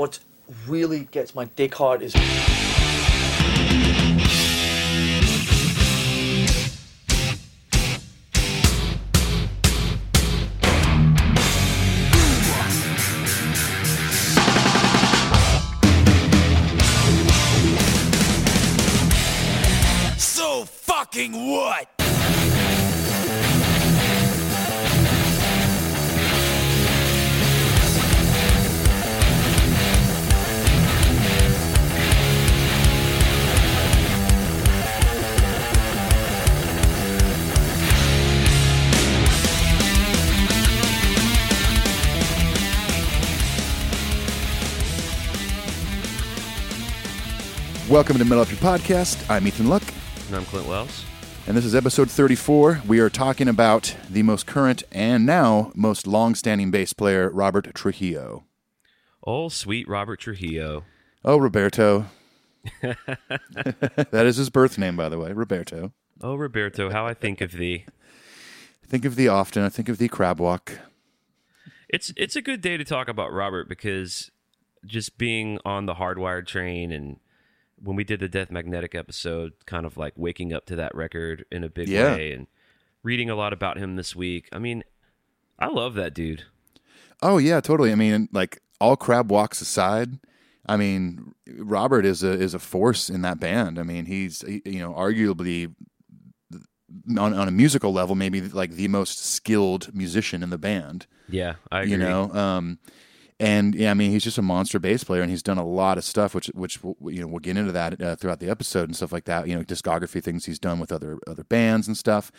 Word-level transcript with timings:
what 0.00 0.18
really 0.66 1.00
gets 1.00 1.34
my 1.34 1.44
dick 1.44 1.74
hard 1.74 2.00
is 2.00 2.14
Welcome 48.00 48.16
to 48.16 48.24
Metal 48.24 48.40
Up 48.40 48.48
Your 48.48 48.56
Podcast. 48.60 49.28
I'm 49.28 49.46
Ethan 49.46 49.68
Luck, 49.68 49.82
And 50.28 50.36
I'm 50.36 50.46
Clint 50.46 50.66
Wells. 50.66 51.04
and 51.46 51.54
this 51.54 51.66
is 51.66 51.74
episode 51.74 52.10
34. 52.10 52.80
We 52.88 52.98
are 52.98 53.10
talking 53.10 53.46
about 53.46 53.94
the 54.08 54.22
most 54.22 54.46
current 54.46 54.82
and 54.90 55.26
now 55.26 55.70
most 55.74 56.06
long-standing 56.06 56.70
bass 56.70 56.94
player, 56.94 57.28
Robert 57.28 57.74
Trujillo. 57.74 58.44
Oh, 59.22 59.50
sweet 59.50 59.86
Robert 59.86 60.18
Trujillo. 60.18 60.84
Oh, 61.26 61.36
Roberto. 61.36 62.06
that 62.80 64.24
is 64.24 64.36
his 64.36 64.48
birth 64.48 64.78
name, 64.78 64.96
by 64.96 65.10
the 65.10 65.18
way, 65.18 65.32
Roberto. 65.32 65.92
Oh, 66.22 66.36
Roberto, 66.36 66.88
how 66.88 67.06
I 67.06 67.12
think 67.12 67.42
of 67.42 67.52
thee. 67.52 67.84
Think 68.82 69.04
of 69.04 69.14
thee 69.14 69.28
often. 69.28 69.62
I 69.62 69.68
think 69.68 69.90
of 69.90 69.98
thee 69.98 70.08
crab 70.08 70.40
walk. 70.40 70.78
It's 71.90 72.14
it's 72.16 72.34
a 72.34 72.40
good 72.40 72.62
day 72.62 72.78
to 72.78 72.84
talk 72.84 73.08
about 73.08 73.30
Robert 73.30 73.68
because 73.68 74.30
just 74.86 75.18
being 75.18 75.58
on 75.66 75.84
the 75.84 75.96
hardwired 75.96 76.46
train 76.46 76.92
and 76.92 77.18
when 77.82 77.96
we 77.96 78.04
did 78.04 78.20
the 78.20 78.28
Death 78.28 78.50
Magnetic 78.50 78.94
episode, 78.94 79.52
kind 79.66 79.86
of 79.86 79.96
like 79.96 80.12
waking 80.16 80.52
up 80.52 80.66
to 80.66 80.76
that 80.76 80.94
record 80.94 81.44
in 81.50 81.64
a 81.64 81.68
big 81.68 81.88
Yeah. 81.88 82.14
way 82.14 82.32
and 82.32 82.46
reading 83.02 83.30
a 83.30 83.34
lot 83.34 83.52
about 83.52 83.78
him 83.78 83.96
this 83.96 84.14
week. 84.14 84.48
I 84.52 84.58
mean, 84.58 84.84
I 85.58 85.66
love 85.68 85.94
that 85.94 86.14
dude. 86.14 86.44
Oh 87.22 87.38
yeah, 87.38 87.60
totally. 87.60 87.92
I 87.92 87.94
mean, 87.94 88.28
like 88.32 88.60
all 88.80 88.96
crab 88.96 89.30
walks 89.30 89.60
aside, 89.60 90.18
I 90.66 90.76
mean, 90.76 91.32
Robert 91.56 92.04
is 92.06 92.22
a 92.22 92.30
is 92.32 92.54
a 92.54 92.58
force 92.58 93.08
in 93.10 93.22
that 93.22 93.40
band. 93.40 93.78
I 93.78 93.82
mean, 93.82 94.06
he's 94.06 94.42
he- 94.42 94.62
you 94.64 94.78
know 94.80 94.92
arguably 94.94 95.74
on 97.16 97.34
on 97.34 97.48
a 97.48 97.50
musical 97.50 97.92
level, 97.92 98.14
maybe 98.14 98.40
like 98.42 98.72
the 98.72 98.88
most 98.88 99.18
skilled 99.24 99.94
musician 99.94 100.42
in 100.42 100.50
the 100.50 100.58
band. 100.58 101.06
Yeah, 101.28 101.54
I 101.70 101.80
agree. 101.80 101.92
You 101.92 101.98
know, 101.98 102.30
um, 102.32 102.78
and 103.40 103.74
yeah, 103.74 103.90
I 103.90 103.94
mean, 103.94 104.10
he's 104.10 104.22
just 104.22 104.38
a 104.38 104.42
monster 104.42 104.78
bass 104.78 105.02
player, 105.02 105.22
and 105.22 105.30
he's 105.30 105.42
done 105.42 105.58
a 105.58 105.66
lot 105.66 105.98
of 105.98 106.04
stuff, 106.04 106.34
which 106.34 106.46
which 106.48 106.84
we'll- 106.84 106.96
you 107.12 107.20
know 107.20 107.26
we'll 107.26 107.40
get 107.40 107.56
into 107.56 107.72
that 107.72 108.00
uh, 108.00 108.14
throughout 108.14 108.38
the 108.38 108.48
episode 108.50 108.84
and 108.88 108.94
stuff 108.94 109.10
like 109.12 109.24
that. 109.24 109.48
You 109.48 109.56
know, 109.56 109.64
discography 109.64 110.22
things 110.22 110.44
he's 110.44 110.58
done 110.58 110.78
with 110.78 110.92
other 110.92 111.18
other 111.26 111.42
bands 111.44 111.88
and 111.88 111.96
stuff. 111.96 112.30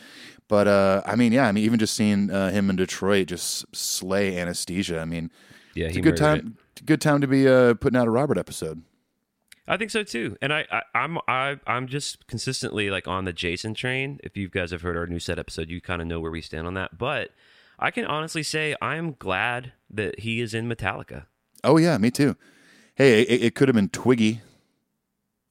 But 0.48 0.68
uh, 0.68 1.02
I 1.06 1.16
mean, 1.16 1.34
yeah, 1.34 1.48
I 1.48 1.52
mean, 1.52 1.66
even 1.66 1.80
just 1.80 1.96
seeing 1.96 2.30
uh, 2.30 2.52
him 2.52 2.70
in 2.70 2.76
Detroit 2.76 3.28
just 3.28 3.66
slay 3.76 4.38
anesthesia. 4.38 5.00
I 5.00 5.06
mean, 5.06 5.32
yeah, 5.74 5.88
it's 5.88 5.98
a 5.98 6.02
good 6.02 6.20
murdered 6.20 6.38
it. 6.38 6.42
time. 6.44 6.58
Good 6.86 7.02
time 7.02 7.20
to 7.22 7.28
be 7.28 7.48
uh, 7.48 7.74
putting 7.74 7.98
out 8.00 8.08
a 8.08 8.12
Robert 8.12 8.38
episode. 8.38 8.84
I 9.68 9.78
think 9.78 9.92
so 9.92 10.04
too, 10.04 10.38
and 10.42 10.52
I, 10.54 10.66
I 10.72 10.82
I'm 10.94 11.18
I 11.28 11.60
I'm 11.66 11.88
just 11.88 12.28
consistently 12.28 12.90
like 12.90 13.08
on 13.08 13.26
the 13.26 13.34
Jason 13.34 13.74
train. 13.74 14.20
If 14.24 14.36
you 14.36 14.50
guys 14.50 14.72
have 14.72 14.82
heard 14.82 14.98
our 14.98 15.08
new 15.08 15.20
set 15.20 15.40
episode, 15.40 15.70
you 15.70 15.80
kind 15.81 16.02
of 16.02 16.08
know 16.08 16.20
where 16.20 16.31
we 16.31 16.42
stand 16.42 16.68
on 16.68 16.74
that. 16.74 16.98
But 16.98 17.30
I 17.81 17.92
can 17.92 18.06
honestly 18.06 18.44
say 18.44 18.75
I 18.81 18.96
am 18.96 19.16
glad 19.18 19.74
that 19.90 20.19
he 20.19 20.40
is 20.40 20.53
in 20.53 20.69
Metallica, 20.69 21.25
Oh 21.64 21.78
yeah, 21.78 21.97
me 21.97 22.12
too. 22.12 22.36
Hey, 22.96 23.22
it, 23.24 23.42
it 23.44 23.56
could 23.56 23.68
have 23.68 23.75
been 23.75 23.90
Twiggy. 23.90 24.42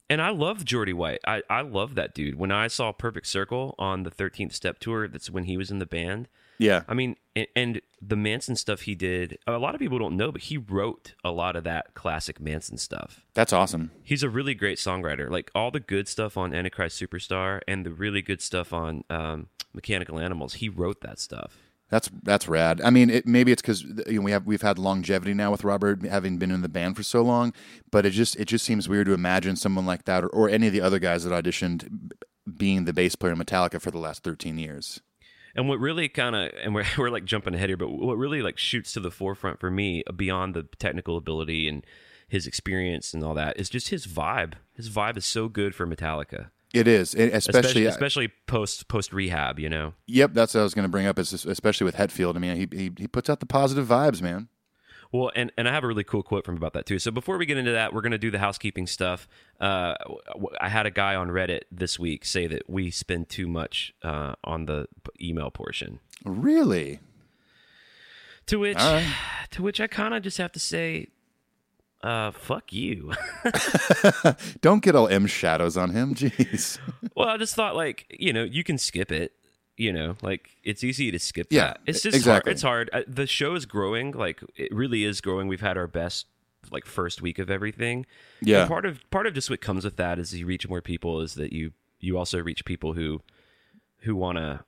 and 0.09 0.21
I 0.21 0.29
love 0.29 0.65
Jordy 0.65 0.93
White. 0.93 1.19
I 1.27 1.41
I 1.49 1.61
love 1.61 1.95
that 1.95 2.13
dude. 2.13 2.35
When 2.35 2.51
I 2.51 2.67
saw 2.67 2.91
Perfect 2.91 3.27
Circle 3.27 3.75
on 3.77 4.03
the 4.03 4.11
13th 4.11 4.53
Step 4.53 4.79
tour, 4.79 5.07
that's 5.07 5.29
when 5.29 5.45
he 5.45 5.57
was 5.57 5.71
in 5.71 5.79
the 5.79 5.85
band. 5.85 6.27
Yeah, 6.57 6.83
I 6.87 6.93
mean, 6.93 7.15
and, 7.35 7.47
and 7.55 7.81
the 8.01 8.15
Manson 8.15 8.55
stuff 8.55 8.81
he 8.81 8.93
did. 8.93 9.39
A 9.47 9.57
lot 9.57 9.73
of 9.73 9.79
people 9.81 9.97
don't 9.97 10.15
know, 10.15 10.31
but 10.31 10.43
he 10.43 10.57
wrote 10.57 11.15
a 11.23 11.31
lot 11.31 11.55
of 11.55 11.63
that 11.63 11.95
classic 11.95 12.39
Manson 12.39 12.77
stuff. 12.77 13.25
that's 13.33 13.51
awesome. 13.53 13.89
He's 14.03 14.21
a 14.21 14.29
really 14.29 14.53
great 14.53 14.77
songwriter. 14.77 15.27
Like 15.29 15.49
all 15.55 15.71
the 15.71 15.79
good 15.79 16.07
stuff 16.07 16.37
on 16.37 16.53
Antichrist 16.53 17.01
Superstar 17.01 17.61
and 17.67 17.83
the 17.85 17.91
really 17.91 18.21
good 18.21 18.41
stuff 18.41 18.73
on 18.73 19.03
um, 19.09 19.47
Mechanical 19.73 20.19
Animals, 20.19 20.55
he 20.55 20.69
wrote 20.69 21.01
that 21.01 21.19
stuff. 21.19 21.57
That's 21.91 22.09
that's 22.23 22.47
rad. 22.47 22.81
I 22.81 22.89
mean, 22.89 23.09
it, 23.09 23.27
maybe 23.27 23.51
it's 23.51 23.61
because 23.61 23.83
you 23.83 24.15
know, 24.15 24.21
we 24.21 24.31
have 24.31 24.45
we've 24.45 24.61
had 24.61 24.79
longevity 24.79 25.33
now 25.33 25.51
with 25.51 25.65
Robert 25.65 26.03
having 26.03 26.37
been 26.37 26.49
in 26.49 26.61
the 26.61 26.69
band 26.69 26.95
for 26.95 27.03
so 27.03 27.21
long, 27.21 27.53
but 27.91 28.05
it 28.05 28.11
just 28.11 28.37
it 28.37 28.45
just 28.45 28.65
seems 28.65 28.87
weird 28.87 29.07
to 29.07 29.13
imagine 29.13 29.57
someone 29.57 29.85
like 29.85 30.05
that 30.05 30.23
or, 30.23 30.29
or 30.29 30.49
any 30.49 30.67
of 30.67 30.73
the 30.73 30.79
other 30.81 30.99
guys 30.99 31.25
that 31.25 31.31
auditioned 31.31 32.13
being 32.57 32.85
the 32.85 32.93
bass 32.93 33.15
player 33.15 33.33
in 33.33 33.39
Metallica 33.39 33.81
for 33.81 33.91
the 33.91 33.97
last 33.97 34.23
thirteen 34.23 34.57
years. 34.57 35.01
And 35.53 35.67
what 35.67 35.81
really 35.81 36.07
kind 36.07 36.33
of, 36.33 36.51
and 36.63 36.73
we're, 36.73 36.85
we're 36.97 37.09
like 37.09 37.25
jumping 37.25 37.55
ahead 37.55 37.69
here, 37.69 37.77
but 37.77 37.89
what 37.89 38.17
really 38.17 38.41
like 38.41 38.57
shoots 38.57 38.93
to 38.93 39.01
the 39.01 39.11
forefront 39.11 39.59
for 39.59 39.69
me 39.69 40.01
uh, 40.07 40.13
beyond 40.13 40.53
the 40.53 40.63
technical 40.79 41.17
ability 41.17 41.67
and 41.67 41.85
his 42.27 42.47
experience 42.47 43.13
and 43.13 43.21
all 43.21 43.33
that 43.33 43.59
is 43.59 43.69
just 43.69 43.89
his 43.89 44.07
vibe. 44.07 44.53
His 44.73 44.89
vibe 44.89 45.17
is 45.17 45.25
so 45.25 45.49
good 45.49 45.75
for 45.75 45.85
Metallica, 45.85 46.51
It 46.73 46.87
is, 46.87 47.13
it- 47.13 47.33
especially, 47.33 47.85
especially 47.85 47.85
especially 47.85 48.27
post 48.47 48.87
post 48.87 49.11
rehab. 49.13 49.59
You 49.59 49.69
know, 49.69 49.93
Yep, 50.07 50.33
that's 50.33 50.53
what 50.53 50.61
I 50.61 50.63
was 50.63 50.73
going 50.73 50.83
to 50.83 50.89
bring 50.89 51.05
up. 51.05 51.19
Is 51.19 51.33
especially 51.45 51.85
with 51.85 51.95
Hetfield. 51.95 52.35
I 52.35 52.39
mean, 52.39 52.55
he, 52.55 52.77
he 52.77 52.91
he 52.97 53.07
puts 53.07 53.29
out 53.29 53.39
the 53.39 53.45
positive 53.45 53.87
vibes, 53.87 54.21
man. 54.21 54.47
Well, 55.13 55.29
and, 55.35 55.51
and 55.57 55.67
I 55.67 55.73
have 55.73 55.83
a 55.83 55.87
really 55.87 56.05
cool 56.05 56.23
quote 56.23 56.45
from 56.45 56.55
about 56.55 56.71
that 56.73 56.85
too. 56.85 56.97
So 56.97 57.11
before 57.11 57.37
we 57.37 57.45
get 57.45 57.57
into 57.57 57.73
that, 57.73 57.93
we're 57.93 57.99
going 58.01 58.13
to 58.13 58.17
do 58.17 58.31
the 58.31 58.39
housekeeping 58.39 58.87
stuff. 58.87 59.27
Uh, 59.59 59.95
I 60.61 60.69
had 60.69 60.85
a 60.85 60.89
guy 60.91 61.15
on 61.15 61.27
Reddit 61.27 61.63
this 61.69 61.99
week 61.99 62.23
say 62.23 62.47
that 62.47 62.69
we 62.69 62.91
spend 62.91 63.27
too 63.27 63.47
much 63.47 63.93
uh, 64.03 64.35
on 64.45 64.67
the 64.67 64.87
email 65.21 65.51
portion. 65.51 65.99
Really? 66.23 67.01
To 68.47 68.57
which, 68.59 68.77
right. 68.77 69.05
to 69.51 69.61
which 69.61 69.81
I 69.81 69.87
kind 69.87 70.13
of 70.13 70.23
just 70.23 70.37
have 70.37 70.53
to 70.53 70.59
say, 70.59 71.07
uh, 72.03 72.31
fuck 72.31 72.71
you. 72.73 73.13
Don't 74.61 74.83
get 74.83 74.95
all 74.95 75.07
M 75.07 75.27
shadows 75.27 75.77
on 75.77 75.91
him. 75.91 76.15
Jeez. 76.15 76.79
well, 77.15 77.29
I 77.29 77.37
just 77.37 77.55
thought 77.55 77.75
like 77.75 78.05
you 78.17 78.33
know 78.33 78.43
you 78.43 78.63
can 78.63 78.77
skip 78.77 79.11
it. 79.11 79.33
You 79.77 79.91
know, 79.93 80.15
like 80.21 80.49
it's 80.63 80.83
easy 80.83 81.09
to 81.11 81.17
skip 81.17 81.47
Yeah, 81.49 81.67
that. 81.67 81.79
It's 81.87 82.01
just 82.03 82.15
exactly. 82.15 82.49
hard. 82.49 82.53
It's 82.53 82.61
hard. 82.61 82.89
Uh, 82.93 83.01
the 83.07 83.25
show 83.25 83.55
is 83.55 83.65
growing. 83.65 84.11
Like 84.11 84.43
it 84.55 84.73
really 84.73 85.03
is 85.05 85.21
growing. 85.21 85.47
We've 85.47 85.61
had 85.61 85.77
our 85.77 85.87
best 85.87 86.27
like 86.71 86.85
first 86.85 87.21
week 87.21 87.39
of 87.39 87.49
everything. 87.49 88.05
Yeah. 88.41 88.61
And 88.61 88.67
part 88.69 88.85
of 88.85 89.09
part 89.09 89.25
of 89.25 89.33
just 89.33 89.49
what 89.49 89.61
comes 89.61 89.83
with 89.83 89.95
that 89.97 90.19
is 90.19 90.35
you 90.35 90.45
reach 90.45 90.67
more 90.69 90.81
people. 90.81 91.21
Is 91.21 91.33
that 91.35 91.51
you 91.53 91.71
you 91.99 92.17
also 92.17 92.39
reach 92.39 92.63
people 92.65 92.93
who 92.93 93.21
who 94.01 94.15
want 94.15 94.37
to 94.37 94.63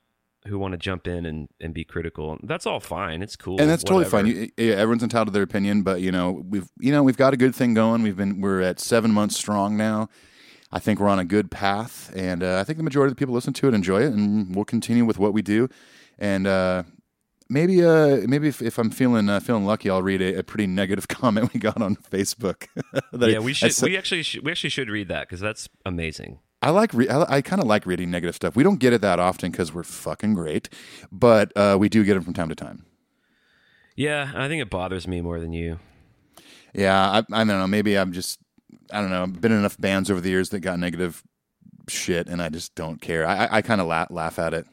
who 0.48 0.60
want 0.60 0.74
to 0.74 0.78
jump 0.78 1.08
in 1.08 1.26
and, 1.26 1.48
and 1.62 1.74
be 1.74 1.84
critical. 1.84 2.38
That's 2.44 2.66
all 2.66 2.80
fine. 2.80 3.22
It's 3.22 3.36
cool. 3.36 3.60
and 3.62 3.70
that's 3.70 3.84
totally 3.84 4.06
fine. 4.06 4.28
You, 4.28 4.50
yeah, 4.58 4.74
everyone's 4.76 5.04
entitled 5.04 5.28
to 5.28 5.32
their 5.34 5.44
opinion, 5.44 5.84
but 5.84 6.02
you 6.02 6.12
know 6.12 6.44
we've 6.48 6.70
you 6.80 6.92
know 6.92 7.04
we've 7.04 7.18
got 7.18 7.34
a 7.34 7.38
good 7.38 7.56
thing 7.56 7.74
going. 7.74 8.04
We've 8.04 8.18
been 8.18 8.42
we're 8.42 8.62
at 8.62 8.80
seven 8.80 9.12
months 9.12 9.36
strong 9.38 9.78
now. 9.78 10.10
I 10.72 10.80
think 10.80 11.00
we're 11.00 11.08
on 11.10 11.20
a 11.20 11.26
good 11.26 11.52
path, 11.52 12.12
and 12.16 12.42
uh, 12.44 12.60
I 12.60 12.64
think 12.64 12.78
the 12.78 12.84
majority 12.84 13.12
of 13.12 13.16
the 13.16 13.20
people 13.20 13.36
listen 13.36 13.54
to 13.54 13.68
it 13.68 13.74
enjoy 13.74 14.02
it, 14.02 14.12
and 14.14 14.56
we'll 14.56 14.66
continue 14.66 15.06
with 15.06 15.20
what 15.20 15.32
we 15.32 15.42
do. 15.44 15.70
And 16.18 16.48
uh, 16.48 16.84
maybe 17.48 17.84
uh, 17.86 18.22
maybe 18.28 18.48
if, 18.48 18.62
if 18.62 18.78
I'm 18.80 18.90
feeling 18.90 19.30
uh, 19.30 19.40
feeling 19.40 19.66
lucky, 19.66 19.90
I'll 19.90 20.02
read 20.02 20.22
a, 20.22 20.40
a 20.40 20.44
pretty 20.44 20.66
negative 20.68 21.08
comment 21.20 21.54
we 21.54 21.60
got 21.60 21.82
on 21.82 21.96
Facebook. 21.96 22.68
Yeah, 23.16 23.38
I- 23.38 23.40
we 23.40 23.52
I 23.52 23.54
should. 23.54 23.74
said- 23.74 23.86
we 23.90 23.98
actually 23.98 24.24
should, 24.24 24.44
we 24.44 24.52
actually 24.52 24.72
should 24.72 24.90
read 24.90 25.08
that 25.10 25.28
because 25.28 25.40
that's 25.40 25.70
amazing. 25.86 26.40
I 26.64 26.70
like 26.70 26.94
re- 26.94 27.10
I, 27.10 27.38
I 27.38 27.42
kind 27.42 27.62
of 27.62 27.68
like 27.68 27.86
reading 27.86 28.10
negative 28.10 28.36
stuff. 28.36 28.56
We 28.56 28.64
don't 28.64 28.80
get 28.80 28.94
it 28.94 29.02
that 29.02 29.20
often 29.20 29.52
because 29.52 29.74
we're 29.74 29.84
fucking 29.84 30.34
great, 30.34 30.70
but 31.12 31.52
uh, 31.56 31.78
we 31.80 31.90
do 31.90 32.04
get 32.04 32.18
it 32.18 32.24
from 32.24 32.34
time 32.34 32.50
to 32.50 32.56
time. 32.56 32.86
Yeah, 33.96 34.32
I 34.36 34.48
think 34.48 34.62
it 34.62 34.70
bothers 34.70 35.08
me 35.08 35.22
more 35.22 35.40
than 35.40 35.54
you. 35.54 35.80
Yeah, 36.74 37.00
I, 37.10 37.18
I 37.20 37.44
don't 37.44 37.48
know. 37.48 37.68
Maybe 37.68 37.98
I'm 37.98 38.12
just 38.12 38.40
I 38.92 39.02
don't 39.02 39.10
know. 39.10 39.24
I've 39.24 39.42
been 39.42 39.52
in 39.52 39.60
enough 39.60 39.80
bands 39.80 40.10
over 40.10 40.22
the 40.22 40.30
years 40.30 40.50
that 40.50 40.62
got 40.62 40.80
negative 40.80 41.24
shit, 41.90 42.28
and 42.28 42.42
I 42.42 42.50
just 42.50 42.74
don't 42.76 43.02
care. 43.02 43.26
I, 43.26 43.46
I, 43.46 43.58
I 43.58 43.62
kind 43.62 43.82
of 43.82 43.88
laugh, 43.88 44.10
laugh 44.10 44.40
at 44.40 44.54
it. 44.54 44.66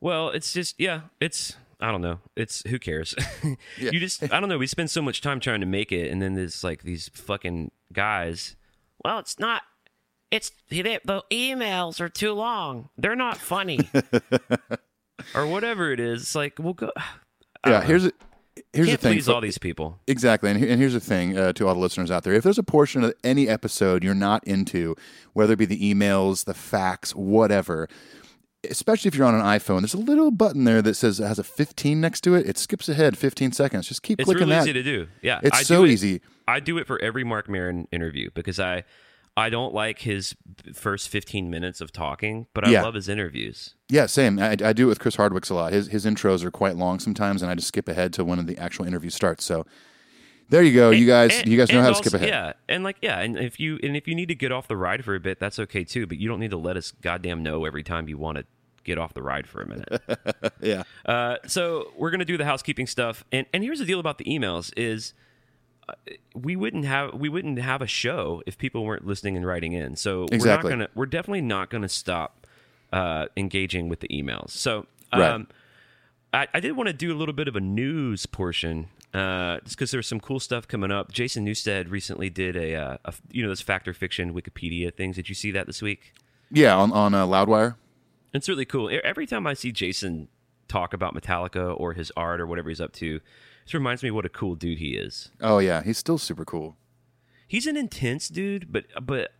Well, 0.00 0.30
it's 0.30 0.52
just 0.52 0.78
yeah, 0.80 1.02
it's 1.20 1.56
I 1.80 1.90
don't 1.90 2.00
know. 2.00 2.20
It's 2.36 2.62
who 2.68 2.78
cares? 2.78 3.14
Yeah. 3.78 3.90
You 3.92 4.00
just 4.00 4.22
I 4.32 4.40
don't 4.40 4.48
know. 4.48 4.58
We 4.58 4.66
spend 4.66 4.90
so 4.90 5.02
much 5.02 5.20
time 5.20 5.40
trying 5.40 5.60
to 5.60 5.66
make 5.66 5.92
it, 5.92 6.10
and 6.10 6.20
then 6.20 6.34
there's 6.34 6.64
like 6.64 6.82
these 6.82 7.08
fucking 7.14 7.70
guys. 7.92 8.56
Well, 9.04 9.18
it's 9.18 9.38
not. 9.38 9.62
It's 10.30 10.50
the, 10.68 10.82
the 11.04 11.22
emails 11.30 12.00
are 12.00 12.08
too 12.08 12.32
long. 12.32 12.90
They're 12.98 13.16
not 13.16 13.38
funny, 13.38 13.88
or 15.34 15.46
whatever 15.46 15.92
it 15.92 16.00
is. 16.00 16.22
It's 16.22 16.34
like 16.34 16.58
we'll 16.58 16.74
go. 16.74 16.90
Yeah, 17.66 17.80
know. 17.80 17.86
here's 17.86 18.06
a, 18.06 18.12
here's 18.72 18.86
Can't 18.86 19.00
the 19.00 19.08
thing. 19.08 19.16
please 19.16 19.28
all 19.28 19.40
these 19.40 19.58
people. 19.58 19.98
Exactly. 20.06 20.48
And, 20.48 20.62
and 20.62 20.80
here's 20.80 20.92
the 20.92 21.00
thing 21.00 21.36
uh, 21.36 21.52
to 21.54 21.66
all 21.66 21.74
the 21.74 21.80
listeners 21.80 22.08
out 22.08 22.22
there. 22.22 22.32
If 22.32 22.44
there's 22.44 22.56
a 22.56 22.62
portion 22.62 23.02
of 23.02 23.12
any 23.24 23.48
episode 23.48 24.04
you're 24.04 24.14
not 24.14 24.44
into, 24.46 24.94
whether 25.32 25.54
it 25.54 25.56
be 25.58 25.64
the 25.66 25.92
emails, 25.92 26.44
the 26.44 26.54
facts, 26.54 27.16
whatever, 27.16 27.88
especially 28.70 29.08
if 29.08 29.16
you're 29.16 29.26
on 29.26 29.34
an 29.34 29.40
iPhone, 29.42 29.80
there's 29.80 29.92
a 29.92 29.98
little 29.98 30.30
button 30.30 30.62
there 30.64 30.80
that 30.82 30.94
says 30.94 31.18
it 31.18 31.26
has 31.26 31.40
a 31.40 31.44
15 31.44 32.00
next 32.00 32.20
to 32.22 32.34
it. 32.36 32.46
It 32.48 32.56
skips 32.56 32.88
ahead 32.88 33.18
15 33.18 33.50
seconds. 33.52 33.88
Just 33.88 34.04
keep 34.04 34.20
It's 34.20 34.26
clicking 34.26 34.42
really 34.46 34.52
that. 34.52 34.62
easy 34.62 34.72
to 34.74 34.82
do. 34.84 35.08
Yeah, 35.20 35.40
It's 35.42 35.58
I 35.58 35.62
so 35.64 35.78
do 35.82 35.84
it- 35.86 35.90
easy. 35.90 36.20
I 36.46 36.60
do 36.60 36.78
it 36.78 36.86
for 36.86 36.98
every 37.02 37.24
Mark 37.24 37.48
Maron 37.48 37.88
interview 37.90 38.30
because 38.34 38.60
I 38.60 38.84
I 39.38 39.50
don't 39.50 39.72
like 39.72 40.00
his 40.00 40.34
first 40.74 41.08
15 41.08 41.48
minutes 41.48 41.80
of 41.80 41.92
talking, 41.92 42.46
but 42.54 42.66
I 42.66 42.70
Yeah. 42.72 42.82
love 42.82 42.94
his 42.94 43.08
interviews. 43.08 43.74
Yeah, 43.88 44.06
same. 44.06 44.38
I, 44.38 44.56
I 44.62 44.72
do 44.72 44.86
it 44.86 44.88
with 44.88 44.98
Chris 45.00 45.16
Hardwicks 45.16 45.50
a 45.50 45.54
lot. 45.54 45.72
His 45.72 45.88
his 45.88 46.04
intros 46.04 46.42
are 46.44 46.50
quite 46.50 46.76
long 46.76 46.98
sometimes, 46.98 47.40
and 47.42 47.50
I 47.50 47.54
just 47.54 47.68
skip 47.68 47.88
ahead 47.88 48.12
to 48.14 48.24
when 48.24 48.44
the 48.46 48.58
actual 48.58 48.84
interview 48.86 49.10
starts. 49.10 49.44
So 49.44 49.64
there 50.50 50.62
you 50.62 50.74
go. 50.74 50.90
you 50.90 51.06
guys, 51.06 51.38
And- 51.38 51.48
you 51.48 51.56
guys 51.56 51.68
know 51.70 51.78
and 51.78 51.84
how 51.84 51.90
to 51.90 51.96
also- 51.96 52.08
skip 52.08 52.14
ahead. 52.20 52.28
Yeah, 52.28 52.52
and 52.68 52.82
like 52.84 52.96
yeah, 53.00 53.20
and 53.20 53.38
if 53.38 53.60
you 53.60 53.78
and 53.82 53.96
if 53.96 54.08
you 54.08 54.14
need 54.14 54.28
to 54.28 54.34
get 54.34 54.50
off 54.52 54.66
the 54.68 54.76
ride 54.76 55.04
for 55.04 55.14
a 55.14 55.20
bit, 55.20 55.38
that's 55.38 55.58
okay 55.58 55.84
too. 55.84 56.06
But 56.06 56.18
you 56.18 56.28
don't 56.28 56.40
need 56.40 56.50
to 56.50 56.58
let 56.58 56.76
us 56.76 56.92
goddamn 57.02 57.42
know 57.42 57.64
every 57.64 57.82
time 57.84 58.08
you 58.08 58.18
want 58.18 58.38
to 58.38 58.44
get 58.84 58.98
off 58.98 59.12
the 59.14 59.22
ride 59.22 59.46
for 59.46 59.62
a 59.62 59.66
minute. 59.68 60.02
Yeah. 60.60 60.82
Uh, 61.06 61.36
so 61.46 61.92
we're 61.96 62.10
gonna 62.10 62.24
do 62.24 62.36
the 62.36 62.44
housekeeping 62.44 62.86
stuff, 62.88 63.24
and 63.30 63.46
and 63.52 63.62
here's 63.62 63.78
the 63.78 63.84
deal 63.84 64.00
about 64.00 64.18
the 64.18 64.24
emails 64.24 64.72
is 64.76 65.14
we 66.34 66.56
wouldn't 66.56 66.84
have 66.84 67.14
we 67.14 67.28
wouldn't 67.28 67.58
have 67.58 67.82
a 67.82 67.86
show 67.86 68.42
if 68.46 68.58
people 68.58 68.84
weren't 68.84 69.06
listening 69.06 69.36
and 69.36 69.46
writing 69.46 69.72
in. 69.72 69.96
So 69.96 70.24
Exactly. 70.30 70.40
we're 70.40 70.54
not 70.54 70.62
gonna 70.84 70.88
we're 70.94 71.06
definitely 71.06 71.40
not 71.42 71.70
gonna 71.70 71.88
stop 71.88 72.46
uh, 72.92 73.26
engaging 73.36 73.88
with 73.88 74.00
the 74.00 74.08
emails. 74.08 74.50
So 74.50 74.86
Right. 75.12 75.22
um, 75.30 75.48
I, 76.34 76.46
I 76.52 76.60
did 76.60 76.72
want 76.76 76.88
to 76.88 76.92
do 76.92 77.10
a 77.12 77.16
little 77.16 77.32
bit 77.34 77.48
of 77.48 77.56
a 77.56 77.60
news 77.60 78.26
portion. 78.26 78.88
Uh, 79.14 79.58
just 79.60 79.76
because 79.76 79.90
there's 79.90 80.06
some 80.06 80.20
cool 80.20 80.38
stuff 80.38 80.68
coming 80.68 80.90
up. 80.90 81.10
Jason 81.12 81.42
Newstead 81.42 81.88
recently 81.88 82.28
did 82.28 82.56
a, 82.56 82.74
uh, 82.74 82.96
a 83.06 83.14
you 83.32 83.42
know 83.42 83.48
those 83.48 83.62
factor 83.62 83.94
fiction 83.94 84.34
Wikipedia 84.34 84.94
things. 84.94 85.16
Did 85.16 85.30
you 85.30 85.34
see 85.34 85.50
that 85.52 85.66
this 85.66 85.80
week? 85.80 86.12
Yeah, 86.50 86.76
on 86.76 86.92
on 86.92 87.14
uh, 87.14 87.24
Loudwire. 87.26 87.76
It's 88.34 88.48
really 88.50 88.66
cool. 88.66 88.90
Every 89.02 89.26
time 89.26 89.46
I 89.46 89.54
see 89.54 89.72
Jason 89.72 90.28
talk 90.68 90.92
about 90.92 91.14
Metallica 91.14 91.74
or 91.80 91.94
his 91.94 92.12
art 92.18 92.38
or 92.42 92.46
whatever 92.46 92.68
he's 92.68 92.80
up 92.82 92.92
to, 92.92 93.20
it 93.68 93.74
reminds 93.74 94.02
me 94.02 94.10
what 94.10 94.24
a 94.24 94.28
cool 94.30 94.54
dude 94.54 94.78
he 94.78 94.96
is. 94.96 95.30
Oh 95.40 95.58
yeah, 95.58 95.82
he's 95.82 95.98
still 95.98 96.18
super 96.18 96.44
cool. 96.44 96.76
He's 97.46 97.66
an 97.66 97.76
intense 97.76 98.28
dude, 98.28 98.70
but 98.72 98.84
but 99.02 99.30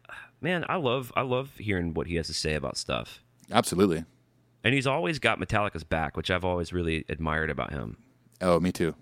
man, 0.40 0.64
I 0.68 0.76
love 0.76 1.12
I 1.16 1.22
love 1.22 1.52
hearing 1.58 1.94
what 1.94 2.06
he 2.06 2.16
has 2.16 2.26
to 2.28 2.34
say 2.34 2.54
about 2.54 2.76
stuff. 2.76 3.22
Absolutely. 3.50 4.04
And 4.64 4.74
he's 4.74 4.86
always 4.86 5.18
got 5.18 5.38
Metallica's 5.38 5.84
back, 5.84 6.16
which 6.16 6.30
I've 6.30 6.44
always 6.44 6.72
really 6.72 7.04
admired 7.08 7.48
about 7.48 7.72
him. 7.72 7.96
Oh, 8.40 8.58
me 8.60 8.72
too. 8.72 8.94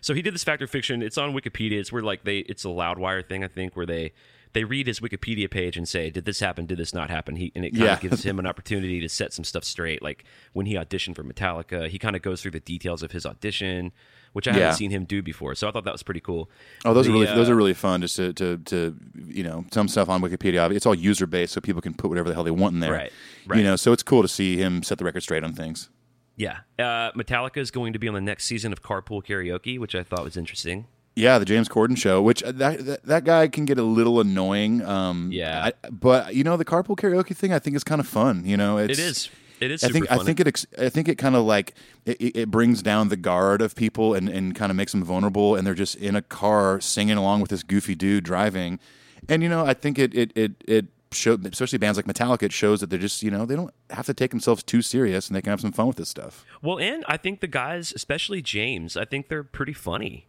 So 0.00 0.14
he 0.14 0.22
did 0.22 0.34
this 0.34 0.44
factor 0.44 0.66
fiction. 0.66 1.02
It's 1.02 1.18
on 1.18 1.32
Wikipedia. 1.34 1.78
It's 1.80 1.92
where 1.92 2.02
like 2.02 2.24
they 2.24 2.38
it's 2.40 2.64
a 2.64 2.68
Loudwire 2.68 3.26
thing, 3.26 3.42
I 3.44 3.48
think, 3.48 3.76
where 3.76 3.86
they 3.86 4.12
they 4.52 4.64
read 4.64 4.86
his 4.86 5.00
Wikipedia 5.00 5.50
page 5.50 5.76
and 5.76 5.88
say, 5.88 6.10
"Did 6.10 6.24
this 6.24 6.40
happen? 6.40 6.66
Did 6.66 6.78
this 6.78 6.94
not 6.94 7.10
happen?" 7.10 7.36
He 7.36 7.52
and 7.54 7.64
it 7.64 7.70
kind 7.70 7.84
Yeah. 7.84 7.92
of 7.94 8.00
gives 8.08 8.22
him 8.24 8.38
an 8.38 8.46
opportunity 8.46 9.00
to 9.00 9.08
set 9.08 9.32
some 9.32 9.44
stuff 9.44 9.64
straight. 9.64 10.02
Like 10.02 10.24
when 10.52 10.66
he 10.66 10.74
auditioned 10.74 11.16
for 11.16 11.24
Metallica, 11.24 11.88
he 11.88 11.98
kind 11.98 12.14
of 12.16 12.22
goes 12.22 12.40
through 12.42 12.50
the 12.52 12.60
details 12.60 13.02
of 13.02 13.12
his 13.12 13.26
audition, 13.26 13.92
which 14.32 14.46
I 14.48 14.52
Yeah. 14.52 14.58
haven't 14.58 14.76
seen 14.76 14.90
him 14.90 15.04
do 15.04 15.22
before. 15.22 15.54
So 15.54 15.68
I 15.68 15.70
thought 15.70 15.84
that 15.84 15.92
was 15.92 16.02
pretty 16.02 16.20
cool. 16.20 16.50
Oh, 16.84 16.94
those 16.94 17.06
The, 17.06 17.10
are 17.10 17.14
really 17.14 17.26
those 17.26 17.48
uh, 17.48 17.52
are 17.52 17.56
really 17.56 17.74
fun. 17.74 18.00
Just 18.00 18.16
to, 18.16 18.32
to 18.34 18.58
to 18.58 18.96
you 19.26 19.42
know 19.42 19.64
some 19.72 19.88
stuff 19.88 20.08
on 20.08 20.20
Wikipedia. 20.22 20.70
It's 20.74 20.86
all 20.86 20.94
user 20.94 21.26
based, 21.26 21.52
so 21.52 21.60
people 21.60 21.82
can 21.82 21.94
put 21.94 22.08
whatever 22.08 22.28
the 22.28 22.34
hell 22.34 22.44
they 22.44 22.50
want 22.50 22.74
in 22.74 22.80
there. 22.80 22.92
Right, 22.92 23.12
right. 23.46 23.58
You 23.58 23.64
know, 23.64 23.76
so 23.76 23.92
it's 23.92 24.02
cool 24.02 24.22
to 24.22 24.28
see 24.28 24.56
him 24.56 24.82
set 24.82 24.98
the 24.98 25.04
record 25.04 25.22
straight 25.22 25.44
on 25.44 25.52
things. 25.52 25.88
Yeah, 26.36 26.60
uh, 26.78 27.12
Metallica 27.12 27.58
is 27.58 27.70
going 27.70 27.92
to 27.92 27.98
be 27.98 28.08
on 28.08 28.14
the 28.14 28.20
next 28.20 28.44
season 28.46 28.72
of 28.72 28.82
Carpool 28.82 29.22
Karaoke, 29.22 29.78
which 29.78 29.94
I 29.94 30.02
thought 30.02 30.24
was 30.24 30.36
interesting. 30.38 30.86
Yeah, 31.16 31.38
the 31.38 31.44
James 31.44 31.68
Corden 31.68 31.98
show, 31.98 32.22
which 32.22 32.42
uh, 32.42 32.52
that 32.52 32.86
that, 32.86 33.04
that 33.04 33.24
guy 33.24 33.48
can 33.48 33.64
get 33.66 33.78
a 33.78 33.82
little 33.82 34.20
annoying. 34.20 34.80
Um, 34.86 35.28
Yeah. 35.32 35.64
I, 35.66 35.88
but 35.90 36.34
you 36.34 36.44
know 36.44 36.56
the 36.56 36.64
carpool 36.64 36.96
karaoke 36.96 37.36
thing, 37.36 37.52
I 37.52 37.58
think 37.58 37.76
is 37.76 37.84
kind 37.84 38.00
of 38.00 38.06
fun. 38.06 38.44
You 38.46 38.56
know, 38.56 38.78
it's, 38.78 38.98
It 38.98 39.02
is. 39.02 39.28
It 39.60 39.70
is. 39.70 39.84
I 39.84 39.88
think 39.88 40.08
funny. 40.08 40.20
I 40.20 40.24
think 40.24 40.40
it 40.40 40.46
ex- 40.46 40.66
I 40.78 40.88
think 40.88 41.08
it 41.08 41.16
kind 41.16 41.36
of 41.36 41.44
like 41.44 41.74
it, 42.06 42.36
it 42.36 42.50
brings 42.50 42.82
down 42.82 43.08
the 43.08 43.16
guard 43.16 43.60
of 43.60 43.74
people 43.74 44.14
and, 44.14 44.28
and 44.28 44.54
kind 44.54 44.70
of 44.70 44.76
makes 44.76 44.92
them 44.92 45.04
vulnerable 45.04 45.54
and 45.54 45.66
they're 45.66 45.74
just 45.74 45.96
in 45.96 46.16
a 46.16 46.22
car 46.22 46.80
singing 46.80 47.16
along 47.18 47.40
with 47.40 47.50
this 47.50 47.62
goofy 47.62 47.94
dude 47.94 48.24
driving, 48.24 48.80
and 49.28 49.42
you 49.42 49.48
know 49.48 49.66
I 49.66 49.74
think 49.74 49.98
it 49.98 50.14
it 50.14 50.32
it 50.34 50.52
it 50.66 50.86
show 51.12 51.36
especially 51.44 51.78
bands 51.78 51.98
like 51.98 52.06
Metallica 52.06 52.44
it 52.44 52.52
shows 52.52 52.80
that 52.80 52.88
they're 52.88 52.98
just 52.98 53.22
you 53.22 53.30
know 53.30 53.44
they 53.44 53.56
don't 53.56 53.74
have 53.90 54.06
to 54.06 54.14
take 54.14 54.30
themselves 54.30 54.62
too 54.62 54.80
serious 54.80 55.28
and 55.28 55.36
they 55.36 55.42
can 55.42 55.50
have 55.50 55.60
some 55.60 55.72
fun 55.72 55.88
with 55.88 55.96
this 55.96 56.08
stuff. 56.08 56.44
Well, 56.62 56.78
and 56.78 57.04
I 57.08 57.16
think 57.16 57.40
the 57.40 57.46
guys, 57.46 57.92
especially 57.94 58.42
James, 58.42 58.96
I 58.96 59.04
think 59.04 59.28
they're 59.28 59.44
pretty 59.44 59.72
funny. 59.72 60.26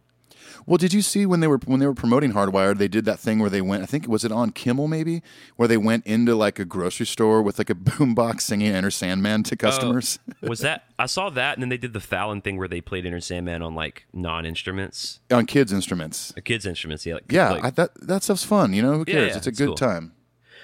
Well, 0.66 0.76
did 0.78 0.92
you 0.92 1.02
see 1.02 1.26
when 1.26 1.40
they 1.40 1.46
were 1.46 1.58
when 1.64 1.80
they 1.80 1.86
were 1.86 1.94
promoting 1.94 2.32
Hardwired, 2.32 2.78
they 2.78 2.88
did 2.88 3.04
that 3.04 3.18
thing 3.18 3.38
where 3.38 3.50
they 3.50 3.60
went. 3.60 3.82
I 3.82 3.86
think 3.86 4.06
was 4.08 4.24
it 4.24 4.32
on 4.32 4.50
Kimmel 4.50 4.88
maybe, 4.88 5.22
where 5.56 5.68
they 5.68 5.76
went 5.76 6.06
into 6.06 6.34
like 6.34 6.58
a 6.58 6.64
grocery 6.64 7.06
store 7.06 7.42
with 7.42 7.58
like 7.58 7.70
a 7.70 7.74
boombox 7.88 8.42
singing 8.42 8.68
Enter 8.72 8.90
Sandman 8.90 9.42
to 9.44 9.56
customers. 9.56 10.18
Was 10.42 10.60
that 10.60 10.84
I 10.98 11.06
saw 11.06 11.30
that, 11.30 11.54
and 11.56 11.62
then 11.62 11.68
they 11.68 11.76
did 11.76 11.92
the 11.92 12.00
Fallon 12.00 12.40
thing 12.40 12.56
where 12.56 12.68
they 12.68 12.80
played 12.80 13.04
Enter 13.06 13.20
Sandman 13.20 13.62
on 13.62 13.74
like 13.74 14.06
non 14.12 14.46
instruments, 14.46 15.20
on 15.30 15.46
kids' 15.46 15.72
instruments. 15.72 16.32
kids' 16.44 16.64
instruments. 16.66 17.04
Yeah, 17.04 17.14
like, 17.14 17.24
Yeah, 17.30 17.50
like- 17.50 17.64
I, 17.64 17.70
that 17.70 17.90
that 18.06 18.22
stuff's 18.22 18.44
fun. 18.44 18.72
You 18.72 18.82
know, 18.82 18.92
who 18.94 19.04
Yeah, 19.06 19.14
cares? 19.14 19.30
yeah, 19.32 19.36
it's 19.38 19.46
a 19.46 19.50
it's 19.50 19.58
good 19.58 19.66
cool. 19.68 19.74
time. 19.76 20.12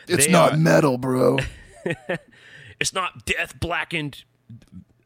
It's 0.07 0.25
They 0.27 0.33
not 0.33 0.55
are- 0.55 0.57
metal, 0.57 0.97
bro. 0.97 1.39
it's 2.81 2.93
not 2.95 3.27
death 3.27 3.59
blackened 3.61 4.25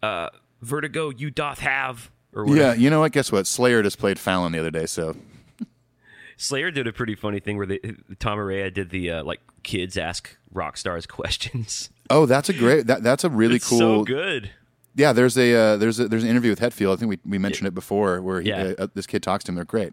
uh, 0.02 0.28
vertigo 0.60 1.10
you 1.10 1.28
doth 1.30 1.58
have 1.58 2.10
or 2.32 2.44
whatever. 2.44 2.68
yeah, 2.68 2.74
you 2.74 2.90
know 2.90 3.00
what? 3.00 3.12
Guess 3.12 3.30
what? 3.32 3.46
Slayer 3.46 3.82
just 3.82 3.98
played 3.98 4.18
Fallon 4.18 4.52
the 4.52 4.58
other 4.58 4.70
day, 4.70 4.86
so 4.86 5.16
Slayer 6.36 6.70
did 6.70 6.86
a 6.86 6.92
pretty 6.92 7.14
funny 7.14 7.38
thing 7.40 7.56
where 7.56 7.66
they, 7.66 7.78
Tom 8.18 8.38
Araya 8.38 8.72
did 8.72 8.90
the 8.90 9.10
uh, 9.10 9.24
like 9.24 9.40
kids 9.62 9.96
ask 9.96 10.36
rock 10.52 10.76
stars 10.76 11.06
questions. 11.06 11.90
oh, 12.10 12.26
that's 12.26 12.48
a 12.48 12.52
great. 12.52 12.86
That 12.86 13.02
that's 13.02 13.24
a 13.24 13.30
really 13.30 13.56
it's 13.56 13.68
cool. 13.68 13.78
so 13.78 14.04
good. 14.04 14.50
Yeah, 14.94 15.12
there's 15.12 15.38
a 15.38 15.54
uh, 15.54 15.76
there's 15.76 16.00
a, 16.00 16.08
there's 16.08 16.24
an 16.24 16.28
interview 16.30 16.50
with 16.50 16.60
Hetfield. 16.60 16.92
I 16.94 16.96
think 16.96 17.08
we, 17.10 17.18
we 17.24 17.38
mentioned 17.38 17.68
it 17.68 17.74
before, 17.74 18.20
where 18.20 18.40
he, 18.40 18.48
Yeah. 18.50 18.72
uh, 18.78 18.88
this 18.94 19.06
kid 19.06 19.22
talks 19.22 19.44
to 19.44 19.52
him. 19.52 19.56
They're 19.56 19.64
great. 19.64 19.92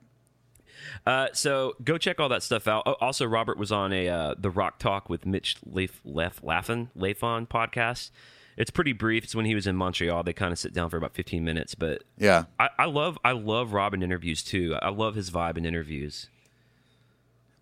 Uh, 1.06 1.28
so 1.32 1.74
go 1.84 1.98
check 1.98 2.20
all 2.20 2.28
that 2.30 2.44
stuff 2.44 2.68
out. 2.68 2.84
Oh, 2.86 2.96
Also, 3.00 3.26
Robert 3.26 3.58
was 3.58 3.72
on 3.72 3.94
a 3.94 4.10
uh, 4.10 4.36
the 4.38 4.50
Rock 4.50 4.80
Talk 4.80 5.08
with 5.10 5.26
Mitch 5.26 5.56
Leif, 5.66 6.02
Leif, 6.04 6.42
Laffin 6.42 6.90
Lafon 6.98 7.48
podcast. 7.48 8.12
It's 8.60 8.70
pretty 8.70 8.92
brief. 8.94 9.24
It's 9.24 9.34
when 9.34 9.46
he 9.46 9.56
was 9.56 9.66
in 9.66 9.76
Montreal. 9.78 10.22
They 10.24 10.34
kind 10.34 10.52
of 10.52 10.60
sit 10.60 10.74
down 10.74 10.90
for 10.90 10.98
about 10.98 11.14
fifteen 11.16 11.44
minutes, 11.46 11.74
but 11.76 12.04
Yeah, 12.18 12.44
I, 12.60 12.70
I 12.78 12.86
love 12.86 13.18
I 13.26 13.32
love 13.32 13.74
Robin 13.74 14.04
interviews 14.04 14.44
too. 14.44 14.76
I 14.82 14.90
love 14.90 15.16
his 15.16 15.32
vibe 15.32 15.58
in 15.58 15.66
interviews. 15.66 16.28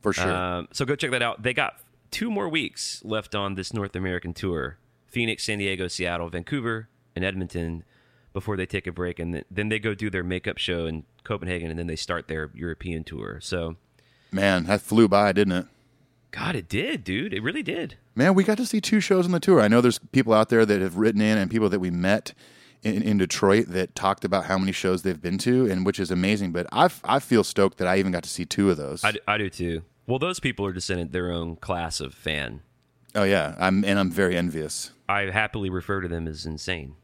for 0.02 0.12
sure. 0.12 0.32
Um, 0.32 0.68
so 0.74 0.84
go 0.86 0.96
check 0.96 1.12
that 1.12 1.22
out. 1.22 1.44
They 1.44 1.54
got 1.54 1.78
two 2.12 2.32
more 2.32 2.50
weeks 2.50 3.02
left 3.06 3.36
on 3.36 3.56
this 3.56 3.74
North 3.74 3.96
American 3.96 4.34
tour: 4.34 4.78
Phoenix, 5.06 5.44
San 5.44 5.60
Diego, 5.60 5.88
Seattle, 5.88 6.30
Vancouver, 6.30 6.90
and 7.16 7.24
Edmonton. 7.24 7.84
Before 8.34 8.56
they 8.56 8.68
take 8.68 8.86
a 8.86 8.92
break, 8.92 9.18
and 9.18 9.34
th- 9.34 9.46
then 9.50 9.70
they 9.70 9.80
go 9.80 9.96
do 9.96 10.12
their 10.12 10.24
makeup 10.24 10.60
show 10.60 10.86
in 10.86 11.06
Copenhagen, 11.24 11.72
and 11.72 11.80
then 11.80 11.88
they 11.88 11.96
start 11.96 12.28
their 12.28 12.52
European 12.54 13.04
tour. 13.04 13.40
So, 13.42 13.78
Man, 14.32 14.66
that 14.66 14.82
flew 14.82 15.08
by, 15.08 15.32
didn't 15.32 15.54
it? 15.54 15.66
God, 16.32 16.56
it 16.56 16.68
did, 16.70 17.04
dude. 17.04 17.34
It 17.34 17.42
really 17.42 17.64
did. 17.64 17.96
Man, 18.16 18.34
we 18.36 18.44
got 18.44 18.58
to 18.58 18.66
see 18.66 18.82
two 18.82 19.00
shows 19.00 19.26
on 19.26 19.32
the 19.32 19.40
tour. 19.40 19.62
I 19.62 19.68
know 19.68 19.82
there's 19.82 20.00
people 20.12 20.34
out 20.34 20.50
there 20.50 20.66
that 20.66 20.82
have 20.82 20.98
written 20.98 21.22
in 21.22 21.38
and 21.38 21.50
people 21.50 21.70
that 21.70 21.80
we 21.80 21.90
met 21.90 22.34
in, 22.84 23.02
in 23.02 23.18
Detroit 23.18 23.68
that 23.70 23.96
talked 23.96 24.24
about 24.26 24.46
how 24.46 24.58
many 24.58 24.72
shows 24.72 25.02
they've 25.04 25.22
been 25.22 25.38
to, 25.40 25.70
and 25.70 25.86
which 25.86 26.00
is 26.00 26.12
amazing. 26.12 26.52
But 26.52 26.68
I 26.72 26.90
I 27.04 27.20
feel 27.20 27.44
stoked 27.44 27.78
that 27.78 27.88
I 27.88 27.98
even 27.98 28.12
got 28.12 28.24
to 28.24 28.30
see 28.30 28.46
two 28.46 28.70
of 28.70 28.78
those. 28.78 29.04
I, 29.04 29.12
d- 29.14 29.20
I 29.28 29.38
do 29.38 29.50
too. 29.50 29.82
Well, 30.06 30.20
those 30.20 30.40
people 30.40 30.66
are 30.66 30.74
just 30.74 30.90
in 30.90 31.10
their 31.10 31.32
own 31.32 31.56
class 31.56 32.00
of 32.00 32.14
fan. 32.14 32.62
oh 33.16 33.24
yeah, 33.24 33.56
I'm 33.60 33.84
and 33.84 33.98
I'm 33.98 34.12
very 34.12 34.38
envious. 34.38 34.92
I 35.10 35.22
happily 35.24 35.70
refer 35.70 36.02
to 36.02 36.08
them 36.08 36.28
as 36.28 36.46
insane. 36.46 36.96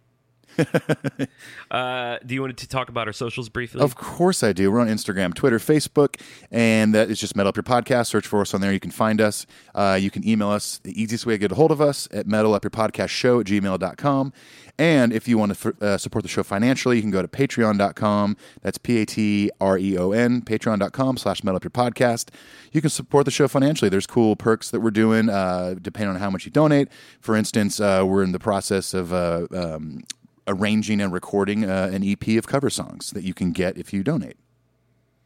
uh, 1.72 2.18
do 2.26 2.36
you 2.36 2.42
want 2.42 2.58
to 2.58 2.68
talk 2.68 2.90
about 2.90 3.08
our 3.08 3.14
socials 3.14 3.50
briefly? 3.50 3.82
Of 3.82 3.96
course 3.96 4.44
I 4.44 4.54
do. 4.54 4.72
We're 4.72 4.82
on 4.82 4.88
Instagram, 4.88 5.34
Twitter, 5.34 5.60
Facebook, 5.60 6.20
and 6.52 6.94
that 6.94 7.10
is 7.10 7.20
just 7.20 7.36
Metal 7.36 7.50
Up 7.50 7.56
Your 7.56 7.64
Podcast. 7.64 8.08
Search 8.08 8.28
for 8.28 8.42
us 8.42 8.54
on 8.54 8.62
there. 8.62 8.74
You 8.74 8.80
can 8.80 8.92
find 8.92 9.22
us. 9.22 9.46
Uh, 9.74 9.98
you 10.00 10.12
can 10.12 10.28
email 10.28 10.50
us. 10.50 10.80
The 10.84 11.00
easiest 11.00 11.26
way 11.26 11.34
to 11.36 11.38
get 11.38 11.52
a 11.52 11.56
hold 11.56 11.72
of 11.72 11.82
us 11.82 12.08
at 12.12 12.28
metalupyourpodcastshow 12.28 13.42
at 13.42 13.48
gmail.com. 13.48 14.34
And 14.80 15.14
if 15.14 15.28
you 15.28 15.38
want 15.38 15.56
to 15.56 15.76
uh, 15.82 15.98
support 15.98 16.24
the 16.24 16.30
show 16.30 16.42
financially, 16.42 16.96
you 16.96 17.02
can 17.04 17.12
go 17.12 17.22
to 17.22 17.28
patreon.com. 17.28 18.38
That's 18.62 18.80
P-A-T-R-E-O-N, 18.80 20.42
patreon.com 20.42 21.18
slash 21.18 21.42
metalupyourpodcast. 21.42 22.30
You 22.72 22.82
can 22.82 22.90
support 22.90 23.26
the 23.26 23.32
show 23.32 23.48
financially. 23.48 23.90
There's 23.90 24.08
cool 24.08 24.36
perks 24.36 24.72
that 24.72 24.80
we're 24.80 24.92
doing 24.92 25.30
uh, 25.30 25.76
depending 25.80 26.16
on 26.16 26.22
how 26.22 26.32
much 26.32 26.46
you 26.46 26.52
donate. 26.52 26.90
For 27.22 27.36
instance, 27.36 27.80
uh, 27.80 28.04
we're 28.06 28.24
in 28.24 28.32
the 28.32 28.40
process 28.40 28.96
of 28.96 29.14
uh, 29.14 29.48
um, 29.54 30.04
arranging 30.48 31.02
and 31.02 31.14
recording 31.14 31.66
uh, 31.66 31.90
an 31.94 32.04
EP 32.04 32.38
of 32.38 32.48
cover 32.48 32.70
songs 32.70 33.12
that 33.12 33.24
you 33.24 33.34
can 33.34 33.52
get 33.52 33.78
if 33.78 33.94
you 33.94 34.04
donate. 34.04 34.38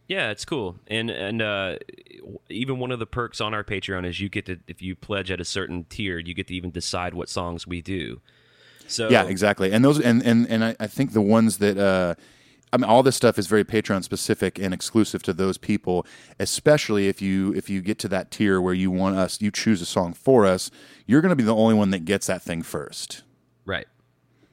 Yeah, 0.07 0.29
it's 0.31 0.45
cool. 0.45 0.77
And 0.87 1.09
and 1.09 1.41
uh, 1.41 1.77
even 2.49 2.79
one 2.79 2.91
of 2.91 2.99
the 2.99 3.05
perks 3.05 3.41
on 3.41 3.53
our 3.53 3.63
Patreon 3.63 4.05
is 4.05 4.19
you 4.19 4.29
get 4.29 4.45
to 4.45 4.57
if 4.67 4.81
you 4.81 4.95
pledge 4.95 5.29
at 5.31 5.41
a 5.41 5.45
certain 5.45 5.85
tier, 5.89 6.17
you 6.17 6.33
get 6.33 6.47
to 6.47 6.55
even 6.55 6.71
decide 6.71 7.13
what 7.13 7.29
songs 7.29 7.67
we 7.67 7.81
do. 7.81 8.21
So 8.87 9.09
Yeah, 9.09 9.25
exactly. 9.25 9.71
And 9.73 9.83
those 9.83 9.99
and 9.99 10.23
and 10.23 10.49
and 10.49 10.63
I, 10.63 10.75
I 10.79 10.87
think 10.87 11.11
the 11.11 11.21
ones 11.21 11.57
that 11.57 11.77
uh, 11.77 12.15
I 12.71 12.77
mean, 12.77 12.85
all 12.85 13.03
this 13.03 13.17
stuff 13.17 13.37
is 13.37 13.47
very 13.47 13.65
Patreon 13.65 14.03
specific 14.03 14.57
and 14.59 14.73
exclusive 14.73 15.23
to 15.23 15.33
those 15.33 15.57
people. 15.57 16.05
Especially 16.39 17.09
if 17.09 17.21
you 17.21 17.53
if 17.53 17.69
you 17.69 17.81
get 17.81 17.99
to 17.99 18.07
that 18.07 18.31
tier 18.31 18.61
where 18.61 18.73
you 18.73 18.89
want 18.89 19.17
us, 19.17 19.41
you 19.41 19.51
choose 19.51 19.81
a 19.81 19.85
song 19.85 20.13
for 20.13 20.45
us. 20.45 20.71
You're 21.05 21.21
going 21.21 21.31
to 21.31 21.35
be 21.35 21.43
the 21.43 21.55
only 21.55 21.75
one 21.75 21.91
that 21.91 22.05
gets 22.05 22.27
that 22.27 22.41
thing 22.41 22.61
first. 22.61 23.23
Right. 23.65 23.87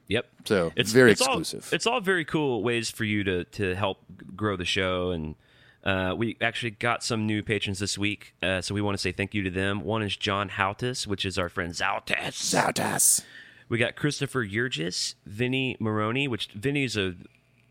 Yep. 0.07 0.25
So 0.45 0.71
it's 0.75 0.91
very 0.91 1.11
it's 1.11 1.21
all- 1.21 1.39
exclusive. 1.39 1.73
it's 1.73 1.87
all 1.87 1.99
very 2.01 2.25
cool 2.25 2.61
ways 2.63 2.89
for 2.89 3.03
you 3.03 3.23
to 3.23 3.43
to 3.45 3.75
help 3.75 3.99
grow 4.35 4.55
the 4.55 4.65
show, 4.65 5.11
and 5.11 5.35
uh, 5.83 6.13
we 6.17 6.37
actually 6.41 6.71
got 6.71 7.03
some 7.03 7.25
new 7.25 7.41
patrons 7.43 7.79
this 7.79 7.97
week, 7.97 8.33
uh, 8.43 8.61
so 8.61 8.73
we 8.75 8.81
want 8.81 8.95
to 8.97 9.01
say 9.01 9.11
thank 9.11 9.33
you 9.33 9.43
to 9.43 9.49
them. 9.49 9.81
One 9.81 10.01
is 10.03 10.15
John 10.17 10.49
Houtis, 10.49 11.05
which 11.07 11.25
is 11.25 11.37
our 11.37 11.49
friend 11.49 11.73
Zaltas. 11.73 12.33
Zautas. 12.33 13.23
We 13.69 13.77
got 13.79 13.95
Christopher 13.95 14.45
Yurgis, 14.45 15.15
Vinny 15.25 15.75
Maroney, 15.79 16.27
which 16.27 16.47
Vinny's 16.49 16.95
a 16.97 17.15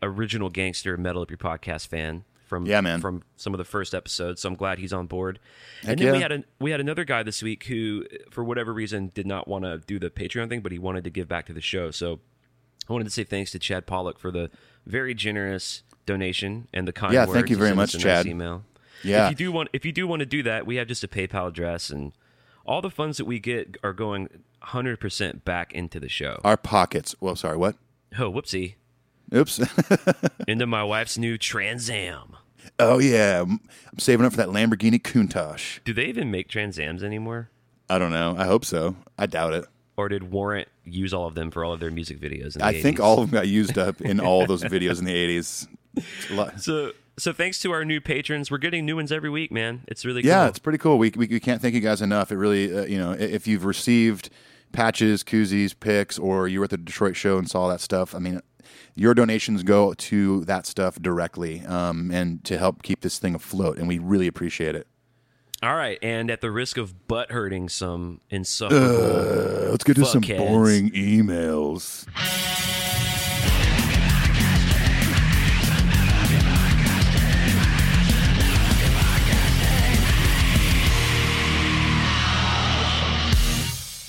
original 0.01 0.49
gangster 0.49 0.97
metal 0.97 1.21
up 1.21 1.31
your 1.31 1.37
podcast 1.37 1.87
fan 1.87 2.25
from 2.45 2.65
Yeah, 2.65 2.81
man. 2.81 3.01
from 3.01 3.23
some 3.35 3.53
of 3.53 3.57
the 3.57 3.65
first 3.65 3.93
episodes. 3.93 4.41
So 4.41 4.49
I'm 4.49 4.55
glad 4.55 4.79
he's 4.79 4.93
on 4.93 5.07
board. 5.07 5.39
Heck 5.81 5.91
and 5.91 5.99
then 5.99 6.13
we 6.13 6.21
had 6.21 6.31
a, 6.31 6.43
we 6.59 6.71
had 6.71 6.79
another 6.79 7.03
guy 7.03 7.23
this 7.23 7.41
week 7.43 7.65
who, 7.65 8.05
for 8.31 8.43
whatever 8.43 8.71
reason, 8.73 9.11
did 9.13 9.27
not 9.27 9.47
want 9.47 9.65
to 9.65 9.79
do 9.79 9.99
the 9.99 10.09
Patreon 10.09 10.49
thing, 10.49 10.61
but 10.61 10.71
he 10.71 10.79
wanted 10.79 11.03
to 11.03 11.09
give 11.09 11.27
back 11.27 11.45
to 11.47 11.53
the 11.53 11.61
show. 11.61 11.91
So 11.91 12.19
I 12.89 12.93
wanted 12.93 13.05
to 13.05 13.11
say 13.11 13.23
thanks 13.23 13.51
to 13.51 13.59
Chad 13.59 13.85
Pollock 13.85 14.19
for 14.19 14.31
the 14.31 14.49
very 14.85 15.13
generous 15.13 15.83
donation 16.05 16.67
and 16.73 16.87
the 16.87 16.93
kind 16.93 17.13
Yeah, 17.13 17.21
words. 17.25 17.33
thank 17.33 17.49
you 17.49 17.57
very 17.57 17.75
much, 17.75 17.93
nice 17.95 18.03
Chad. 18.03 18.25
email. 18.27 18.63
Yeah. 19.03 19.25
If 19.25 19.31
you 19.31 19.35
do 19.47 19.51
want, 19.51 19.69
if 19.73 19.85
you 19.85 19.91
do 19.91 20.07
want 20.07 20.21
to 20.21 20.25
do 20.25 20.41
that, 20.43 20.65
we 20.65 20.75
have 20.77 20.87
just 20.87 21.03
a 21.03 21.07
PayPal 21.07 21.47
address, 21.49 21.89
and 21.89 22.11
all 22.65 22.81
the 22.81 22.89
funds 22.89 23.17
that 23.17 23.25
we 23.25 23.39
get 23.39 23.77
are 23.83 23.93
going 23.93 24.23
100 24.59 24.99
percent 24.99 25.43
back 25.45 25.73
into 25.73 25.99
the 25.99 26.09
show. 26.09 26.39
Our 26.43 26.57
pockets. 26.57 27.15
Well, 27.19 27.35
sorry, 27.35 27.57
what? 27.57 27.75
Oh, 28.17 28.31
whoopsie! 28.31 28.75
Oops. 29.33 29.59
Into 30.47 30.65
my 30.67 30.83
wife's 30.83 31.17
new 31.17 31.37
Trans 31.37 31.89
Am. 31.89 32.35
oh 32.79 32.99
yeah, 32.99 33.41
I'm 33.41 33.59
saving 33.97 34.25
up 34.25 34.33
for 34.33 34.37
that 34.37 34.49
Lamborghini 34.49 35.01
Countach. 35.01 35.79
Do 35.83 35.93
they 35.93 36.05
even 36.05 36.29
make 36.31 36.47
Trans 36.47 36.77
Ams 36.79 37.03
anymore? 37.03 37.49
I 37.89 37.99
don't 37.99 38.11
know. 38.11 38.35
I 38.37 38.45
hope 38.45 38.65
so. 38.65 38.95
I 39.17 39.25
doubt 39.27 39.53
it. 39.53 39.65
Or 39.97 40.09
did 40.09 40.31
Warrant 40.31 40.67
use 40.83 41.13
all 41.13 41.25
of 41.27 41.35
them 41.35 41.51
for 41.51 41.63
all 41.63 41.71
of 41.73 41.79
their 41.79 41.91
music 41.91 42.19
videos? 42.19 42.55
In 42.55 42.59
the 42.59 42.65
I 42.65 42.81
think 42.81 42.99
all 42.99 43.19
of 43.21 43.31
them 43.31 43.39
got 43.39 43.47
used 43.47 43.77
up 43.77 44.01
in 44.01 44.19
all 44.19 44.45
those 44.45 44.63
videos 44.75 44.99
in 44.99 45.05
the 45.05 45.13
'80s. 45.13 45.67
Lot- 46.31 46.59
So, 46.59 46.91
so 47.17 47.31
thanks 47.31 47.59
to 47.61 47.71
our 47.71 47.85
new 47.85 48.01
patrons, 48.01 48.51
we're 48.51 48.57
getting 48.57 48.85
new 48.85 48.97
ones 48.97 49.11
every 49.11 49.29
week, 49.29 49.51
man. 49.51 49.81
It's 49.87 50.03
really 50.03 50.21
Yeah, 50.23 50.47
it's 50.47 50.59
pretty 50.59 50.77
cool. 50.79 50.97
We, 50.97 51.11
we 51.15 51.27
we 51.27 51.39
can't 51.39 51.61
thank 51.61 51.73
you 51.75 51.79
guys 51.81 52.01
enough. 52.01 52.31
It 52.31 52.37
really, 52.37 52.75
uh, 52.77 52.83
you 52.85 52.97
know, 52.97 53.13
if 53.13 53.47
you've 53.47 53.63
received 53.63 54.29
patches, 54.73 55.23
koozies, 55.23 55.73
picks, 55.79 56.19
or 56.19 56.47
you 56.49 56.59
were 56.59 56.65
at 56.65 56.71
the 56.71 56.77
Detroit 56.77 57.15
show 57.15 57.37
and 57.37 57.49
saw 57.49 57.69
that 57.69 57.79
stuff, 57.79 58.13
I 58.13 58.19
mean, 58.19 58.41
your 58.95 59.13
donations 59.13 59.63
go 59.63 59.93
to 59.93 60.43
that 60.45 60.65
stuff 60.65 61.01
directly, 61.01 61.65
um, 61.65 62.11
and 62.11 62.43
to 62.45 62.57
help 62.57 62.83
keep 62.83 63.01
this 63.01 63.19
thing 63.19 63.35
afloat, 63.35 63.77
and 63.77 63.87
we 63.87 63.99
really 63.99 64.27
appreciate 64.27 64.75
it. 64.75 64.87
all 65.63 65.75
right, 65.75 65.97
and 66.01 66.29
at 66.29 66.41
the 66.41 66.51
risk 66.51 66.77
of 66.77 67.07
butt 67.07 67.31
hurting 67.31 67.69
some 67.69 68.21
insufferable. 68.29 68.85
Uh, 68.85 69.71
let's 69.71 69.83
get 69.83 69.95
to 69.95 70.05
some 70.05 70.21
Fuckheads. 70.21 70.37
boring 70.37 70.91
emails. 70.91 72.05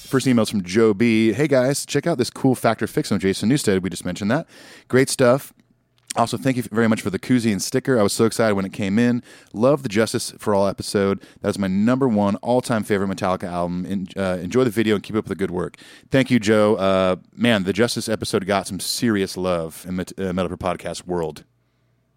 First 0.07 0.27
email's 0.27 0.51
from 0.51 0.63
Joe 0.63 0.95
B. 0.95 1.33
Hey 1.33 1.49
guys, 1.49 1.85
check 1.85 2.07
out 2.07 2.17
this 2.17 2.31
cool 2.31 2.55
Factor 2.55 2.87
Fix 2.87 3.11
on 3.11 3.19
Jason 3.19 3.49
Newstead. 3.49 3.83
We 3.83 3.91
just 3.91 4.05
mentioned 4.05 4.31
that. 4.31 4.47
Great 4.89 5.09
stuff. 5.11 5.53
Also, 6.15 6.39
thank 6.39 6.57
you 6.57 6.63
very 6.73 6.89
much 6.89 7.03
for 7.03 7.11
the 7.11 7.19
koozie 7.19 7.53
and 7.53 7.61
sticker. 7.61 7.99
I 7.99 8.03
was 8.03 8.13
so 8.13 8.25
excited 8.25 8.55
when 8.55 8.65
it 8.65 8.73
came 8.73 8.99
in. 8.99 9.23
Love 9.53 9.83
the 9.83 9.89
Justice 9.89 10.33
for 10.39 10.55
All 10.55 10.67
episode. 10.67 11.23
That 11.43 11.49
is 11.51 11.59
my 11.59 11.67
number 11.67 12.09
one 12.09 12.37
all 12.37 12.63
time 12.63 12.85
favorite 12.85 13.09
Metallica 13.09 13.45
album. 13.45 13.85
En- 13.87 14.09
uh, 14.17 14.39
enjoy 14.41 14.65
the 14.65 14.71
video 14.71 14.95
and 14.95 15.05
keep 15.05 15.17
up 15.17 15.27
the 15.27 15.35
good 15.35 15.51
work. 15.51 15.77
Thank 16.11 16.31
you, 16.31 16.39
Joe. 16.39 16.77
Uh, 16.77 17.17
man, 17.35 17.65
the 17.65 17.73
Justice 17.75 18.09
episode 18.09 18.47
got 18.47 18.67
some 18.67 18.81
serious 18.81 19.37
love 19.37 19.85
in 19.87 19.97
Met- 19.97 20.19
uh, 20.19 20.33
Metal 20.33 20.57
Podcast 20.57 21.07
world. 21.07 21.45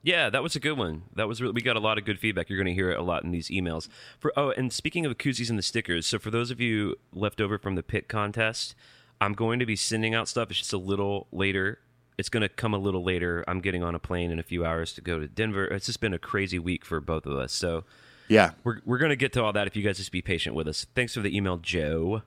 Yeah, 0.01 0.29
that 0.29 0.41
was 0.41 0.55
a 0.55 0.59
good 0.59 0.77
one. 0.77 1.03
That 1.15 1.27
was 1.27 1.41
really, 1.41 1.53
we 1.53 1.61
got 1.61 1.75
a 1.75 1.79
lot 1.81 1.97
of 1.97 2.05
good 2.05 2.19
feedback. 2.19 2.49
You're 2.49 2.57
going 2.57 2.67
to 2.67 2.73
hear 2.73 2.89
it 2.89 2.97
a 2.97 3.03
lot 3.03 3.23
in 3.23 3.31
these 3.31 3.49
emails. 3.49 3.89
For 4.17 4.31
oh, 4.37 4.51
and 4.51 4.71
speaking 4.71 5.05
of 5.05 5.17
koozies 5.17 5.49
and 5.49 5.59
the 5.59 5.63
stickers, 5.63 6.05
so 6.07 6.17
for 6.19 6.31
those 6.31 6.51
of 6.51 6.61
you 6.61 6.95
left 7.13 7.41
over 7.41 7.57
from 7.57 7.75
the 7.75 7.83
pit 7.83 8.07
contest, 8.07 8.75
I'm 9.19 9.33
going 9.33 9.59
to 9.59 9.65
be 9.65 9.75
sending 9.75 10.15
out 10.15 10.27
stuff. 10.29 10.49
It's 10.51 10.59
just 10.59 10.71
a 10.73 10.77
little 10.77 11.27
later. 11.33 11.79
It's 12.17 12.29
going 12.29 12.41
to 12.41 12.49
come 12.49 12.73
a 12.73 12.77
little 12.77 13.03
later. 13.03 13.43
I'm 13.47 13.59
getting 13.59 13.83
on 13.83 13.93
a 13.95 13.99
plane 13.99 14.31
in 14.31 14.39
a 14.39 14.43
few 14.43 14.65
hours 14.65 14.93
to 14.93 15.01
go 15.01 15.19
to 15.19 15.27
Denver. 15.27 15.65
It's 15.65 15.85
just 15.85 15.99
been 16.01 16.13
a 16.13 16.19
crazy 16.19 16.59
week 16.59 16.85
for 16.85 16.99
both 17.01 17.25
of 17.25 17.37
us. 17.37 17.51
So 17.51 17.83
Yeah. 18.29 18.51
we're 18.63 18.79
we're 18.85 18.97
going 18.99 19.09
to 19.09 19.15
get 19.17 19.33
to 19.33 19.43
all 19.43 19.51
that 19.53 19.67
if 19.67 19.75
you 19.75 19.83
guys 19.83 19.97
just 19.97 20.11
be 20.13 20.21
patient 20.21 20.55
with 20.55 20.67
us. 20.69 20.85
Thanks 20.95 21.13
for 21.13 21.19
the 21.21 21.35
email, 21.35 21.57
Joe. 21.57 22.21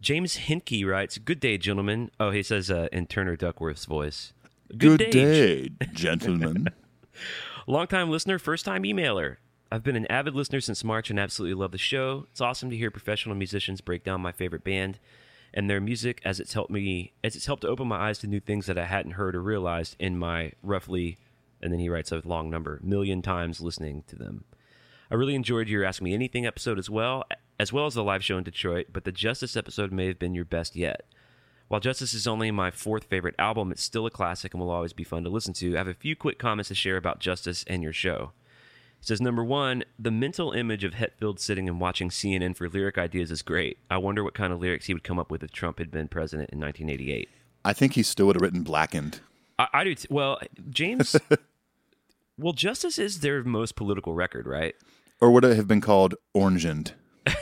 James 0.00 0.36
Hinke 0.36 0.86
writes, 0.86 1.18
"Good 1.18 1.40
day, 1.40 1.56
gentlemen." 1.58 2.10
Oh, 2.20 2.30
he 2.30 2.42
says 2.42 2.70
uh, 2.70 2.88
in 2.92 3.06
Turner 3.06 3.36
Duckworth's 3.36 3.84
voice. 3.86 4.32
Good, 4.76 5.10
day, 5.10 5.70
gentlemen. 5.92 6.68
Longtime 7.66 8.10
listener, 8.10 8.38
first 8.38 8.64
time 8.64 8.82
emailer. 8.82 9.36
I've 9.70 9.82
been 9.82 9.96
an 9.96 10.06
avid 10.06 10.34
listener 10.34 10.60
since 10.60 10.84
March 10.84 11.10
and 11.10 11.18
absolutely 11.18 11.54
love 11.54 11.72
the 11.72 11.78
show. 11.78 12.26
It's 12.30 12.40
awesome 12.40 12.70
to 12.70 12.76
hear 12.76 12.90
professional 12.90 13.34
musicians 13.34 13.80
break 13.80 14.04
down 14.04 14.20
my 14.20 14.32
favorite 14.32 14.62
band 14.62 14.98
and 15.52 15.68
their 15.68 15.80
music 15.80 16.20
as 16.24 16.38
it's 16.38 16.52
helped 16.52 16.70
me 16.70 17.12
as 17.24 17.34
it's 17.34 17.46
helped 17.46 17.62
to 17.62 17.68
open 17.68 17.88
my 17.88 18.08
eyes 18.08 18.18
to 18.18 18.26
new 18.26 18.40
things 18.40 18.66
that 18.66 18.78
I 18.78 18.84
hadn't 18.84 19.12
heard 19.12 19.34
or 19.34 19.42
realized 19.42 19.96
in 19.98 20.18
my 20.18 20.52
roughly 20.62 21.18
and 21.60 21.72
then 21.72 21.80
he 21.80 21.88
writes 21.88 22.12
a 22.12 22.22
long 22.24 22.50
number, 22.50 22.78
million 22.82 23.22
times 23.22 23.60
listening 23.60 24.04
to 24.08 24.16
them. 24.16 24.44
I 25.10 25.14
really 25.14 25.34
enjoyed 25.34 25.68
your 25.68 25.84
Ask 25.84 26.02
Me 26.02 26.14
Anything 26.14 26.46
episode 26.46 26.78
as 26.78 26.90
well, 26.90 27.24
as 27.58 27.72
well 27.72 27.86
as 27.86 27.94
the 27.94 28.04
live 28.04 28.24
show 28.24 28.38
in 28.38 28.44
Detroit, 28.44 28.88
but 28.92 29.04
the 29.04 29.12
Justice 29.12 29.56
episode 29.56 29.92
may 29.92 30.06
have 30.06 30.18
been 30.18 30.34
your 30.34 30.44
best 30.44 30.76
yet. 30.76 31.06
While 31.68 31.80
Justice 31.80 32.14
is 32.14 32.28
only 32.28 32.52
my 32.52 32.70
fourth 32.70 33.04
favorite 33.04 33.34
album, 33.40 33.72
it's 33.72 33.82
still 33.82 34.06
a 34.06 34.10
classic 34.10 34.54
and 34.54 34.60
will 34.60 34.70
always 34.70 34.92
be 34.92 35.02
fun 35.02 35.24
to 35.24 35.30
listen 35.30 35.52
to. 35.54 35.74
I 35.74 35.78
have 35.78 35.88
a 35.88 35.94
few 35.94 36.14
quick 36.14 36.38
comments 36.38 36.68
to 36.68 36.76
share 36.76 36.96
about 36.96 37.18
Justice 37.18 37.64
and 37.66 37.82
your 37.82 37.92
show. 37.92 38.30
It 39.00 39.06
says 39.06 39.20
number 39.20 39.42
one, 39.42 39.82
the 39.98 40.12
mental 40.12 40.52
image 40.52 40.84
of 40.84 40.94
Hetfield 40.94 41.40
sitting 41.40 41.68
and 41.68 41.80
watching 41.80 42.08
CNN 42.08 42.56
for 42.56 42.68
lyric 42.68 42.98
ideas 42.98 43.32
is 43.32 43.42
great. 43.42 43.78
I 43.90 43.98
wonder 43.98 44.22
what 44.22 44.34
kind 44.34 44.52
of 44.52 44.60
lyrics 44.60 44.86
he 44.86 44.94
would 44.94 45.02
come 45.02 45.18
up 45.18 45.30
with 45.30 45.42
if 45.42 45.50
Trump 45.50 45.78
had 45.78 45.90
been 45.90 46.06
president 46.06 46.50
in 46.50 46.60
1988. 46.60 47.28
I 47.64 47.72
think 47.72 47.94
he 47.94 48.04
still 48.04 48.26
would 48.26 48.36
have 48.36 48.42
written 48.42 48.62
Blackened. 48.62 49.18
I, 49.58 49.66
I 49.74 49.84
do. 49.84 49.94
T- 49.96 50.06
well, 50.08 50.38
James. 50.70 51.16
well, 52.38 52.52
Justice 52.52 52.96
is 52.96 53.20
their 53.20 53.42
most 53.42 53.74
political 53.74 54.14
record, 54.14 54.46
right? 54.46 54.76
Or 55.20 55.32
would 55.32 55.44
it 55.44 55.56
have 55.56 55.66
been 55.66 55.80
called 55.80 56.14
Orangened? 56.34 56.92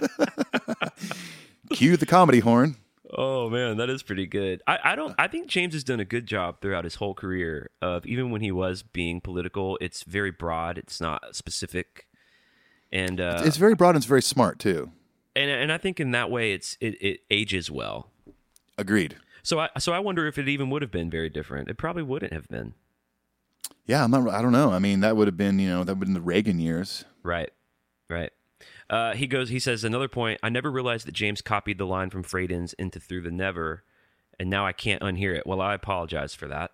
Cue 1.72 1.96
the 1.96 2.06
comedy 2.06 2.40
horn. 2.40 2.76
Oh 3.12 3.50
man, 3.50 3.76
that 3.78 3.90
is 3.90 4.02
pretty 4.04 4.26
good. 4.26 4.62
I, 4.68 4.78
I 4.84 4.94
don't. 4.96 5.14
I 5.18 5.26
think 5.26 5.48
James 5.48 5.74
has 5.74 5.82
done 5.82 5.98
a 6.00 6.04
good 6.04 6.26
job 6.26 6.60
throughout 6.60 6.84
his 6.84 6.96
whole 6.96 7.14
career 7.14 7.70
of 7.82 8.06
even 8.06 8.30
when 8.30 8.40
he 8.40 8.52
was 8.52 8.82
being 8.82 9.20
political. 9.20 9.76
It's 9.80 10.04
very 10.04 10.30
broad. 10.30 10.78
It's 10.78 11.00
not 11.00 11.34
specific, 11.34 12.06
and 12.92 13.20
uh, 13.20 13.42
It's 13.44 13.56
very 13.56 13.74
broad 13.74 13.90
and 13.90 13.96
it's 13.98 14.06
very 14.06 14.22
smart, 14.22 14.58
too. 14.60 14.92
and 15.34 15.50
and 15.50 15.72
I 15.72 15.78
think 15.78 15.98
in 15.98 16.12
that 16.12 16.30
way, 16.30 16.52
it's 16.52 16.76
it, 16.80 17.00
it 17.02 17.20
ages 17.30 17.68
well. 17.70 18.10
Agreed. 18.78 19.16
So 19.42 19.58
I 19.58 19.70
so 19.78 19.92
I 19.92 19.98
wonder 19.98 20.26
if 20.28 20.38
it 20.38 20.48
even 20.48 20.70
would 20.70 20.82
have 20.82 20.92
been 20.92 21.10
very 21.10 21.30
different. 21.30 21.68
It 21.68 21.78
probably 21.78 22.02
wouldn't 22.04 22.32
have 22.32 22.46
been. 22.48 22.74
Yeah, 23.86 24.04
I'm 24.04 24.10
not, 24.12 24.28
I 24.28 24.40
don't 24.40 24.52
know. 24.52 24.70
I 24.70 24.78
mean, 24.78 25.00
that 25.00 25.16
would 25.16 25.26
have 25.26 25.36
been, 25.36 25.58
you 25.58 25.68
know, 25.68 25.82
that 25.82 25.94
would 25.94 26.06
have 26.06 26.14
been 26.14 26.14
the 26.14 26.20
Reagan 26.20 26.60
years. 26.60 27.04
Right, 27.24 27.50
right. 28.08 28.30
Uh, 28.90 29.14
he 29.14 29.26
goes. 29.26 29.48
He 29.48 29.58
says 29.60 29.84
another 29.84 30.08
point. 30.08 30.40
I 30.42 30.48
never 30.50 30.70
realized 30.70 31.06
that 31.06 31.12
James 31.14 31.40
copied 31.40 31.78
the 31.78 31.86
line 31.86 32.10
from 32.10 32.24
Freydens 32.24 32.74
into 32.78 32.98
Through 33.00 33.22
the 33.22 33.30
Never, 33.30 33.84
and 34.38 34.50
now 34.50 34.66
I 34.66 34.72
can't 34.72 35.00
unhear 35.00 35.34
it. 35.36 35.46
Well, 35.46 35.60
I 35.60 35.74
apologize 35.74 36.34
for 36.34 36.48
that. 36.48 36.72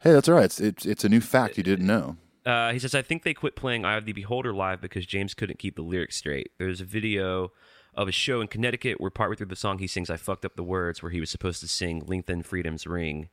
Hey, 0.00 0.12
that's 0.12 0.28
all 0.28 0.36
right. 0.36 0.44
It's, 0.44 0.60
it's, 0.60 0.86
it's 0.86 1.04
a 1.04 1.08
new 1.08 1.20
fact 1.20 1.56
you 1.56 1.64
didn't 1.64 1.86
know. 1.86 2.16
Uh, 2.44 2.70
he 2.72 2.78
says, 2.78 2.94
I 2.94 3.02
think 3.02 3.24
they 3.24 3.34
quit 3.34 3.56
playing 3.56 3.84
Eye 3.84 3.96
of 3.96 4.04
the 4.04 4.12
Beholder 4.12 4.52
live 4.54 4.80
because 4.80 5.04
James 5.04 5.34
couldn't 5.34 5.58
keep 5.58 5.74
the 5.74 5.82
lyrics 5.82 6.16
straight. 6.16 6.52
There's 6.58 6.80
a 6.80 6.84
video 6.84 7.50
of 7.92 8.06
a 8.06 8.12
show 8.12 8.40
in 8.40 8.46
Connecticut 8.46 9.00
where 9.00 9.10
partway 9.10 9.34
through 9.34 9.46
the 9.46 9.56
song 9.56 9.78
he 9.78 9.88
sings, 9.88 10.10
I 10.10 10.16
fucked 10.16 10.44
up 10.44 10.54
the 10.54 10.62
words, 10.62 11.02
where 11.02 11.10
he 11.10 11.18
was 11.18 11.28
supposed 11.30 11.60
to 11.62 11.66
sing 11.66 12.04
Lengthen 12.06 12.44
Freedom's 12.44 12.86
Ring. 12.86 13.30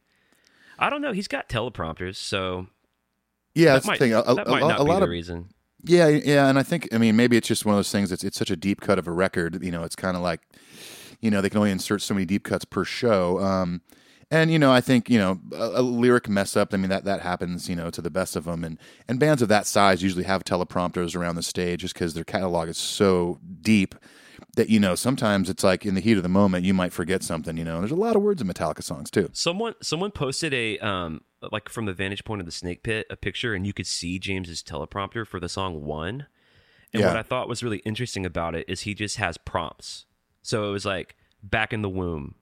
I 0.80 0.90
don't 0.90 1.02
know. 1.02 1.12
He's 1.12 1.28
got 1.28 1.48
teleprompters, 1.48 2.16
so 2.16 2.68
Yeah, 3.54 3.66
that 3.66 3.74
that's 3.74 3.86
might, 3.88 4.00
the 4.00 4.06
thing. 4.06 4.14
A, 4.14 4.20
a- 4.22 4.34
a 4.34 4.50
might 4.50 4.62
lot- 4.64 4.68
not 4.70 4.80
a 4.80 4.84
lot 4.84 5.04
of 5.04 5.10
reason. 5.10 5.50
Yeah, 5.86 6.08
yeah, 6.08 6.48
and 6.48 6.58
I 6.58 6.64
think 6.64 6.88
I 6.94 6.98
mean 6.98 7.16
maybe 7.16 7.36
it's 7.36 7.48
just 7.48 7.66
one 7.66 7.76
of 7.76 7.78
those 7.78 7.92
things. 7.92 8.12
It's 8.12 8.24
it's 8.24 8.38
such 8.38 8.50
a 8.52 8.56
deep 8.56 8.80
cut 8.82 8.98
of 9.00 9.08
a 9.08 9.12
record. 9.12 9.62
You 9.64 9.72
know, 9.72 9.84
it's 9.84 9.96
kind 9.96 10.16
of 10.16 10.24
like, 10.24 10.42
you 11.22 11.30
know, 11.30 11.42
they 11.42 11.50
can 11.50 11.58
only 11.58 11.72
insert 11.72 12.02
so 12.02 12.14
many 12.14 12.26
deep 12.26 12.44
cuts 12.44 12.64
per 12.66 12.86
show. 12.86 13.40
Um, 13.40 13.82
and 14.32 14.50
you 14.52 14.58
know, 14.60 14.72
I 14.72 14.80
think 14.82 15.10
you 15.10 15.20
know 15.20 15.40
a, 15.54 15.82
a 15.82 15.82
lyric 15.82 16.30
mess 16.30 16.56
up. 16.56 16.74
I 16.74 16.78
mean 16.78 16.90
that 16.90 17.04
that 17.06 17.22
happens. 17.22 17.68
You 17.70 17.76
know, 17.76 17.90
to 17.90 18.02
the 18.02 18.10
best 18.10 18.36
of 18.38 18.46
them. 18.46 18.64
And 18.64 18.80
and 19.10 19.20
bands 19.20 19.42
of 19.42 19.50
that 19.50 19.68
size 19.68 20.02
usually 20.02 20.24
have 20.24 20.44
teleprompters 20.46 21.16
around 21.16 21.36
the 21.36 21.44
stage 21.44 21.82
just 21.82 21.94
because 21.96 22.14
their 22.14 22.24
catalog 22.24 22.70
is 22.70 22.78
so 22.78 23.40
deep. 23.62 23.96
that 24.56 24.70
you 24.70 24.80
know 24.80 24.96
sometimes 24.96 25.50
it's 25.50 25.64
like 25.64 25.86
in 25.86 25.96
the 25.96 26.02
heat 26.02 26.18
of 26.18 26.24
the 26.24 26.30
moment 26.30 26.66
you 26.66 26.74
might 26.74 26.94
forget 26.94 27.24
something. 27.24 27.58
You 27.58 27.66
know, 27.66 27.80
there's 27.80 27.92
a 27.92 27.96
lot 27.96 28.16
of 28.16 28.22
words 28.22 28.42
in 28.42 28.48
Metallica 28.48 28.84
songs 28.84 29.12
too. 29.12 29.30
Someone 29.34 29.74
someone 29.82 30.12
posted 30.12 30.54
a 30.54 30.80
um 30.80 31.22
like 31.52 31.70
from 31.70 31.86
the 31.86 31.94
vantage 31.94 32.24
point 32.24 32.40
of 32.42 32.46
the 32.46 32.52
snake 32.52 32.84
pit 32.84 33.06
a 33.10 33.16
picture 33.16 33.54
and 33.54 33.66
you 33.68 33.74
could 33.74 33.88
see 33.88 34.20
James's 34.20 34.62
teleprompter 34.64 35.26
for 35.28 35.40
the 35.40 35.50
song 35.50 35.84
one. 35.84 36.28
And 36.94 37.02
Yeah. 37.02 37.08
what 37.08 37.18
I 37.18 37.24
thought 37.24 37.48
was 37.50 37.64
really 37.64 37.80
interesting 37.80 38.26
about 38.26 38.56
it 38.56 38.66
is 38.68 38.82
he 38.82 38.94
just 38.94 39.18
has 39.18 39.38
prompts. 39.38 40.06
So 40.42 40.70
it 40.70 40.72
was 40.72 40.86
like 40.86 41.16
back 41.42 41.74
in 41.74 41.82
the 41.82 41.90
womb. 41.90 42.36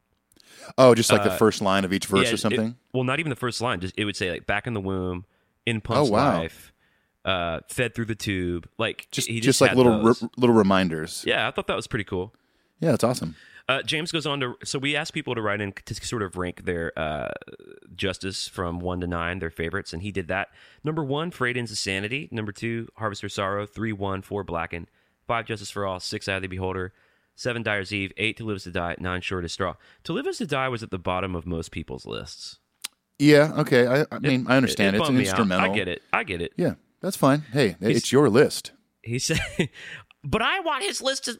Oh, 0.77 0.93
just 0.93 1.11
like 1.11 1.23
the 1.23 1.31
first 1.31 1.61
line 1.61 1.85
of 1.85 1.93
each 1.93 2.05
verse 2.05 2.19
Uh, 2.19 2.23
Yeah, 2.23 2.31
or 2.31 2.33
it- 2.35 2.37
something. 2.39 2.75
well, 2.93 3.03
not 3.03 3.19
even 3.19 3.29
the 3.29 3.35
first 3.35 3.61
line. 3.61 3.79
Just 3.79 3.93
it 3.97 4.05
would 4.05 4.15
say 4.17 4.29
like 4.29 4.45
back 4.45 4.67
in 4.67 4.73
the 4.73 4.81
womb, 4.81 5.25
in 5.65 5.79
Punk's 5.81 6.09
Oh, 6.09 6.11
wow. 6.13 6.39
life, 6.39 6.73
uh, 7.23 7.61
fed 7.69 7.95
through 7.95 8.05
the 8.05 8.15
tube. 8.15 8.67
Like 8.77 9.07
just 9.11 9.27
he 9.29 9.35
just, 9.39 9.59
just, 9.59 9.61
like 9.61 9.75
little 9.75 10.01
re- 10.03 10.29
little 10.37 10.55
reminders. 10.55 11.23
yeah, 11.25 11.47
I 11.47 11.51
thought 11.51 11.67
that 11.67 11.75
was 11.75 11.87
pretty 11.87 12.03
cool. 12.03 12.33
Yeah, 12.79 12.91
that's 12.91 13.03
awesome. 13.03 13.35
Uh, 13.71 13.81
James 13.83 14.11
goes 14.11 14.25
on 14.25 14.41
to 14.41 14.57
so 14.65 14.77
we 14.77 14.97
asked 14.97 15.13
people 15.13 15.33
to 15.33 15.41
write 15.41 15.61
in 15.61 15.71
to 15.85 15.95
sort 15.95 16.23
of 16.23 16.35
rank 16.35 16.65
their 16.65 16.91
uh, 16.99 17.31
justice 17.95 18.49
from 18.49 18.81
one 18.81 18.99
to 18.99 19.07
nine, 19.07 19.39
their 19.39 19.49
favorites, 19.49 19.93
and 19.93 20.01
he 20.01 20.11
did 20.11 20.27
that. 20.27 20.49
Number 20.83 21.05
one, 21.05 21.31
Freight 21.31 21.55
Ends 21.55 21.71
of 21.71 21.77
Sanity. 21.77 22.27
Number 22.33 22.51
two, 22.51 22.89
Harvester 22.97 23.29
Sorrow. 23.29 23.65
Three, 23.65 23.93
one, 23.93 24.23
four, 24.23 24.43
Blacken. 24.43 24.89
Five, 25.25 25.45
Justice 25.45 25.71
for 25.71 25.85
All. 25.85 26.01
Six, 26.01 26.27
Eye 26.27 26.33
of 26.33 26.41
the 26.41 26.49
Beholder. 26.49 26.91
Seven, 27.35 27.63
Dyer's 27.63 27.93
Eve. 27.93 28.11
Eight, 28.17 28.35
To 28.37 28.43
Live 28.43 28.57
Is 28.57 28.63
to 28.63 28.71
Die. 28.71 28.97
Nine, 28.99 29.21
Short 29.21 29.45
as 29.45 29.53
Straw. 29.53 29.75
To 30.03 30.11
Live 30.11 30.27
Is 30.27 30.39
to 30.39 30.47
Die 30.47 30.67
was 30.67 30.83
at 30.83 30.91
the 30.91 30.99
bottom 30.99 31.33
of 31.33 31.45
most 31.45 31.71
people's 31.71 32.05
lists. 32.05 32.59
Yeah, 33.19 33.53
okay. 33.59 33.87
I, 33.87 34.05
I 34.11 34.19
mean, 34.19 34.47
I 34.49 34.57
understand. 34.57 34.97
It 34.97 34.99
it's 34.99 35.07
an 35.07 35.15
me 35.15 35.21
out. 35.21 35.27
instrumental. 35.27 35.71
I 35.71 35.73
get 35.73 35.87
it. 35.87 36.01
I 36.11 36.23
get 36.25 36.41
it. 36.41 36.51
Yeah, 36.57 36.73
that's 36.99 37.15
fine. 37.15 37.45
Hey, 37.53 37.77
it's 37.79 38.11
your 38.11 38.27
list. 38.27 38.73
He 39.01 39.17
said, 39.17 39.39
but 40.25 40.41
I 40.41 40.59
want 40.59 40.83
his 40.83 41.01
list 41.01 41.23
to 41.25 41.39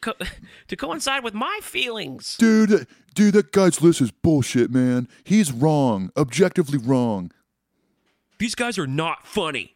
co- 0.00 0.14
to 0.68 0.76
coincide 0.76 1.24
with 1.24 1.34
my 1.34 1.60
feelings. 1.62 2.36
Dude, 2.36 2.86
dude, 3.14 3.34
that 3.34 3.52
guy's 3.52 3.80
list 3.82 4.00
is 4.00 4.10
bullshit, 4.10 4.70
man. 4.70 5.08
He's 5.24 5.52
wrong, 5.52 6.10
objectively 6.16 6.78
wrong. 6.78 7.32
these 8.38 8.54
guys 8.54 8.78
are 8.78 8.86
not 8.86 9.26
funny. 9.26 9.74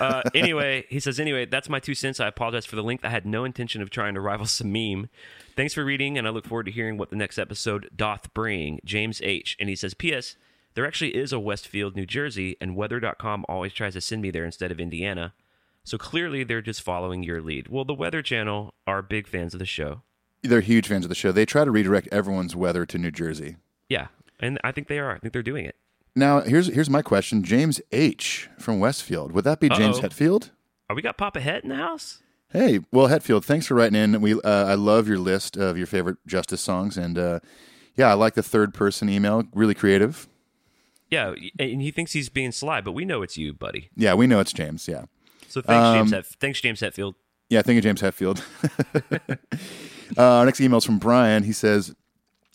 uh, 0.00 0.22
anyway, 0.34 0.84
he 0.88 1.00
says, 1.00 1.18
anyway, 1.18 1.44
that's 1.46 1.68
my 1.68 1.80
two 1.80 1.94
cents. 1.94 2.20
I 2.20 2.28
apologize 2.28 2.64
for 2.64 2.76
the 2.76 2.82
length. 2.82 3.04
I 3.04 3.08
had 3.08 3.26
no 3.26 3.44
intention 3.44 3.82
of 3.82 3.90
trying 3.90 4.14
to 4.14 4.20
rival 4.20 4.46
Samim. 4.46 5.08
Thanks 5.56 5.74
for 5.74 5.84
reading, 5.84 6.16
and 6.16 6.26
I 6.26 6.30
look 6.30 6.46
forward 6.46 6.66
to 6.66 6.72
hearing 6.72 6.96
what 6.96 7.10
the 7.10 7.16
next 7.16 7.38
episode 7.38 7.90
doth 7.94 8.32
bring. 8.34 8.78
James 8.84 9.20
H. 9.22 9.56
And 9.60 9.68
he 9.68 9.76
says, 9.76 9.94
P.S. 9.94 10.36
There 10.74 10.86
actually 10.86 11.14
is 11.14 11.32
a 11.32 11.38
Westfield, 11.40 11.96
New 11.96 12.06
Jersey, 12.06 12.56
and 12.60 12.74
weather.com 12.76 13.44
always 13.48 13.72
tries 13.74 13.92
to 13.94 14.00
send 14.00 14.22
me 14.22 14.30
there 14.30 14.44
instead 14.46 14.70
of 14.70 14.80
Indiana. 14.80 15.34
So 15.84 15.98
clearly 15.98 16.44
they're 16.44 16.62
just 16.62 16.82
following 16.82 17.22
your 17.22 17.40
lead. 17.42 17.68
Well, 17.68 17.84
the 17.84 17.94
Weather 17.94 18.22
Channel 18.22 18.74
are 18.86 19.02
big 19.02 19.26
fans 19.26 19.52
of 19.54 19.58
the 19.58 19.66
show. 19.66 20.02
They're 20.42 20.60
huge 20.60 20.88
fans 20.88 21.04
of 21.04 21.08
the 21.08 21.14
show. 21.14 21.32
They 21.32 21.44
try 21.46 21.64
to 21.64 21.70
redirect 21.70 22.08
everyone's 22.12 22.56
weather 22.56 22.84
to 22.86 22.98
New 22.98 23.10
Jersey. 23.10 23.56
Yeah, 23.88 24.08
and 24.40 24.58
I 24.64 24.72
think 24.72 24.88
they 24.88 24.98
are. 24.98 25.12
I 25.12 25.18
think 25.18 25.32
they're 25.32 25.42
doing 25.42 25.64
it. 25.64 25.76
Now, 26.14 26.40
here's 26.40 26.66
here's 26.68 26.90
my 26.90 27.02
question: 27.02 27.42
James 27.42 27.80
H. 27.90 28.48
from 28.58 28.78
Westfield. 28.80 29.32
Would 29.32 29.44
that 29.44 29.60
be 29.60 29.68
James 29.68 29.98
Uh-oh. 29.98 30.08
Hetfield? 30.08 30.50
Are 30.90 30.96
we 30.96 31.02
got 31.02 31.16
Papa 31.16 31.40
Het 31.40 31.62
in 31.62 31.70
the 31.70 31.76
house? 31.76 32.22
Hey, 32.50 32.80
well, 32.92 33.08
Hetfield, 33.08 33.44
thanks 33.44 33.66
for 33.66 33.74
writing 33.74 33.98
in. 33.98 34.20
We 34.20 34.34
uh, 34.34 34.40
I 34.44 34.74
love 34.74 35.08
your 35.08 35.18
list 35.18 35.56
of 35.56 35.78
your 35.78 35.86
favorite 35.86 36.18
Justice 36.26 36.60
songs, 36.60 36.98
and 36.98 37.16
uh, 37.16 37.40
yeah, 37.96 38.10
I 38.10 38.14
like 38.14 38.34
the 38.34 38.42
third 38.42 38.74
person 38.74 39.08
email. 39.08 39.44
Really 39.54 39.74
creative. 39.74 40.28
Yeah, 41.08 41.34
and 41.58 41.80
he 41.80 41.90
thinks 41.90 42.12
he's 42.12 42.28
being 42.28 42.52
sly, 42.52 42.80
but 42.80 42.92
we 42.92 43.04
know 43.04 43.22
it's 43.22 43.36
you, 43.38 43.52
buddy. 43.54 43.90
Yeah, 43.96 44.14
we 44.14 44.26
know 44.26 44.40
it's 44.40 44.52
James. 44.52 44.86
Yeah, 44.88 45.04
So 45.52 45.60
thanks, 45.60 45.84
Um, 45.84 45.96
James. 45.98 46.10
Het- 46.12 46.36
thanks, 46.40 46.60
James 46.62 46.80
Hetfield. 46.80 47.14
yeah. 47.50 47.60
Thank 47.60 47.76
you, 47.76 47.82
James 47.82 48.00
Hetfield. 48.00 48.40
uh, 50.16 50.22
our 50.22 50.46
next 50.46 50.60
email 50.60 50.78
is 50.78 50.84
from 50.84 50.98
Brian. 50.98 51.42
He 51.42 51.52
says, 51.52 51.94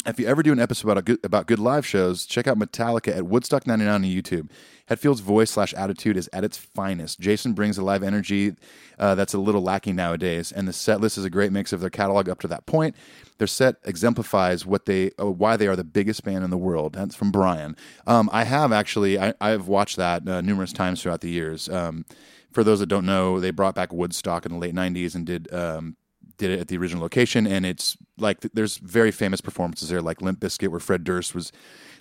"If 0.08 0.20
you 0.20 0.26
ever 0.28 0.42
do 0.42 0.52
an 0.52 0.60
episode 0.60 0.88
about 0.88 0.98
a 0.98 1.02
good, 1.04 1.20
about 1.24 1.46
good 1.46 1.60
live 1.60 1.86
shows, 1.86 2.26
check 2.26 2.48
out 2.48 2.58
Metallica 2.58 3.16
at 3.16 3.28
Woodstock 3.28 3.68
'99 3.68 3.94
on 3.94 4.04
YouTube. 4.04 4.50
Hetfield's 4.90 5.20
voice 5.20 5.52
slash 5.52 5.74
attitude 5.76 6.18
is 6.18 6.28
at 6.34 6.44
its 6.44 6.58
finest. 6.58 7.20
Jason 7.20 7.54
brings 7.54 7.78
a 7.78 7.84
live 7.84 8.02
energy 8.02 8.56
uh, 8.98 9.14
that's 9.16 9.34
a 9.34 9.38
little 9.38 9.62
lacking 9.62 9.96
nowadays, 9.96 10.52
and 10.52 10.68
the 10.68 10.74
set 10.74 11.00
list 11.00 11.18
is 11.20 11.26
a 11.26 11.30
great 11.30 11.52
mix 11.52 11.72
of 11.74 11.82
their 11.82 11.90
catalog 11.92 12.28
up 12.28 12.40
to 12.40 12.48
that 12.48 12.66
point. 12.66 12.96
Their 13.38 13.48
set 13.48 13.76
exemplifies 13.84 14.66
what 14.66 14.86
they 14.86 15.12
uh, 15.20 15.28
why 15.30 15.56
they 15.56 15.68
are 15.68 15.76
the 15.76 15.84
biggest 15.84 16.24
band 16.24 16.44
in 16.44 16.50
the 16.50 16.58
world. 16.58 16.94
That's 16.94 17.14
from 17.16 17.30
Brian. 17.32 17.76
Um, 18.08 18.28
I 18.34 18.44
have 18.46 18.72
actually 18.72 19.20
I, 19.20 19.36
I've 19.40 19.68
watched 19.68 19.98
that 19.98 20.28
uh, 20.28 20.42
numerous 20.42 20.74
times 20.74 21.04
throughout 21.04 21.22
the 21.22 21.30
years. 21.30 21.70
Um, 21.70 22.06
for 22.58 22.64
those 22.64 22.80
that 22.80 22.88
don't 22.88 23.06
know, 23.06 23.40
they 23.40 23.52
brought 23.52 23.76
back 23.76 23.94
Woodstock 23.94 24.44
in 24.44 24.52
the 24.54 24.58
late 24.58 24.74
'90s 24.74 25.14
and 25.14 25.28
did 25.28 25.54
um, 25.54 25.96
did 26.40 26.50
it 26.50 26.60
at 26.60 26.70
the 26.70 26.78
original 26.80 27.04
location, 27.04 27.46
and 27.46 27.68
it's 27.68 27.96
like 28.18 28.40
there's 28.40 28.78
very 28.78 29.12
famous 29.12 29.42
performances 29.42 29.90
there, 29.90 30.02
like 30.02 30.24
Limp 30.24 30.40
Bizkit, 30.40 30.70
where 30.70 30.80
Fred 30.80 31.04
Durst 31.04 31.36
was 31.36 31.52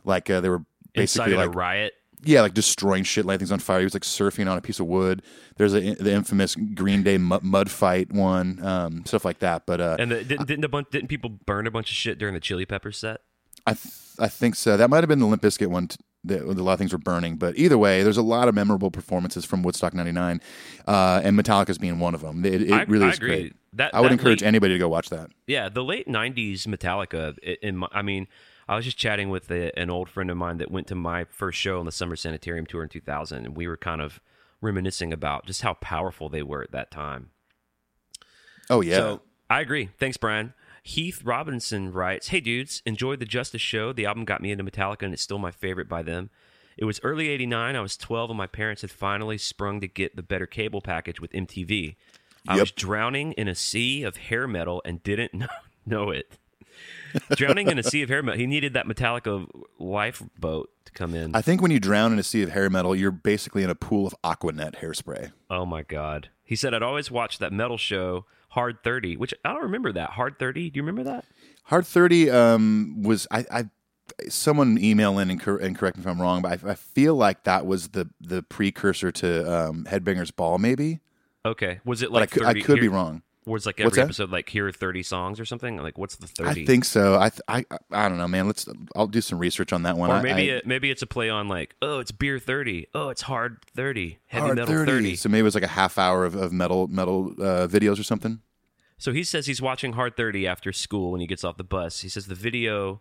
like 0.06 0.30
uh, 0.30 0.40
they 0.40 0.48
were 0.48 0.64
basically 0.94 1.32
Incited 1.32 1.36
like 1.36 1.48
a 1.54 1.58
riot. 1.58 1.92
yeah, 2.24 2.40
like 2.40 2.54
destroying 2.54 3.04
shit, 3.04 3.26
lighting 3.26 3.40
things 3.40 3.52
on 3.52 3.58
fire. 3.58 3.80
He 3.80 3.84
was 3.84 3.92
like 3.92 4.02
surfing 4.04 4.50
on 4.50 4.56
a 4.56 4.62
piece 4.62 4.80
of 4.80 4.86
wood. 4.86 5.20
There's 5.58 5.74
a, 5.74 5.92
the 5.92 6.14
infamous 6.14 6.54
Green 6.54 7.02
Day 7.02 7.18
mud, 7.18 7.42
mud 7.42 7.70
fight 7.70 8.10
one, 8.10 8.64
um, 8.64 9.04
stuff 9.04 9.26
like 9.26 9.40
that. 9.40 9.66
But 9.66 9.82
uh, 9.82 9.96
And 9.98 10.10
the, 10.10 10.24
didn't 10.24 10.46
didn't 10.46 10.64
a 10.64 10.70
bunch 10.70 10.88
didn't 10.90 11.08
people 11.08 11.28
burn 11.28 11.66
a 11.66 11.70
bunch 11.70 11.90
of 11.90 11.96
shit 11.96 12.16
during 12.16 12.32
the 12.32 12.40
Chili 12.40 12.64
Peppers 12.64 12.96
set? 12.96 13.20
I 13.66 13.74
th- 13.74 13.94
I 14.18 14.28
think 14.28 14.54
so. 14.54 14.78
That 14.78 14.88
might 14.88 15.02
have 15.04 15.08
been 15.08 15.18
the 15.18 15.26
Limp 15.26 15.42
Bizkit 15.42 15.66
one. 15.66 15.88
T- 15.88 15.98
that 16.26 16.42
a 16.42 16.52
lot 16.62 16.74
of 16.74 16.78
things 16.78 16.92
were 16.92 16.98
burning, 16.98 17.36
but 17.36 17.56
either 17.56 17.78
way, 17.78 18.02
there's 18.02 18.16
a 18.16 18.22
lot 18.22 18.48
of 18.48 18.54
memorable 18.54 18.90
performances 18.90 19.44
from 19.44 19.62
Woodstock 19.62 19.94
'99, 19.94 20.40
uh, 20.86 21.20
and 21.24 21.38
Metallica's 21.38 21.78
being 21.78 21.98
one 21.98 22.14
of 22.14 22.20
them. 22.20 22.44
It, 22.44 22.62
it 22.62 22.72
I- 22.72 22.82
really 22.84 23.06
I 23.06 23.10
is 23.10 23.16
agree. 23.16 23.28
great. 23.28 23.56
That- 23.72 23.94
I 23.94 24.00
would 24.00 24.12
encourage 24.12 24.42
late- 24.42 24.48
anybody 24.48 24.74
to 24.74 24.78
go 24.78 24.88
watch 24.88 25.08
that. 25.10 25.30
Yeah, 25.46 25.68
the 25.68 25.84
late 25.84 26.06
'90s 26.08 26.66
Metallica. 26.66 27.38
In 27.62 27.76
my, 27.78 27.88
I 27.92 28.02
mean, 28.02 28.26
I 28.68 28.76
was 28.76 28.84
just 28.84 28.96
chatting 28.96 29.28
with 29.30 29.50
a, 29.50 29.76
an 29.78 29.90
old 29.90 30.08
friend 30.08 30.30
of 30.30 30.36
mine 30.36 30.58
that 30.58 30.70
went 30.70 30.86
to 30.88 30.94
my 30.94 31.24
first 31.24 31.58
show 31.58 31.78
on 31.78 31.86
the 31.86 31.92
Summer 31.92 32.16
Sanitarium 32.16 32.66
tour 32.66 32.82
in 32.82 32.88
2000, 32.88 33.44
and 33.46 33.56
we 33.56 33.66
were 33.68 33.76
kind 33.76 34.00
of 34.00 34.20
reminiscing 34.60 35.12
about 35.12 35.46
just 35.46 35.62
how 35.62 35.74
powerful 35.74 36.28
they 36.28 36.42
were 36.42 36.62
at 36.62 36.72
that 36.72 36.90
time. 36.90 37.30
Oh 38.70 38.80
yeah, 38.80 38.96
So 38.96 39.22
I 39.48 39.60
agree. 39.60 39.90
Thanks, 39.98 40.16
Brian. 40.16 40.54
Heath 40.86 41.22
Robinson 41.24 41.92
writes, 41.92 42.28
"Hey 42.28 42.38
dudes, 42.40 42.80
enjoyed 42.86 43.18
the 43.18 43.24
Justice 43.26 43.60
show. 43.60 43.92
The 43.92 44.06
album 44.06 44.24
got 44.24 44.40
me 44.40 44.52
into 44.52 44.62
Metallica, 44.64 45.02
and 45.02 45.12
it's 45.12 45.22
still 45.22 45.38
my 45.38 45.50
favorite 45.50 45.88
by 45.88 46.02
them. 46.02 46.30
It 46.76 46.84
was 46.84 47.00
early 47.02 47.28
'89. 47.28 47.74
I 47.74 47.80
was 47.80 47.96
12, 47.96 48.30
and 48.30 48.36
my 48.38 48.46
parents 48.46 48.82
had 48.82 48.90
finally 48.92 49.36
sprung 49.36 49.80
to 49.80 49.88
get 49.88 50.14
the 50.14 50.22
better 50.22 50.46
cable 50.46 50.80
package 50.80 51.20
with 51.20 51.32
MTV. 51.32 51.96
I 52.46 52.54
Yep. 52.54 52.60
was 52.60 52.70
drowning 52.70 53.32
in 53.32 53.48
a 53.48 53.54
sea 53.56 54.04
of 54.04 54.16
hair 54.16 54.46
metal 54.46 54.80
and 54.84 55.02
didn't 55.02 55.42
know, 55.86 56.10
it. 56.10 56.38
drowning 57.30 57.68
in 57.68 57.78
a 57.78 57.82
sea 57.82 58.02
of 58.02 58.08
hair 58.08 58.22
metal. 58.22 58.38
He 58.38 58.46
needed 58.46 58.72
that 58.74 58.86
Metallica 58.86 59.48
lifeboat 59.80 60.70
to 60.84 60.92
come 60.92 61.14
in. 61.14 61.34
I 61.34 61.42
think 61.42 61.60
when 61.62 61.70
you 61.72 61.80
drown 61.80 62.12
in 62.12 62.18
a 62.18 62.22
sea 62.22 62.42
of 62.42 62.50
hair 62.50 62.70
metal, 62.70 62.94
you're 62.94 63.10
basically 63.10 63.62
in 63.64 63.70
a 63.70 63.74
pool 63.74 64.06
of 64.06 64.14
Aquanet 64.22 64.76
hairspray. 64.76 65.32
oh 65.50 65.66
my 65.66 65.82
god. 65.82 66.28
He 66.44 66.54
said 66.54 66.74
I'd 66.74 66.82
always 66.82 67.10
watch 67.10 67.38
that 67.38 67.52
metal 67.52 67.78
show 67.78 68.26
Hard 68.56 68.82
30, 68.82 69.18
which 69.18 69.34
I 69.44 69.52
don't 69.52 69.64
remember 69.64 69.92
that. 69.92 70.10
Hard 70.10 70.38
30. 70.38 70.70
Do 70.70 70.78
you 70.78 70.82
remember 70.82 71.04
that? 71.04 71.26
Hard 71.66 71.84
Thirty 71.84 72.30
um, 72.30 73.02
was 73.02 73.26
I, 73.30 73.44
I 73.50 73.64
someone 74.28 74.78
email 74.78 75.18
in 75.18 75.30
and, 75.30 75.40
cor- 75.40 75.58
and 75.58 75.76
correct 75.76 75.96
me 75.96 76.02
if 76.02 76.06
I'm 76.06 76.22
wrong, 76.22 76.40
but 76.40 76.64
I, 76.64 76.70
I 76.70 76.74
feel 76.76 77.16
like 77.16 77.42
that 77.42 77.66
was 77.66 77.88
the 77.88 78.08
the 78.20 78.42
precursor 78.44 79.10
to 79.10 79.52
um, 79.52 79.84
Headbangers 79.84 80.34
Ball, 80.34 80.58
maybe. 80.58 81.00
Okay. 81.44 81.80
Was 81.84 82.02
it 82.02 82.12
like 82.12 82.22
I 82.22 82.26
could, 82.26 82.44
I 82.44 82.60
could 82.60 82.80
be 82.80 82.88
wrong. 82.88 83.22
Was 83.46 83.64
like 83.64 83.78
every 83.80 84.02
episode 84.02 84.30
like 84.30 84.48
here 84.48 84.66
are 84.66 84.72
30 84.72 85.04
songs 85.04 85.38
or 85.38 85.44
something? 85.44 85.76
Like 85.76 85.96
what's 85.96 86.16
the 86.16 86.26
30? 86.26 86.62
I 86.62 86.66
think 86.66 86.84
so. 86.84 87.16
I, 87.18 87.30
th- 87.30 87.40
I 87.46 87.64
I 87.92 88.08
don't 88.08 88.18
know, 88.18 88.26
man. 88.26 88.48
Let's. 88.48 88.68
I'll 88.96 89.06
do 89.06 89.20
some 89.20 89.38
research 89.38 89.72
on 89.72 89.84
that 89.84 89.96
one. 89.96 90.10
or 90.10 90.20
maybe 90.20 90.50
I, 90.50 90.56
it, 90.56 90.66
maybe 90.66 90.90
it's 90.90 91.02
a 91.02 91.06
play 91.06 91.30
on 91.30 91.46
like, 91.46 91.76
oh, 91.80 92.00
it's 92.00 92.10
beer 92.10 92.40
30. 92.40 92.88
Oh, 92.92 93.08
it's 93.08 93.22
hard 93.22 93.58
30. 93.76 94.18
Heavy 94.26 94.44
Hard 94.44 94.58
metal 94.58 94.84
30. 94.84 95.14
So 95.14 95.28
maybe 95.28 95.40
it 95.40 95.44
was 95.44 95.54
like 95.54 95.64
a 95.64 95.68
half 95.68 95.96
hour 95.96 96.24
of, 96.24 96.34
of 96.34 96.52
metal 96.52 96.88
metal 96.88 97.34
uh, 97.38 97.68
videos 97.68 98.00
or 98.00 98.02
something. 98.02 98.40
So 98.98 99.12
he 99.12 99.22
says 99.22 99.46
he's 99.46 99.62
watching 99.62 99.92
Hard 99.92 100.16
30 100.16 100.46
after 100.46 100.72
school 100.72 101.12
when 101.12 101.20
he 101.20 101.26
gets 101.26 101.44
off 101.44 101.56
the 101.56 101.64
bus. 101.64 102.00
He 102.00 102.08
says 102.08 102.26
the 102.26 102.34
video 102.34 103.00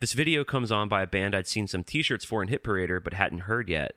this 0.00 0.12
video 0.12 0.44
comes 0.44 0.70
on 0.70 0.88
by 0.88 1.02
a 1.02 1.06
band 1.06 1.34
I'd 1.34 1.46
seen 1.46 1.66
some 1.66 1.82
t-shirts 1.84 2.24
for 2.24 2.42
in 2.42 2.48
Hit 2.48 2.62
Parader 2.62 3.02
but 3.02 3.14
hadn't 3.14 3.40
heard 3.40 3.68
yet. 3.68 3.92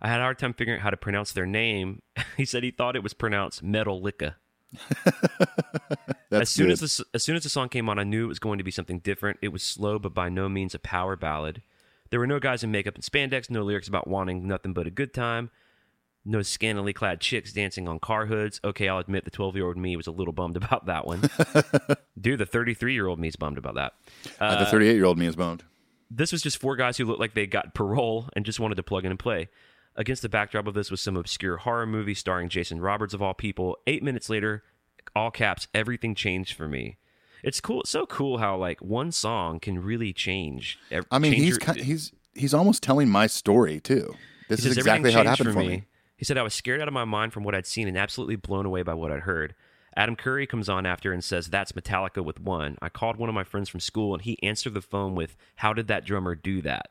I 0.00 0.08
had 0.08 0.20
a 0.20 0.22
hard 0.22 0.38
time 0.38 0.52
figuring 0.52 0.78
out 0.78 0.84
how 0.84 0.90
to 0.90 0.96
pronounce 0.96 1.32
their 1.32 1.46
name. 1.46 2.02
he 2.36 2.44
said 2.44 2.62
he 2.62 2.70
thought 2.70 2.96
it 2.96 3.02
was 3.02 3.14
pronounced 3.14 3.64
Metallica. 3.64 4.20
That's 4.20 4.36
as 6.30 6.50
soon 6.50 6.66
good. 6.66 6.72
as 6.72 6.80
the 6.80 7.04
as 7.14 7.22
soon 7.22 7.36
as 7.36 7.42
the 7.42 7.48
song 7.48 7.68
came 7.68 7.88
on, 7.88 7.98
I 7.98 8.04
knew 8.04 8.24
it 8.24 8.28
was 8.28 8.38
going 8.38 8.58
to 8.58 8.64
be 8.64 8.70
something 8.70 8.98
different. 9.00 9.38
It 9.42 9.48
was 9.48 9.62
slow, 9.62 9.98
but 9.98 10.14
by 10.14 10.28
no 10.28 10.48
means 10.48 10.74
a 10.74 10.78
power 10.78 11.16
ballad. 11.16 11.62
There 12.10 12.20
were 12.20 12.26
no 12.26 12.38
guys 12.38 12.64
in 12.64 12.70
makeup 12.70 12.94
and 12.94 13.04
spandex, 13.04 13.50
no 13.50 13.62
lyrics 13.62 13.88
about 13.88 14.08
wanting 14.08 14.46
nothing 14.46 14.72
but 14.72 14.86
a 14.86 14.90
good 14.90 15.12
time, 15.12 15.50
no 16.24 16.42
scantily 16.42 16.92
clad 16.92 17.20
chicks 17.20 17.52
dancing 17.52 17.88
on 17.88 17.98
car 17.98 18.26
hoods. 18.26 18.60
Okay, 18.64 18.88
I'll 18.88 18.98
admit 18.98 19.24
the 19.24 19.30
12 19.30 19.56
year 19.56 19.66
old 19.66 19.76
me 19.76 19.96
was 19.96 20.06
a 20.06 20.12
little 20.12 20.32
bummed 20.32 20.56
about 20.56 20.86
that 20.86 21.06
one. 21.06 21.28
Dude, 22.20 22.38
the 22.38 22.46
33 22.46 22.94
year 22.94 23.06
old 23.06 23.18
me 23.18 23.28
is 23.28 23.36
bummed 23.36 23.58
about 23.58 23.74
that. 23.74 23.92
Uh, 24.40 24.58
the 24.64 24.70
38 24.70 24.94
year 24.94 25.04
old 25.04 25.18
me 25.18 25.26
is 25.26 25.36
bummed. 25.36 25.64
This 26.10 26.32
was 26.32 26.40
just 26.40 26.58
four 26.58 26.76
guys 26.76 26.96
who 26.96 27.04
looked 27.04 27.20
like 27.20 27.34
they 27.34 27.46
got 27.46 27.74
parole 27.74 28.30
and 28.34 28.44
just 28.44 28.60
wanted 28.60 28.76
to 28.76 28.82
plug 28.82 29.04
in 29.04 29.10
and 29.10 29.18
play. 29.18 29.48
Against 29.98 30.22
the 30.22 30.28
backdrop 30.28 30.66
of 30.68 30.74
this 30.74 30.90
was 30.90 31.00
some 31.00 31.16
obscure 31.16 31.58
horror 31.58 31.84
movie 31.84 32.14
starring 32.14 32.48
Jason 32.48 32.80
Roberts 32.80 33.12
of 33.12 33.20
all 33.20 33.34
people. 33.34 33.76
Eight 33.86 34.02
minutes 34.02 34.30
later, 34.30 34.62
all 35.14 35.30
caps, 35.32 35.66
everything 35.74 36.14
changed 36.14 36.56
for 36.56 36.68
me. 36.68 36.96
It's 37.42 37.60
cool. 37.60 37.80
It's 37.80 37.90
so 37.90 38.06
cool 38.06 38.38
how 38.38 38.56
like 38.56 38.80
one 38.80 39.10
song 39.12 39.58
can 39.58 39.82
really 39.82 40.12
change. 40.12 40.78
I 41.10 41.18
mean, 41.18 41.32
change 41.32 41.44
he's 41.44 41.50
your- 41.50 41.58
kind, 41.58 41.80
he's 41.80 42.12
he's 42.34 42.54
almost 42.54 42.82
telling 42.82 43.08
my 43.08 43.26
story 43.26 43.80
too. 43.80 44.14
This 44.48 44.64
is 44.64 44.78
exactly 44.78 45.12
how 45.12 45.20
it 45.20 45.26
happened 45.26 45.52
for 45.52 45.58
me. 45.58 45.84
He 46.16 46.24
said, 46.24 46.38
I 46.38 46.42
was 46.42 46.54
scared 46.54 46.80
out 46.80 46.88
of 46.88 46.94
my 46.94 47.04
mind 47.04 47.32
from 47.32 47.44
what 47.44 47.54
I'd 47.54 47.66
seen 47.66 47.86
and 47.86 47.96
absolutely 47.96 48.36
blown 48.36 48.66
away 48.66 48.82
by 48.82 48.94
what 48.94 49.12
I'd 49.12 49.20
heard. 49.20 49.54
Adam 49.98 50.14
Curry 50.14 50.46
comes 50.46 50.68
on 50.68 50.86
after 50.86 51.12
and 51.12 51.24
says, 51.24 51.48
That's 51.48 51.72
Metallica 51.72 52.24
with 52.24 52.40
one. 52.40 52.78
I 52.80 52.88
called 52.88 53.16
one 53.16 53.28
of 53.28 53.34
my 53.34 53.42
friends 53.42 53.68
from 53.68 53.80
school 53.80 54.14
and 54.14 54.22
he 54.22 54.40
answered 54.44 54.72
the 54.74 54.80
phone 54.80 55.16
with, 55.16 55.36
How 55.56 55.72
did 55.72 55.88
that 55.88 56.04
drummer 56.04 56.36
do 56.36 56.62
that? 56.62 56.90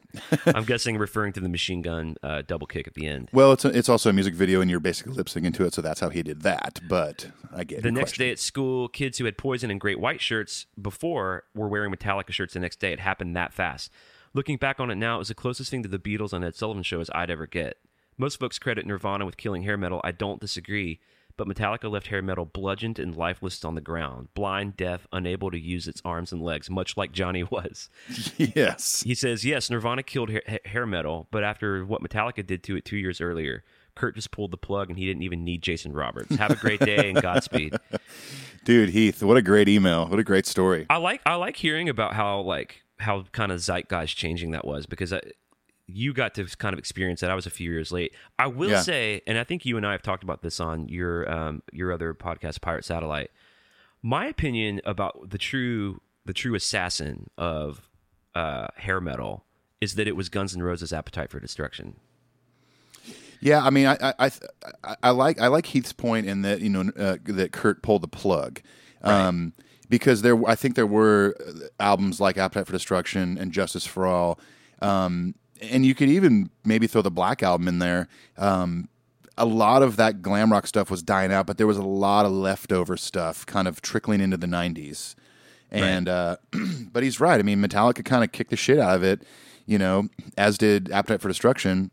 I'm 0.46 0.64
guessing 0.64 0.98
referring 0.98 1.32
to 1.34 1.40
the 1.40 1.48
machine 1.48 1.82
gun 1.82 2.16
uh, 2.20 2.42
double 2.44 2.66
kick 2.66 2.88
at 2.88 2.94
the 2.94 3.06
end. 3.06 3.30
Well, 3.32 3.52
it's 3.52 3.64
a, 3.64 3.68
it's 3.68 3.88
also 3.88 4.10
a 4.10 4.12
music 4.12 4.34
video, 4.34 4.60
and 4.60 4.68
you're 4.68 4.80
basically 4.80 5.12
lip 5.12 5.28
syncing 5.28 5.54
to 5.54 5.66
it, 5.66 5.72
so 5.72 5.80
that's 5.80 6.00
how 6.00 6.08
he 6.08 6.24
did 6.24 6.42
that. 6.42 6.80
But 6.88 7.28
I 7.54 7.62
get 7.62 7.84
The 7.84 7.92
next 7.92 8.10
question. 8.10 8.24
day 8.24 8.32
at 8.32 8.40
school, 8.40 8.88
kids 8.88 9.18
who 9.18 9.26
had 9.26 9.38
poison 9.38 9.70
and 9.70 9.80
great 9.80 10.00
white 10.00 10.20
shirts 10.20 10.66
before 10.82 11.44
were 11.54 11.68
wearing 11.68 11.94
Metallica 11.94 12.32
shirts 12.32 12.54
the 12.54 12.60
next 12.60 12.80
day. 12.80 12.92
It 12.92 12.98
happened 12.98 13.36
that 13.36 13.52
fast. 13.52 13.92
Looking 14.34 14.56
back 14.56 14.80
on 14.80 14.90
it 14.90 14.96
now, 14.96 15.14
it 15.14 15.18
was 15.20 15.28
the 15.28 15.34
closest 15.34 15.70
thing 15.70 15.84
to 15.84 15.88
the 15.88 15.98
Beatles 15.98 16.34
on 16.34 16.42
Ed 16.42 16.56
Sullivan 16.56 16.82
show 16.82 17.00
as 17.00 17.08
I'd 17.14 17.30
ever 17.30 17.46
get. 17.46 17.78
Most 18.16 18.40
folks 18.40 18.58
credit 18.58 18.84
Nirvana 18.84 19.24
with 19.24 19.36
killing 19.36 19.62
hair 19.62 19.76
metal. 19.76 20.00
I 20.02 20.10
don't 20.10 20.40
disagree, 20.40 20.98
but 21.38 21.48
Metallica 21.48 21.90
left 21.90 22.08
hair 22.08 22.20
metal 22.20 22.44
bludgeoned 22.44 22.98
and 22.98 23.16
lifeless 23.16 23.64
on 23.64 23.74
the 23.74 23.80
ground, 23.80 24.28
blind, 24.34 24.76
deaf, 24.76 25.06
unable 25.12 25.50
to 25.50 25.58
use 25.58 25.88
its 25.88 26.02
arms 26.04 26.32
and 26.32 26.42
legs, 26.42 26.68
much 26.68 26.98
like 26.98 27.12
Johnny 27.12 27.42
was. 27.50 27.88
yes, 28.36 29.02
He 29.06 29.14
says, 29.14 29.44
yes, 29.46 29.70
Nirvana 29.70 30.02
killed 30.02 30.28
hair, 30.28 30.42
ha- 30.46 30.58
hair 30.66 30.84
metal, 30.84 31.26
but 31.30 31.42
after 31.42 31.84
what 31.86 32.02
Metallica 32.02 32.46
did 32.46 32.62
to 32.64 32.76
it 32.76 32.84
two 32.84 32.98
years 32.98 33.20
earlier, 33.22 33.64
Kurt 33.94 34.14
just 34.16 34.30
pulled 34.30 34.50
the 34.50 34.56
plug 34.58 34.90
and 34.90 34.98
he 34.98 35.06
didn't 35.06 35.22
even 35.22 35.44
need 35.44 35.62
Jason 35.62 35.92
Roberts. 35.92 36.36
Have 36.36 36.50
a 36.50 36.56
great 36.56 36.80
day 36.80 37.08
and 37.10 37.20
Godspeed. 37.22 37.74
dude, 38.64 38.90
Heath, 38.90 39.22
what 39.22 39.36
a 39.36 39.42
great 39.42 39.68
email! 39.68 40.06
What 40.06 40.18
a 40.18 40.24
great 40.24 40.46
story. 40.46 40.86
I 40.90 40.98
like 40.98 41.20
I 41.26 41.34
like 41.36 41.56
hearing 41.56 41.88
about 41.88 42.14
how 42.14 42.40
like 42.42 42.82
how 42.98 43.24
kind 43.32 43.50
of 43.50 43.58
zeitgeist 43.60 44.14
changing 44.16 44.52
that 44.52 44.64
was 44.64 44.86
because 44.86 45.12
I, 45.12 45.20
you 45.90 46.12
got 46.12 46.34
to 46.34 46.44
kind 46.58 46.72
of 46.74 46.78
experience 46.78 47.20
that. 47.20 47.30
I 47.30 47.34
was 47.34 47.46
a 47.46 47.50
few 47.50 47.70
years 47.70 47.90
late. 47.90 48.14
I 48.38 48.46
will 48.46 48.70
Yeah. 48.70 48.82
say, 48.82 49.22
and 49.26 49.38
I 49.38 49.44
think 49.44 49.64
you 49.64 49.76
and 49.78 49.86
I 49.86 49.92
have 49.92 50.02
talked 50.02 50.22
about 50.22 50.42
this 50.42 50.60
on 50.60 50.88
your 50.88 51.30
um, 51.32 51.62
your 51.72 51.90
other 51.92 52.12
podcast, 52.14 52.60
Pirate 52.60 52.84
Satellite. 52.84 53.30
My 54.02 54.26
opinion 54.26 54.80
about 54.84 55.30
the 55.30 55.38
true 55.38 56.00
the 56.24 56.32
true 56.34 56.54
assassin 56.54 57.30
of 57.38 57.88
uh, 58.34 58.68
hair 58.76 59.00
metal 59.00 59.44
is 59.80 59.94
that 59.94 60.06
it 60.06 60.14
was 60.14 60.28
Guns 60.28 60.54
N' 60.54 60.62
Roses' 60.62 60.92
Appetite 60.92 61.30
for 61.30 61.40
Destruction. 61.40 61.96
Yeah, 63.40 63.64
I 63.64 63.70
mean, 63.70 63.86
I 63.86 63.96
I, 64.18 64.30
I 64.84 64.96
I 65.04 65.10
like 65.10 65.40
I 65.40 65.46
like 65.46 65.66
Heath's 65.66 65.92
point 65.92 66.26
in 66.26 66.42
that 66.42 66.60
you 66.60 66.68
know 66.68 66.90
uh, 66.98 67.16
that 67.24 67.52
Kurt 67.52 67.82
pulled 67.82 68.02
the 68.02 68.08
plug, 68.08 68.60
um, 69.02 69.52
because 69.88 70.22
there 70.22 70.44
I 70.46 70.56
think 70.56 70.74
there 70.74 70.86
were 70.86 71.36
uh, 71.46 71.52
albums 71.80 72.20
like 72.20 72.36
Appetite 72.36 72.66
for 72.66 72.72
Destruction 72.72 73.38
and 73.38 73.52
Justice 73.52 73.86
for 73.86 74.06
All, 74.08 74.40
um, 74.82 75.36
and 75.60 75.84
you 75.84 75.94
could 75.94 76.08
even 76.08 76.50
maybe 76.64 76.86
throw 76.86 77.02
the 77.02 77.10
Black 77.10 77.42
album 77.42 77.68
in 77.68 77.78
there. 77.78 78.08
Um, 78.36 78.88
a 79.36 79.46
lot 79.46 79.82
of 79.82 79.96
that 79.96 80.20
glam 80.20 80.50
rock 80.50 80.66
stuff 80.66 80.90
was 80.90 81.02
dying 81.02 81.32
out, 81.32 81.46
but 81.46 81.58
there 81.58 81.66
was 81.66 81.76
a 81.76 81.82
lot 81.82 82.26
of 82.26 82.32
leftover 82.32 82.96
stuff 82.96 83.46
kind 83.46 83.68
of 83.68 83.80
trickling 83.80 84.20
into 84.20 84.36
the 84.36 84.46
'90s. 84.46 85.14
And 85.70 86.08
uh, 86.08 86.36
but 86.92 87.02
he's 87.02 87.20
right. 87.20 87.38
I 87.38 87.42
mean, 87.42 87.60
Metallica 87.60 88.04
kind 88.04 88.24
of 88.24 88.32
kicked 88.32 88.50
the 88.50 88.56
shit 88.56 88.78
out 88.78 88.96
of 88.96 89.04
it, 89.04 89.22
you 89.66 89.78
know, 89.78 90.08
as 90.36 90.58
did 90.58 90.90
Appetite 90.90 91.20
for 91.20 91.28
Destruction. 91.28 91.90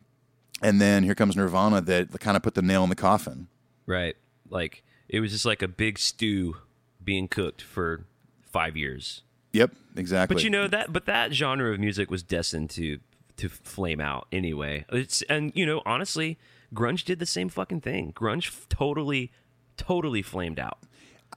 And 0.62 0.82
then 0.82 1.04
here 1.04 1.16
comes 1.16 1.36
Nirvana 1.36 1.82
that 1.82 2.20
kind 2.20 2.38
of 2.38 2.42
put 2.44 2.56
the 2.56 2.62
nail 2.62 2.84
in 2.84 2.90
the 2.90 2.96
coffin. 2.96 3.48
Right. 3.86 4.16
Like 4.50 4.84
it 5.10 5.20
was 5.20 5.32
just 5.32 5.46
like 5.46 5.62
a 5.62 5.68
big 5.68 6.00
stew 6.00 6.58
being 7.04 7.28
cooked 7.28 7.62
for 7.62 8.06
five 8.42 8.78
years. 8.78 9.22
Yep, 9.54 9.72
exactly. 9.96 10.36
But 10.36 10.44
you 10.44 10.50
know 10.50 10.68
that 10.68 10.92
but 10.92 11.06
that 11.06 11.34
genre 11.34 11.74
of 11.74 11.80
music 11.80 12.10
was 12.10 12.24
destined 12.24 12.70
to 12.72 13.00
to 13.38 13.50
flame 13.50 14.00
out 14.02 14.28
anyway. 14.32 14.86
It's 14.92 15.22
and 15.24 15.52
you 15.56 15.66
know, 15.66 15.82
honestly, 15.86 16.38
grunge 16.74 17.04
did 17.04 17.20
the 17.20 17.26
same 17.26 17.50
fucking 17.50 17.82
thing. 17.82 18.14
Grunge 18.14 18.48
f- 18.48 18.68
totally 18.70 19.32
totally 19.78 20.22
flamed 20.22 20.60
out. 20.60 20.78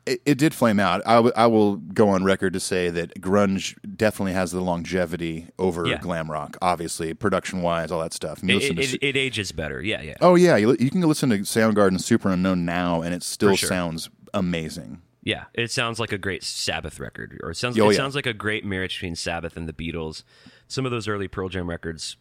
it, 0.07 0.21
it 0.25 0.39
did 0.39 0.55
flame 0.55 0.79
out. 0.79 1.03
I, 1.07 1.15
w- 1.17 1.33
I 1.37 1.47
will 1.49 1.77
go 1.77 2.11
on 2.11 2.23
record 2.25 2.53
to 2.53 2.61
say 2.61 2.89
that 2.91 3.21
grunge 3.21 3.77
definitely 3.97 4.33
has 4.35 4.53
the 4.53 4.61
longevity 4.61 5.49
over 5.59 5.87
Yeah. 5.87 5.99
glam 5.99 6.31
rock. 6.31 6.57
Obviously, 6.63 7.13
production 7.15 7.63
wise, 7.63 7.91
all 7.91 8.01
that 8.01 8.13
stuff. 8.15 8.43
It, 8.45 8.61
to 8.61 8.81
it, 8.81 8.95
it 9.03 9.17
ages 9.17 9.51
better. 9.53 9.83
Yeah, 9.83 10.01
yeah. 10.03 10.15
oh 10.21 10.35
yeah, 10.37 10.57
you, 10.57 10.77
you 10.79 10.91
can 10.91 11.01
listen 11.03 11.31
to 11.31 11.39
Soundgarden, 11.39 12.01
Super 12.01 12.31
Unknown 12.31 12.65
now, 12.65 13.03
and 13.03 13.13
it 13.15 13.23
still 13.25 13.57
sure. 13.57 13.69
sounds 13.69 14.09
amazing. 14.33 15.03
Yeah, 15.25 15.45
it 15.53 15.71
sounds 15.71 15.99
like 15.99 16.13
a 16.13 16.17
great 16.19 16.43
Sabbath 16.45 16.99
record, 17.01 17.39
or 17.43 17.51
it 17.51 17.57
sounds 17.57 17.79
Oh, 17.79 17.89
it 17.89 17.93
yeah. 17.93 17.97
sounds 17.99 18.15
like 18.15 18.25
a 18.27 18.33
great 18.33 18.65
marriage 18.65 18.95
between 18.97 19.17
Sabbath 19.17 19.57
and 19.57 19.69
the 19.69 19.73
Beatles. 19.75 20.23
Some 20.69 20.85
of 20.85 20.93
those 20.93 21.09
early 21.09 21.29
Pearl 21.29 21.49
Jam 21.49 21.69
records 21.69 22.17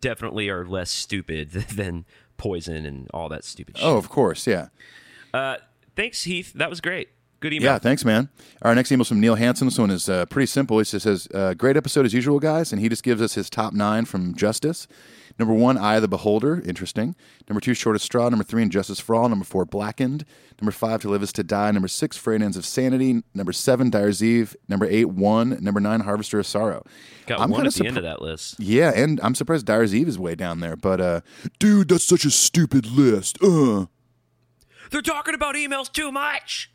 definitely 0.00 0.48
are 0.48 0.64
less 0.64 0.90
stupid 0.90 1.50
than 1.74 2.04
Poison 2.36 2.86
and 2.86 3.08
all 3.12 3.28
that 3.28 3.44
stupid 3.44 3.76
shit. 3.76 3.86
Oh, 3.86 3.96
of 3.96 4.08
course, 4.08 4.46
yeah. 4.46 4.68
Uh, 5.34 5.56
thanks, 5.96 6.24
Heath. 6.24 6.52
That 6.54 6.70
was 6.70 6.80
great. 6.80 7.10
Good 7.40 7.52
email. 7.54 7.72
Yeah, 7.72 7.78
thanks, 7.78 8.04
man. 8.04 8.28
Our 8.62 8.74
next 8.74 8.92
email 8.92 9.02
is 9.02 9.08
from 9.08 9.20
Neil 9.20 9.34
Hansen. 9.34 9.66
This 9.66 9.78
one 9.78 9.90
is 9.90 10.08
uh, 10.08 10.26
pretty 10.26 10.46
simple. 10.46 10.78
He 10.78 10.84
just 10.84 11.04
says, 11.04 11.26
uh, 11.34 11.54
"Great 11.54 11.76
episode 11.76 12.04
as 12.04 12.12
usual, 12.12 12.38
guys," 12.38 12.70
and 12.72 12.80
he 12.80 12.88
just 12.88 13.02
gives 13.02 13.22
us 13.22 13.34
his 13.34 13.48
top 13.48 13.72
nine 13.72 14.04
from 14.04 14.34
Justice. 14.34 14.86
Number 15.40 15.54
one, 15.54 15.78
Eye 15.78 15.96
of 15.96 16.02
the 16.02 16.08
Beholder, 16.08 16.60
interesting. 16.66 17.16
Number 17.48 17.62
two, 17.62 17.72
Shortest 17.72 18.04
Straw. 18.04 18.28
Number 18.28 18.44
three, 18.44 18.62
Injustice 18.62 19.00
for 19.00 19.14
All. 19.14 19.26
Number 19.26 19.46
four, 19.46 19.64
Blackened. 19.64 20.26
Number 20.60 20.70
five, 20.70 21.00
To 21.00 21.08
Live 21.08 21.22
Is 21.22 21.32
to 21.32 21.42
Die. 21.42 21.70
Number 21.70 21.88
six, 21.88 22.18
Frayed 22.18 22.42
Ends 22.42 22.58
of 22.58 22.66
Sanity. 22.66 23.22
Number 23.32 23.50
seven, 23.54 23.88
Dyer's 23.88 24.22
Eve. 24.22 24.54
Number 24.68 24.84
eight, 24.84 25.06
One. 25.06 25.56
Number 25.62 25.80
nine, 25.80 26.00
Harvester 26.00 26.38
of 26.38 26.46
Sorrow. 26.46 26.84
Got 27.26 27.40
I'm 27.40 27.48
one 27.48 27.66
at 27.66 27.72
the 27.72 27.86
end 27.86 27.96
of 27.96 28.02
that 28.02 28.20
list. 28.20 28.60
Yeah, 28.60 28.92
and 28.94 29.18
I'm 29.22 29.34
surprised 29.34 29.64
Dyer's 29.64 29.94
Eve 29.94 30.08
is 30.08 30.18
way 30.18 30.34
down 30.34 30.60
there. 30.60 30.76
But 30.76 31.00
uh, 31.00 31.20
dude, 31.58 31.88
that's 31.88 32.04
such 32.04 32.26
a 32.26 32.30
stupid 32.30 32.84
list. 32.84 33.42
Uh, 33.42 33.86
They're 34.90 35.00
talking 35.00 35.34
about 35.34 35.54
emails 35.54 35.90
too 35.90 36.12
much. 36.12 36.70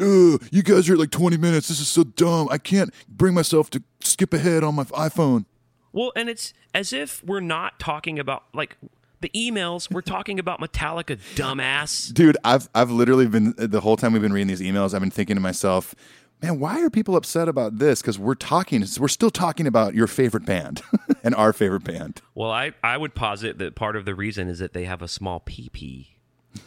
uh, 0.00 0.38
you 0.52 0.62
guys 0.62 0.88
are 0.88 0.92
at 0.92 1.00
like 1.00 1.10
20 1.10 1.36
minutes. 1.36 1.66
This 1.66 1.80
is 1.80 1.88
so 1.88 2.04
dumb. 2.04 2.46
I 2.48 2.58
can't 2.58 2.94
bring 3.08 3.34
myself 3.34 3.70
to 3.70 3.82
skip 4.00 4.32
ahead 4.32 4.62
on 4.62 4.76
my 4.76 4.84
iPhone. 4.84 5.46
Well, 5.92 6.12
and 6.16 6.28
it's 6.28 6.54
as 6.74 6.92
if 6.92 7.24
we're 7.24 7.40
not 7.40 7.78
talking 7.78 8.18
about 8.18 8.44
like 8.52 8.76
the 9.20 9.30
emails. 9.30 9.90
We're 9.90 10.00
talking 10.02 10.38
about 10.38 10.60
Metallica, 10.60 11.18
dumbass. 11.34 12.12
Dude, 12.12 12.36
I've 12.44 12.68
I've 12.74 12.90
literally 12.90 13.26
been 13.26 13.54
the 13.56 13.80
whole 13.80 13.96
time 13.96 14.12
we've 14.12 14.22
been 14.22 14.32
reading 14.32 14.48
these 14.48 14.60
emails. 14.60 14.94
I've 14.94 15.00
been 15.00 15.10
thinking 15.10 15.36
to 15.36 15.42
myself, 15.42 15.94
man, 16.42 16.58
why 16.58 16.80
are 16.80 16.90
people 16.90 17.16
upset 17.16 17.48
about 17.48 17.78
this? 17.78 18.00
Because 18.00 18.18
we're 18.18 18.34
talking, 18.34 18.84
we're 18.98 19.08
still 19.08 19.30
talking 19.30 19.66
about 19.66 19.94
your 19.94 20.06
favorite 20.06 20.44
band 20.44 20.82
and 21.24 21.34
our 21.34 21.52
favorite 21.52 21.84
band. 21.84 22.20
Well, 22.34 22.50
I, 22.50 22.72
I 22.82 22.96
would 22.96 23.14
posit 23.14 23.58
that 23.58 23.74
part 23.74 23.96
of 23.96 24.04
the 24.04 24.14
reason 24.14 24.48
is 24.48 24.58
that 24.58 24.72
they 24.72 24.84
have 24.84 25.02
a 25.02 25.08
small 25.08 25.40
PP. 25.40 26.08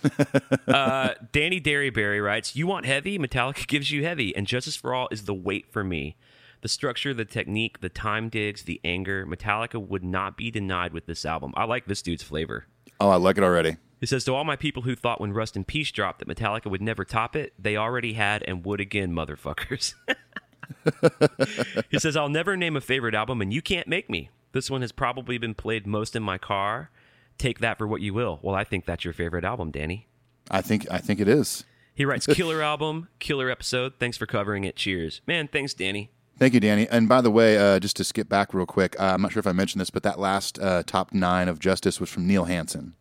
uh, 0.67 1.13
Danny 1.31 1.60
Derryberry 1.60 2.23
writes, 2.23 2.55
You 2.55 2.67
want 2.67 2.86
heavy? 2.86 3.17
Metallica 3.17 3.67
gives 3.67 3.91
you 3.91 4.03
heavy, 4.03 4.36
and 4.36 4.47
Justice 4.47 4.75
for 4.75 4.93
All 4.93 5.07
is 5.12 5.25
the 5.25 5.34
weight 5.34 5.71
for 5.71 5.84
me. 5.84 6.15
The 6.62 6.67
structure, 6.67 7.13
the 7.13 7.26
technique, 7.26 7.82
the 7.82 7.89
time 7.89 8.30
digs, 8.30 8.63
the 8.63 8.80
anger. 8.84 9.26
Metallica 9.26 9.82
would 9.86 10.04
not 10.04 10.38
be 10.38 10.52
denied 10.52 10.93
with 10.93 11.08
this 11.08 11.26
album. 11.26 11.54
I 11.56 11.63
like 11.65 11.88
this 11.88 12.02
dude's 12.02 12.24
flavor. 12.24 12.67
Oh, 13.00 13.10
I 13.10 13.15
like 13.15 13.38
it 13.38 13.43
already. 13.43 13.78
He 14.00 14.06
says, 14.06 14.24
To 14.26 14.34
all 14.34 14.43
my 14.43 14.56
people 14.56 14.84
who 14.84 14.95
thought 14.95 15.19
when 15.19 15.34
Rust 15.34 15.56
in 15.56 15.63
Peace 15.63 15.91
dropped 15.91 16.19
that 16.19 16.28
Metallica 16.28 16.69
would 16.69 16.82
never 16.82 17.04
top 17.04 17.36
it, 17.36 17.54
they 17.58 17.76
already 17.76 18.13
had 18.13 18.43
and 18.43 18.63
would 18.65 18.80
again, 18.80 19.12
motherfuckers. 19.12 19.95
he 21.91 22.00
says, 22.00 22.15
I'll 22.15 22.30
never 22.30 22.56
name 22.56 22.76
a 22.76 22.82
favorite 22.82 23.15
album, 23.15 23.41
and 23.41 23.54
you 23.54 23.62
can't 23.62 23.88
make 23.88 24.10
me. 24.10 24.30
This 24.52 24.69
one 24.69 24.82
has 24.82 24.91
probably 24.91 25.38
been 25.38 25.56
played 25.56 25.88
most 25.88 26.15
in 26.15 26.24
my 26.24 26.38
car. 26.38 26.91
Take 27.38 27.60
that 27.60 27.78
for 27.78 27.88
what 27.88 28.02
you 28.02 28.13
will. 28.13 28.39
Well, 28.41 28.56
I 28.56 28.63
think 28.63 28.86
that's 28.86 29.04
your 29.04 29.13
favorite 29.13 29.45
album, 29.45 29.71
Danny. 29.71 30.08
I 30.50 30.62
think 30.62 30.86
I 30.91 30.97
think 30.97 31.19
it 31.19 31.28
is. 31.28 31.63
He 31.93 32.06
writes, 32.06 32.28
Killer 32.34 32.62
album, 32.62 33.08
killer 33.19 33.50
episode. 33.50 33.93
Thanks 34.00 34.17
for 34.17 34.26
covering 34.26 34.63
it. 34.63 34.76
Cheers. 34.76 35.21
Man, 35.26 35.47
thanks, 35.47 35.74
Danny. 35.74 36.12
Thank 36.41 36.56
you, 36.56 36.60
Danny. 36.60 36.88
And 36.89 37.08
by 37.08 37.21
the 37.21 37.30
way, 37.30 37.56
uh, 37.56 37.80
just 37.80 37.95
to 37.97 38.04
skip 38.04 38.27
back 38.27 38.51
real 38.51 38.65
quick, 38.65 38.99
uh, 38.99 39.12
I'm 39.13 39.21
not 39.21 39.32
sure 39.32 39.39
if 39.39 39.45
I 39.45 39.51
mentioned 39.51 39.80
this, 39.80 39.91
but 39.91 40.01
that 40.01 40.17
last 40.17 40.58
uh, 40.58 40.82
top 40.82 41.13
nine 41.13 41.47
of 41.47 41.60
Justice 41.60 41.99
was 41.99 42.10
from 42.10 42.25
Neil 42.25 42.45
Hansen. 42.45 42.95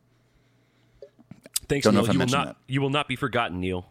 Thanks, 1.66 1.84
Don't 1.84 1.94
Neil. 1.94 2.02
You 2.12 2.18
will, 2.18 2.26
not, 2.26 2.46
that. 2.48 2.56
you 2.66 2.82
will 2.82 2.90
not 2.90 3.08
be 3.08 3.16
forgotten, 3.16 3.58
Neil. 3.58 3.86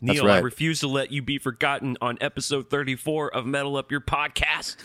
Neil, 0.00 0.24
That's 0.24 0.36
I 0.36 0.38
refuse 0.38 0.80
to 0.80 0.88
let 0.88 1.12
you 1.12 1.20
be 1.20 1.36
forgotten 1.36 1.98
on 2.00 2.16
episode 2.22 2.70
34 2.70 3.34
of 3.34 3.44
Metal 3.44 3.76
Up 3.76 3.90
Your 3.90 4.00
Podcast. 4.00 4.76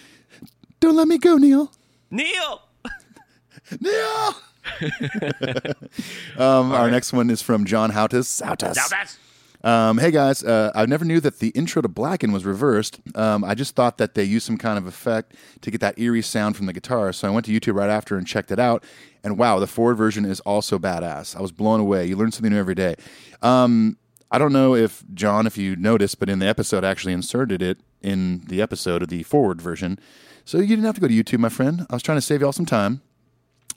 Don't 0.80 0.96
let 0.96 1.08
me 1.08 1.16
go, 1.16 1.38
Neil. 1.38 1.72
Neil! 2.10 2.60
Neil. 3.80 4.34
um, 6.36 6.72
our 6.72 6.90
next 6.90 7.14
one 7.14 7.30
is 7.30 7.40
from 7.40 7.64
John. 7.64 7.90
Houtus. 7.90 8.42
Now 8.42 8.54
that's. 8.54 9.16
Um, 9.62 9.98
hey 9.98 10.10
guys, 10.10 10.42
uh, 10.42 10.72
I 10.74 10.86
never 10.86 11.04
knew 11.04 11.20
that 11.20 11.38
the 11.38 11.48
intro 11.50 11.82
to 11.82 11.88
Blacken 11.88 12.32
was 12.32 12.46
reversed. 12.46 13.00
Um, 13.14 13.44
I 13.44 13.54
just 13.54 13.74
thought 13.74 13.98
that 13.98 14.14
they 14.14 14.24
used 14.24 14.46
some 14.46 14.56
kind 14.56 14.78
of 14.78 14.86
effect 14.86 15.34
to 15.60 15.70
get 15.70 15.82
that 15.82 15.98
eerie 15.98 16.22
sound 16.22 16.56
from 16.56 16.64
the 16.66 16.72
guitar. 16.72 17.12
So 17.12 17.28
I 17.28 17.30
went 17.30 17.44
to 17.46 17.52
YouTube 17.52 17.74
right 17.74 17.90
after 17.90 18.16
and 18.16 18.26
checked 18.26 18.50
it 18.50 18.58
out. 18.58 18.82
And 19.22 19.36
wow, 19.36 19.58
the 19.58 19.66
forward 19.66 19.96
version 19.96 20.24
is 20.24 20.40
also 20.40 20.78
badass. 20.78 21.36
I 21.36 21.42
was 21.42 21.52
blown 21.52 21.78
away. 21.78 22.06
You 22.06 22.16
learn 22.16 22.32
something 22.32 22.50
new 22.50 22.58
every 22.58 22.74
day. 22.74 22.94
Um, 23.42 23.98
I 24.30 24.38
don't 24.38 24.52
know 24.52 24.74
if 24.74 25.02
John, 25.12 25.46
if 25.46 25.58
you 25.58 25.76
noticed, 25.76 26.20
but 26.20 26.30
in 26.30 26.38
the 26.38 26.46
episode, 26.46 26.84
I 26.84 26.90
actually 26.90 27.12
inserted 27.12 27.60
it 27.60 27.78
in 28.00 28.42
the 28.46 28.62
episode 28.62 29.02
of 29.02 29.08
the 29.08 29.24
forward 29.24 29.60
version, 29.60 29.98
so 30.44 30.58
you 30.58 30.68
didn't 30.68 30.84
have 30.84 30.94
to 30.94 31.00
go 31.00 31.08
to 31.08 31.14
YouTube, 31.14 31.40
my 31.40 31.48
friend. 31.48 31.84
I 31.90 31.94
was 31.94 32.02
trying 32.02 32.16
to 32.16 32.22
save 32.22 32.40
y'all 32.40 32.52
some 32.52 32.64
time. 32.64 33.02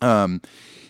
Um, 0.02 0.42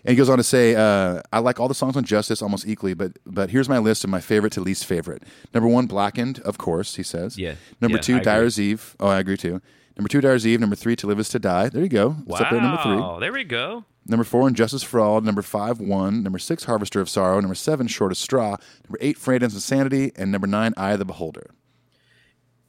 and 0.05 0.11
he 0.11 0.15
goes 0.15 0.29
on 0.29 0.37
to 0.37 0.43
say, 0.43 0.75
uh, 0.75 1.21
I 1.31 1.39
like 1.39 1.59
all 1.59 1.67
the 1.67 1.73
songs 1.75 1.95
on 1.95 2.03
Justice 2.03 2.41
almost 2.41 2.67
equally, 2.67 2.93
but 2.93 3.17
but 3.25 3.49
here's 3.49 3.69
my 3.69 3.77
list 3.77 4.03
of 4.03 4.09
my 4.09 4.19
favorite 4.21 4.53
to 4.53 4.61
least 4.61 4.85
favorite. 4.85 5.23
Number 5.53 5.69
one, 5.69 5.85
Blackened, 5.87 6.39
of 6.39 6.57
course, 6.57 6.95
he 6.95 7.03
says. 7.03 7.37
Yeah. 7.37 7.55
Number 7.81 7.97
Yeah, 7.97 8.01
two, 8.01 8.13
I 8.13 8.17
agree. 8.17 8.25
Dyer's 8.25 8.59
Eve. 8.59 8.95
Oh, 8.99 9.07
I 9.07 9.19
agree 9.19 9.37
too. 9.37 9.61
Number 9.95 10.07
two, 10.09 10.21
Dyer's 10.21 10.45
Eve. 10.47 10.59
Number 10.59 10.75
three, 10.75 10.95
To 10.95 11.07
Live 11.07 11.19
Is 11.19 11.29
To 11.29 11.39
Die. 11.39 11.69
There 11.69 11.83
you 11.83 11.89
go. 11.89 12.15
It's 12.27 12.41
up 12.41 12.49
there 12.49 12.59
number 12.61 12.81
three. 12.81 12.95
Wow, 12.95 13.19
there 13.19 13.31
we 13.31 13.43
go. 13.43 13.85
Number 14.05 14.23
four, 14.23 14.47
Injustice 14.47 14.83
for 14.83 14.99
All. 14.99 15.21
Number 15.21 15.41
five, 15.43 15.79
One. 15.79 16.23
Number 16.23 16.39
six, 16.39 16.63
Harvester 16.65 16.99
of 16.99 17.07
Sorrow. 17.07 17.39
Number 17.39 17.55
seven, 17.55 17.87
Shortest 17.87 18.21
Straw. 18.21 18.57
Number 18.85 18.97
eight, 18.99 19.17
Frayed 19.17 19.43
Ends 19.43 19.53
Insanity. 19.55 20.11
And 20.15 20.31
number 20.31 20.47
nine, 20.47 20.73
Eye 20.75 20.93
of 20.93 20.99
the 20.99 21.05
Beholder. 21.05 21.51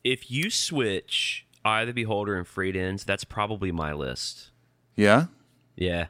If 0.04 0.30
you 0.30 0.50
switch 0.50 1.46
Eye 1.64 1.80
of 1.80 1.86
the 1.88 1.92
Beholder 1.94 2.36
and 2.36 2.46
Freight 2.46 2.76
Ends, 2.76 3.04
that's 3.04 3.24
probably 3.24 3.72
my 3.72 3.92
list. 3.94 4.50
Yeah? 4.96 5.26
Yeah. 5.76 6.06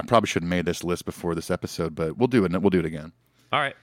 I 0.00 0.06
probably 0.06 0.26
should 0.28 0.42
have 0.42 0.50
made 0.50 0.64
this 0.66 0.82
list 0.84 1.04
before 1.04 1.34
this 1.34 1.50
episode, 1.50 1.94
but 1.94 2.16
we'll 2.16 2.28
do 2.28 2.44
it. 2.44 2.52
We'll 2.60 2.70
do 2.70 2.80
it 2.80 2.84
again. 2.86 3.12
All 3.52 3.60
right. 3.60 3.76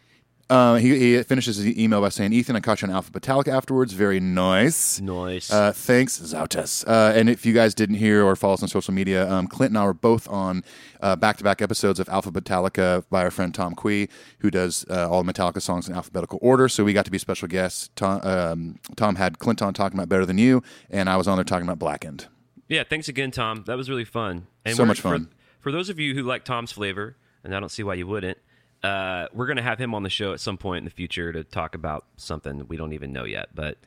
Uh, 0.49 0.75
he, 0.75 0.97
he 1.17 1.23
finishes 1.23 1.57
his 1.57 1.77
email 1.77 1.99
by 1.99 2.07
saying, 2.07 2.31
Ethan, 2.31 2.55
I 2.55 2.61
caught 2.61 2.81
you 2.81 2.87
on 2.87 2.93
Alpha 2.93 3.11
Metallica 3.11 3.49
afterwards. 3.49 3.91
Very 3.91 4.21
nice. 4.21 4.97
Nice. 5.01 5.51
Uh, 5.51 5.73
thanks, 5.73 6.17
Zautas. 6.21 6.87
Uh, 6.87 7.11
and 7.13 7.29
if 7.29 7.45
you 7.45 7.51
guys 7.51 7.75
didn't 7.75 7.97
hear 7.97 8.23
or 8.23 8.33
follow 8.37 8.53
us 8.53 8.63
on 8.63 8.69
social 8.69 8.93
media, 8.93 9.29
um, 9.29 9.47
Clint 9.47 9.71
and 9.71 9.77
I 9.77 9.83
were 9.83 9.93
both 9.93 10.25
on 10.29 10.63
uh, 11.01 11.17
back-to-back 11.17 11.61
episodes 11.61 11.99
of 11.99 12.07
Alpha 12.07 12.31
Metallica 12.31 13.03
by 13.09 13.23
our 13.23 13.31
friend 13.31 13.53
Tom 13.53 13.75
Quee, 13.75 14.07
who 14.39 14.49
does 14.49 14.85
uh, 14.89 15.09
all 15.09 15.21
the 15.21 15.33
Metallica 15.33 15.61
songs 15.61 15.89
in 15.89 15.93
alphabetical 15.93 16.39
order. 16.41 16.69
So 16.69 16.85
we 16.85 16.93
got 16.93 17.03
to 17.03 17.11
be 17.11 17.17
special 17.17 17.49
guests. 17.49 17.89
Tom, 17.97 18.21
um, 18.23 18.79
Tom 18.95 19.15
had 19.17 19.39
Clint 19.39 19.61
on 19.61 19.73
talking 19.73 19.99
about 19.99 20.07
Better 20.07 20.25
Than 20.25 20.37
You, 20.37 20.63
and 20.89 21.09
I 21.09 21.17
was 21.17 21.27
on 21.27 21.35
there 21.35 21.43
talking 21.43 21.67
about 21.67 21.77
Blackened. 21.79 22.27
yeah, 22.69 22.85
thanks 22.85 23.09
again, 23.09 23.31
Tom. 23.31 23.65
That 23.67 23.75
was 23.75 23.89
really 23.89 24.05
fun. 24.05 24.47
And 24.63 24.77
So 24.77 24.85
much 24.85 25.01
fun. 25.01 25.25
For, 25.25 25.31
for 25.67 25.71
those 25.73 25.89
of 25.89 25.99
you 25.99 26.13
who 26.15 26.23
like 26.23 26.45
Tom's 26.45 26.71
flavor, 26.71 27.17
and 27.43 27.53
I 27.53 27.59
don't 27.59 27.67
see 27.67 27.83
why 27.83 27.95
you 27.95 28.07
wouldn't, 28.07 28.37
uh, 28.83 29.27
we're 29.33 29.47
going 29.47 29.57
to 29.57 29.63
have 29.63 29.77
him 29.77 29.93
on 29.93 30.03
the 30.03 30.09
show 30.09 30.31
at 30.31 30.39
some 30.39 30.57
point 30.57 30.77
in 30.77 30.83
the 30.85 30.89
future 30.91 31.33
to 31.33 31.43
talk 31.43 31.75
about 31.75 32.05
something 32.15 32.65
we 32.69 32.77
don't 32.77 32.93
even 32.93 33.11
know 33.11 33.25
yet. 33.25 33.49
But 33.53 33.77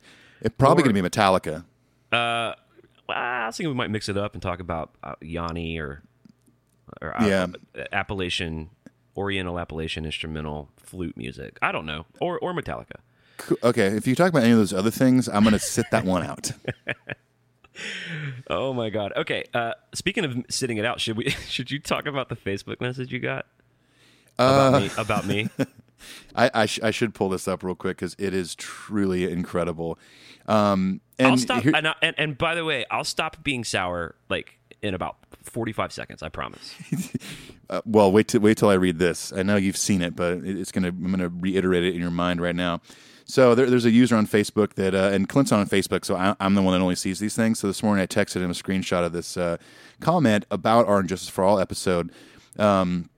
It's 0.41 0.53
probably 0.59 0.83
going 0.83 0.93
to 0.95 1.01
be 1.01 1.09
Metallica. 1.09 1.63
uh, 2.11 2.53
well, 3.09 3.17
I 3.17 3.47
was 3.47 3.57
thinking 3.57 3.69
we 3.71 3.75
might 3.75 3.89
mix 3.89 4.09
it 4.09 4.15
up 4.17 4.33
and 4.35 4.43
talk 4.43 4.59
about 4.59 4.91
uh, 5.03 5.15
Yanni 5.21 5.79
or, 5.79 6.03
or 7.01 7.19
uh, 7.19 7.25
Yeah. 7.25 7.47
Appalachian, 7.91 8.69
Oriental 9.17 9.57
Appalachian 9.57 10.05
instrumental 10.05 10.69
flute 10.77 11.17
music. 11.17 11.57
I 11.63 11.71
don't 11.71 11.87
know. 11.87 12.05
Or, 12.19 12.37
or 12.37 12.53
Metallica. 12.53 12.97
Cool. 13.37 13.57
Okay, 13.63 13.87
if 13.87 14.05
you 14.05 14.13
talk 14.13 14.29
about 14.29 14.43
any 14.43 14.51
of 14.51 14.59
those 14.59 14.71
other 14.71 14.91
things, 14.91 15.27
I'm 15.27 15.41
going 15.41 15.53
to 15.53 15.59
sit 15.59 15.87
that 15.89 16.05
one 16.05 16.21
out. 16.23 16.51
Oh 18.49 18.73
my 18.73 18.89
god. 18.89 19.13
Okay. 19.15 19.43
Uh, 19.53 19.73
speaking 19.93 20.25
of 20.25 20.35
sitting 20.49 20.77
it 20.77 20.85
out, 20.85 20.99
should 21.01 21.17
we? 21.17 21.29
Should 21.47 21.71
you 21.71 21.79
talk 21.79 22.05
about 22.05 22.29
the 22.29 22.35
Facebook 22.35 22.81
message 22.81 23.11
you 23.11 23.19
got 23.19 23.45
about 24.37 24.81
me? 24.81 24.89
About 24.97 25.25
me? 25.27 25.49
I, 26.35 26.49
I, 26.53 26.65
sh- 26.65 26.79
I 26.81 26.89
should 26.91 27.13
pull 27.13 27.29
this 27.29 27.47
up 27.47 27.61
real 27.63 27.75
quick 27.75 27.97
because 27.97 28.15
it 28.17 28.33
is 28.33 28.55
truly 28.55 29.31
incredible. 29.31 29.99
Um, 30.47 30.99
and 31.19 31.27
I'll 31.27 31.37
stop. 31.37 31.61
here- 31.63 31.73
and, 31.75 31.87
I- 31.87 31.95
and 32.01 32.15
and 32.17 32.37
by 32.37 32.55
the 32.55 32.65
way, 32.65 32.85
I'll 32.89 33.03
stop 33.03 33.43
being 33.43 33.63
sour 33.63 34.15
like 34.29 34.57
in 34.81 34.95
about 34.95 35.17
forty-five 35.43 35.91
seconds. 35.93 36.23
I 36.23 36.29
promise. 36.29 36.75
Uh, 37.69 37.79
well, 37.85 38.11
wait 38.11 38.27
till 38.27 38.41
wait 38.41 38.57
till 38.57 38.67
I 38.67 38.73
read 38.73 38.99
this. 38.99 39.31
I 39.31 39.43
know 39.43 39.55
you've 39.55 39.77
seen 39.77 40.01
it, 40.01 40.13
but 40.13 40.39
it's 40.43 40.73
gonna 40.73 40.89
I'm 40.89 41.09
gonna 41.09 41.29
reiterate 41.29 41.85
it 41.85 41.95
in 41.95 42.01
your 42.01 42.11
mind 42.11 42.41
right 42.41 42.53
now. 42.53 42.81
So 43.31 43.55
there, 43.55 43.69
there's 43.69 43.85
a 43.85 43.91
user 43.91 44.17
on 44.17 44.27
Facebook 44.27 44.73
that, 44.73 44.93
uh, 44.93 45.11
and 45.13 45.29
Clint's 45.29 45.53
on 45.53 45.65
Facebook, 45.65 46.03
so 46.03 46.17
I, 46.17 46.35
I'm 46.41 46.53
the 46.53 46.61
one 46.61 46.73
that 46.73 46.83
only 46.83 46.97
sees 46.97 47.17
these 47.19 47.33
things. 47.33 47.59
So 47.59 47.67
this 47.67 47.81
morning 47.81 48.03
I 48.03 48.05
texted 48.05 48.41
him 48.41 48.51
a 48.51 48.53
screenshot 48.53 49.05
of 49.05 49.13
this 49.13 49.37
uh, 49.37 49.55
comment 50.01 50.45
about 50.51 50.85
our 50.87 50.99
Injustice 50.99 51.29
for 51.29 51.45
All 51.45 51.57
episode. 51.57 52.11
Um, 52.59 53.09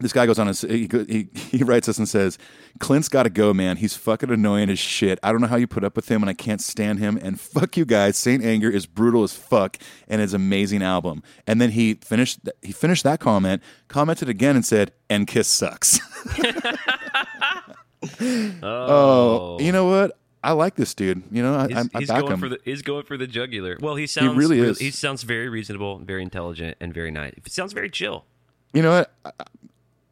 this 0.00 0.14
guy 0.14 0.24
goes 0.24 0.38
on 0.38 0.48
and 0.48 0.56
he, 0.56 0.88
he, 1.06 1.28
he 1.58 1.64
writes 1.64 1.86
us 1.86 1.98
and 1.98 2.08
says, 2.08 2.38
Clint's 2.78 3.10
got 3.10 3.24
to 3.24 3.30
go, 3.30 3.52
man. 3.52 3.76
He's 3.76 3.94
fucking 3.94 4.30
annoying 4.30 4.70
as 4.70 4.78
shit. 4.78 5.18
I 5.22 5.32
don't 5.32 5.42
know 5.42 5.48
how 5.48 5.56
you 5.56 5.66
put 5.66 5.84
up 5.84 5.96
with 5.96 6.10
him, 6.10 6.22
and 6.22 6.30
I 6.30 6.34
can't 6.34 6.62
stand 6.62 6.98
him. 6.98 7.18
And 7.20 7.38
fuck 7.38 7.76
you 7.76 7.84
guys. 7.84 8.16
Saint 8.16 8.42
Anger 8.42 8.70
is 8.70 8.86
brutal 8.86 9.22
as 9.22 9.34
fuck, 9.34 9.76
and 10.08 10.22
it's 10.22 10.32
an 10.32 10.40
amazing 10.40 10.82
album. 10.82 11.22
And 11.46 11.60
then 11.60 11.72
he 11.72 11.94
finished 11.96 12.40
he 12.62 12.72
finished 12.72 13.04
that 13.04 13.20
comment, 13.20 13.62
commented 13.88 14.30
again, 14.30 14.56
and 14.56 14.64
said, 14.64 14.92
"And 15.10 15.26
Kiss 15.26 15.46
sucks." 15.46 16.00
oh, 18.62 19.58
you 19.60 19.72
know 19.72 19.86
what? 19.86 20.18
I 20.44 20.52
like 20.52 20.74
this 20.74 20.94
dude. 20.94 21.22
You 21.30 21.42
know, 21.42 21.54
I, 21.54 21.68
He's, 21.68 21.76
I, 21.76 21.80
I 21.80 21.98
he's 22.00 22.08
back 22.08 22.20
going 22.20 22.32
him. 22.32 22.40
for 22.40 22.48
the 22.48 22.58
he's 22.64 22.82
going 22.82 23.04
for 23.04 23.16
the 23.16 23.26
jugular. 23.26 23.78
Well, 23.80 23.94
he 23.94 24.06
sounds 24.06 24.36
really 24.36 24.60
real- 24.60 24.70
is. 24.70 24.78
He 24.78 24.90
sounds 24.90 25.22
very 25.22 25.48
reasonable, 25.48 25.98
very 25.98 26.22
intelligent, 26.22 26.76
and 26.80 26.92
very 26.92 27.10
nice. 27.10 27.34
He 27.42 27.50
sounds 27.50 27.72
very 27.72 27.90
chill. 27.90 28.24
You 28.72 28.82
know 28.82 28.90
what? 29.24 29.36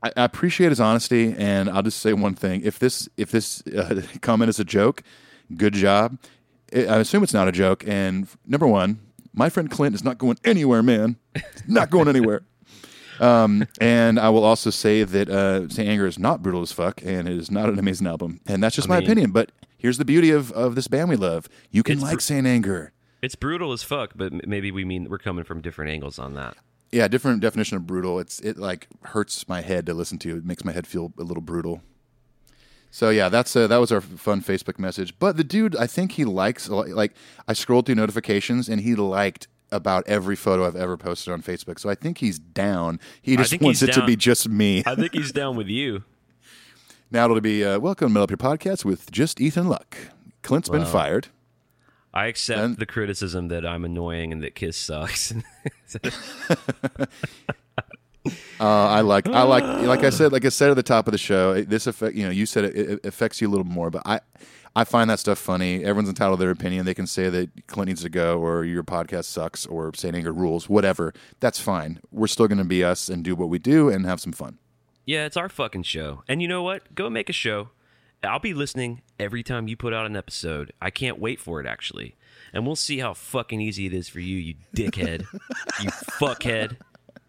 I, 0.03 0.13
I 0.17 0.25
appreciate 0.25 0.69
his 0.71 0.81
honesty, 0.81 1.35
and 1.37 1.69
I'll 1.69 1.83
just 1.83 1.99
say 1.99 2.13
one 2.13 2.35
thing: 2.35 2.63
if 2.63 2.79
this 2.79 3.09
if 3.17 3.31
this 3.33 3.67
uh, 3.67 4.03
comment 4.21 4.49
is 4.51 4.61
a 4.61 4.65
joke, 4.65 5.03
good 5.57 5.75
job. 5.75 6.19
I 6.75 6.85
I 6.87 6.99
assume 6.99 7.25
it's 7.25 7.35
not 7.35 7.49
a 7.49 7.53
joke. 7.53 7.83
And 7.89 8.29
number 8.47 8.69
one, 8.69 9.01
my 9.33 9.49
friend 9.49 9.69
Clint 9.71 9.97
is 9.97 10.05
not 10.05 10.19
going 10.19 10.39
anywhere, 10.45 10.83
man. 10.83 11.17
He's 11.35 11.45
not 11.67 11.91
going 11.91 12.09
anywhere. 12.09 12.43
Um, 13.21 13.67
and 13.81 14.19
I 14.19 14.31
will 14.31 14.45
also 14.45 14.71
say 14.71 15.05
that 15.05 15.29
uh, 15.29 15.69
Saint 15.69 15.89
Anger 15.89 16.07
is 16.07 16.19
not 16.19 16.43
brutal 16.43 16.63
as 16.63 16.73
fuck, 16.73 17.03
and 17.05 17.29
it 17.29 17.37
is 17.37 17.51
not 17.51 17.69
an 17.69 17.79
amazing 17.79 18.07
album. 18.07 18.41
And 18.47 18.63
that's 18.63 18.75
just 18.75 18.89
my 18.89 18.99
mean- 18.99 19.07
opinion. 19.07 19.31
But 19.31 19.53
here's 19.77 19.99
the 19.99 20.05
beauty 20.05 20.31
of, 20.31 20.51
of 20.53 20.75
this 20.75 20.89
band 20.89 21.11
we 21.11 21.17
love: 21.17 21.49
you 21.71 21.83
can 21.83 22.01
like 22.01 22.15
br- 22.15 22.21
Saint 22.21 22.47
Anger. 22.47 22.93
It's 23.23 23.35
brutal 23.35 23.73
as 23.73 23.83
fuck, 23.83 24.13
but 24.17 24.49
maybe 24.49 24.71
we 24.71 24.85
mean 24.85 25.11
we're 25.11 25.19
coming 25.19 25.45
from 25.45 25.61
different 25.61 25.91
angles 25.91 26.19
on 26.19 26.35
that. 26.35 26.57
Yeah, 26.91 27.07
different 27.07 27.41
definition 27.41 27.77
of 27.77 27.87
brutal. 27.87 28.19
It's 28.19 28.41
it 28.41 28.57
like 28.57 28.89
hurts 29.03 29.47
my 29.47 29.61
head 29.61 29.87
to 29.87 29.95
listen 29.95 30.19
to. 30.21 30.39
It 30.39 30.45
makes 30.45 30.65
my 30.65 30.73
head 30.73 30.87
feel 30.87 31.13
a 31.19 31.23
little 31.23 31.43
brutal. 31.43 31.83
So 32.91 33.11
yeah, 33.11 33.29
that's 33.29 33.55
uh, 33.55 33.67
that 33.67 33.77
was 33.77 33.93
our 33.93 34.01
fun 34.01 34.43
Facebook 34.43 34.79
message. 34.79 35.17
But 35.19 35.37
the 35.37 35.45
dude, 35.45 35.77
I 35.77 35.87
think 35.87 36.13
he 36.13 36.25
likes 36.25 36.69
like 36.69 37.13
I 37.47 37.53
scrolled 37.53 37.87
through 37.87 37.95
notifications 37.97 38.69
and 38.69 38.81
he 38.81 38.95
liked 38.95 39.47
about 39.73 40.07
every 40.07 40.37
photo 40.37 40.67
I've 40.67 40.77
ever 40.77 40.97
posted 40.97 41.33
on 41.33 41.43
Facebook. 41.43 41.79
So 41.79 41.89
I 41.89 41.95
think 41.95 42.19
he's 42.19 42.39
down. 42.39 43.01
He 43.23 43.37
just 43.37 43.61
wants 43.61 43.83
it 43.83 43.93
to 43.95 44.05
be 44.05 44.17
just 44.17 44.49
me. 44.49 44.83
I 44.87 44.95
think 44.95 45.13
he's 45.13 45.33
down 45.33 45.57
with 45.57 45.69
you. 45.69 46.05
now 47.11 47.25
it'll 47.27 47.41
be 47.41 47.65
uh, 47.65 47.79
welcome 47.79 48.09
to 48.09 48.13
Middle 48.13 48.25
Up 48.25 48.31
Your 48.31 48.37
Podcast 48.39 48.85
with 48.85 49.11
just 49.11 49.41
Ethan 49.41 49.69
Luck. 49.69 49.97
Clint's 50.43 50.69
been 50.69 50.87
fired. 50.87 51.29
I 52.13 52.27
accept 52.27 52.61
And- 52.61 52.77
the 52.77 52.87
criticism 52.87 53.49
that 53.49 53.65
I'm 53.65 53.85
annoying 53.85 54.33
and 54.33 54.43
that 54.43 54.55
Kiss 54.55 54.77
sucks. 54.77 55.33
Uh, 58.61 58.67
I 58.67 59.01
like 59.01 59.27
I 59.27 59.43
like 59.45 59.65
like 59.65 60.05
I 60.05 60.11
said 60.11 60.31
like 60.31 60.45
I 60.45 60.51
said 60.51 60.69
at 60.71 60.77
the 60.77 60.83
top 60.83 61.09
of 61.09 61.13
the 61.13 61.19
show. 61.19 61.63
This 61.63 61.87
affect 61.87 62.15
you 62.15 62.25
know 62.25 62.31
you 62.31 62.45
said 62.45 62.65
it, 62.65 62.77
it 62.77 63.07
affects 63.07 63.41
you 63.41 63.49
a 63.49 63.51
little 63.51 63.65
more, 63.65 63.91
but 63.91 64.03
I 64.05 64.21
I 64.77 64.85
find 64.85 65.11
that 65.11 65.19
stuff 65.19 65.39
funny. 65.39 65.83
Everyone's 65.85 66.09
entitled 66.09 66.39
to 66.39 66.45
their 66.45 66.53
opinion. 66.53 66.87
They 66.87 66.95
can 66.95 67.07
say 67.07 67.29
that 67.29 67.67
Clint 67.67 67.89
needs 67.89 68.03
to 68.03 68.09
go 68.09 68.39
or 68.39 68.65
your 68.65 68.85
podcast 68.85 69.25
sucks 69.25 69.67
or 69.67 69.93
Saint 69.95 70.15
Anger 70.15 70.33
rules, 70.33 70.69
whatever. 70.69 71.13
That's 71.41 71.59
fine. 71.61 72.01
We're 72.13 72.29
still 72.29 72.47
going 72.47 72.59
to 72.59 72.65
be 72.65 72.85
us 72.85 73.09
and 73.09 73.25
do 73.25 73.35
what 73.35 73.49
we 73.49 73.59
do 73.59 73.89
and 73.89 74.07
have 74.07 74.21
some 74.21 74.33
fun. 74.33 74.59
yeah, 75.07 75.27
it's 75.27 75.37
our 75.37 75.49
fucking 75.49 75.83
show. 75.83 76.23
And 76.29 76.41
you 76.41 76.47
know 76.47 76.63
what? 76.63 76.95
Go 76.95 77.11
make 77.11 77.29
a 77.29 77.33
show. 77.33 77.71
I'll 78.23 78.39
be 78.39 78.55
listening 78.55 79.03
every 79.19 79.43
time 79.43 79.67
you 79.67 79.77
put 79.77 79.93
out 79.95 80.07
an 80.07 80.15
episode. 80.15 80.73
I 80.81 80.91
can't 80.91 81.19
wait 81.19 81.41
for 81.41 81.59
it 81.61 81.67
actually. 81.67 82.17
And 82.53 82.67
we'll 82.67 82.77
see 82.77 82.99
how 82.99 83.15
fucking 83.15 83.61
easy 83.61 83.87
it 83.87 83.95
is 83.95 84.09
for 84.09 84.21
you, 84.21 84.37
you 84.37 84.55
dickhead. 84.77 85.23
you 85.83 85.91
fuckhead. 85.91 86.77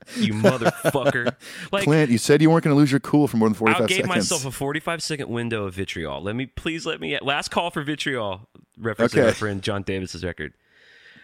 You 0.17 0.33
motherfucker. 0.33 1.35
Like 1.71 1.83
Clint, 1.85 2.09
you 2.11 2.17
said 2.17 2.41
you 2.41 2.49
weren't 2.49 2.63
going 2.63 2.73
to 2.75 2.77
lose 2.79 2.91
your 2.91 2.99
cool 2.99 3.27
for 3.27 3.37
more 3.37 3.47
than 3.47 3.53
forty 3.55 3.73
I 3.75 3.79
five 3.79 3.87
gave 3.87 3.95
seconds. 3.97 4.09
myself 4.09 4.45
a 4.45 4.51
45 4.51 5.01
second 5.03 5.29
window 5.29 5.65
of 5.65 5.73
vitriol. 5.75 6.21
Let 6.21 6.35
me 6.35 6.45
please 6.47 6.85
let 6.85 6.99
me 6.99 7.17
last 7.21 7.49
call 7.49 7.69
for 7.71 7.81
vitriol, 7.83 8.49
referencing 8.79 9.05
Okay. 9.17 9.23
my 9.23 9.31
friend 9.31 9.61
John 9.61 9.83
Davis's 9.83 10.23
record. 10.23 10.53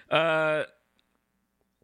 Uh, 0.09 0.63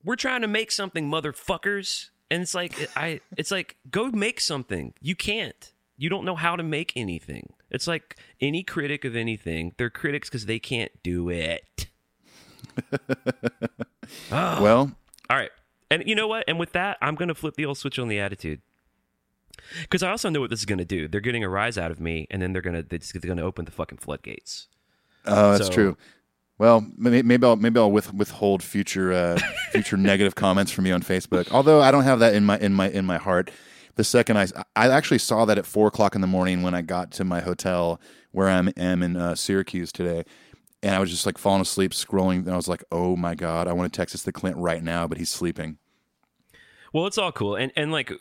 we're 0.05 0.15
trying 0.15 0.41
to 0.41 0.47
make 0.47 0.71
something, 0.71 1.09
motherfuckers, 1.09 2.09
and 2.31 2.41
it's 2.43 2.53
like 2.53 2.73
I, 2.95 3.19
it's 3.37 3.51
like 3.51 3.77
go 3.89 4.09
make 4.11 4.39
something. 4.39 4.93
You 5.01 5.15
can't. 5.15 5.71
You 5.97 6.09
don't 6.09 6.25
know 6.25 6.35
how 6.35 6.55
to 6.55 6.63
make 6.63 6.93
anything. 6.95 7.53
It's 7.69 7.87
like 7.87 8.17
any 8.41 8.63
critic 8.63 9.03
of 9.05 9.15
anything. 9.15 9.73
They're 9.77 9.89
critics 9.89 10.29
because 10.29 10.45
they 10.45 10.59
can't 10.59 10.91
do 11.03 11.29
it. 11.29 11.87
well, 14.31 14.91
All 15.29 15.37
right. 15.37 15.51
And 15.91 16.03
you 16.07 16.15
know 16.15 16.27
what? 16.27 16.43
And 16.47 16.59
with 16.59 16.71
that, 16.73 16.97
I'm 17.01 17.15
going 17.15 17.27
to 17.27 17.35
flip 17.35 17.55
the 17.55 17.65
old 17.65 17.77
switch 17.77 17.99
on 17.99 18.07
the 18.07 18.19
attitude. 18.19 18.61
Because 19.81 20.01
I 20.03 20.09
also 20.09 20.29
know 20.29 20.41
what 20.41 20.49
this 20.49 20.59
is 20.59 20.65
going 20.65 20.79
to 20.79 20.85
do. 20.85 21.07
They're 21.07 21.21
getting 21.21 21.43
a 21.43 21.49
rise 21.49 21.77
out 21.77 21.91
of 21.91 21.99
me, 21.99 22.27
and 22.31 22.41
then 22.41 22.53
they're 22.53 22.61
going 22.61 22.75
to 22.75 22.83
they're 22.83 22.99
just 22.99 23.13
going 23.21 23.37
to 23.37 23.43
open 23.43 23.65
the 23.65 23.71
fucking 23.71 23.99
floodgates. 23.99 24.67
Oh, 25.25 25.51
that's 25.53 25.67
So- 25.67 25.73
true. 25.73 25.97
Well, 26.59 26.85
maybe 26.97 27.45
I'll 27.45 27.55
maybe 27.55 27.79
I'll 27.79 27.91
with, 27.91 28.13
withhold 28.13 28.61
future 28.63 29.11
uh, 29.11 29.39
future 29.71 29.97
negative 29.97 30.35
comments 30.35 30.71
from 30.71 30.85
you 30.85 30.93
on 30.93 31.01
Facebook. 31.01 31.51
Although 31.51 31.81
I 31.81 31.91
don't 31.91 32.03
have 32.03 32.19
that 32.19 32.35
in 32.35 32.45
my 32.45 32.57
in 32.59 32.73
my 32.73 32.89
in 32.89 33.05
my 33.05 33.17
heart. 33.17 33.51
the 33.95 34.03
second 34.03 34.37
I 34.37 34.47
I 34.75 34.87
actually 34.89 35.17
saw 35.17 35.45
that 35.45 35.57
at 35.57 35.65
four 35.65 35.87
o'clock 35.87 36.13
in 36.15 36.21
the 36.21 36.27
morning 36.27 36.61
when 36.61 36.73
I 36.75 36.81
got 36.81 37.11
to 37.13 37.23
my 37.23 37.41
hotel 37.41 37.99
where 38.31 38.49
I'm 38.49 38.71
am 38.77 39.01
in 39.03 39.17
uh, 39.17 39.33
Syracuse 39.35 39.91
today, 39.91 40.23
and 40.83 40.93
I 40.93 40.99
was 40.99 41.09
just 41.09 41.25
like 41.25 41.37
falling 41.37 41.61
asleep 41.61 41.93
scrolling, 41.93 42.39
and 42.39 42.51
I 42.51 42.55
was 42.55 42.67
like, 42.67 42.83
oh 42.91 43.15
my 43.15 43.33
god, 43.33 43.67
I 43.67 43.73
want 43.73 43.91
to 43.91 43.97
text 43.97 44.13
this 44.13 44.23
to 44.23 44.31
Clint 44.31 44.57
right 44.57 44.83
now, 44.83 45.07
but 45.07 45.17
he's 45.17 45.31
sleeping. 45.31 45.77
Well, 46.91 47.07
it's 47.07 47.17
all 47.17 47.31
cool, 47.31 47.55
and 47.55 47.71
and 47.75 47.91
like 47.91 48.11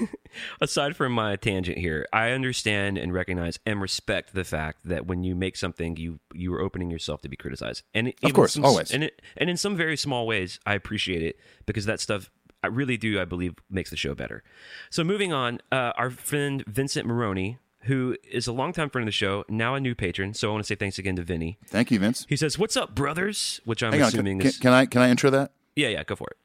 aside 0.60 0.96
from 0.96 1.12
my 1.12 1.36
tangent 1.36 1.76
here, 1.76 2.06
I 2.10 2.30
understand 2.30 2.96
and 2.96 3.12
recognize 3.12 3.58
and 3.66 3.82
respect 3.82 4.32
the 4.32 4.44
fact 4.44 4.80
that 4.84 5.06
when 5.06 5.24
you 5.24 5.34
make 5.34 5.56
something, 5.56 5.96
you 5.96 6.20
you 6.32 6.54
are 6.54 6.60
opening 6.62 6.90
yourself 6.90 7.20
to 7.22 7.28
be 7.28 7.36
criticized, 7.36 7.82
and 7.92 8.08
even 8.22 8.34
course, 8.34 8.54
some- 8.54 8.64
always. 8.64 8.92
and 8.92 9.04
it, 9.04 9.20
and 9.36 9.50
in 9.50 9.58
some 9.58 9.76
very 9.76 9.96
small 9.96 10.26
ways, 10.26 10.58
I 10.64 10.74
appreciate 10.74 11.22
it 11.22 11.38
because 11.66 11.84
that 11.84 12.00
stuff 12.00 12.30
I 12.62 12.68
really 12.68 12.96
do, 12.96 13.20
I 13.20 13.26
believe, 13.26 13.56
makes 13.68 13.90
the 13.90 13.96
show 13.96 14.14
better. 14.14 14.42
So 14.88 15.04
moving 15.04 15.34
on, 15.34 15.60
uh, 15.70 15.92
our 15.98 16.08
friend 16.08 16.64
Vincent 16.66 17.06
Maroney. 17.06 17.58
Who 17.84 18.16
is 18.30 18.46
a 18.46 18.52
longtime 18.52 18.90
friend 18.90 19.02
of 19.04 19.08
the 19.08 19.12
show, 19.12 19.44
now 19.48 19.74
a 19.74 19.80
new 19.80 19.94
patron. 19.94 20.34
So 20.34 20.48
I 20.48 20.52
want 20.52 20.64
to 20.64 20.66
say 20.66 20.74
thanks 20.74 20.98
again 20.98 21.16
to 21.16 21.22
Vinny. 21.22 21.58
Thank 21.66 21.90
you, 21.90 21.98
Vince. 21.98 22.26
He 22.28 22.36
says, 22.36 22.58
"What's 22.58 22.76
up, 22.76 22.94
brothers?" 22.94 23.60
Which 23.64 23.82
I'm 23.82 23.92
Hang 23.92 24.02
on, 24.02 24.08
assuming 24.08 24.38
can, 24.38 24.48
is 24.48 24.58
can 24.58 24.72
I 24.72 24.86
can 24.86 25.02
I 25.02 25.10
intro 25.10 25.30
that? 25.30 25.52
yeah, 25.76 25.88
yeah. 25.88 26.04
Go 26.04 26.16
for 26.16 26.28
it. 26.28 26.36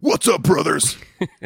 What's 0.00 0.28
up, 0.28 0.42
brothers? 0.42 0.96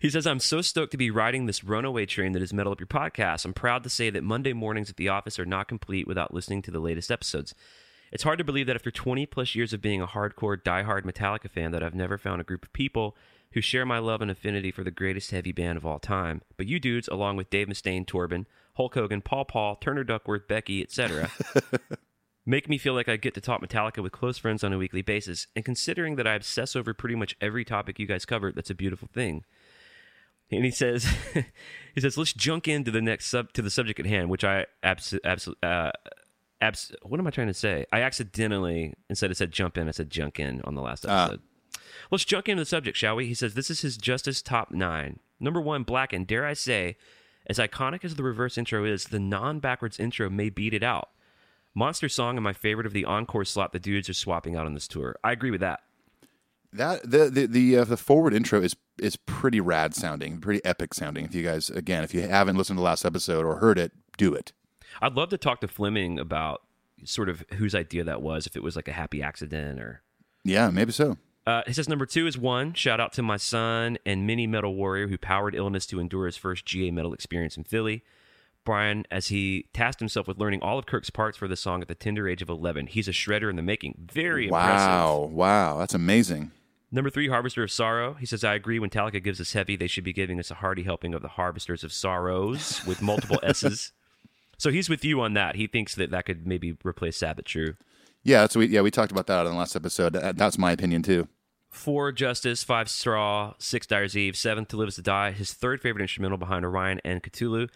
He 0.00 0.10
says, 0.10 0.26
I'm 0.26 0.40
so 0.40 0.60
stoked 0.60 0.90
to 0.92 0.98
be 0.98 1.10
riding 1.10 1.46
this 1.46 1.64
runaway 1.64 2.04
train 2.06 2.32
that 2.32 2.42
is 2.42 2.52
Metal 2.52 2.72
Up 2.72 2.80
Your 2.80 2.86
Podcast. 2.86 3.44
I'm 3.44 3.54
proud 3.54 3.82
to 3.84 3.88
say 3.88 4.10
that 4.10 4.22
Monday 4.22 4.52
mornings 4.52 4.90
at 4.90 4.96
the 4.96 5.08
office 5.08 5.38
are 5.38 5.46
not 5.46 5.68
complete 5.68 6.06
without 6.06 6.34
listening 6.34 6.60
to 6.62 6.70
the 6.70 6.80
latest 6.80 7.10
episodes. 7.10 7.54
It's 8.12 8.24
hard 8.24 8.38
to 8.38 8.44
believe 8.44 8.66
that 8.66 8.76
after 8.76 8.90
20 8.90 9.26
plus 9.26 9.54
years 9.54 9.72
of 9.72 9.80
being 9.80 10.02
a 10.02 10.06
hardcore, 10.06 10.60
diehard 10.62 11.02
Metallica 11.04 11.50
fan, 11.50 11.72
that 11.72 11.82
I've 11.82 11.94
never 11.94 12.18
found 12.18 12.40
a 12.40 12.44
group 12.44 12.64
of 12.64 12.72
people 12.72 13.16
who 13.54 13.60
share 13.60 13.86
my 13.86 13.98
love 13.98 14.20
and 14.20 14.30
affinity 14.30 14.70
for 14.72 14.82
the 14.84 14.90
greatest 14.90 15.30
heavy 15.30 15.52
band 15.52 15.78
of 15.78 15.86
all 15.86 16.00
time. 16.00 16.42
But 16.56 16.66
you 16.66 16.80
dudes, 16.80 17.08
along 17.08 17.36
with 17.36 17.50
Dave 17.50 17.68
Mustaine, 17.68 18.04
Torben, 18.04 18.46
Hulk 18.76 18.94
Hogan, 18.94 19.22
Paul 19.22 19.44
Paul, 19.44 19.76
Turner 19.76 20.02
Duckworth, 20.02 20.48
Becky, 20.48 20.82
etc., 20.82 21.30
make 22.46 22.68
me 22.68 22.78
feel 22.78 22.94
like 22.94 23.08
I 23.08 23.16
get 23.16 23.32
to 23.34 23.40
talk 23.40 23.62
Metallica 23.62 24.02
with 24.02 24.10
close 24.10 24.38
friends 24.38 24.64
on 24.64 24.72
a 24.72 24.78
weekly 24.78 25.02
basis. 25.02 25.46
And 25.54 25.64
considering 25.64 26.16
that 26.16 26.26
I 26.26 26.34
obsess 26.34 26.74
over 26.74 26.92
pretty 26.92 27.14
much 27.14 27.36
every 27.40 27.64
topic 27.64 28.00
you 28.00 28.06
guys 28.06 28.26
cover, 28.26 28.50
that's 28.50 28.70
a 28.70 28.74
beautiful 28.74 29.08
thing. 29.12 29.44
And 30.50 30.64
he 30.64 30.72
says, 30.72 31.06
he 31.94 32.00
says, 32.00 32.18
let's 32.18 32.32
junk 32.32 32.66
into 32.66 32.90
the 32.90 33.00
next 33.00 33.26
sub 33.26 33.52
to 33.52 33.62
the 33.62 33.70
subject 33.70 34.00
at 34.00 34.06
hand, 34.06 34.30
which 34.30 34.42
I 34.42 34.66
abs- 34.82 35.14
abs- 35.24 35.48
uh, 35.62 35.92
abs- 36.60 36.92
what 37.02 37.20
am 37.20 37.26
I 37.28 37.30
trying 37.30 37.46
to 37.46 37.54
say? 37.54 37.86
I 37.92 38.02
accidentally 38.02 38.94
instead 39.08 39.30
of 39.30 39.36
said 39.36 39.52
jump 39.52 39.78
in, 39.78 39.86
I 39.86 39.92
said 39.92 40.10
junk 40.10 40.40
in 40.40 40.60
on 40.62 40.74
the 40.74 40.82
last 40.82 41.06
episode. 41.06 41.40
Let's 42.10 42.24
jump 42.24 42.48
into 42.48 42.62
the 42.62 42.66
subject, 42.66 42.96
shall 42.96 43.16
we? 43.16 43.26
He 43.26 43.34
says, 43.34 43.54
this 43.54 43.70
is 43.70 43.80
his 43.80 43.96
Justice 43.96 44.42
top 44.42 44.70
nine. 44.70 45.20
Number 45.40 45.60
one, 45.60 45.82
Black, 45.82 46.12
and 46.12 46.26
dare 46.26 46.46
I 46.46 46.54
say, 46.54 46.96
as 47.46 47.58
iconic 47.58 48.04
as 48.04 48.14
the 48.14 48.22
reverse 48.22 48.56
intro 48.56 48.84
is, 48.84 49.04
the 49.06 49.18
non 49.18 49.60
backwards 49.60 50.00
intro 50.00 50.30
may 50.30 50.48
beat 50.48 50.74
it 50.74 50.82
out. 50.82 51.10
Monster 51.74 52.08
song 52.08 52.36
and 52.36 52.44
my 52.44 52.52
favorite 52.52 52.86
of 52.86 52.92
the 52.92 53.04
encore 53.04 53.44
slot 53.44 53.72
the 53.72 53.80
dudes 53.80 54.08
are 54.08 54.14
swapping 54.14 54.56
out 54.56 54.66
on 54.66 54.74
this 54.74 54.88
tour. 54.88 55.16
I 55.24 55.32
agree 55.32 55.50
with 55.50 55.60
that. 55.60 55.80
That 56.72 57.08
the 57.08 57.30
the 57.30 57.46
the, 57.46 57.78
uh, 57.78 57.84
the 57.84 57.96
forward 57.96 58.34
intro 58.34 58.60
is 58.60 58.76
is 58.98 59.16
pretty 59.16 59.60
rad 59.60 59.94
sounding, 59.94 60.40
pretty 60.40 60.64
epic 60.64 60.94
sounding. 60.94 61.24
If 61.24 61.34
you 61.34 61.42
guys 61.42 61.70
again, 61.70 62.02
if 62.04 62.14
you 62.14 62.22
haven't 62.22 62.56
listened 62.56 62.76
to 62.76 62.80
the 62.80 62.84
last 62.84 63.04
episode 63.04 63.44
or 63.44 63.58
heard 63.58 63.78
it, 63.78 63.92
do 64.16 64.34
it. 64.34 64.52
I'd 65.02 65.14
love 65.14 65.28
to 65.30 65.38
talk 65.38 65.60
to 65.60 65.68
Flemming 65.68 66.18
about 66.18 66.62
sort 67.04 67.28
of 67.28 67.44
whose 67.54 67.74
idea 67.74 68.04
that 68.04 68.22
was, 68.22 68.46
if 68.46 68.56
it 68.56 68.62
was 68.62 68.76
like 68.76 68.88
a 68.88 68.92
happy 68.92 69.22
accident 69.22 69.80
or. 69.80 70.02
Yeah, 70.44 70.70
maybe 70.70 70.92
so. 70.92 71.16
Uh, 71.46 71.62
he 71.66 71.72
says 71.72 71.88
number 71.88 72.06
two 72.06 72.26
is 72.26 72.38
one. 72.38 72.72
Shout 72.72 73.00
out 73.00 73.12
to 73.14 73.22
my 73.22 73.36
son 73.36 73.98
and 74.06 74.26
mini 74.26 74.46
metal 74.46 74.74
warrior 74.74 75.08
who 75.08 75.18
powered 75.18 75.54
illness 75.54 75.84
to 75.86 76.00
endure 76.00 76.26
his 76.26 76.36
first 76.36 76.64
GA 76.64 76.90
metal 76.90 77.12
experience 77.12 77.56
in 77.56 77.64
Philly. 77.64 78.02
Brian, 78.64 79.04
as 79.10 79.28
he 79.28 79.66
tasked 79.74 80.00
himself 80.00 80.26
with 80.26 80.38
learning 80.38 80.62
all 80.62 80.78
of 80.78 80.86
Kirk's 80.86 81.10
parts 81.10 81.36
for 81.36 81.46
the 81.46 81.56
song 81.56 81.82
at 81.82 81.88
the 81.88 81.94
tender 81.94 82.26
age 82.26 82.40
of 82.40 82.48
11. 82.48 82.86
He's 82.86 83.08
a 83.08 83.12
shredder 83.12 83.50
in 83.50 83.56
the 83.56 83.62
making. 83.62 84.08
Very 84.10 84.46
impressive. 84.46 84.88
Wow, 84.88 85.28
wow, 85.30 85.78
that's 85.78 85.92
amazing. 85.92 86.50
Number 86.90 87.10
three, 87.10 87.28
Harvester 87.28 87.62
of 87.62 87.70
Sorrow. 87.70 88.14
He 88.14 88.24
says, 88.24 88.42
I 88.42 88.54
agree. 88.54 88.78
When 88.78 88.88
Metallica 88.88 89.22
gives 89.22 89.40
us 89.40 89.52
heavy, 89.52 89.76
they 89.76 89.88
should 89.88 90.04
be 90.04 90.12
giving 90.12 90.38
us 90.38 90.50
a 90.50 90.54
hearty 90.54 90.84
helping 90.84 91.12
of 91.12 91.22
the 91.22 91.28
Harvesters 91.28 91.84
of 91.84 91.92
Sorrows 91.92 92.80
with 92.86 93.02
multiple 93.02 93.40
S's. 93.42 93.92
So 94.56 94.70
he's 94.70 94.88
with 94.88 95.04
you 95.04 95.20
on 95.20 95.34
that. 95.34 95.56
He 95.56 95.66
thinks 95.66 95.94
that 95.96 96.10
that 96.12 96.24
could 96.24 96.46
maybe 96.46 96.76
replace 96.84 97.16
Sabbath 97.16 97.44
True. 97.44 97.74
Yeah, 98.24 98.40
that's 98.40 98.56
we 98.56 98.66
yeah 98.66 98.80
we 98.80 98.90
talked 98.90 99.12
about 99.12 99.26
that 99.28 99.46
in 99.46 99.52
the 99.52 99.58
last 99.58 99.76
episode. 99.76 100.14
That, 100.14 100.36
that's 100.36 100.58
my 100.58 100.72
opinion 100.72 101.02
too. 101.02 101.28
Four 101.70 102.12
Justice, 102.12 102.62
five 102.62 102.88
Straw, 102.88 103.54
six 103.58 103.86
Dyer's 103.86 104.16
Eve, 104.16 104.36
seven 104.36 104.64
To 104.66 104.76
Live 104.76 104.88
Is 104.88 104.94
to 104.96 105.02
Die. 105.02 105.32
His 105.32 105.52
third 105.52 105.82
favorite 105.82 106.02
instrumental 106.02 106.38
behind 106.38 106.64
Orion 106.64 107.00
and 107.04 107.22
Cthulhu. 107.22 107.68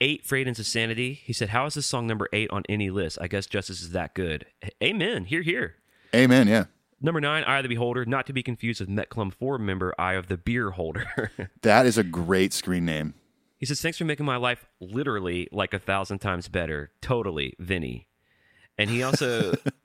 Eight 0.00 0.24
Frayed 0.24 0.46
Ends 0.46 0.60
of 0.60 0.66
Sanity. 0.66 1.14
He 1.14 1.32
said, 1.32 1.48
How 1.48 1.66
is 1.66 1.74
this 1.74 1.86
song 1.86 2.06
number 2.06 2.28
eight 2.32 2.50
on 2.50 2.62
any 2.68 2.90
list? 2.90 3.18
I 3.20 3.26
guess 3.26 3.46
Justice 3.46 3.80
is 3.80 3.90
that 3.90 4.14
good. 4.14 4.46
Amen. 4.82 5.24
Here, 5.24 5.42
here. 5.42 5.76
Amen. 6.14 6.46
Yeah, 6.46 6.66
Number 7.00 7.20
nine, 7.20 7.44
Eye 7.44 7.58
of 7.58 7.62
the 7.64 7.68
Beholder, 7.68 8.04
not 8.04 8.26
to 8.26 8.32
be 8.32 8.42
confused 8.42 8.80
with 8.80 8.88
Met 8.88 9.08
Club 9.08 9.32
4 9.34 9.58
member 9.58 9.94
Eye 9.98 10.14
of 10.14 10.28
the 10.28 10.36
Beer 10.36 10.70
Holder. 10.70 11.30
that 11.62 11.86
is 11.86 11.96
a 11.98 12.04
great 12.04 12.52
screen 12.52 12.84
name. 12.84 13.14
he 13.56 13.66
says, 13.66 13.80
Thanks 13.80 13.98
for 13.98 14.04
making 14.04 14.26
my 14.26 14.36
life 14.36 14.66
literally 14.80 15.48
like 15.52 15.72
a 15.74 15.78
thousand 15.78 16.18
times 16.18 16.48
better. 16.48 16.90
Totally, 17.00 17.54
Vinny. 17.58 18.08
And 18.76 18.90
he 18.90 19.02
also 19.02 19.54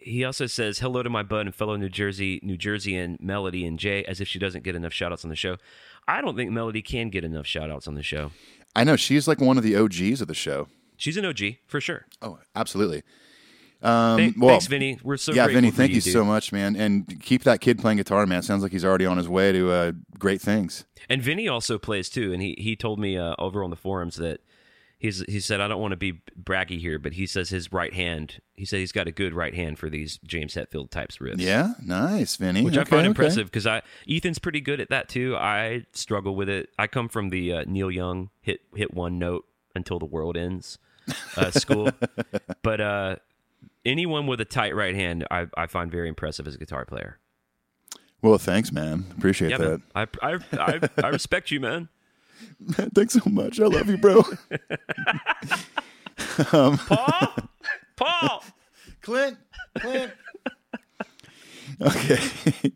he 0.00 0.24
also 0.24 0.46
says, 0.46 0.78
Hello 0.78 1.02
to 1.02 1.10
my 1.10 1.22
bud 1.22 1.46
and 1.46 1.54
fellow 1.54 1.76
New 1.76 1.88
Jersey 1.88 2.40
New 2.42 2.56
Jerseyan 2.56 3.20
Melody 3.20 3.66
and 3.66 3.78
Jay, 3.78 4.04
as 4.04 4.20
if 4.20 4.28
she 4.28 4.38
doesn't 4.38 4.64
get 4.64 4.74
enough 4.74 4.92
shout 4.92 5.12
outs 5.12 5.24
on 5.24 5.30
the 5.30 5.36
show. 5.36 5.56
I 6.08 6.20
don't 6.20 6.36
think 6.36 6.50
Melody 6.50 6.82
can 6.82 7.10
get 7.10 7.24
enough 7.24 7.46
shout 7.46 7.70
outs 7.70 7.86
on 7.86 7.94
the 7.94 8.02
show. 8.02 8.32
I 8.74 8.84
know 8.84 8.96
she's 8.96 9.28
like 9.28 9.40
one 9.40 9.58
of 9.58 9.64
the 9.64 9.76
OGs 9.76 10.20
of 10.20 10.28
the 10.28 10.34
show. 10.34 10.68
She's 10.96 11.16
an 11.16 11.24
OG, 11.24 11.40
for 11.66 11.80
sure. 11.80 12.06
Oh, 12.20 12.38
absolutely. 12.54 13.02
Um, 13.82 14.18
Thank- 14.18 14.36
well, 14.38 14.50
thanks, 14.50 14.66
Vinny. 14.66 14.98
We're 15.02 15.16
so 15.16 15.32
yeah, 15.32 15.46
Vinny, 15.46 15.70
thank 15.70 15.92
you, 15.92 16.02
dude. 16.02 16.12
so 16.12 16.22
much, 16.24 16.52
man, 16.52 16.76
and 16.76 17.20
keep 17.22 17.44
that 17.44 17.62
kid 17.62 17.78
playing 17.78 17.96
guitar, 17.96 18.26
man. 18.26 18.42
Sounds 18.42 18.62
like 18.62 18.72
he's 18.72 18.84
already 18.84 19.06
on 19.06 19.16
his 19.16 19.28
way 19.28 19.52
to 19.52 19.70
uh, 19.70 19.92
great 20.18 20.42
things. 20.42 20.84
And 21.08 21.22
Vinny 21.22 21.48
also 21.48 21.78
plays 21.78 22.10
too, 22.10 22.32
and 22.32 22.42
he 22.42 22.54
he 22.58 22.76
told 22.76 22.98
me 22.98 23.16
uh, 23.16 23.34
over 23.38 23.64
on 23.64 23.70
the 23.70 23.76
forums 23.76 24.16
that 24.16 24.40
he's 25.00 25.24
he 25.28 25.40
said 25.40 25.60
I 25.60 25.66
don't 25.66 25.80
want 25.80 25.90
to 25.90 25.96
be 25.96 26.20
braggy 26.40 26.78
here, 26.78 27.00
but 27.00 27.14
he 27.14 27.26
says 27.26 27.48
his 27.50 27.72
right 27.72 27.92
hand. 27.92 28.40
He 28.54 28.64
said 28.64 28.78
he's 28.78 28.92
got 28.92 29.08
a 29.08 29.10
good 29.12 29.34
right 29.34 29.54
hand 29.54 29.78
for 29.80 29.90
these 29.90 30.18
James 30.24 30.54
Hetfield 30.54 30.90
types 30.90 31.18
riffs. 31.18 31.40
Yeah, 31.40 31.72
nice, 31.84 32.36
Vinny. 32.36 32.62
Which 32.62 32.76
I 32.76 32.82
Okay, 32.82 32.90
find 32.90 33.00
okay. 33.00 33.08
impressive 33.08 33.46
because 33.46 33.66
I 33.66 33.82
Ethan's 34.08 34.38
pretty 34.38 34.60
good 34.60 34.80
at 34.80 34.90
that 34.90 35.08
too. 35.08 35.34
I 35.36 35.86
struggle 35.92 36.36
with 36.36 36.48
it. 36.48 36.68
I 36.78 36.86
come 36.86 37.08
from 37.08 37.30
the 37.30 37.52
uh, 37.52 37.64
Neil 37.66 37.90
Young 37.90 38.30
hit 38.40 38.60
hit 38.76 38.94
one 38.94 39.18
note 39.18 39.46
until 39.74 39.98
the 39.98 40.06
world 40.06 40.36
ends 40.36 40.78
uh, 41.36 41.50
school, 41.50 41.90
but 42.62 42.80
uh, 42.80 43.16
anyone 43.84 44.26
with 44.26 44.40
a 44.40 44.44
tight 44.44 44.74
right 44.76 44.94
hand, 44.94 45.26
I, 45.30 45.46
I 45.56 45.66
find 45.66 45.90
very 45.90 46.08
impressive 46.08 46.46
as 46.46 46.54
a 46.54 46.58
guitar 46.58 46.84
player. 46.84 47.18
Well, 48.22 48.36
thanks, 48.36 48.70
man. 48.70 49.06
Appreciate 49.16 49.50
Yeah, 49.52 49.56
that. 49.58 49.80
man. 49.94 50.08
I, 50.22 50.32
I 50.34 50.38
I 50.52 50.80
I 51.04 51.08
respect 51.08 51.50
you, 51.50 51.58
man. 51.60 51.88
Thanks 52.94 53.14
so 53.14 53.22
much. 53.30 53.60
I 53.60 53.66
love 53.66 53.88
you, 53.88 53.96
bro. 53.96 54.18
um, 56.52 56.78
Paul, 56.78 57.34
Paul. 57.96 58.44
Clint, 59.00 59.38
Clint. 59.78 60.12
Okay. 61.80 62.18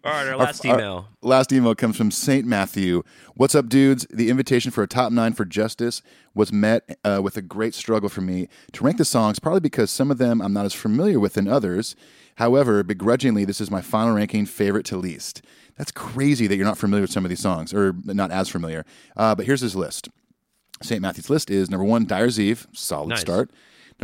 All 0.05 0.13
right, 0.13 0.29
our 0.29 0.37
last 0.37 0.65
our- 0.67 0.75
email. 0.75 1.09
Last 1.23 1.53
email 1.53 1.75
comes 1.75 1.97
from 1.97 2.11
St. 2.11 2.47
Matthew. 2.47 3.03
What's 3.35 3.55
up, 3.55 3.69
dudes? 3.69 4.07
The 4.11 4.31
invitation 4.31 4.71
for 4.71 4.83
a 4.83 4.87
top 4.89 5.13
nine 5.13 5.33
for 5.33 5.45
Justice 5.45 6.03
was 6.35 6.53
met 6.53 6.99
uh, 7.05 7.21
with 7.23 7.37
a 7.37 7.43
great 7.43 7.75
struggle 7.75 8.09
for 8.09 8.21
me 8.21 8.49
to 8.73 8.85
rank 8.85 8.99
the 8.99 9.05
songs, 9.05 9.39
probably 9.39 9.61
because 9.61 9.91
some 9.91 10.11
of 10.11 10.19
them 10.19 10.41
I'm 10.41 10.53
not 10.53 10.67
as 10.67 10.75
familiar 10.75 11.19
with 11.21 11.35
than 11.35 11.49
others. 11.49 11.97
However, 12.37 12.83
begrudgingly, 12.83 13.45
this 13.45 13.61
is 13.61 13.71
my 13.71 13.81
final 13.81 14.15
ranking 14.15 14.45
favorite 14.47 14.85
to 14.87 14.97
least. 14.97 15.43
That's 15.77 15.93
crazy 15.93 16.47
that 16.47 16.57
you're 16.57 16.67
not 16.67 16.79
familiar 16.79 17.03
with 17.03 17.13
some 17.13 17.25
of 17.25 17.29
these 17.29 17.41
songs, 17.41 17.73
or 17.73 17.95
not 18.05 18.31
as 18.31 18.49
familiar. 18.49 18.85
Uh, 19.17 19.35
but 19.35 19.47
here's 19.47 19.61
his 19.61 19.77
list. 19.77 20.09
St. 20.83 21.01
Matthew's 21.01 21.31
list 21.31 21.51
is 21.51 21.71
number 21.71 21.85
one, 21.85 22.05
Dyer's 22.05 22.39
Eve, 22.39 22.67
solid 22.73 23.11
Nice. 23.11 23.21
start. 23.21 23.51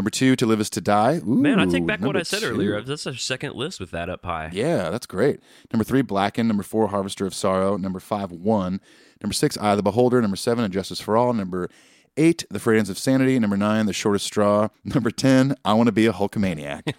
Number 0.01 0.09
two, 0.09 0.35
To 0.37 0.47
Live 0.47 0.61
Is 0.61 0.71
To 0.71 0.81
Die. 0.81 1.21
Man, 1.27 1.61
I 1.61 1.65
Ooh, 1.67 1.71
take 1.71 1.85
back 1.87 2.01
what 2.01 2.17
I 2.17 2.23
said 2.23 2.41
two. 2.41 2.47
earlier. 2.47 2.81
That's 2.81 3.07
our 3.07 3.13
second 3.13 3.55
list 3.55 3.81
with 3.81 3.91
that 3.91 4.09
up 4.09 4.25
high. 4.25 4.49
Yeah, 4.51 4.89
that's 4.89 5.05
great. 5.05 5.41
Number 5.75 5.85
three, 5.85 6.01
Blacken. 6.01 6.49
Number 6.49 6.63
four, 6.63 6.89
Harvester 6.89 7.27
of 7.27 7.35
Sorrow. 7.35 7.77
Number 7.77 8.01
five, 8.01 8.33
One. 8.33 8.81
Number 9.23 9.35
six, 9.35 9.59
Eye 9.59 9.73
of 9.73 9.77
the 9.77 9.83
Beholder. 9.83 10.23
Number 10.23 10.39
seven, 10.39 10.65
And 10.65 10.73
Justice 10.73 11.03
for 11.03 11.19
All. 11.19 11.35
Number 11.35 11.69
eight, 12.17 12.47
The 12.49 12.59
Frayed 12.59 12.79
Ends 12.79 12.89
of 12.89 12.99
Sanity. 12.99 13.39
Number 13.39 13.59
nine, 13.59 13.85
The 13.85 13.93
Shortest 13.93 14.25
Straw. 14.25 14.69
Number 14.85 15.11
ten, 15.11 15.55
I 15.67 15.75
Want 15.75 15.89
to 15.89 15.93
Be 15.93 16.07
a 16.07 16.15
Hulkamaniac. 16.15 16.95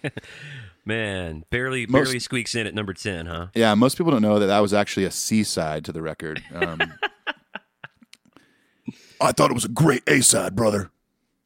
Man, 0.84 1.42
barely 1.50 1.84
Most- 1.86 2.04
barely 2.04 2.20
squeaks 2.20 2.54
in 2.54 2.68
at 2.68 2.74
number 2.74 2.94
ten, 2.94 3.26
huh? 3.26 3.48
yeah, 3.56 3.74
most 3.74 3.98
people 3.98 4.12
don't 4.12 4.22
know 4.22 4.38
that 4.38 4.46
that 4.46 4.60
was 4.60 4.72
actually 4.72 5.06
a 5.06 5.10
C 5.10 5.42
side 5.42 5.84
to 5.86 5.92
the 5.92 6.02
record. 6.02 6.40
Um, 6.54 6.80
I 9.20 9.32
thought 9.32 9.50
it 9.50 9.54
was 9.54 9.64
a 9.64 9.68
great 9.68 10.04
A 10.08 10.20
side, 10.20 10.54
brother. 10.54 10.91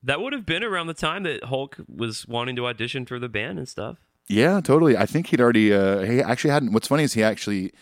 That 0.07 0.20
would 0.20 0.32
have 0.32 0.46
been 0.46 0.62
around 0.62 0.86
the 0.86 0.94
time 0.94 1.24
that 1.24 1.44
Hulk 1.44 1.78
was 1.88 2.28
wanting 2.28 2.54
to 2.57 2.66
audition 2.68 3.07
for 3.07 3.18
the 3.18 3.28
band 3.28 3.59
and 3.59 3.68
stuff. 3.68 3.98
Yeah, 4.28 4.61
totally. 4.61 4.96
I 4.96 5.04
think 5.04 5.26
he'd 5.26 5.40
already. 5.40 5.74
Uh, 5.74 6.00
he 6.00 6.20
actually 6.22 6.50
hadn't. 6.50 6.72
What's 6.72 6.86
funny 6.86 7.02
is 7.02 7.14
he 7.14 7.24
actually 7.24 7.72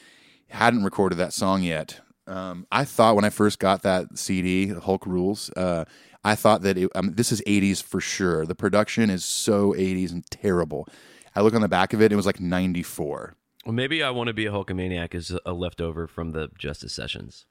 hadn't 0.48 0.84
recorded 0.84 1.16
that 1.16 1.34
song 1.34 1.62
yet. 1.62 2.00
Um, 2.26 2.66
I 2.72 2.84
thought 2.84 3.14
when 3.14 3.26
I 3.26 3.30
first 3.30 3.58
got 3.58 3.82
that 3.82 4.16
CD, 4.16 4.68
Hulk 4.68 5.06
Rules, 5.06 5.50
uh, 5.50 5.84
I 6.24 6.34
thought 6.34 6.62
that 6.62 6.78
it, 6.78 6.90
um, 6.94 7.12
this 7.14 7.30
is 7.30 7.42
80s 7.42 7.82
for 7.82 8.00
sure. 8.00 8.46
The 8.46 8.54
production 8.54 9.10
is 9.10 9.22
so 9.22 9.72
80s 9.74 10.10
and 10.10 10.24
terrible. 10.30 10.88
I 11.36 11.42
look 11.42 11.52
on 11.52 11.60
the 11.60 11.68
back 11.68 11.92
of 11.92 12.00
it, 12.00 12.10
it 12.10 12.16
was 12.16 12.24
like 12.24 12.40
94. 12.40 13.34
Well, 13.66 13.74
maybe 13.74 14.02
I 14.02 14.08
want 14.08 14.28
to 14.28 14.34
be 14.34 14.46
a 14.46 14.50
Hulkamaniac 14.50 15.14
is 15.14 15.36
a 15.44 15.52
leftover 15.52 16.06
from 16.06 16.30
the 16.30 16.48
Justice 16.56 16.94
Sessions. 16.94 17.44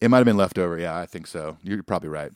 It 0.00 0.08
might 0.08 0.18
have 0.18 0.26
been 0.26 0.36
leftover. 0.38 0.78
Yeah, 0.78 0.96
I 0.96 1.04
think 1.04 1.26
so. 1.26 1.58
You're 1.62 1.82
probably 1.82 2.08
right. 2.08 2.32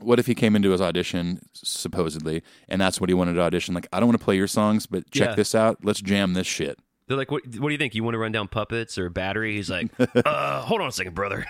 What 0.00 0.18
if 0.18 0.26
he 0.26 0.34
came 0.34 0.56
into 0.56 0.70
his 0.70 0.80
audition, 0.80 1.40
supposedly, 1.52 2.42
and 2.68 2.80
that's 2.80 3.00
what 3.00 3.08
he 3.08 3.14
wanted 3.14 3.34
to 3.34 3.40
audition? 3.40 3.74
Like, 3.74 3.86
I 3.92 4.00
don't 4.00 4.08
want 4.08 4.18
to 4.18 4.24
play 4.24 4.36
your 4.36 4.48
songs, 4.48 4.86
but 4.86 5.10
check 5.10 5.30
Yeah. 5.30 5.34
this 5.36 5.54
out. 5.54 5.78
Let's 5.84 6.00
jam 6.00 6.34
this 6.34 6.46
shit. 6.46 6.78
They're 7.06 7.16
like, 7.16 7.30
what, 7.30 7.42
what 7.58 7.68
do 7.68 7.72
you 7.72 7.78
think? 7.78 7.94
You 7.94 8.02
want 8.02 8.14
to 8.14 8.18
run 8.18 8.32
down 8.32 8.48
puppets 8.48 8.98
or 8.98 9.08
battery? 9.10 9.54
He's 9.56 9.70
like, 9.70 9.88
uh, 10.24 10.62
hold 10.62 10.80
on 10.80 10.88
a 10.88 10.92
second, 10.92 11.14
brother. 11.14 11.46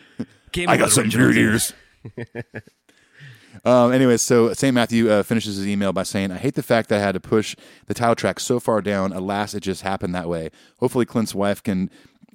Came 0.52 0.68
I 0.68 0.74
up 0.74 0.78
got 0.78 0.84
with 0.86 0.92
some 0.94 1.04
original 1.04 1.26
weird 1.28 1.36
ears. 1.36 1.72
um, 3.64 3.92
anyway, 3.92 4.16
so 4.16 4.52
St. 4.52 4.74
Matthew 4.74 5.10
uh, 5.10 5.22
finishes 5.22 5.56
his 5.56 5.66
email 5.68 5.92
by 5.92 6.02
saying, 6.04 6.30
I 6.30 6.38
hate 6.38 6.54
the 6.54 6.62
fact 6.62 6.88
that 6.88 6.98
I 6.98 7.02
had 7.02 7.12
to 7.12 7.20
push 7.20 7.54
the 7.86 7.94
title 7.94 8.14
track 8.14 8.40
so 8.40 8.58
far 8.58 8.80
down. 8.80 9.12
Alas, 9.12 9.54
it 9.54 9.60
just 9.60 9.82
happened 9.82 10.14
that 10.14 10.28
way. 10.28 10.50
Hopefully, 10.78 11.04
Clint's 11.04 11.34
wife 11.34 11.62
can 11.62 11.90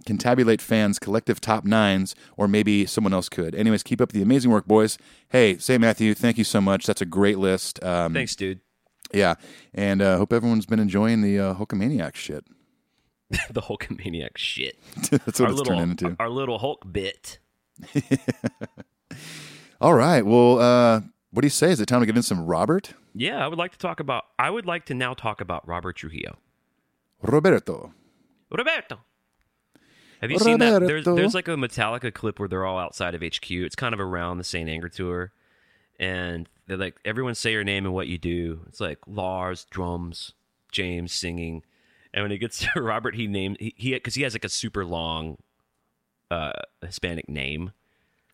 can 0.07 0.17
tabulate 0.17 0.61
fans' 0.61 0.97
collective 0.97 1.39
top 1.39 1.63
nines, 1.65 2.15
or 2.35 2.47
maybe 2.47 2.85
someone 2.87 3.13
else 3.13 3.29
could. 3.29 3.53
Anyways, 3.53 3.83
keep 3.83 4.01
up 4.01 4.11
the 4.11 4.23
amazing 4.23 4.49
work, 4.49 4.65
boys. 4.65 4.97
Hey, 5.29 5.57
St. 5.57 5.79
Matthew, 5.79 6.15
thank 6.15 6.39
you 6.39 6.43
so 6.43 6.59
much. 6.59 6.87
That's 6.87 7.01
a 7.01 7.05
great 7.05 7.37
list. 7.37 7.83
Um, 7.83 8.13
Thanks, 8.13 8.35
dude. 8.35 8.61
Yeah, 9.13 9.35
and 9.73 10.01
uh, 10.01 10.17
hope 10.17 10.33
everyone's 10.33 10.65
been 10.65 10.79
enjoying 10.79 11.21
the 11.21 11.39
uh, 11.39 11.53
Hulkamaniac 11.53 12.15
shit. 12.15 12.45
the 13.51 13.61
Hulkamaniac 13.61 14.37
shit. 14.37 14.77
That's 15.11 15.11
what 15.11 15.21
our 15.41 15.49
it's 15.49 15.59
little, 15.59 15.65
turning 15.65 15.91
into. 15.91 16.15
our 16.19 16.29
little 16.29 16.57
Hulk 16.57 16.91
bit. 16.91 17.39
All 19.81 19.93
right. 19.93 20.25
Well, 20.25 20.59
uh, 20.59 21.01
what 21.31 21.41
do 21.41 21.45
you 21.45 21.51
say? 21.51 21.71
Is 21.71 21.79
it 21.79 21.85
time 21.85 21.99
to 21.99 22.05
get 22.05 22.15
in 22.15 22.23
some 22.23 22.45
Robert? 22.45 22.93
Yeah, 23.13 23.43
I 23.43 23.47
would 23.47 23.57
like 23.59 23.71
to 23.73 23.77
talk 23.77 23.99
about. 23.99 24.25
I 24.39 24.49
would 24.49 24.65
like 24.65 24.85
to 24.85 24.93
now 24.93 25.13
talk 25.13 25.39
about 25.41 25.67
Robert 25.67 25.97
Trujillo. 25.97 26.37
Roberto. 27.21 27.93
Roberto. 28.49 28.99
Have 30.21 30.31
you 30.31 30.39
seen 30.39 30.59
that? 30.59 30.81
There's, 30.81 31.05
there's 31.05 31.35
like 31.35 31.47
a 31.47 31.55
Metallica 31.55 32.13
clip 32.13 32.39
where 32.39 32.47
they're 32.49 32.65
all 32.65 32.77
outside 32.77 33.13
of 33.15 33.21
HQ. 33.21 33.49
It's 33.51 33.75
kind 33.75 33.93
of 33.93 33.99
around 33.99 34.37
the 34.37 34.43
St. 34.43 34.69
Anger 34.69 34.89
tour. 34.89 35.31
And 35.99 36.47
they're 36.67 36.77
like, 36.77 36.99
everyone 37.05 37.35
say 37.35 37.51
your 37.51 37.63
name 37.63 37.85
and 37.85 37.93
what 37.93 38.07
you 38.07 38.17
do. 38.17 38.61
It's 38.67 38.79
like 38.79 38.99
Lars, 39.07 39.65
drums, 39.69 40.33
James 40.71 41.13
singing. 41.13 41.63
And 42.13 42.23
when 42.23 42.31
it 42.31 42.37
gets 42.39 42.59
to 42.73 42.81
Robert, 42.81 43.15
he 43.15 43.27
named, 43.27 43.57
he, 43.59 43.73
he, 43.77 43.99
cause 43.99 44.15
he 44.15 44.23
has 44.23 44.33
like 44.33 44.45
a 44.45 44.49
super 44.49 44.85
long 44.85 45.37
uh, 46.31 46.53
Hispanic 46.81 47.29
name. 47.29 47.71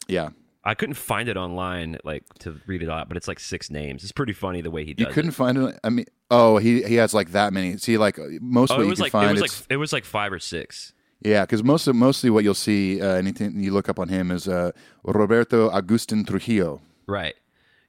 Yeah. 0.07 0.29
I 0.65 0.75
couldn't 0.75 0.95
find 0.95 1.27
it 1.27 1.35
online, 1.35 1.97
like 2.05 2.23
to 2.39 2.61
read 2.67 2.81
it 2.81 2.89
out, 2.89 3.09
but 3.09 3.17
it's 3.17 3.27
like 3.27 3.39
six 3.39 3.69
names. 3.69 4.03
It's 4.03 4.13
pretty 4.13 4.31
funny 4.31 4.61
the 4.61 4.71
way 4.71 4.85
he 4.85 4.93
does 4.93 5.07
You 5.07 5.13
couldn't 5.13 5.31
it. 5.31 5.35
find 5.35 5.57
it. 5.57 5.79
I 5.83 5.89
mean, 5.89 6.05
oh, 6.31 6.57
he 6.57 6.81
he 6.83 6.95
has 6.95 7.13
like 7.13 7.33
that 7.33 7.51
many. 7.51 7.75
See, 7.75 7.97
like 7.97 8.17
most 8.39 8.71
Oh, 8.71 8.75
what 8.75 8.81
it 8.81 8.85
you 8.85 8.89
was 8.91 8.99
can 8.99 9.03
like 9.03 9.11
find, 9.11 9.29
it 9.29 9.33
was 9.33 9.41
like 9.41 9.67
it 9.71 9.75
was 9.75 9.91
like 9.91 10.05
five 10.05 10.31
or 10.31 10.39
six. 10.39 10.92
Yeah, 11.23 11.41
because 11.41 11.63
most 11.63 11.87
of 11.87 11.95
mostly 11.95 12.29
what 12.29 12.43
you'll 12.43 12.53
see, 12.53 13.01
uh, 13.01 13.07
anything 13.15 13.59
you 13.59 13.71
look 13.71 13.89
up 13.89 13.99
on 13.99 14.09
him 14.09 14.31
is 14.31 14.47
uh, 14.47 14.71
Roberto 15.03 15.71
Agustin 15.71 16.25
Trujillo. 16.25 16.81
Right. 17.07 17.35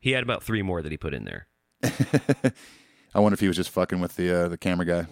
He 0.00 0.12
had 0.12 0.22
about 0.22 0.42
three 0.42 0.62
more 0.62 0.82
that 0.82 0.92
he 0.92 0.98
put 0.98 1.14
in 1.14 1.24
there. 1.24 1.46
I 3.14 3.20
wonder 3.20 3.34
if 3.34 3.40
he 3.40 3.48
was 3.48 3.56
just 3.56 3.70
fucking 3.70 4.00
with 4.00 4.16
the 4.16 4.44
uh, 4.44 4.48
the 4.48 4.58
camera 4.58 4.86
guy. 4.86 5.06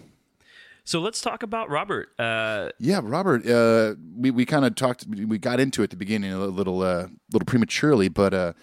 So 0.85 0.99
let's 0.99 1.21
talk 1.21 1.43
about 1.43 1.69
Robert. 1.69 2.09
Uh, 2.19 2.69
Yeah, 2.77 2.99
Robert. 3.01 3.47
Uh, 3.47 3.95
we 4.17 4.31
we 4.31 4.45
kind 4.45 4.65
of 4.65 4.75
talked. 4.75 5.05
We 5.07 5.37
got 5.37 5.59
into 5.59 5.81
it 5.81 5.85
at 5.85 5.89
the 5.91 5.95
beginning 5.95 6.33
a 6.33 6.39
little 6.39 6.81
uh, 6.81 7.07
little 7.31 7.45
prematurely, 7.45 8.09
but 8.09 8.33
uh, 8.33 8.53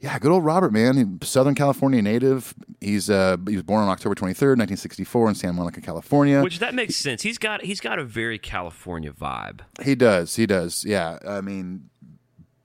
yeah, 0.00 0.18
good 0.18 0.30
old 0.30 0.44
Robert, 0.44 0.72
man. 0.72 1.18
Southern 1.22 1.54
California 1.54 2.00
native. 2.02 2.54
He's 2.80 3.10
uh, 3.10 3.36
he 3.48 3.54
was 3.56 3.62
born 3.64 3.82
on 3.82 3.88
October 3.88 4.14
twenty 4.14 4.34
third, 4.34 4.58
nineteen 4.58 4.76
sixty 4.76 5.04
four, 5.04 5.28
in 5.28 5.34
Santa 5.34 5.54
Monica, 5.54 5.80
California. 5.80 6.42
which 6.42 6.58
that 6.60 6.74
makes 6.74 6.96
sense. 6.96 7.22
He's 7.22 7.38
got 7.38 7.62
he's 7.62 7.80
got 7.80 7.98
a 7.98 8.04
very 8.04 8.38
California 8.38 9.12
vibe. 9.12 9.60
He 9.82 9.94
does. 9.94 10.36
He 10.36 10.46
does. 10.46 10.84
Yeah. 10.84 11.18
I 11.26 11.40
mean, 11.40 11.90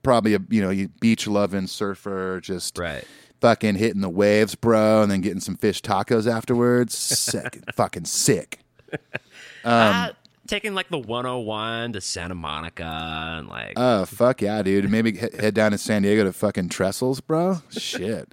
probably 0.02 0.34
a 0.34 0.38
you 0.50 0.60
know 0.62 0.88
beach 1.00 1.26
loving 1.26 1.66
surfer, 1.66 2.40
just 2.40 2.78
Right. 2.78 3.04
fucking 3.40 3.74
hitting 3.76 4.00
the 4.00 4.08
waves, 4.10 4.54
bro, 4.54 5.02
and 5.02 5.10
then 5.10 5.20
getting 5.20 5.40
some 5.40 5.56
fish 5.56 5.82
tacos 5.82 6.30
afterwards. 6.30 6.96
sick, 6.96 7.62
fucking 7.74 8.04
sick. 8.04 8.60
uh, 9.64 10.10
taking 10.46 10.74
like 10.74 10.88
the 10.88 10.98
101 10.98 11.94
to 11.94 12.00
Santa 12.00 12.34
Monica 12.34 13.36
and 13.38 13.48
like 13.48 13.72
Oh 13.76 14.04
fuck 14.04 14.42
yeah, 14.42 14.62
dude! 14.62 14.90
Maybe 14.90 15.16
head 15.16 15.54
down 15.54 15.72
to 15.72 15.78
San 15.78 16.02
Diego 16.02 16.24
to 16.24 16.32
fucking 16.32 16.68
Trestles, 16.68 17.20
bro. 17.20 17.62
Shit. 17.70 18.32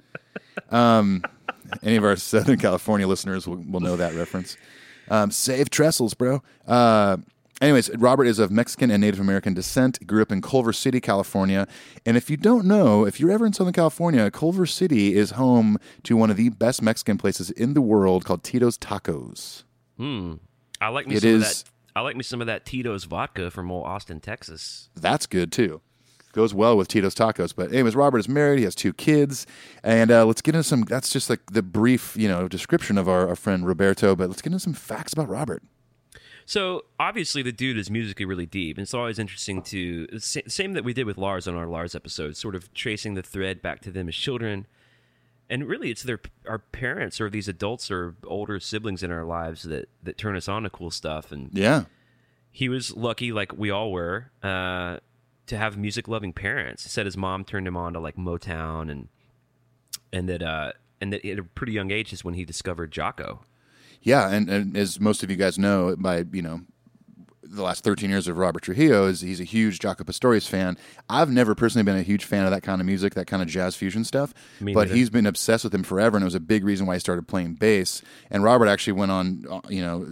Um, 0.70 1.22
any 1.82 1.96
of 1.96 2.04
our 2.04 2.16
Southern 2.16 2.58
California 2.58 3.06
listeners 3.06 3.46
will, 3.46 3.56
will 3.56 3.80
know 3.80 3.96
that 3.96 4.14
reference. 4.14 4.56
Um, 5.08 5.30
save 5.30 5.70
Trestles, 5.70 6.16
bro. 6.16 6.42
Uh, 6.66 7.18
anyways, 7.60 7.90
Robert 7.96 8.26
is 8.26 8.38
of 8.38 8.50
Mexican 8.50 8.90
and 8.90 9.00
Native 9.00 9.20
American 9.20 9.54
descent. 9.54 9.98
He 9.98 10.04
grew 10.04 10.22
up 10.22 10.32
in 10.32 10.40
Culver 10.42 10.72
City, 10.72 11.00
California. 11.00 11.66
And 12.06 12.16
if 12.16 12.30
you 12.30 12.36
don't 12.36 12.66
know, 12.66 13.06
if 13.06 13.18
you're 13.20 13.30
ever 13.30 13.46
in 13.46 13.52
Southern 13.52 13.72
California, 13.72 14.30
Culver 14.30 14.66
City 14.66 15.14
is 15.14 15.32
home 15.32 15.78
to 16.04 16.16
one 16.16 16.30
of 16.30 16.36
the 16.36 16.50
best 16.50 16.82
Mexican 16.82 17.18
places 17.18 17.50
in 17.50 17.74
the 17.74 17.82
world 17.82 18.24
called 18.24 18.42
Tito's 18.42 18.78
Tacos. 18.78 19.64
Hmm. 19.96 20.34
I 20.80 20.88
like 20.88 21.06
me 21.06 21.16
It 21.16 21.20
that. 21.20 21.64
I 21.94 22.00
like 22.00 22.16
me 22.16 22.22
some 22.22 22.40
of 22.40 22.46
that 22.46 22.64
Tito's 22.64 23.04
vodka 23.04 23.50
from 23.50 23.70
old 23.70 23.86
Austin, 23.86 24.20
Texas. 24.20 24.88
That's 24.94 25.26
good 25.26 25.52
too. 25.52 25.80
Goes 26.32 26.54
well 26.54 26.76
with 26.78 26.88
Tito's 26.88 27.14
Tacos. 27.14 27.54
But 27.54 27.72
anyways, 27.72 27.94
Robert 27.94 28.18
is 28.18 28.28
married. 28.28 28.58
He 28.58 28.64
has 28.64 28.74
two 28.74 28.94
kids, 28.94 29.46
and 29.82 30.10
uh, 30.10 30.24
let's 30.24 30.40
get 30.40 30.54
into 30.54 30.64
some. 30.64 30.82
That's 30.82 31.10
just 31.10 31.28
like 31.28 31.40
the 31.52 31.62
brief, 31.62 32.16
you 32.16 32.26
know, 32.26 32.48
description 32.48 32.96
of 32.96 33.08
our, 33.08 33.28
our 33.28 33.36
friend 33.36 33.66
Roberto. 33.66 34.16
But 34.16 34.30
let's 34.30 34.40
get 34.40 34.52
into 34.52 34.60
some 34.60 34.72
facts 34.72 35.12
about 35.12 35.28
Robert. 35.28 35.62
So 36.44 36.86
obviously 36.98 37.42
the 37.42 37.52
dude 37.52 37.78
is 37.78 37.90
musically 37.90 38.24
really 38.24 38.46
deep, 38.46 38.76
and 38.76 38.82
it's 38.82 38.94
always 38.94 39.18
interesting 39.18 39.62
to 39.62 40.18
same 40.18 40.72
that 40.72 40.84
we 40.84 40.92
did 40.92 41.06
with 41.06 41.18
Lars 41.18 41.46
on 41.46 41.54
our 41.54 41.66
Lars 41.66 41.94
episode, 41.94 42.36
sort 42.36 42.54
of 42.54 42.72
tracing 42.74 43.14
the 43.14 43.22
thread 43.22 43.62
back 43.62 43.80
to 43.82 43.90
them 43.90 44.08
as 44.08 44.14
children, 44.14 44.66
and 45.52 45.68
really 45.68 45.90
it's 45.90 46.02
their 46.02 46.18
our 46.48 46.58
parents 46.58 47.20
or 47.20 47.28
these 47.28 47.46
adults 47.46 47.90
or 47.90 48.16
older 48.24 48.58
siblings 48.58 49.02
in 49.02 49.12
our 49.12 49.24
lives 49.24 49.64
that 49.64 49.90
that 50.02 50.16
turn 50.16 50.34
us 50.34 50.48
on 50.48 50.62
to 50.62 50.70
cool 50.70 50.90
stuff. 50.90 51.30
And 51.30 51.50
Yeah, 51.52 51.84
he 52.50 52.70
was 52.70 52.96
lucky, 52.96 53.32
like 53.32 53.52
we 53.56 53.70
all 53.70 53.92
were, 53.92 54.30
uh, 54.42 54.96
to 55.46 55.58
have 55.58 55.76
music 55.76 56.08
loving 56.08 56.32
parents. 56.32 56.84
He 56.84 56.88
said 56.88 57.04
his 57.04 57.18
mom 57.18 57.44
turned 57.44 57.68
him 57.68 57.76
on 57.76 57.92
to 57.92 58.00
like 58.00 58.16
Motown 58.16 58.90
and 58.90 59.08
and 60.10 60.26
that 60.30 60.42
uh 60.42 60.72
and 61.02 61.12
that 61.12 61.24
at 61.24 61.38
a 61.38 61.44
pretty 61.44 61.72
young 61.74 61.90
age 61.90 62.14
is 62.14 62.24
when 62.24 62.34
he 62.34 62.46
discovered 62.46 62.90
Jaco. 62.90 63.40
yeah, 64.00 64.30
and, 64.30 64.48
and 64.48 64.74
as 64.74 64.98
most 64.98 65.22
of 65.22 65.30
you 65.30 65.36
guys 65.36 65.58
know, 65.58 65.94
by 65.98 66.24
you 66.32 66.42
know. 66.42 66.62
The 67.52 67.62
last 67.62 67.84
13 67.84 68.08
years 68.08 68.28
of 68.28 68.38
Robert 68.38 68.62
Trujillo 68.62 69.06
is 69.06 69.20
he's 69.20 69.40
a 69.40 69.44
huge 69.44 69.78
Jaco 69.78 70.06
Pastorius 70.06 70.46
fan. 70.46 70.78
I've 71.10 71.30
never 71.30 71.54
personally 71.54 71.84
been 71.84 71.96
a 71.96 72.02
huge 72.02 72.24
fan 72.24 72.44
of 72.44 72.50
that 72.50 72.62
kind 72.62 72.80
of 72.80 72.86
music, 72.86 73.14
that 73.14 73.26
kind 73.26 73.42
of 73.42 73.48
jazz 73.48 73.76
fusion 73.76 74.04
stuff. 74.04 74.32
Me 74.60 74.72
but 74.72 74.84
neither. 74.84 74.94
he's 74.94 75.10
been 75.10 75.26
obsessed 75.26 75.62
with 75.62 75.74
him 75.74 75.82
forever, 75.82 76.16
and 76.16 76.22
it 76.22 76.24
was 76.24 76.34
a 76.34 76.40
big 76.40 76.64
reason 76.64 76.86
why 76.86 76.94
he 76.94 77.00
started 77.00 77.28
playing 77.28 77.54
bass. 77.54 78.00
And 78.30 78.42
Robert 78.42 78.66
actually 78.68 78.94
went 78.94 79.12
on, 79.12 79.44
uh, 79.50 79.60
you 79.68 79.82
know, 79.82 80.06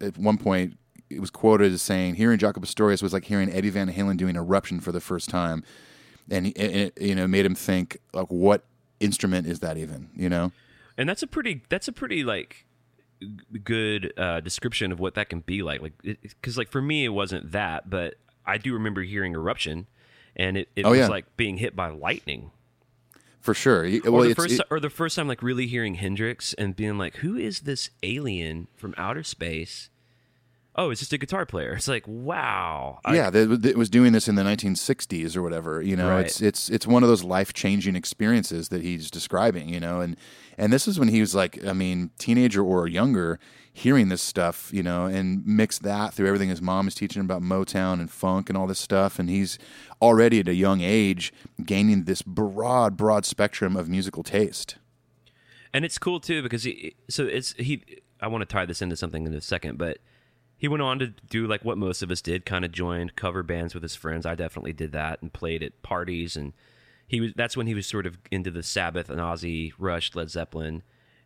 at 0.00 0.16
one 0.16 0.38
point 0.38 0.78
it 1.10 1.20
was 1.20 1.30
quoted 1.30 1.72
as 1.72 1.82
saying, 1.82 2.14
"Hearing 2.14 2.38
Jaco 2.38 2.60
Pastorius 2.60 3.02
was 3.02 3.12
like 3.12 3.24
hearing 3.24 3.52
Eddie 3.52 3.70
Van 3.70 3.92
Halen 3.92 4.16
doing 4.16 4.36
Eruption 4.36 4.80
for 4.80 4.92
the 4.92 5.00
first 5.00 5.28
time," 5.28 5.64
and, 6.30 6.46
he, 6.46 6.56
and 6.56 6.72
it, 6.72 7.00
you 7.00 7.14
know, 7.14 7.26
made 7.26 7.44
him 7.44 7.56
think 7.56 7.98
like, 8.12 8.28
"What 8.28 8.64
instrument 9.00 9.48
is 9.48 9.58
that 9.60 9.76
even?" 9.76 10.10
You 10.14 10.28
know? 10.28 10.52
and 10.96 11.08
that's 11.08 11.22
a 11.22 11.26
pretty 11.26 11.62
that's 11.68 11.88
a 11.88 11.92
pretty 11.92 12.22
like 12.22 12.66
good 13.64 14.12
uh, 14.16 14.40
description 14.40 14.92
of 14.92 15.00
what 15.00 15.14
that 15.14 15.28
can 15.28 15.40
be 15.40 15.62
like 15.62 15.80
like 15.82 15.92
because 16.02 16.56
like 16.58 16.68
for 16.70 16.82
me 16.82 17.04
it 17.04 17.08
wasn't 17.10 17.52
that 17.52 17.88
but 17.90 18.14
i 18.46 18.58
do 18.58 18.72
remember 18.72 19.02
hearing 19.02 19.32
eruption 19.32 19.86
and 20.36 20.56
it, 20.56 20.68
it 20.76 20.84
Oh, 20.86 20.90
was 20.90 20.98
yeah. 21.00 21.06
like 21.08 21.36
being 21.36 21.58
hit 21.58 21.76
by 21.76 21.88
lightning 21.90 22.50
For 23.40 23.54
sure. 23.54 23.84
He- 23.84 24.00
or, 24.00 24.10
well, 24.12 24.22
the 24.28 24.34
first, 24.34 24.60
it- 24.60 24.66
or 24.70 24.78
the 24.80 24.88
first 24.90 25.16
time 25.16 25.28
like 25.28 25.42
really 25.42 25.66
hearing 25.66 25.94
hendrix 25.96 26.54
and 26.54 26.74
being 26.76 26.96
like 26.98 27.16
who 27.16 27.36
is 27.36 27.60
this 27.60 27.90
alien 28.02 28.68
from 28.76 28.94
outer 28.96 29.22
space 29.22 29.90
oh 30.76 30.90
it's 30.90 31.00
just 31.00 31.12
a 31.12 31.18
guitar 31.18 31.44
player 31.44 31.72
it's 31.74 31.88
like 31.88 32.04
wow 32.06 32.98
yeah, 33.12 33.28
that 33.30 33.62
that 33.62 33.76
was 33.76 33.90
doing 33.90 34.12
this 34.12 34.28
in 34.28 34.36
the 34.36 34.42
1960s 34.42 35.36
or 35.36 35.42
whatever. 35.42 35.82
You 35.82 35.96
know, 35.96 36.08
Right. 36.10 36.26
it's 36.26 36.40
it's 36.40 36.70
it's 36.70 36.86
one 36.86 37.02
of 37.02 37.08
those 37.08 37.24
life 37.24 37.52
changing 37.52 37.96
experiences 37.96 38.68
that 38.70 38.82
he's 38.82 39.10
describing. 39.10 39.68
You 39.68 39.80
know, 39.80 40.00
and 40.00 40.16
and 40.56 40.72
this 40.72 40.86
is 40.88 40.98
when 40.98 41.08
he 41.08 41.20
was 41.20 41.34
like, 41.34 41.62
I 41.64 41.72
mean, 41.72 42.10
teenager 42.18 42.62
or 42.62 42.86
younger, 42.86 43.38
hearing 43.72 44.08
this 44.08 44.22
stuff. 44.22 44.70
You 44.72 44.82
know, 44.82 45.06
and 45.06 45.44
mix 45.46 45.78
that 45.80 46.14
through 46.14 46.26
everything 46.28 46.48
his 46.48 46.62
mom 46.62 46.88
is 46.88 46.94
teaching 46.94 47.20
him 47.20 47.26
about 47.26 47.42
Motown 47.42 47.94
and 48.00 48.10
funk 48.10 48.48
and 48.48 48.56
all 48.56 48.66
this 48.66 48.78
stuff, 48.78 49.18
and 49.18 49.28
he's 49.28 49.58
already 50.00 50.40
at 50.40 50.48
a 50.48 50.54
young 50.54 50.80
age 50.80 51.32
gaining 51.64 52.04
this 52.04 52.22
broad, 52.22 52.96
broad 52.96 53.26
spectrum 53.26 53.76
of 53.76 53.88
musical 53.88 54.22
taste. 54.22 54.76
and 55.74 55.84
it's 55.84 55.98
cool 55.98 56.20
too 56.20 56.42
because 56.42 56.62
he 56.64 56.94
so 57.08 57.24
it's 57.26 57.52
he 57.54 57.82
i 58.20 58.26
want 58.26 58.40
to 58.42 58.46
tie 58.46 58.66
this 58.66 58.80
into 58.82 58.96
something 58.96 59.26
in 59.26 59.34
a 59.34 59.40
second 59.40 59.78
but 59.78 59.98
he 60.62 60.68
went 60.68 60.80
on 60.80 61.00
to 61.00 61.08
do 61.28 61.48
like 61.48 61.64
what 61.64 61.76
most 61.76 62.02
of 62.04 62.10
us 62.12 62.22
did, 62.22 62.46
kind 62.46 62.64
of 62.64 62.70
joined 62.70 63.16
cover 63.16 63.42
bands 63.42 63.74
with 63.74 63.82
his 63.82 63.96
friends. 63.96 64.24
I 64.24 64.36
definitely 64.36 64.72
did 64.72 64.92
that 64.92 65.20
and 65.20 65.32
played 65.32 65.60
at 65.60 65.82
parties 65.82 66.36
and 66.36 66.52
he 67.08 67.20
was 67.20 67.32
that's 67.34 67.56
when 67.56 67.66
he 67.66 67.74
was 67.74 67.84
sort 67.84 68.06
of 68.06 68.16
into 68.30 68.48
the 68.52 68.62
Sabbath 68.62 69.10
and 69.10 69.18
Ozzy, 69.20 69.72
Rush, 69.76 70.14
Led 70.14 70.30
Zeppelin. 70.30 70.84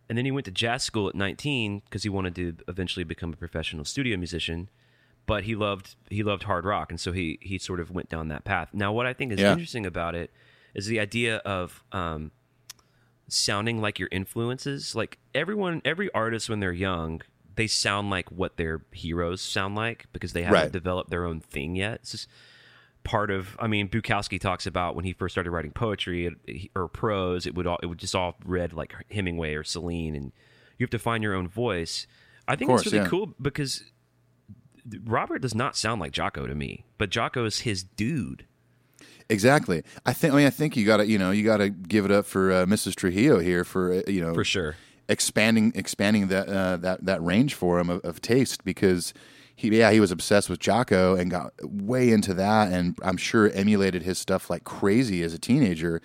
And 0.09 0.17
then 0.17 0.25
he 0.25 0.31
went 0.31 0.47
to 0.47 0.51
jazz 0.51 0.83
school 0.85 1.07
at 1.07 1.15
19 1.15 1.81
because 1.85 2.03
he 2.03 2.09
wanted 2.09 2.35
to 2.37 2.57
eventually 2.67 3.05
become 3.05 3.35
a 3.35 3.37
professional 3.37 3.85
studio 3.85 4.17
musician. 4.17 4.71
But 5.27 5.45
he 5.45 5.55
loved 5.55 5.97
he 6.09 6.23
loved 6.23 6.45
hard 6.45 6.65
rock, 6.65 6.91
and 6.91 6.99
so 6.99 7.13
he 7.13 7.39
he 7.43 7.59
sort 7.59 7.79
of 7.81 7.91
went 7.91 8.09
down 8.09 8.29
that 8.29 8.45
path. 8.45 8.71
Now, 8.73 8.91
what 8.93 9.05
I 9.05 9.13
think 9.13 9.33
is 9.33 9.41
Yeah. 9.41 9.53
interesting 9.53 9.85
about 9.85 10.15
it 10.15 10.31
is 10.75 10.87
the 10.87 10.99
idea 10.99 11.37
of 11.39 11.85
um, 11.93 12.31
sounding 13.29 13.81
like 13.81 13.99
your 13.99 14.09
influences. 14.13 14.95
Like 14.95 15.19
everyone, 15.35 15.83
every 15.85 16.11
artist 16.15 16.49
when 16.49 16.61
they're 16.61 16.73
young, 16.73 17.23
they 17.57 17.67
sound 17.67 18.11
like 18.11 18.31
what 18.31 18.57
their 18.57 18.83
heroes 18.93 19.41
sound 19.41 19.75
like 19.75 20.07
because 20.13 20.33
they 20.33 20.43
haven't 20.43 20.61
Right. 20.63 20.73
developed 20.73 21.11
their 21.11 21.25
own 21.25 21.41
thing 21.41 21.75
yet. 21.77 21.95
It's 22.03 22.13
just 22.13 22.29
part 23.05 23.31
of. 23.31 23.57
I 23.59 23.67
mean, 23.67 23.89
Bukowski 23.89 24.41
talks 24.41 24.67
about 24.67 24.95
when 24.95 25.05
he 25.05 25.13
first 25.13 25.35
started 25.35 25.51
writing 25.51 25.73
poetry 25.73 26.35
or 26.75 26.89
prose, 26.89 27.47
it 27.47 27.55
would 27.55 27.67
all 27.67 27.79
it 27.83 27.87
would 27.87 27.99
just 27.99 28.15
all 28.15 28.37
read 28.45 28.73
like 28.73 28.95
Hemingway 29.11 29.55
or 29.55 29.65
Celine, 29.65 30.15
and 30.15 30.33
you 30.79 30.85
have 30.85 30.91
to 30.91 30.99
find 30.99 31.23
your 31.23 31.35
own 31.35 31.49
voice. 31.49 32.07
I 32.49 32.57
think 32.57 32.69
course, 32.69 32.83
it's 32.83 32.93
really 32.93 33.05
yeah. 33.05 33.11
cool 33.11 33.35
because 33.41 33.85
Robert 35.05 35.41
does 35.41 35.55
not 35.55 35.77
sound 35.77 36.01
like 36.01 36.13
Jaco 36.13 36.47
to 36.47 36.55
me, 36.55 36.85
but 36.99 37.11
Jaco 37.11 37.47
is 37.47 37.61
his 37.61 37.83
dude. 37.83 38.45
Exactly. 39.29 39.83
I 40.05 40.13
think. 40.13 40.33
I 40.33 40.37
mean, 40.37 40.47
I 40.47 40.51
think 40.51 40.77
you 40.77 40.87
got 40.87 40.99
to, 40.99 41.07
you 41.07 41.19
know, 41.19 41.33
you 41.33 41.43
got 41.45 41.57
to 41.57 41.69
give 41.69 42.05
it 42.05 42.13
up 42.13 42.27
for 42.27 42.53
uh, 42.53 42.67
Mrs. 42.67 42.95
Trujillo 42.95 43.41
here 43.41 43.65
for, 43.65 43.95
uh, 43.95 44.03
you 44.07 44.21
know, 44.21 44.33
For 44.35 44.45
sure. 44.45 44.77
Expanding 45.09 45.73
expanding 45.75 46.29
that 46.29 46.49
uh, 46.49 46.77
that 46.79 47.05
that 47.05 47.23
range 47.23 47.55
for 47.55 47.79
him 47.79 47.89
of, 47.91 48.05
of 48.05 48.21
taste 48.21 48.65
because 48.65 49.15
he 49.55 49.69
yeah 49.79 49.93
he 49.93 50.01
was 50.01 50.11
obsessed 50.11 50.51
with 50.51 50.59
Jaco 50.59 51.19
and 51.19 51.31
got 51.31 51.53
way 51.63 52.11
into 52.11 52.35
that 52.35 52.73
and 52.73 52.99
I'm 53.03 53.17
sure 53.17 53.51
emulated 53.51 54.03
his 54.03 54.19
stuff 54.19 54.51
like 54.51 54.65
crazy 54.65 55.23
as 55.23 55.33
a 55.33 55.39
teenager. 55.39 56.03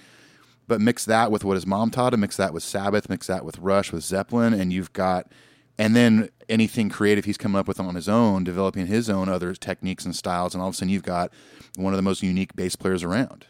But 0.68 0.80
mix 0.80 1.04
that 1.06 1.32
with 1.32 1.44
what 1.44 1.56
his 1.56 1.68
mom 1.68 1.90
taught 1.90 2.14
him, 2.14 2.22
mix 2.22 2.38
that 2.38 2.54
with 2.54 2.64
Sabbath, 2.64 3.10
mix 3.10 3.28
that 3.28 3.44
with 3.44 3.58
Rush, 3.60 3.92
with 3.92 4.04
Zeppelin, 4.04 4.54
and 4.54 4.72
you've 4.72 4.94
got, 4.94 5.30
and 5.78 5.96
then 5.96 6.30
anything 6.48 6.88
creative 6.88 7.26
he's 7.26 7.38
come 7.38 7.58
up 7.58 7.68
with 7.68 7.78
on 7.78 7.96
his 7.96 8.08
own, 8.08 8.46
developing 8.46 8.88
his 8.88 9.10
own 9.10 9.28
other 9.28 9.54
techniques 9.54 10.06
and 10.06 10.16
styles, 10.16 10.54
and 10.54 10.62
all 10.62 10.70
of 10.70 10.76
a 10.76 10.78
sudden 10.78 10.90
you've 10.90 11.04
got 11.04 11.34
one 11.76 11.92
of 11.92 11.98
the 11.98 12.04
most 12.04 12.24
unique 12.24 12.56
bass 12.56 12.78
players 12.78 13.04
around. 13.04 13.48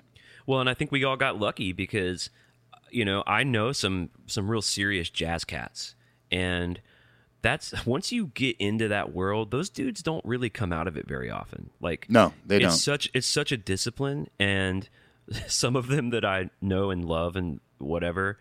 Well, 0.47 0.59
and 0.59 0.69
I 0.69 0.73
think 0.73 0.91
we 0.91 1.03
all 1.03 1.17
got 1.17 1.39
lucky 1.39 1.73
because, 1.73 2.31
you 2.91 3.05
know, 3.05 3.23
I 3.25 3.43
know 3.43 3.71
some 3.71 4.09
some 4.27 4.49
real 4.49 4.61
serious 4.61 5.09
jazz 5.09 5.43
cats, 5.45 5.95
and 6.31 6.79
that's 7.41 7.85
once 7.85 8.11
you 8.11 8.27
get 8.27 8.55
into 8.59 8.87
that 8.89 9.13
world, 9.13 9.51
those 9.51 9.69
dudes 9.69 10.01
don't 10.03 10.23
really 10.25 10.49
come 10.49 10.71
out 10.73 10.87
of 10.87 10.97
it 10.97 11.07
very 11.07 11.29
often. 11.29 11.69
Like, 11.79 12.07
No, 12.09 12.33
they 12.45 12.57
it's 12.57 12.65
don't. 12.65 12.71
Such 12.73 13.09
it's 13.13 13.27
such 13.27 13.51
a 13.51 13.57
discipline, 13.57 14.27
and 14.39 14.87
some 15.47 15.75
of 15.75 15.87
them 15.87 16.09
that 16.11 16.25
I 16.25 16.49
know 16.61 16.91
and 16.91 17.05
love 17.05 17.35
and 17.35 17.59
whatever 17.77 18.37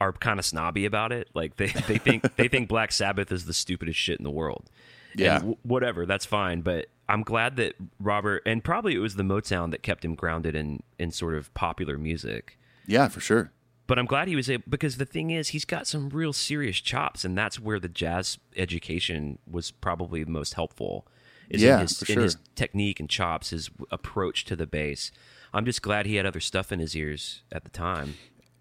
are 0.00 0.12
kind 0.12 0.38
of 0.38 0.44
snobby 0.44 0.84
about 0.84 1.12
it. 1.12 1.28
Like 1.34 1.56
they 1.56 1.68
they 1.68 1.98
think 1.98 2.34
they 2.36 2.48
think 2.48 2.68
Black 2.68 2.92
Sabbath 2.92 3.30
is 3.32 3.44
the 3.46 3.54
stupidest 3.54 3.98
shit 3.98 4.18
in 4.18 4.24
the 4.24 4.30
world. 4.30 4.70
Yeah. 5.14 5.38
W- 5.38 5.56
whatever, 5.62 6.06
that's 6.06 6.24
fine. 6.24 6.62
But 6.62 6.86
I'm 7.08 7.22
glad 7.22 7.56
that 7.56 7.74
Robert, 8.00 8.42
and 8.46 8.64
probably 8.64 8.94
it 8.94 8.98
was 8.98 9.16
the 9.16 9.22
Motown 9.22 9.70
that 9.70 9.82
kept 9.82 10.04
him 10.04 10.14
grounded 10.14 10.54
in 10.56 10.82
in 10.98 11.10
sort 11.10 11.34
of 11.34 11.52
popular 11.54 11.98
music. 11.98 12.58
Yeah, 12.86 13.08
for 13.08 13.20
sure. 13.20 13.52
But 13.86 13.98
I'm 13.98 14.06
glad 14.06 14.28
he 14.28 14.36
was 14.36 14.48
able 14.48 14.64
because 14.68 14.96
the 14.96 15.04
thing 15.04 15.30
is, 15.30 15.48
he's 15.48 15.64
got 15.64 15.86
some 15.86 16.08
real 16.08 16.32
serious 16.32 16.78
chops, 16.78 17.24
and 17.24 17.36
that's 17.36 17.58
where 17.58 17.80
the 17.80 17.88
jazz 17.88 18.38
education 18.56 19.38
was 19.50 19.70
probably 19.70 20.24
the 20.24 20.30
most 20.30 20.54
helpful. 20.54 21.06
Is 21.50 21.62
Yeah, 21.62 21.74
in 21.74 21.80
his, 21.82 21.98
for 21.98 22.12
in 22.12 22.20
his 22.20 22.36
technique 22.54 23.00
and 23.00 23.10
chops, 23.10 23.50
his 23.50 23.70
approach 23.90 24.44
to 24.46 24.56
the 24.56 24.66
bass. 24.66 25.10
I'm 25.52 25.64
just 25.64 25.82
glad 25.82 26.06
he 26.06 26.16
had 26.16 26.24
other 26.24 26.40
stuff 26.40 26.72
in 26.72 26.78
his 26.78 26.96
ears 26.96 27.42
at 27.50 27.64
the 27.64 27.70
time. 27.70 28.14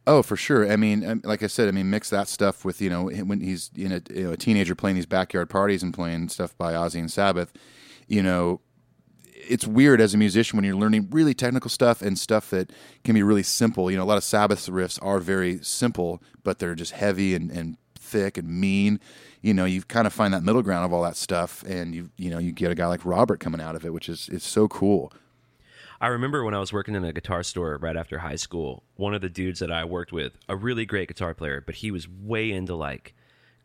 Oh, 0.07 0.23
for 0.23 0.35
sure. 0.35 0.69
I 0.69 0.75
mean, 0.75 1.05
um, 1.07 1.21
like 1.23 1.43
I 1.43 1.47
said, 1.47 1.67
I 1.67 1.71
mean, 1.71 1.89
mix 1.89 2.09
that 2.09 2.27
stuff 2.27 2.65
with 2.65 2.81
you 2.81 2.89
know 2.89 3.03
when 3.03 3.39
he's 3.39 3.69
in 3.75 3.91
a, 3.91 4.01
you 4.09 4.23
know, 4.23 4.31
a 4.31 4.37
teenager 4.37 4.75
playing 4.75 4.95
these 4.95 5.05
backyard 5.05 5.49
parties 5.49 5.83
and 5.83 5.93
playing 5.93 6.29
stuff 6.29 6.57
by 6.57 6.73
Ozzy 6.73 6.99
and 6.99 7.11
Sabbath. 7.11 7.53
You 8.07 8.23
know, 8.23 8.61
it's 9.47 9.65
weird 9.65 10.01
as 10.01 10.13
a 10.13 10.17
musician 10.17 10.57
when 10.57 10.65
you're 10.65 10.75
learning 10.75 11.07
really 11.11 11.33
technical 11.33 11.69
stuff 11.69 12.01
and 12.01 12.17
stuff 12.17 12.49
that 12.51 12.71
can 13.03 13.15
be 13.15 13.23
really 13.23 13.43
simple. 13.43 13.89
You 13.89 13.97
know, 13.97 14.03
a 14.03 14.05
lot 14.05 14.17
of 14.17 14.23
Sabbath 14.23 14.67
riffs 14.67 14.99
are 15.01 15.19
very 15.19 15.59
simple, 15.63 16.21
but 16.43 16.59
they're 16.59 16.75
just 16.75 16.93
heavy 16.93 17.35
and, 17.35 17.51
and 17.51 17.77
thick 17.95 18.37
and 18.37 18.47
mean. 18.47 18.99
You 19.41 19.53
know, 19.53 19.65
you 19.65 19.81
kind 19.81 20.05
of 20.05 20.13
find 20.13 20.33
that 20.33 20.43
middle 20.43 20.61
ground 20.61 20.85
of 20.85 20.93
all 20.93 21.03
that 21.03 21.15
stuff, 21.15 21.63
and 21.63 21.95
you 21.95 22.11
you 22.17 22.29
know 22.29 22.37
you 22.37 22.51
get 22.51 22.71
a 22.71 22.75
guy 22.75 22.87
like 22.87 23.05
Robert 23.05 23.39
coming 23.39 23.61
out 23.61 23.75
of 23.75 23.85
it, 23.85 23.93
which 23.93 24.07
is 24.07 24.29
is 24.29 24.43
so 24.43 24.67
cool. 24.67 25.11
I 25.99 26.07
remember 26.07 26.43
when 26.43 26.55
I 26.55 26.59
was 26.59 26.73
working 26.73 26.95
in 26.95 27.03
a 27.03 27.13
guitar 27.13 27.43
store 27.43 27.77
right 27.79 27.95
after 27.95 28.19
high 28.19 28.35
school, 28.35 28.83
one 28.95 29.13
of 29.13 29.21
the 29.21 29.29
dudes 29.29 29.59
that 29.59 29.71
I 29.71 29.85
worked 29.85 30.11
with, 30.11 30.33
a 30.49 30.55
really 30.55 30.83
great 30.83 31.07
guitar 31.07 31.35
player, 31.35 31.61
but 31.63 31.75
he 31.75 31.91
was 31.91 32.07
way 32.09 32.51
into 32.51 32.73
like 32.75 33.13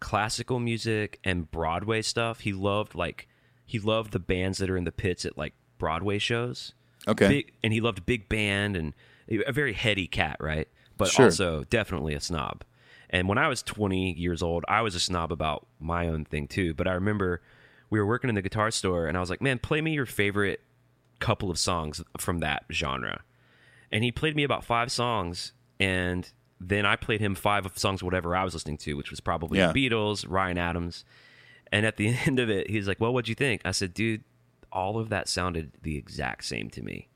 classical 0.01 0.61
music 0.61 1.19
and 1.25 1.51
Broadway 1.51 2.03
stuff. 2.03 2.41
He 2.41 2.53
loved 2.53 2.95
like 2.95 3.29
he 3.65 3.79
loved 3.79 4.13
the 4.13 4.19
bands 4.19 4.59
that 4.59 4.71
are 4.71 4.77
in 4.77 4.85
the 4.85 4.93
pits 4.93 5.25
at 5.25 5.37
like 5.37 5.55
Broadway 5.79 6.19
shows. 6.19 6.73
Okay. 7.09 7.29
Big, 7.29 7.53
and 7.63 7.73
he 7.73 7.81
loved 7.81 8.05
big 8.07 8.29
band 8.29 8.77
and 8.77 8.93
a 9.31 9.53
very 9.53 9.73
heady 9.73 10.07
cat, 10.07 10.37
right? 10.41 10.69
But 10.97 11.09
Sure. 11.09 11.27
also 11.27 11.65
definitely 11.65 12.15
a 12.15 12.21
snob. 12.21 12.65
And 13.11 13.29
when 13.29 13.39
I 13.39 13.47
was 13.49 13.63
20 13.63 14.13
years 14.15 14.43
old, 14.43 14.65
I 14.69 14.81
was 14.83 14.95
a 14.95 15.01
snob 15.01 15.31
about 15.31 15.67
my 15.79 16.09
own 16.09 16.25
thing 16.25 16.49
too. 16.49 16.75
But 16.75 16.89
I 16.89 16.93
remember 16.93 17.41
we 17.91 18.01
were 18.01 18.07
working 18.07 18.29
in 18.29 18.35
the 18.35 18.43
guitar 18.43 18.71
store 18.73 19.07
and 19.07 19.17
I 19.17 19.21
was 19.21 19.31
like, 19.31 19.41
man, 19.41 19.59
play 19.59 19.81
me 19.81 19.93
your 19.93 20.07
favorite 20.07 20.61
couple 21.21 21.51
of 21.51 21.59
songs 21.59 22.03
from 22.19 22.39
that 22.39 22.65
genre. 22.73 23.23
And 23.93 24.03
he 24.03 24.11
played 24.11 24.35
me 24.35 24.43
about 24.43 24.65
five 24.65 24.91
songs, 24.91 25.53
and 25.79 26.29
then 26.61 26.85
I 26.85 26.97
played 26.97 27.21
him 27.21 27.37
five 27.37 27.65
of 27.65 27.79
songs, 27.79 28.03
whatever 28.03 28.35
I 28.35 28.43
was 28.43 28.53
listening 28.55 28.79
to, 28.79 28.95
which 28.95 29.11
was 29.11 29.21
probably 29.21 29.59
Yeah. 29.61 29.71
the 29.73 29.89
Beatles, 29.89 30.27
Ryan 30.29 30.59
Adams. 30.59 31.05
And 31.71 31.87
at 31.87 31.97
the 31.97 32.09
end 32.27 32.41
of 32.41 32.51
it, 32.51 32.69
he's 32.69 32.89
like, 32.89 33.01
Well, 33.01 33.15
what'd 33.15 33.29
you 33.29 33.35
think? 33.37 33.61
I 33.65 33.71
said, 33.71 33.95
Dude, 33.95 34.25
all 34.77 34.99
of 34.99 35.09
that 35.09 35.29
sounded 35.29 35.73
the 35.83 35.97
exact 35.97 36.45
same 36.45 36.71
to 36.71 36.83
me. 36.83 37.09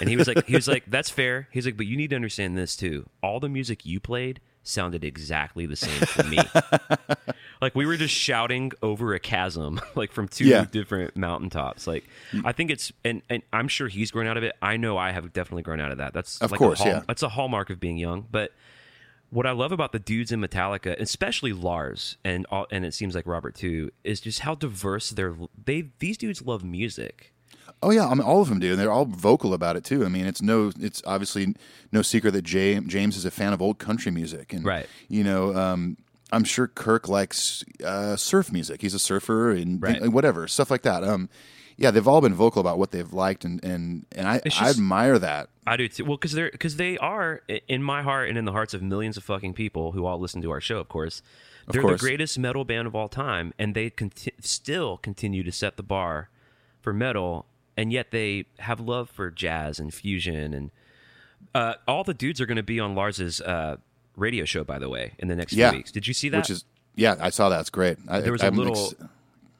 And 0.00 0.08
he 0.08 0.16
was 0.16 0.26
like, 0.26 0.44
he 0.46 0.54
was 0.54 0.68
like, 0.68 0.84
that's 0.86 1.10
fair. 1.10 1.48
He's 1.50 1.64
like, 1.66 1.76
but 1.76 1.86
you 1.86 1.96
need 1.96 2.10
to 2.10 2.16
understand 2.16 2.56
this 2.56 2.76
too. 2.76 3.08
All 3.22 3.40
the 3.40 3.48
music 3.48 3.84
you 3.86 4.00
played 4.00 4.40
sounded 4.62 5.04
exactly 5.04 5.66
the 5.66 5.76
same 5.76 6.00
to 6.00 6.24
me. 6.24 6.38
like 7.60 7.74
we 7.74 7.86
were 7.86 7.96
just 7.96 8.14
shouting 8.14 8.72
over 8.82 9.14
a 9.14 9.20
chasm, 9.20 9.80
like 9.94 10.12
from 10.12 10.28
two 10.28 10.44
Yeah. 10.46 10.64
different 10.70 11.16
mountaintops. 11.16 11.86
Like 11.86 12.04
I 12.44 12.52
think 12.52 12.70
it's, 12.70 12.92
and 13.04 13.22
and 13.30 13.42
I'm 13.52 13.68
sure 13.68 13.88
he's 13.88 14.10
grown 14.10 14.26
out 14.26 14.36
of 14.36 14.42
it. 14.44 14.54
I 14.62 14.76
know 14.76 14.96
I 14.98 15.12
have 15.12 15.32
definitely 15.32 15.62
grown 15.62 15.80
out 15.80 15.92
of 15.92 15.98
that. 15.98 16.12
That's 16.14 16.38
Of 16.40 16.50
like 16.50 16.58
course, 16.58 16.80
a 16.80 16.82
hall, 16.84 16.92
yeah. 16.92 17.02
That's 17.06 17.22
a 17.22 17.28
hallmark 17.28 17.70
of 17.70 17.78
being 17.80 17.96
young, 17.98 18.26
but. 18.30 18.52
What 19.36 19.46
I 19.46 19.50
love 19.50 19.70
about 19.70 19.92
the 19.92 19.98
dudes 19.98 20.32
in 20.32 20.40
Metallica, 20.40 20.98
especially 20.98 21.52
Lars 21.52 22.16
and 22.24 22.46
all, 22.50 22.66
and 22.70 22.86
it 22.86 22.94
seems 22.94 23.14
like 23.14 23.26
Robert 23.26 23.54
too, 23.54 23.90
is 24.02 24.18
just 24.18 24.38
how 24.40 24.54
diverse 24.54 25.10
they're. 25.10 25.34
They 25.62 25.90
these 25.98 26.16
dudes 26.16 26.40
love 26.40 26.64
music. 26.64 27.34
Oh 27.82 27.90
yeah, 27.90 28.06
I 28.08 28.14
mean 28.14 28.22
all 28.22 28.40
of 28.40 28.48
them 28.48 28.60
do, 28.60 28.70
and 28.70 28.80
they're 28.80 28.90
all 28.90 29.04
vocal 29.04 29.52
about 29.52 29.76
it 29.76 29.84
too. 29.84 30.06
I 30.06 30.08
mean, 30.08 30.24
it's 30.24 30.40
no, 30.40 30.72
it's 30.80 31.02
obviously 31.04 31.54
no 31.92 32.00
secret 32.00 32.30
that 32.30 32.46
James, 32.46 32.90
James 32.90 33.14
is 33.14 33.26
a 33.26 33.30
fan 33.30 33.52
of 33.52 33.60
old 33.60 33.78
country 33.78 34.10
music, 34.10 34.54
and 34.54 34.64
Right. 34.64 34.86
you 35.08 35.22
know, 35.22 35.54
um, 35.54 35.98
I'm 36.32 36.44
sure 36.44 36.66
Kirk 36.66 37.06
likes 37.06 37.62
uh, 37.84 38.16
surf 38.16 38.50
music. 38.50 38.80
He's 38.80 38.94
a 38.94 38.98
surfer 38.98 39.50
and 39.50 39.82
Right. 39.82 40.08
whatever 40.08 40.48
stuff 40.48 40.70
like 40.70 40.80
that. 40.80 41.04
Um, 41.04 41.28
yeah, 41.76 41.90
they've 41.90 42.06
all 42.08 42.20
been 42.20 42.34
vocal 42.34 42.60
about 42.60 42.78
what 42.78 42.90
they've 42.90 43.12
liked, 43.12 43.44
and 43.44 43.62
and 43.64 44.06
and 44.12 44.26
I, 44.28 44.40
It's 44.44 44.60
I 44.60 44.70
admire 44.70 45.18
that. 45.18 45.48
I 45.66 45.76
do 45.76 45.88
too. 45.88 46.04
Well, 46.04 46.16
because 46.16 46.32
they're 46.32 46.50
because 46.50 46.76
they 46.76 46.96
are 46.98 47.42
in 47.68 47.82
my 47.82 48.02
heart 48.02 48.28
and 48.28 48.38
in 48.38 48.44
the 48.44 48.52
hearts 48.52 48.74
of 48.74 48.82
millions 48.82 49.16
of 49.16 49.24
fucking 49.24 49.54
people 49.54 49.92
who 49.92 50.06
all 50.06 50.18
listen 50.18 50.40
to 50.42 50.50
our 50.50 50.60
show. 50.60 50.78
Of 50.78 50.88
course, 50.88 51.22
they're 51.68 51.82
course. 51.82 52.00
the 52.00 52.06
greatest 52.06 52.38
metal 52.38 52.64
band 52.64 52.86
of 52.86 52.94
all 52.94 53.08
time, 53.08 53.52
and 53.58 53.74
they 53.74 53.90
conti- 53.90 54.32
still 54.40 54.96
continue 54.96 55.42
to 55.42 55.52
set 55.52 55.76
the 55.76 55.82
bar 55.82 56.30
for 56.80 56.92
metal, 56.92 57.46
and 57.76 57.92
yet 57.92 58.10
they 58.10 58.46
have 58.60 58.80
love 58.80 59.10
for 59.10 59.30
jazz 59.30 59.78
and 59.78 59.92
fusion 59.92 60.54
and 60.54 60.70
uh, 61.54 61.74
all 61.86 62.04
the 62.04 62.14
dudes 62.14 62.40
are 62.40 62.46
going 62.46 62.56
to 62.56 62.62
be 62.62 62.78
on 62.80 62.94
Lars's 62.94 63.40
uh, 63.40 63.76
radio 64.16 64.44
show. 64.44 64.64
By 64.64 64.78
the 64.78 64.88
way, 64.88 65.12
in 65.18 65.28
the 65.28 65.36
next 65.36 65.52
Yeah, 65.52 65.70
few 65.70 65.78
weeks, 65.78 65.92
did 65.92 66.06
you 66.06 66.14
see 66.14 66.28
that? 66.30 66.38
Which 66.38 66.50
is 66.50 66.64
yeah, 66.94 67.16
I 67.20 67.30
saw 67.30 67.48
that. 67.50 67.60
It's 67.60 67.70
great. 67.70 67.98
I, 68.08 68.20
there 68.20 68.32
was 68.32 68.42
a 68.42 68.46
I'm 68.46 68.56
little 68.56 68.72
ex- 68.74 68.94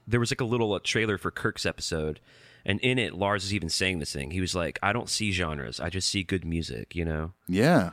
there 0.06 0.20
was 0.20 0.30
like 0.30 0.40
a 0.40 0.44
little 0.44 0.72
uh, 0.72 0.80
trailer 0.82 1.18
for 1.18 1.30
Kirk's 1.30 1.66
episode 1.66 2.20
and 2.64 2.80
in 2.80 2.98
it 2.98 3.14
Lars 3.14 3.44
is 3.44 3.54
even 3.54 3.68
saying 3.68 3.98
this 3.98 4.12
thing 4.12 4.30
he 4.30 4.40
was 4.40 4.54
like 4.54 4.78
I 4.82 4.92
don't 4.92 5.08
see 5.08 5.32
genres 5.32 5.80
I 5.80 5.88
just 5.90 6.08
see 6.08 6.22
good 6.22 6.44
music 6.44 6.94
you 6.94 7.04
know 7.04 7.32
Yeah, 7.48 7.90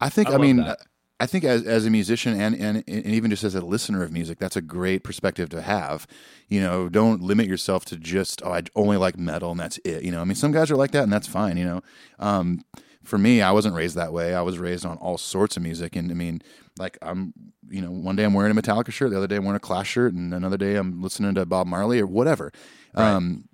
I 0.00 0.08
think. 0.08 0.28
I 0.28 0.34
I, 0.34 0.38
mean, 0.38 0.56
that. 0.56 0.80
I 1.20 1.26
think 1.26 1.44
as 1.44 1.64
as 1.64 1.84
a 1.84 1.90
musician 1.90 2.40
and, 2.40 2.54
and 2.54 2.84
and 2.86 3.06
even 3.06 3.30
just 3.30 3.44
as 3.44 3.54
a 3.54 3.60
listener 3.60 4.02
of 4.02 4.12
music, 4.12 4.38
that's 4.38 4.56
a 4.56 4.62
great 4.62 5.02
perspective 5.02 5.48
to 5.50 5.62
have. 5.62 6.06
You 6.48 6.60
know, 6.60 6.88
don't 6.88 7.22
limit 7.22 7.46
yourself 7.46 7.84
to 7.86 7.96
just 7.96 8.42
oh, 8.44 8.52
I 8.52 8.62
only 8.76 8.96
like 8.96 9.18
metal 9.18 9.50
and 9.50 9.60
that's 9.60 9.78
it. 9.78 10.04
You 10.04 10.12
know, 10.12 10.20
I 10.20 10.24
mean, 10.24 10.36
some 10.36 10.52
guys 10.52 10.70
are 10.70 10.76
like 10.76 10.92
that 10.92 11.02
and 11.02 11.12
that's 11.12 11.26
fine. 11.26 11.56
You 11.56 11.64
know, 11.64 11.82
um, 12.18 12.64
for 13.08 13.18
me, 13.18 13.40
I 13.40 13.50
wasn't 13.52 13.74
raised 13.74 13.96
that 13.96 14.12
way. 14.12 14.34
I 14.34 14.42
was 14.42 14.58
raised 14.58 14.84
on 14.84 14.98
all 14.98 15.16
sorts 15.18 15.56
of 15.56 15.62
music, 15.62 15.96
and 15.96 16.10
I 16.10 16.14
mean, 16.14 16.42
like 16.78 16.98
I'm, 17.00 17.32
you 17.68 17.80
know, 17.80 17.90
one 17.90 18.16
day 18.16 18.24
I'm 18.24 18.34
wearing 18.34 18.56
a 18.56 18.60
Metallica 18.60 18.92
shirt, 18.92 19.10
the 19.10 19.16
other 19.16 19.26
day 19.26 19.36
I'm 19.36 19.44
wearing 19.44 19.56
a 19.56 19.60
Clash 19.60 19.90
shirt, 19.90 20.12
and 20.12 20.34
another 20.34 20.58
day 20.58 20.76
I'm 20.76 21.00
listening 21.00 21.34
to 21.34 21.46
Bob 21.46 21.66
Marley 21.66 22.00
or 22.00 22.06
whatever. 22.06 22.52
Um, 22.94 23.48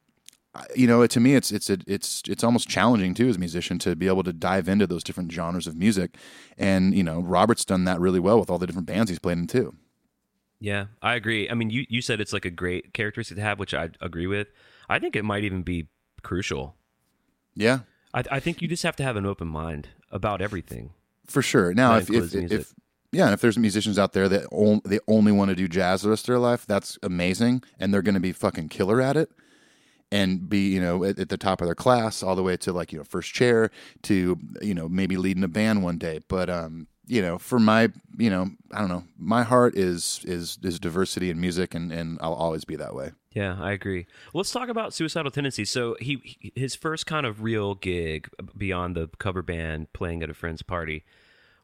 you 0.75 0.87
know, 0.87 1.07
to 1.07 1.21
me, 1.21 1.35
it's 1.35 1.51
it's 1.53 1.71
a, 1.71 1.79
it's 1.87 2.23
it's 2.29 2.45
almost 2.45 2.69
challenging 2.69 3.15
too 3.15 3.29
as 3.29 3.37
a 3.37 3.39
musician 3.39 3.79
to 3.81 3.97
be 3.97 4.07
able 4.07 4.23
to 4.25 4.33
dive 4.33 4.69
into 4.69 4.87
those 4.87 5.05
different 5.05 5.33
genres 5.33 5.67
of 5.67 5.77
music, 5.77 6.17
and 6.59 6.95
you 6.95 7.03
know, 7.03 7.21
Robert's 7.21 7.65
done 7.65 7.85
that 7.85 8.01
really 8.01 8.21
well 8.21 8.39
with 8.39 8.51
all 8.51 8.59
the 8.59 8.67
different 8.67 8.87
bands 8.87 9.11
he's 9.11 9.19
played 9.19 9.39
in 9.39 9.47
too. 9.47 9.75
Yeah, 10.61 10.87
I 11.03 11.15
agree. 11.15 11.51
I 11.51 11.55
mean, 11.55 11.71
you, 11.71 11.85
you 11.89 12.01
said 12.01 12.21
it's 12.21 12.33
like 12.33 12.45
a 12.45 12.51
great 12.51 12.95
characteristic 12.95 13.37
to 13.37 13.43
have, 13.43 13.59
which 13.59 13.75
I 13.75 13.91
agree 14.01 14.27
with. 14.27 14.49
I 14.89 14.99
think 14.99 15.15
it 15.17 15.25
might 15.25 15.45
even 15.45 15.63
be 15.63 15.89
crucial. 16.23 16.77
Yeah, 17.55 17.81
I, 18.15 18.23
I 18.31 18.41
think 18.41 18.62
you 18.62 18.69
just 18.69 18.85
have 18.85 18.97
to 18.97 19.03
have 19.03 19.17
an 19.17 19.27
open 19.27 19.49
mind 19.49 19.89
about 20.11 20.41
everything. 20.41 20.93
for 21.27 21.43
sure. 21.43 21.75
Now, 21.75 21.97
if 21.97 22.09
if, 22.09 22.35
if 22.35 22.75
yeah, 23.12 23.25
and 23.27 23.35
if 23.35 23.41
there's 23.41 23.59
musicians 23.59 23.99
out 23.99 24.12
there 24.12 24.29
that 24.29 24.47
on, 24.51 24.81
they 24.85 25.01
only 25.07 25.33
want 25.33 25.51
to 25.51 25.55
do 25.55 25.69
jazz 25.69 26.03
the 26.03 26.11
rest 26.11 26.25
of 26.25 26.33
their 26.33 26.39
life, 26.39 26.65
that's 26.67 26.99
amazing, 27.03 27.62
and 27.79 27.93
they're 27.93 28.03
going 28.03 28.15
to 28.15 28.21
be 28.21 28.33
fucking 28.33 28.69
killer 28.69 29.01
at 29.01 29.17
it, 29.17 29.31
and 30.11 30.49
be 30.49 30.73
you 30.73 30.81
know 30.81 31.05
at, 31.05 31.19
at 31.19 31.29
the 31.29 31.37
top 31.37 31.61
of 31.61 31.67
their 31.67 31.75
class 31.75 32.23
all 32.23 32.37
the 32.37 32.43
way 32.43 32.57
to 32.57 32.73
like 32.73 32.93
you 32.93 32.99
know 32.99 33.05
first 33.05 33.33
chair 33.33 33.71
to 34.03 34.39
you 34.62 34.75
know 34.75 34.89
maybe 34.89 35.17
leading 35.17 35.45
a 35.45 35.49
band 35.49 35.83
one 35.83 35.99
day. 35.99 36.21
But 36.29 36.49
um, 36.49 36.87
you 37.07 37.23
know, 37.23 37.39
for 37.39 37.59
my 37.59 37.91
you 38.17 38.31
know 38.31 38.51
I 38.73 38.81
don't 38.81 38.89
know, 38.89 39.05
my 39.19 39.43
heart 39.43 39.77
is 39.77 40.21
is 40.25 40.59
is 40.63 40.79
diversity 40.79 41.31
in 41.31 41.41
music, 41.41 41.75
and 41.75 41.93
and 41.93 42.19
I'll 42.21 42.35
always 42.35 42.65
be 42.65 42.77
that 42.77 42.95
way. 42.95 43.13
Yeah, 43.33 43.57
I 43.61 43.73
agree. 43.73 44.07
Well, 44.33 44.41
let's 44.41 44.53
talk 44.53 44.69
about 44.69 44.95
suicidal 44.95 45.31
tendencies. 45.31 45.71
So 45.71 45.97
he 46.01 46.53
his 46.55 46.75
first 46.75 47.07
kind 47.07 47.27
of 47.27 47.43
real 47.43 47.75
gig 47.75 48.29
beyond 48.57 48.97
the 48.97 49.09
cover 49.19 49.43
band 49.43 49.93
playing 49.93 50.23
at 50.23 50.31
a 50.31 50.35
friend's 50.35 50.63
party 50.63 51.05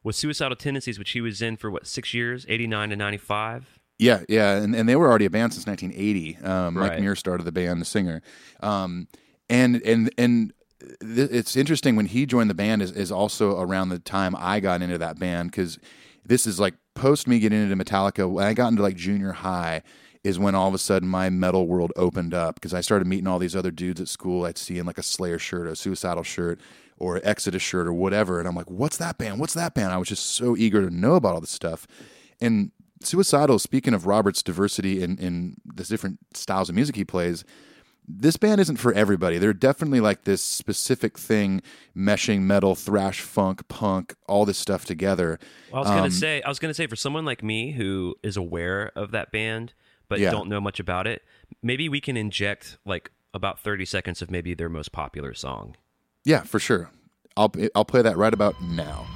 was 0.03 0.17
suicidal 0.17 0.55
tendencies, 0.55 0.99
which 0.99 1.11
he 1.11 1.21
was 1.21 1.41
in 1.41 1.57
for 1.57 1.71
what 1.71 1.87
six 1.87 2.13
years, 2.13 2.45
eighty 2.49 2.67
nine 2.67 2.89
to 2.89 2.95
ninety 2.95 3.17
five. 3.17 3.79
Yeah, 3.97 4.23
yeah, 4.27 4.57
and, 4.57 4.75
and 4.75 4.89
they 4.89 4.95
were 4.95 5.07
already 5.07 5.25
a 5.25 5.29
band 5.29 5.53
since 5.53 5.67
1980. 5.67 6.43
Um, 6.43 6.73
Mike 6.73 6.99
Muir 6.99 7.15
started 7.15 7.43
the 7.43 7.51
band, 7.51 7.79
the 7.79 7.85
singer, 7.85 8.23
um, 8.59 9.07
and 9.47 9.79
and 9.85 10.09
and 10.17 10.53
it's 11.01 11.55
interesting 11.55 11.95
when 11.95 12.07
he 12.07 12.25
joined 12.25 12.49
the 12.49 12.55
band 12.55 12.81
is, 12.81 12.91
is 12.91 13.11
also 13.11 13.59
around 13.59 13.89
the 13.89 13.99
time 13.99 14.35
I 14.37 14.59
got 14.59 14.81
into 14.81 14.97
that 14.97 15.19
band 15.19 15.51
because 15.51 15.77
this 16.25 16.47
is 16.47 16.59
like 16.59 16.75
post 16.95 17.27
me 17.27 17.39
getting 17.39 17.61
into 17.61 17.83
Metallica. 17.83 18.29
When 18.29 18.45
I 18.45 18.53
got 18.53 18.69
into 18.69 18.81
like 18.81 18.95
junior 18.95 19.31
high, 19.31 19.81
is 20.23 20.37
when 20.37 20.53
all 20.53 20.67
of 20.67 20.73
a 20.73 20.77
sudden 20.77 21.09
my 21.09 21.29
metal 21.29 21.67
world 21.67 21.91
opened 21.95 22.33
up 22.33 22.55
because 22.55 22.73
I 22.73 22.81
started 22.81 23.07
meeting 23.07 23.27
all 23.27 23.39
these 23.39 23.55
other 23.55 23.71
dudes 23.71 23.99
at 23.99 24.07
school. 24.07 24.45
I'd 24.45 24.57
see 24.57 24.77
in 24.77 24.85
like 24.85 24.97
a 24.97 25.03
Slayer 25.03 25.39
shirt, 25.39 25.67
or 25.67 25.71
a 25.71 25.75
Suicidal 25.75 26.23
shirt, 26.23 26.59
or 26.97 27.19
Exodus 27.23 27.61
shirt, 27.61 27.87
or 27.87 27.93
whatever, 27.93 28.39
and 28.39 28.47
I'm 28.47 28.55
like, 28.55 28.69
"What's 28.69 28.97
that 28.97 29.17
band? 29.17 29.39
What's 29.39 29.55
that 29.55 29.73
band?" 29.73 29.91
I 29.91 29.97
was 29.97 30.09
just 30.09 30.25
so 30.25 30.55
eager 30.55 30.87
to 30.87 30.93
know 30.93 31.15
about 31.15 31.33
all 31.33 31.41
this 31.41 31.49
stuff, 31.49 31.87
and 32.39 32.71
Suicidal. 33.03 33.57
Speaking 33.57 33.93
of 33.93 34.05
Robert's 34.05 34.43
diversity 34.43 35.01
in 35.01 35.17
in 35.17 35.57
the 35.65 35.83
different 35.83 36.19
styles 36.33 36.69
of 36.69 36.75
music 36.75 36.95
he 36.95 37.05
plays, 37.05 37.43
this 38.19 38.37
band 38.37 38.59
isn't 38.61 38.77
for 38.77 38.93
everybody. 38.93 39.37
They're 39.37 39.53
definitely 39.53 39.99
like 39.99 40.23
this 40.25 40.43
specific 40.43 41.17
thing, 41.17 41.61
meshing 41.95 42.41
metal, 42.41 42.75
thrash, 42.75 43.21
funk, 43.21 43.67
punk, 43.67 44.15
all 44.27 44.45
this 44.45 44.57
stuff 44.57 44.85
together. 44.85 45.39
I 45.73 45.79
was 45.79 45.87
gonna 45.87 46.01
Um, 46.03 46.11
say, 46.11 46.41
I 46.41 46.49
was 46.49 46.59
gonna 46.59 46.73
say, 46.73 46.87
for 46.87 46.95
someone 46.95 47.25
like 47.25 47.43
me 47.43 47.71
who 47.71 48.15
is 48.23 48.37
aware 48.37 48.91
of 48.95 49.11
that 49.11 49.31
band 49.31 49.73
but 50.09 50.19
Yeah. 50.19 50.31
don't 50.31 50.49
know 50.49 50.59
much 50.59 50.77
about 50.79 51.07
it, 51.07 51.23
maybe 51.63 51.87
we 51.87 52.01
can 52.01 52.17
inject 52.17 52.77
like 52.85 53.11
about 53.33 53.59
thirty 53.61 53.85
seconds 53.85 54.21
of 54.21 54.29
maybe 54.29 54.53
their 54.53 54.67
most 54.67 54.91
popular 54.91 55.33
song. 55.33 55.77
Yeah, 56.25 56.41
for 56.41 56.59
sure. 56.59 56.89
I'll 57.37 57.53
I'll 57.73 57.85
play 57.85 58.01
that 58.01 58.17
right 58.17 58.33
about 58.33 58.61
now. 58.61 59.07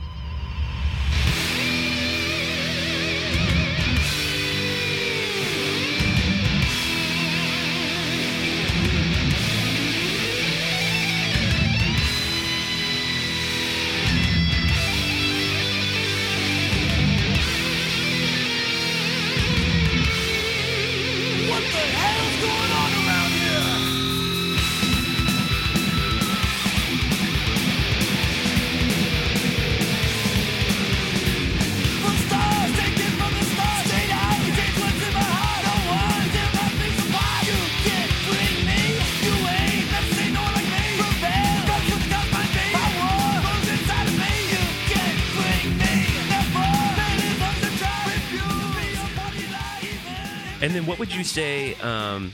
And 50.66 50.74
then 50.74 50.88
what 50.88 50.98
would 50.98 51.14
you 51.14 51.24
say? 51.24 51.76
Um, 51.76 52.34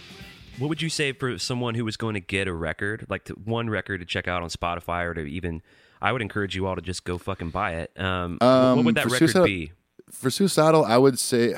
what 0.58 0.70
would 0.70 0.82
you 0.82 0.88
say 0.88 1.12
for 1.12 1.38
someone 1.38 1.76
who 1.76 1.84
was 1.84 1.98
going 1.98 2.14
to 2.14 2.22
get 2.22 2.48
a 2.48 2.54
record, 2.54 3.06
like 3.10 3.26
to, 3.26 3.34
one 3.34 3.70
record 3.70 4.00
to 4.00 4.06
check 4.06 4.26
out 4.30 4.42
on 4.42 4.48
Spotify, 4.50 5.04
or 5.06 5.14
to 5.16 5.22
even? 5.30 5.62
I 6.02 6.14
would 6.14 6.22
encourage 6.22 6.56
you 6.56 6.66
all 6.66 6.76
to 6.76 6.82
just 6.82 7.04
go 7.04 7.18
fucking 7.18 7.50
buy 7.50 7.74
it. 7.74 8.00
Um, 8.00 8.38
what 8.40 8.48
Um, 8.48 8.86
would 8.86 8.96
that 8.96 9.06
record 9.06 9.18
Suicide- 9.32 9.46
be? 9.46 9.72
For 10.10 10.30
Suicidal, 10.30 10.86
I 10.86 10.98
would 10.98 11.20
say 11.20 11.56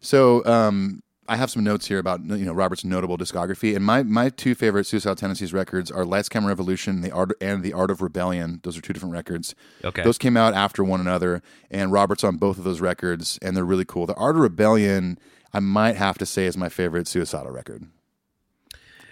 so. 0.00 0.42
Um, 0.46 1.02
I 1.28 1.36
have 1.36 1.50
some 1.50 1.62
notes 1.62 1.86
here 1.88 1.98
about 1.98 2.24
you 2.24 2.44
know 2.46 2.52
Robert's 2.54 2.84
notable 2.86 3.18
discography, 3.18 3.76
and 3.76 3.84
my 3.84 4.02
my 4.02 4.30
two 4.30 4.54
favorite 4.54 4.84
Suicidal 4.86 5.14
Tendencies 5.16 5.52
records 5.52 5.90
are 5.90 6.04
Lights 6.06 6.28
Camera 6.30 6.48
Revolution, 6.48 7.02
the 7.02 7.10
art 7.10 7.32
and 7.40 7.62
the 7.62 7.72
Art 7.74 7.90
of 7.90 8.00
Rebellion. 8.00 8.60
Those 8.62 8.78
are 8.78 8.80
two 8.80 8.92
different 8.94 9.12
records. 9.14 9.54
Okay. 9.84 10.02
those 10.02 10.16
came 10.18 10.36
out 10.38 10.54
after 10.54 10.82
one 10.82 11.00
another, 11.00 11.42
and 11.70 11.92
Robert's 11.92 12.24
on 12.24 12.36
both 12.38 12.56
of 12.56 12.64
those 12.64 12.80
records, 12.80 13.38
and 13.42 13.54
they're 13.56 13.64
really 13.64 13.84
cool. 13.84 14.06
The 14.06 14.14
Art 14.14 14.36
of 14.36 14.42
Rebellion, 14.42 15.18
I 15.54 15.60
might 15.60 15.96
have 15.96 16.18
to 16.18 16.26
say, 16.26 16.46
is 16.46 16.56
my 16.56 16.68
favorite 16.68 17.06
Suicidal 17.06 17.52
record. 17.52 17.84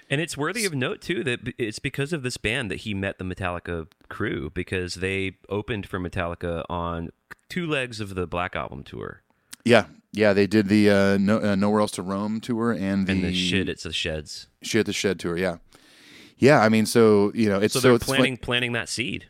And 0.09 0.21
it's 0.21 0.37
worthy 0.37 0.65
of 0.65 0.75
note 0.75 1.01
too 1.01 1.23
that 1.25 1.55
it's 1.57 1.79
because 1.79 2.13
of 2.13 2.23
this 2.23 2.37
band 2.37 2.71
that 2.71 2.79
he 2.81 2.95
met 2.95 3.19
the 3.19 3.25
Metallica 3.25 3.87
crew 4.09 4.51
because 4.51 4.97
they 4.97 5.37
opened 5.49 5.87
for 5.87 6.01
Metallica 6.01 6.65
on 6.69 7.11
two 7.49 7.65
legs 7.67 8.01
of 8.01 8.17
the 8.17 8.27
Black 8.27 8.57
Album 8.57 8.83
tour. 8.83 9.23
Yeah, 9.65 9.85
yeah, 10.13 10.33
they 10.33 10.49
did 10.49 10.69
the 10.69 10.91
uh, 10.91 11.19
no, 11.19 11.41
uh, 11.41 11.55
Nowhere 11.55 11.81
Else 11.81 11.93
to 11.93 12.03
Roam 12.03 12.41
tour 12.41 12.73
and 12.73 13.07
the, 13.07 13.13
And 13.13 13.25
the 13.25 13.35
shit, 13.35 13.69
it's 13.69 13.85
the 13.85 13.93
sheds. 13.93 14.49
Shit 14.63 14.87
the 14.87 14.93
Shed 14.93 15.21
tour. 15.21 15.37
Yeah, 15.37 15.59
yeah. 16.39 16.61
I 16.61 16.69
mean, 16.71 16.87
so 16.87 17.31
you 17.35 17.49
know, 17.49 17.61
it's 17.61 17.75
So 17.75 17.81
so, 17.81 17.89
they're 17.89 17.97
it's 17.97 18.07
fun- 18.07 18.17
planting 18.17 18.37
planting 18.39 18.73
that 18.73 18.89
seed. 18.89 19.27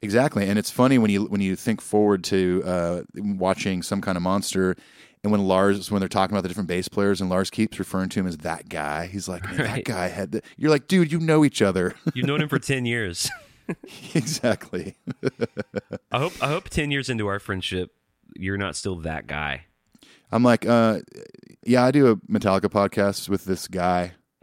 Exactly, 0.00 0.46
and 0.48 0.58
it's 0.58 0.70
funny 0.70 0.98
when 0.98 1.10
you 1.10 1.24
when 1.24 1.40
you 1.40 1.56
think 1.56 1.80
forward 1.80 2.22
to 2.24 2.62
uh, 2.64 3.02
watching 3.16 3.82
some 3.82 4.00
kind 4.00 4.16
of 4.16 4.22
monster, 4.22 4.76
and 5.24 5.32
when 5.32 5.48
Lars 5.48 5.90
when 5.90 6.00
they're 6.00 6.08
talking 6.08 6.34
about 6.34 6.42
the 6.42 6.48
different 6.48 6.68
bass 6.68 6.86
players, 6.86 7.20
and 7.20 7.30
Lars 7.30 7.48
keeps 7.48 7.78
referring 7.78 8.10
to 8.10 8.20
him 8.20 8.26
as 8.26 8.36
that 8.38 8.68
guy. 8.68 9.06
He's 9.06 9.26
like, 9.26 9.42
"Man, 9.46 9.56
that 9.56 9.84
guy 9.84 10.08
had. 10.08 10.32
The, 10.32 10.42
you're 10.58 10.70
like, 10.70 10.86
dude, 10.86 11.10
you 11.10 11.18
know 11.18 11.44
each 11.46 11.62
other. 11.62 11.94
You've 12.12 12.26
known 12.26 12.42
him 12.42 12.48
for 12.50 12.58
ten 12.60 12.84
years. 12.84 13.30
exactly. 14.14 14.96
I 16.12 16.18
hope 16.18 16.34
I 16.42 16.48
hope 16.48 16.68
ten 16.68 16.90
years 16.90 17.08
into 17.08 17.26
our 17.26 17.40
friendship, 17.40 17.92
you're 18.36 18.58
not 18.58 18.76
still 18.76 18.96
that 18.96 19.26
guy. 19.26 19.64
I'm 20.30 20.42
like, 20.42 20.66
uh, 20.66 21.00
yeah, 21.64 21.84
I 21.84 21.90
do 21.90 22.08
a 22.08 22.16
Metallica 22.16 22.66
podcast 22.66 23.30
with 23.30 23.46
this 23.46 23.66
guy, 23.66 24.12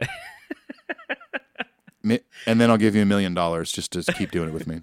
and 2.02 2.20
then 2.44 2.70
I'll 2.70 2.76
give 2.76 2.96
you 2.96 3.02
a 3.02 3.06
million 3.06 3.34
dollars 3.34 3.70
just 3.70 3.92
to 3.92 4.02
keep 4.14 4.32
doing 4.32 4.48
it 4.48 4.52
with 4.52 4.66
me. 4.66 4.80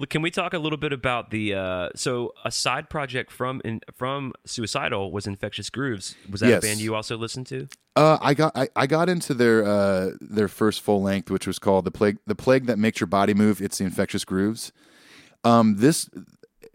Look, 0.00 0.08
can 0.08 0.22
we 0.22 0.30
talk 0.30 0.54
a 0.54 0.58
little 0.58 0.78
bit 0.78 0.94
about 0.94 1.28
the 1.28 1.52
uh, 1.52 1.90
so 1.94 2.32
a 2.42 2.50
side 2.50 2.88
project 2.88 3.30
from 3.30 3.60
in, 3.66 3.82
from 3.92 4.32
Suicidal 4.46 5.12
was 5.12 5.26
Infectious 5.26 5.68
Grooves. 5.68 6.16
Was 6.30 6.40
that 6.40 6.48
Yes. 6.48 6.64
a 6.64 6.66
band 6.66 6.80
you 6.80 6.94
also 6.94 7.18
listened 7.18 7.46
to? 7.48 7.68
Uh, 7.96 8.16
I 8.22 8.32
got 8.32 8.56
I, 8.56 8.68
I 8.74 8.86
got 8.86 9.10
into 9.10 9.34
their 9.34 9.62
uh, 9.62 10.12
their 10.22 10.48
first 10.48 10.80
full 10.80 11.02
length, 11.02 11.30
which 11.30 11.46
was 11.46 11.58
called 11.58 11.84
the 11.84 11.90
plague 11.90 12.16
the 12.26 12.34
plague 12.34 12.64
that 12.64 12.78
makes 12.78 12.98
your 12.98 13.08
body 13.08 13.34
move. 13.34 13.60
It's 13.60 13.76
the 13.76 13.84
infectious 13.84 14.24
grooves. 14.24 14.72
Um, 15.44 15.76
this 15.76 16.08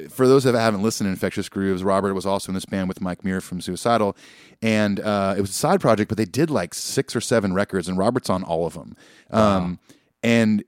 for 0.07 0.27
those 0.27 0.43
that 0.43 0.53
haven't 0.53 0.83
listened 0.83 1.07
to 1.07 1.11
Infectious 1.11 1.49
Grooves, 1.49 1.83
Robert 1.83 2.13
was 2.13 2.27
also 2.27 2.51
in 2.51 2.53
this 2.53 2.65
band 2.65 2.89
with 2.89 3.01
Mike 3.01 3.23
Muir 3.23 3.41
from 3.41 3.59
Suicidal, 3.59 4.15
and 4.61 4.99
uh, 4.99 5.33
it 5.35 5.41
was 5.41 5.49
a 5.49 5.53
side 5.53 5.81
project, 5.81 6.09
but 6.09 6.17
they 6.17 6.25
did 6.25 6.51
like 6.51 6.75
six 6.75 7.15
or 7.15 7.21
seven 7.21 7.53
records, 7.53 7.87
and 7.87 7.97
Robert's 7.97 8.29
on 8.29 8.43
all 8.43 8.67
of 8.67 8.73
them. 8.73 8.95
Um, 9.31 9.79
and 10.21 10.63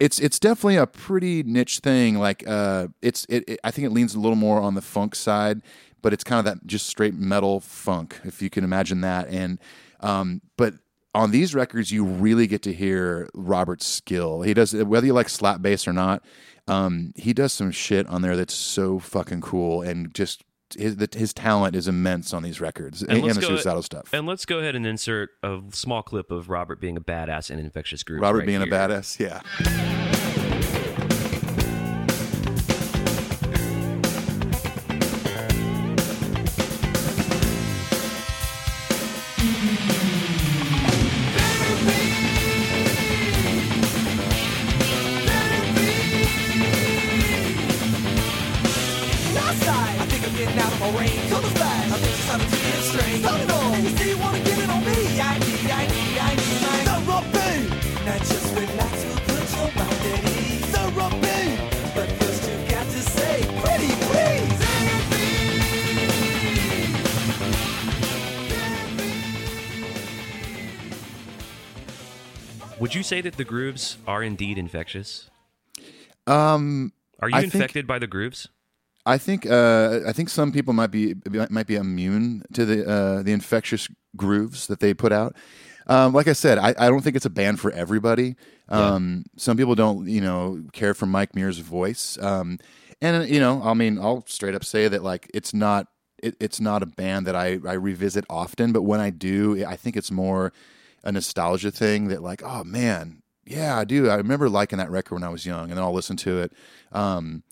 it's 0.00 0.18
it's 0.18 0.40
definitely 0.40 0.76
a 0.76 0.86
pretty 0.86 1.42
niche 1.42 1.78
thing. 1.78 2.18
Like 2.18 2.42
uh, 2.46 2.88
it's 3.02 3.26
it, 3.28 3.44
it 3.46 3.60
I 3.62 3.70
think 3.70 3.86
it 3.86 3.90
leans 3.90 4.14
a 4.14 4.20
little 4.20 4.36
more 4.36 4.60
on 4.60 4.74
the 4.74 4.80
funk 4.80 5.14
side, 5.14 5.60
but 6.02 6.12
it's 6.12 6.24
kind 6.24 6.38
of 6.38 6.46
that 6.46 6.66
just 6.66 6.86
straight 6.86 7.14
metal 7.14 7.60
funk, 7.60 8.18
if 8.24 8.42
you 8.42 8.50
can 8.50 8.64
imagine 8.64 9.02
that. 9.02 9.28
And 9.28 9.58
um, 10.00 10.40
but 10.56 10.74
on 11.14 11.30
these 11.30 11.54
records, 11.54 11.92
you 11.92 12.04
really 12.04 12.46
get 12.46 12.62
to 12.62 12.72
hear 12.72 13.28
Robert's 13.34 13.86
skill. 13.86 14.40
He 14.42 14.54
does 14.54 14.74
whether 14.74 15.06
you 15.06 15.12
like 15.12 15.28
slap 15.28 15.60
bass 15.60 15.86
or 15.86 15.92
not. 15.92 16.24
Um, 16.66 17.12
he 17.16 17.32
does 17.32 17.52
some 17.52 17.70
shit 17.70 18.06
on 18.06 18.22
there 18.22 18.36
that's 18.36 18.54
so 18.54 18.98
fucking 18.98 19.42
cool, 19.42 19.82
and 19.82 20.14
just 20.14 20.44
his 20.78 20.96
the, 20.96 21.08
his 21.12 21.32
talent 21.32 21.76
is 21.76 21.88
immense 21.88 22.32
on 22.32 22.42
these 22.42 22.60
records 22.60 23.02
and, 23.02 23.22
let's 23.22 23.36
the 23.36 23.40
go- 23.42 23.48
suicidal 23.48 23.82
stuff. 23.82 24.12
And 24.12 24.26
let's 24.26 24.44
go 24.44 24.58
ahead 24.58 24.74
and 24.74 24.86
insert 24.86 25.30
a 25.42 25.60
small 25.70 26.02
clip 26.02 26.30
of 26.30 26.48
Robert 26.48 26.80
being 26.80 26.96
a 26.96 27.00
badass 27.00 27.50
in 27.50 27.58
infectious 27.58 28.02
group. 28.02 28.22
Robert 28.22 28.38
right 28.38 28.46
being 28.46 28.60
here. 28.60 28.72
a 28.72 28.76
badass, 28.76 29.18
yeah. 29.18 29.98
Say 73.10 73.20
that 73.20 73.36
the 73.36 73.44
grooves 73.44 73.98
are 74.06 74.22
indeed 74.22 74.56
infectious? 74.56 75.28
Um, 76.26 76.92
Are 77.20 77.28
you 77.28 77.36
I 77.36 77.40
think- 77.42 77.54
infected 77.54 77.86
by 77.86 77.98
the 77.98 78.06
grooves? 78.06 78.48
I 79.06 79.16
think 79.18 79.46
uh, 79.46 80.00
I 80.06 80.12
think 80.12 80.28
some 80.28 80.52
people 80.52 80.74
might 80.74 80.90
be 80.90 81.14
might 81.48 81.66
be 81.66 81.76
immune 81.76 82.44
to 82.52 82.66
the 82.66 82.78
uh, 82.86 83.22
the 83.22 83.32
infectious 83.32 83.88
grooves 84.14 84.66
that 84.66 84.80
they 84.80 84.92
put 84.94 85.10
out. 85.10 85.34
Um, 85.86 86.12
like 86.12 86.28
I 86.28 86.34
said, 86.34 86.58
I, 86.58 86.74
I 86.78 86.88
don't 86.90 87.00
think 87.02 87.16
it's 87.16 87.24
a 87.24 87.30
band 87.30 87.58
for 87.58 87.72
everybody. 87.72 88.36
Um, 88.68 89.24
Some 89.36 89.56
people 89.56 89.74
don't, 89.74 90.06
you 90.06 90.20
know, 90.20 90.62
care 90.72 90.94
for 90.94 91.06
Mike 91.06 91.34
Muir's 91.34 91.58
voice. 91.58 92.18
Um, 92.20 92.58
and 93.00 93.28
you 93.28 93.40
know, 93.40 93.62
I 93.64 93.74
mean, 93.74 93.98
I'll 93.98 94.22
straight 94.26 94.54
up 94.54 94.64
say 94.64 94.86
that 94.86 95.02
like 95.02 95.28
it's 95.32 95.54
not 95.54 95.86
it, 96.22 96.36
it's 96.38 96.60
not 96.60 96.82
a 96.82 96.86
band 96.86 97.26
that 97.26 97.34
I, 97.34 97.58
I 97.66 97.72
revisit 97.72 98.24
often, 98.28 98.70
but 98.72 98.82
when 98.82 99.00
I 99.00 99.10
do, 99.10 99.64
I 99.66 99.76
think 99.76 99.96
it's 99.96 100.10
more 100.10 100.52
a 101.02 101.12
nostalgia 101.12 101.70
thing 101.70 102.08
that 102.08 102.22
like, 102.22 102.42
oh 102.42 102.64
man, 102.64 103.22
yeah, 103.44 103.76
I 103.76 103.84
do. 103.84 104.08
I 104.08 104.16
remember 104.16 104.48
liking 104.48 104.78
that 104.78 104.90
record 104.90 105.14
when 105.16 105.24
I 105.24 105.28
was 105.28 105.46
young, 105.46 105.70
and 105.70 105.72
then 105.72 105.84
I'll 105.84 105.92
listen 105.92 106.16
to 106.18 106.40
it. 106.40 106.52
Um, 106.92 107.42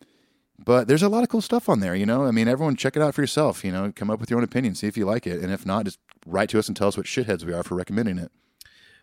but 0.65 0.89
there's 0.89 1.03
a 1.03 1.09
lot 1.09 1.23
of 1.23 1.29
cool 1.29 1.41
stuff 1.41 1.69
on 1.69 1.81
there, 1.81 1.95
you 1.95 2.07
know. 2.07 2.25
I 2.25 2.31
mean, 2.31 2.49
everyone 2.49 2.77
check 2.77 2.97
it 2.97 3.03
out 3.03 3.15
for 3.15 3.23
yourself. 3.23 3.65
You 3.65 3.73
know, 3.73 3.93
come 3.95 4.11
up 4.11 4.21
with 4.21 4.31
your 4.31 4.39
own 4.39 4.45
opinion, 4.45 4.75
see 4.75 4.87
if 4.87 4.97
you 4.97 5.07
like 5.07 5.27
it, 5.27 5.41
and 5.41 5.53
if 5.53 5.65
not, 5.65 5.85
just 5.85 5.99
write 6.27 6.51
to 6.51 6.59
us 6.59 6.69
and 6.69 6.77
tell 6.77 6.89
us 6.89 6.97
what 6.97 7.07
shitheads 7.07 7.45
we 7.45 7.53
are 7.53 7.63
for 7.63 7.75
recommending 7.75 8.19
it. 8.19 8.31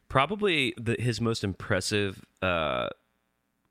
Probably 0.08 0.74
the, 0.78 0.96
his 1.00 1.20
most 1.20 1.44
impressive 1.44 2.24
uh, 2.42 2.90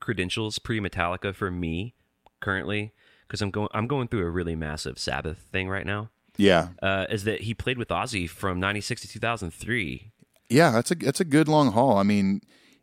credentials 0.00 0.58
pre 0.58 0.80
Metallica 0.80 1.34
for 1.34 1.50
me 1.50 1.94
currently, 2.40 2.92
because 3.26 3.40
I'm 3.40 3.50
going 3.50 3.68
I'm 3.72 3.86
going 3.86 4.08
through 4.08 4.26
a 4.26 4.30
really 4.30 4.56
massive 4.56 4.98
Sabbath 4.98 5.38
thing 5.52 5.68
right 5.68 5.86
now. 5.86 6.10
Yeah, 6.36 6.70
Uh, 6.82 7.06
is 7.10 7.22
that 7.24 7.42
he 7.42 7.54
played 7.54 7.78
with 7.78 7.88
Ozzy 7.88 8.28
from 8.28 8.58
'96 8.58 9.02
to 9.02 9.08
2003? 9.08 10.10
Yeah, 10.54 10.70
that's 10.70 10.90
a 10.90 10.94
that's 10.94 11.20
a 11.20 11.24
good 11.24 11.48
long 11.48 11.72
haul. 11.72 11.98
I 11.98 12.02
mean, 12.02 12.40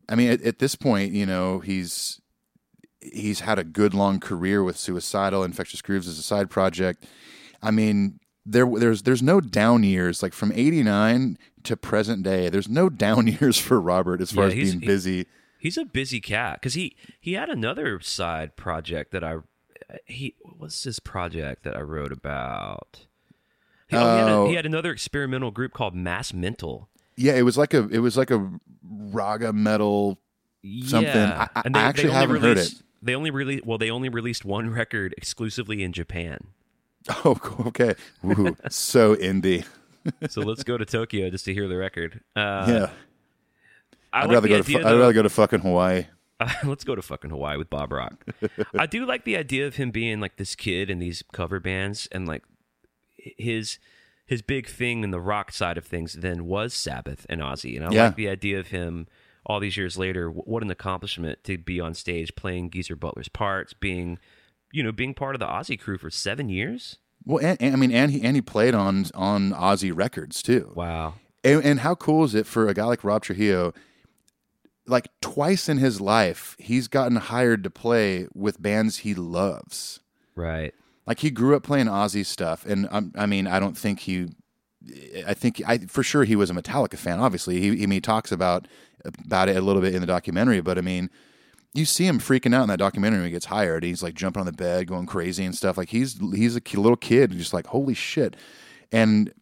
I 0.09 0.15
mean, 0.15 0.29
at, 0.31 0.41
at 0.41 0.59
this 0.59 0.75
point, 0.75 1.13
you 1.13 1.25
know, 1.25 1.59
he's 1.59 2.19
he's 3.01 3.39
had 3.41 3.57
a 3.59 3.63
good 3.63 3.93
long 3.93 4.19
career 4.19 4.63
with 4.63 4.77
Suicidal, 4.77 5.43
Infectious 5.43 5.81
Grooves 5.81 6.07
as 6.07 6.19
a 6.19 6.23
side 6.23 6.49
project. 6.49 7.05
I 7.61 7.71
mean, 7.71 8.19
there 8.45 8.65
there's 8.65 9.03
there's 9.03 9.23
no 9.23 9.39
down 9.41 9.83
years 9.83 10.21
like 10.21 10.33
from 10.33 10.51
'89 10.51 11.37
to 11.63 11.77
present 11.77 12.23
day. 12.23 12.49
There's 12.49 12.69
no 12.69 12.89
down 13.05 13.27
years 13.27 13.57
for 13.57 13.79
Robert 13.79 14.21
as 14.21 14.31
far 14.31 14.45
Yeah, 14.49 14.61
as 14.63 14.69
being 14.69 14.79
he- 14.81 14.85
busy. 14.87 15.25
He's 15.59 15.77
a 15.77 15.85
busy 15.85 16.19
cat 16.19 16.59
because 16.59 16.73
he 16.73 16.95
he 17.19 17.33
had 17.33 17.49
another 17.49 17.99
side 17.99 18.55
project 18.55 19.11
that 19.11 19.23
I 19.23 19.37
he 20.05 20.35
what's 20.57 20.83
this 20.83 20.97
project 20.99 21.63
that 21.63 21.77
I 21.77 21.81
wrote 21.81 22.11
about. 22.11 23.05
He, 23.87 23.95
oh, 23.95 23.99
he, 23.99 24.17
had 24.19 24.27
a- 24.27 24.31
Oh. 24.31 24.47
he 24.47 24.55
had 24.55 24.65
another 24.65 24.91
experimental 24.91 25.51
group 25.51 25.71
called 25.73 25.93
Mass 25.93 26.33
Mental. 26.33 26.89
Yeah, 27.21 27.33
it 27.35 27.43
was 27.43 27.57
like 27.57 27.73
a 27.73 27.87
it 27.89 27.99
was 27.99 28.17
like 28.17 28.31
a 28.31 28.49
raga 28.83 29.53
metal 29.53 30.19
something. 30.85 31.03
Yeah. 31.07 31.47
I- 31.55 31.61
And 31.65 31.75
they, 31.75 31.79
actually 31.79 32.03
they 32.03 32.09
only 32.09 32.19
haven't 32.21 32.41
heard 32.41 32.57
released, 32.57 32.83
They 33.01 33.15
only 33.15 33.31
released 33.31 33.65
well, 33.65 33.77
they 33.77 33.89
only 33.91 34.09
released 34.09 34.45
one 34.45 34.69
record 34.69 35.13
exclusively 35.17 35.83
in 35.83 35.93
Japan. 35.93 36.39
Oh, 37.25 37.35
okay. 37.67 37.95
Ooh, 38.23 38.55
so 38.69 39.15
indie. 39.15 39.65
So 40.29 40.41
let's 40.41 40.63
go 40.63 40.77
to 40.77 40.85
Tokyo 40.85 41.29
just 41.31 41.45
to 41.45 41.53
hear 41.53 41.67
the 41.67 41.77
record. 41.77 42.21
Uh, 42.35 42.65
yeah, 42.67 42.89
I 44.13 44.19
I'd 44.21 44.25
like 44.25 44.33
rather 44.35 44.47
go 44.47 44.57
to 44.57 44.63
fu- 44.63 44.77
I'd 44.77 44.83
rather 44.83 45.13
go 45.13 45.23
to 45.23 45.29
fucking 45.29 45.59
Hawaii. 45.61 46.05
let's 46.63 46.83
go 46.83 46.93
to 46.95 47.01
fucking 47.01 47.29
Hawaii 47.31 47.57
with 47.57 47.69
Bob 47.71 47.91
Rock. 47.91 48.23
I 48.77 48.85
do 48.85 49.05
like 49.05 49.25
the 49.25 49.35
idea 49.37 49.65
of 49.67 49.75
him 49.75 49.89
being 49.91 50.19
like 50.19 50.37
this 50.37 50.53
kid 50.55 50.89
in 50.91 50.99
these 50.99 51.23
cover 51.31 51.59
bands 51.59 52.07
and 52.11 52.27
like 52.27 52.43
his 53.17 53.77
his 54.31 54.41
big 54.41 54.65
thing 54.65 55.03
in 55.03 55.11
the 55.11 55.19
rock 55.19 55.51
side 55.51 55.77
of 55.77 55.85
things 55.85 56.13
then 56.13 56.45
was 56.45 56.73
Sabbath 56.73 57.25
and 57.29 57.41
Ozzy. 57.41 57.75
And 57.75 57.85
I 57.85 57.91
Yeah. 57.91 58.05
like 58.05 58.15
the 58.15 58.29
idea 58.29 58.59
of 58.61 58.67
him 58.67 59.07
all 59.45 59.59
these 59.59 59.75
years 59.75 59.97
later. 59.97 60.29
What 60.29 60.63
an 60.63 60.71
accomplishment 60.71 61.43
to 61.43 61.57
be 61.57 61.81
on 61.81 61.93
stage 61.93 62.33
playing 62.35 62.69
Geezer 62.71 62.95
Butler's 62.95 63.27
parts, 63.27 63.73
being 63.73 64.17
you 64.71 64.83
know 64.83 64.93
being 64.93 65.13
part 65.13 65.35
of 65.35 65.39
the 65.39 65.47
Ozzy 65.47 65.77
crew 65.77 65.97
for 65.97 66.09
seven 66.09 66.47
years. 66.47 66.97
Well, 67.25 67.45
and, 67.45 67.61
and 67.61 67.73
I 67.73 67.77
mean, 67.77 67.91
and 67.91 68.09
he 68.11 68.21
and 68.21 68.35
he 68.37 68.41
played 68.41 68.73
on 68.73 69.05
on 69.13 69.51
Ozzy 69.51 69.91
records 69.93 70.41
too. 70.41 70.71
Wow. 70.75 71.15
And, 71.43 71.63
and 71.65 71.79
how 71.81 71.95
cool 71.95 72.23
is 72.23 72.33
it 72.33 72.45
for 72.47 72.69
a 72.69 72.73
guy 72.73 72.85
like 72.85 73.03
Rob 73.03 73.23
Trujillo? 73.23 73.73
Like 74.87 75.09
twice 75.21 75.67
in 75.67 75.77
his 75.77 75.99
life, 75.99 76.55
he's 76.57 76.87
gotten 76.87 77.17
hired 77.17 77.63
to 77.65 77.69
play 77.69 78.27
with 78.33 78.61
bands 78.61 78.99
he 78.99 79.13
loves. 79.13 79.99
Right. 80.35 80.73
Like 81.05 81.19
he 81.19 81.31
grew 81.31 81.55
up 81.55 81.63
playing 81.63 81.87
Ozzy 81.87 82.25
stuff, 82.25 82.65
and 82.65 82.87
um, 82.91 83.11
I 83.15 83.25
mean, 83.25 83.47
I 83.47 83.59
don't 83.59 83.77
think 83.77 84.01
he. 84.01 84.29
I 85.27 85.33
think 85.33 85.61
I 85.65 85.79
for 85.79 86.03
sure 86.03 86.23
he 86.23 86.35
was 86.35 86.49
a 86.49 86.53
Metallica 86.53 86.97
fan. 86.97 87.19
Obviously, 87.19 87.59
he 87.59 87.75
he, 87.75 87.85
he 87.85 88.01
talks 88.01 88.31
about 88.31 88.67
about 89.05 89.49
it 89.49 89.57
a 89.57 89.61
little 89.61 89.81
bit 89.81 89.95
in 89.95 90.01
the 90.01 90.07
documentary. 90.07 90.61
But 90.61 90.77
I 90.77 90.81
mean, 90.81 91.09
you 91.73 91.85
see 91.85 92.05
him 92.05 92.19
freaking 92.19 92.53
out 92.53 92.63
in 92.63 92.69
that 92.69 92.79
documentary 92.79 93.19
when 93.19 93.27
he 93.27 93.31
gets 93.31 93.45
hired. 93.45 93.83
He's 93.83 94.03
like 94.03 94.13
jumping 94.13 94.41
on 94.41 94.45
the 94.45 94.51
bed, 94.51 94.87
going 94.87 95.05
crazy 95.05 95.45
and 95.45 95.55
stuff. 95.55 95.77
Like 95.77 95.89
he's 95.89 96.19
he's 96.33 96.55
a 96.55 96.61
little 96.75 96.95
kid, 96.95 97.31
just 97.31 97.53
like 97.53 97.67
holy 97.67 97.93
shit. 97.93 98.35
And 98.91 99.33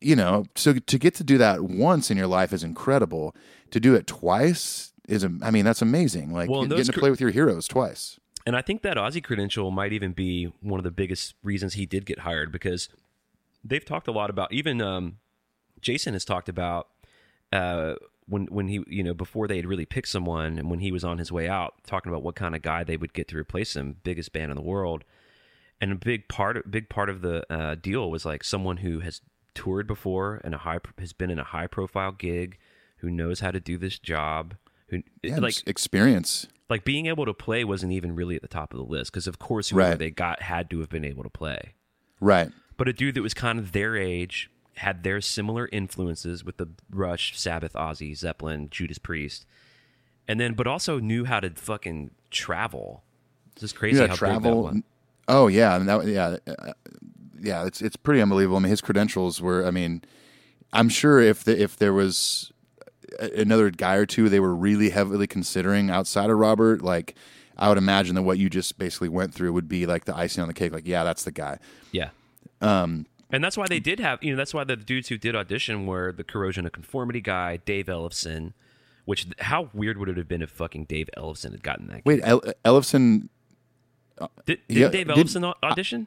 you 0.00 0.16
know, 0.16 0.44
so 0.56 0.74
to 0.74 0.98
get 0.98 1.14
to 1.16 1.24
do 1.24 1.38
that 1.38 1.62
once 1.62 2.10
in 2.10 2.16
your 2.16 2.26
life 2.26 2.52
is 2.52 2.64
incredible. 2.64 3.34
To 3.70 3.80
do 3.80 3.94
it 3.94 4.06
twice 4.06 4.92
is, 5.08 5.24
I 5.24 5.50
mean, 5.50 5.64
that's 5.64 5.80
amazing. 5.80 6.32
Like 6.32 6.50
Well, 6.50 6.66
getting 6.66 6.84
to 6.84 6.92
play 6.92 7.10
with 7.10 7.20
your 7.20 7.30
heroes 7.30 7.66
twice. 7.66 8.18
And 8.46 8.56
I 8.56 8.62
think 8.62 8.82
that 8.82 8.96
Ozzy 8.96 9.22
credential 9.22 9.70
might 9.70 9.92
even 9.92 10.12
be 10.12 10.52
one 10.60 10.80
of 10.80 10.84
the 10.84 10.90
biggest 10.90 11.34
reasons 11.42 11.74
he 11.74 11.86
did 11.86 12.06
get 12.06 12.20
hired 12.20 12.50
because 12.50 12.88
they've 13.64 13.84
talked 13.84 14.08
a 14.08 14.12
lot 14.12 14.30
about 14.30 14.52
even 14.52 14.80
um, 14.80 15.18
Jason 15.80 16.14
has 16.14 16.24
talked 16.24 16.48
about 16.48 16.88
uh, 17.52 17.94
when 18.26 18.46
when 18.46 18.68
he 18.68 18.82
you 18.86 19.02
know 19.02 19.14
before 19.14 19.46
they 19.46 19.56
had 19.56 19.66
really 19.66 19.86
picked 19.86 20.08
someone 20.08 20.58
and 20.58 20.70
when 20.70 20.80
he 20.80 20.90
was 20.90 21.04
on 21.04 21.18
his 21.18 21.30
way 21.30 21.48
out 21.48 21.74
talking 21.86 22.10
about 22.10 22.22
what 22.22 22.34
kind 22.34 22.54
of 22.54 22.62
guy 22.62 22.82
they 22.84 22.96
would 22.96 23.12
get 23.12 23.28
to 23.28 23.36
replace 23.36 23.76
him 23.76 23.96
biggest 24.02 24.32
band 24.32 24.50
in 24.50 24.56
the 24.56 24.62
world 24.62 25.04
and 25.80 25.92
a 25.92 25.96
big 25.96 26.28
part 26.28 26.70
big 26.70 26.88
part 26.88 27.08
of 27.08 27.20
the 27.22 27.44
uh, 27.52 27.74
deal 27.74 28.10
was 28.10 28.24
like 28.24 28.42
someone 28.44 28.78
who 28.78 29.00
has 29.00 29.20
toured 29.54 29.86
before 29.86 30.40
and 30.44 30.54
a 30.54 30.58
high 30.58 30.78
has 30.98 31.12
been 31.12 31.30
in 31.30 31.38
a 31.38 31.44
high 31.44 31.66
profile 31.66 32.12
gig 32.12 32.58
who 32.98 33.10
knows 33.10 33.40
how 33.40 33.50
to 33.50 33.60
do 33.60 33.76
this 33.76 33.98
job 33.98 34.54
who 34.88 35.02
Yeah, 35.22 35.38
like 35.38 35.66
experience. 35.66 36.46
Like 36.72 36.84
being 36.84 37.06
able 37.06 37.24
to 37.26 37.34
play 37.34 37.62
wasn't 37.64 37.92
even 37.92 38.14
really 38.16 38.34
at 38.36 38.42
the 38.42 38.48
top 38.48 38.72
of 38.72 38.78
the 38.78 38.84
list 38.84 39.12
because 39.12 39.26
of 39.26 39.38
course 39.38 39.68
whoever 39.68 39.90
Right. 39.90 39.98
they 39.98 40.10
got 40.10 40.42
had 40.42 40.68
to 40.70 40.80
have 40.80 40.88
been 40.88 41.04
able 41.04 41.22
to 41.22 41.30
play 41.30 41.74
Right. 42.20 42.50
but 42.76 42.88
a 42.88 42.92
dude 42.92 43.14
that 43.14 43.22
was 43.22 43.34
kind 43.34 43.58
of 43.58 43.72
their 43.72 43.96
age 43.96 44.50
had 44.76 45.02
their 45.02 45.20
similar 45.20 45.68
influences 45.70 46.44
with 46.44 46.56
the 46.56 46.68
rush 46.90 47.38
sabbath 47.38 47.74
ozzy 47.74 48.16
zeppelin 48.16 48.68
judas 48.70 48.98
priest 48.98 49.44
and 50.26 50.40
then 50.40 50.54
but 50.54 50.66
also 50.66 50.98
knew 50.98 51.24
how 51.24 51.40
to 51.40 51.50
fucking 51.50 52.10
travel 52.30 53.04
it's 53.52 53.60
just 53.60 53.76
crazy 53.76 54.00
yeah, 54.00 54.06
how 54.08 54.14
travel. 54.16 54.72
Oh 55.28 55.46
yeah, 55.46 55.76
and 55.76 55.88
that, 55.88 56.06
yeah, 56.06 56.36
uh, 56.46 56.72
yeah. 57.40 57.64
It's 57.66 57.80
it's 57.80 57.96
pretty 57.96 58.20
unbelievable. 58.20 58.56
I 58.56 58.60
mean, 58.60 58.70
his 58.70 58.80
credentials 58.80 59.40
were. 59.40 59.64
I 59.64 59.70
mean, 59.70 60.02
I'm 60.72 60.88
sure 60.88 61.20
if 61.20 61.44
the, 61.44 61.60
if 61.62 61.76
there 61.76 61.92
was 61.92 62.51
another 63.20 63.70
guy 63.70 63.94
or 63.96 64.06
two 64.06 64.28
they 64.28 64.40
were 64.40 64.54
really 64.54 64.90
heavily 64.90 65.26
considering 65.26 65.90
outside 65.90 66.30
of 66.30 66.38
Robert, 66.38 66.82
like 66.82 67.14
I 67.56 67.68
would 67.68 67.78
imagine 67.78 68.14
that 68.14 68.22
what 68.22 68.38
you 68.38 68.48
just 68.50 68.78
basically 68.78 69.08
went 69.08 69.34
through 69.34 69.52
would 69.52 69.68
be 69.68 69.86
like 69.86 70.04
the 70.04 70.16
icing 70.16 70.42
on 70.42 70.48
the 70.48 70.54
cake. 70.54 70.72
Like, 70.72 70.86
yeah, 70.86 71.04
that's 71.04 71.22
the 71.24 71.30
guy. 71.32 71.58
yeah 71.92 72.10
And 72.60 73.06
that's 73.30 73.56
why 73.56 73.66
they 73.68 73.80
did 73.80 73.98
have, 74.00 74.22
you 74.22 74.30
know, 74.32 74.36
that's 74.36 74.52
why 74.54 74.64
the 74.64 74.76
dudes 74.76 75.08
who 75.08 75.16
did 75.18 75.34
audition 75.36 75.86
were 75.86 76.12
the 76.12 76.24
corrosion 76.24 76.66
of 76.66 76.72
conformity 76.72 77.20
guy, 77.20 77.58
Dave 77.58 77.86
Ellefson. 77.86 78.52
Which 79.04 79.26
how 79.40 79.68
weird 79.74 79.98
would 79.98 80.08
it 80.08 80.16
have 80.16 80.28
been 80.28 80.42
if 80.42 80.50
fucking 80.50 80.84
Dave 80.84 81.08
Ellefson 81.16 81.50
had 81.52 81.62
gotten 81.64 81.88
that? 81.88 82.02
Wait, 82.04 82.20
El- 82.22 82.40
Ellefson. 82.64 83.28
did, 84.46 84.60
did 84.68 84.76
yeah, 84.76 84.88
Dave 84.88 85.08
did- 85.08 85.16
Ellefson 85.26 85.44
au- 85.44 85.66
audition? 85.66 86.06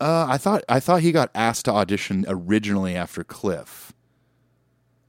Uh, 0.00 0.26
I 0.28 0.36
thought 0.38 0.62
I 0.68 0.78
thought 0.80 1.00
he 1.02 1.10
got 1.12 1.30
asked 1.34 1.64
to 1.66 1.72
audition 1.72 2.24
originally 2.28 2.94
after 2.94 3.24
Cliff. 3.24 3.92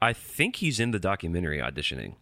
I 0.01 0.13
think 0.13 0.57
he's 0.57 0.79
in 0.79 0.91
the 0.91 0.99
documentary 0.99 1.59
auditioning. 1.59 2.15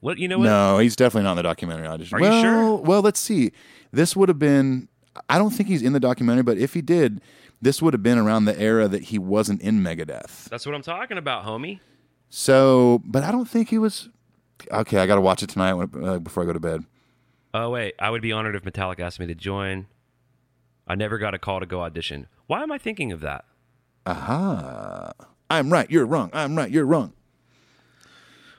What 0.00 0.18
you 0.18 0.26
know? 0.26 0.38
What? 0.38 0.44
No, 0.46 0.78
he's 0.78 0.96
definitely 0.96 1.24
not 1.24 1.32
in 1.32 1.36
the 1.36 1.42
documentary 1.44 1.86
audition. 1.86 2.16
Are 2.16 2.20
you 2.20 2.28
well, 2.28 2.42
sure? 2.42 2.76
Well, 2.76 3.02
let's 3.02 3.20
see. 3.20 3.52
This 3.92 4.16
would 4.16 4.28
have 4.28 4.38
been. 4.38 4.88
I 5.28 5.38
don't 5.38 5.50
think 5.50 5.68
he's 5.68 5.82
in 5.82 5.92
the 5.92 6.00
documentary, 6.00 6.42
but 6.42 6.58
if 6.58 6.74
he 6.74 6.80
did, 6.80 7.20
this 7.60 7.80
would 7.82 7.94
have 7.94 8.02
been 8.02 8.18
around 8.18 8.46
the 8.46 8.58
era 8.58 8.88
that 8.88 9.04
he 9.04 9.18
wasn't 9.18 9.60
in 9.60 9.80
Megadeth. 9.80 10.48
That's 10.48 10.66
what 10.66 10.74
I'm 10.74 10.82
talking 10.82 11.18
about, 11.18 11.44
homie. 11.44 11.80
So, 12.30 13.00
but 13.04 13.22
I 13.22 13.30
don't 13.30 13.48
think 13.48 13.68
he 13.68 13.78
was. 13.78 14.08
Okay, 14.70 14.98
I 14.98 15.06
got 15.06 15.16
to 15.16 15.20
watch 15.20 15.42
it 15.42 15.50
tonight 15.50 15.74
when, 15.74 16.04
uh, 16.04 16.18
before 16.18 16.42
I 16.42 16.46
go 16.46 16.52
to 16.52 16.60
bed. 16.60 16.84
Oh 17.54 17.70
wait, 17.70 17.94
I 17.98 18.10
would 18.10 18.22
be 18.22 18.32
honored 18.32 18.56
if 18.56 18.62
Metallica 18.62 19.00
asked 19.00 19.20
me 19.20 19.26
to 19.26 19.34
join. 19.34 19.86
I 20.88 20.94
never 20.94 21.18
got 21.18 21.34
a 21.34 21.38
call 21.38 21.60
to 21.60 21.66
go 21.66 21.82
audition. 21.82 22.26
Why 22.46 22.62
am 22.62 22.72
I 22.72 22.78
thinking 22.78 23.12
of 23.12 23.20
that? 23.20 23.44
Aha! 24.06 25.12
I'm 25.52 25.72
right. 25.72 25.90
You're 25.90 26.06
wrong. 26.06 26.30
I'm 26.32 26.56
right. 26.56 26.70
You're 26.70 26.86
wrong. 26.86 27.12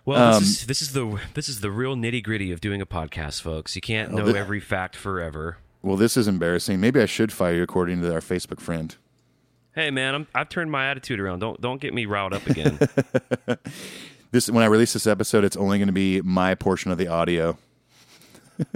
Well, 0.06 0.36
Um, 0.36 0.42
this 0.44 0.50
is 0.62 0.66
this 0.68 0.82
is 0.82 0.94
the 0.94 1.20
this 1.34 1.48
is 1.48 1.62
the 1.62 1.72
real 1.72 1.96
nitty 1.96 2.24
gritty 2.24 2.52
of 2.52 2.60
doing 2.62 2.82
a 2.82 2.86
podcast, 2.86 3.42
folks. 3.42 3.76
You 3.76 3.82
can't 3.82 4.12
know 4.12 4.26
th- 4.26 4.36
every 4.36 4.60
fact 4.60 4.96
forever. 4.96 5.58
Well, 5.82 5.96
this 5.98 6.16
is 6.18 6.28
embarrassing. 6.28 6.80
Maybe 6.80 7.00
I 7.02 7.06
should 7.06 7.32
fire 7.32 7.56
you 7.56 7.64
according 7.64 8.02
to 8.02 8.14
our 8.14 8.20
Facebook 8.22 8.60
friend. 8.60 8.96
Hey, 9.76 9.90
man, 9.92 10.14
I'm, 10.14 10.28
I've 10.36 10.50
turned 10.50 10.72
my 10.72 10.88
attitude 10.90 11.20
around. 11.20 11.40
Don't 11.40 11.60
don't 11.62 11.80
get 11.82 11.94
me 11.94 12.06
riled 12.06 12.34
up 12.34 12.46
again. 12.48 12.80
This 14.32 14.50
when 14.50 14.64
I 14.64 14.66
release 14.66 14.94
this 14.94 15.06
episode, 15.06 15.44
it's 15.44 15.56
only 15.56 15.78
going 15.78 15.88
to 15.90 15.94
be 15.94 16.20
my 16.22 16.56
portion 16.56 16.92
of 16.92 16.98
the 16.98 17.08
audio. 17.08 17.56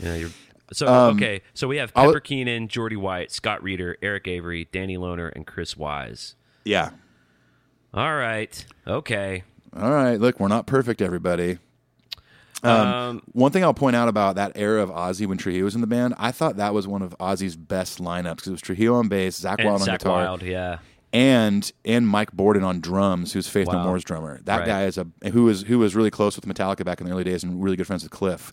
yeah, 0.00 0.16
you're. 0.16 0.30
So 0.74 0.86
Um, 0.86 1.16
okay, 1.16 1.40
so 1.54 1.66
we 1.66 1.78
have 1.78 1.90
I'll- 1.96 2.08
Pepper 2.08 2.20
Keenan, 2.20 2.68
Jeordie 2.68 2.98
White, 2.98 3.32
Scott 3.32 3.62
Reeder, 3.62 3.96
Eric 4.02 4.28
Avery, 4.28 4.68
Danny 4.70 4.98
Lohner, 4.98 5.32
and 5.34 5.46
Chris 5.46 5.76
Wyse. 5.76 6.34
Yeah. 6.66 6.90
All 7.94 8.14
right, 8.14 8.64
okay. 8.86 9.44
All 9.76 9.90
right. 9.92 10.18
Look, 10.20 10.40
we're 10.40 10.48
not 10.48 10.66
perfect, 10.66 11.02
everybody. 11.02 11.58
Um, 12.62 13.22
One 13.32 13.52
thing 13.52 13.62
I'll 13.62 13.74
point 13.74 13.94
out 13.94 14.08
about 14.08 14.34
that 14.36 14.52
era 14.56 14.82
of 14.82 14.90
Ozzy 14.90 15.26
when 15.26 15.38
Trujillo 15.38 15.64
was 15.64 15.74
in 15.74 15.80
the 15.80 15.86
band, 15.86 16.14
I 16.18 16.32
thought 16.32 16.56
that 16.56 16.74
was 16.74 16.88
one 16.88 17.02
of 17.02 17.16
Ozzy's 17.18 17.56
best 17.56 18.00
lineups 18.00 18.36
because 18.36 18.48
it 18.48 18.52
was 18.52 18.60
Trujillo 18.60 18.94
on 18.96 19.08
bass, 19.08 19.40
Zakk 19.40 19.64
Wylde 19.64 19.82
on 19.82 19.86
Zakk 19.86 19.98
guitar, 20.00 20.24
Wylde, 20.24 20.42
yeah. 20.42 20.78
and 21.12 21.70
and 21.84 22.08
Mike 22.08 22.32
Bordin 22.32 22.64
on 22.64 22.80
drums, 22.80 23.32
who's 23.32 23.46
Faith 23.46 23.68
No 23.68 23.78
More's 23.84 24.02
drummer. 24.04 24.40
That 24.44 24.58
Right. 24.60 24.66
guy 24.66 24.84
is 24.86 24.98
a 24.98 25.06
who 25.30 25.44
was 25.44 25.62
who 25.62 25.78
was 25.78 25.94
really 25.94 26.10
close 26.10 26.34
with 26.34 26.46
Metallica 26.46 26.84
back 26.84 27.00
in 27.00 27.06
the 27.06 27.12
early 27.12 27.24
days 27.24 27.44
and 27.44 27.62
really 27.62 27.76
good 27.76 27.86
friends 27.86 28.02
with 28.02 28.10
Cliff. 28.10 28.52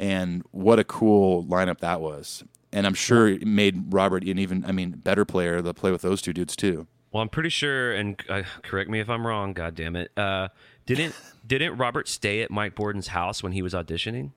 And 0.00 0.42
what 0.50 0.80
a 0.80 0.84
cool 0.84 1.44
lineup 1.44 1.78
that 1.78 2.00
was. 2.00 2.42
And 2.72 2.88
I'm 2.88 2.94
sure 2.94 3.28
it 3.28 3.46
made 3.46 3.94
Robert 3.94 4.24
an 4.24 4.38
even 4.38 4.64
I 4.64 4.72
mean 4.72 4.90
better 4.90 5.24
player 5.24 5.62
to 5.62 5.74
play 5.74 5.92
with 5.92 6.02
those 6.02 6.20
two 6.20 6.32
dudes 6.32 6.56
too. 6.56 6.88
Well, 7.14 7.22
I'm 7.22 7.28
pretty 7.28 7.48
sure, 7.48 7.92
and 7.92 8.20
uh, 8.28 8.42
correct 8.62 8.90
me 8.90 8.98
if 8.98 9.08
I'm 9.08 9.24
wrong. 9.24 9.52
God 9.52 9.76
damn 9.76 9.94
it! 9.94 10.10
Uh, 10.18 10.48
didn't 10.84 11.14
didn't 11.46 11.76
Robert 11.76 12.08
stay 12.08 12.42
at 12.42 12.50
Mike 12.50 12.74
Bordin's 12.74 13.06
house 13.06 13.40
when 13.40 13.52
he 13.52 13.62
was 13.62 13.72
auditioning? 13.72 14.32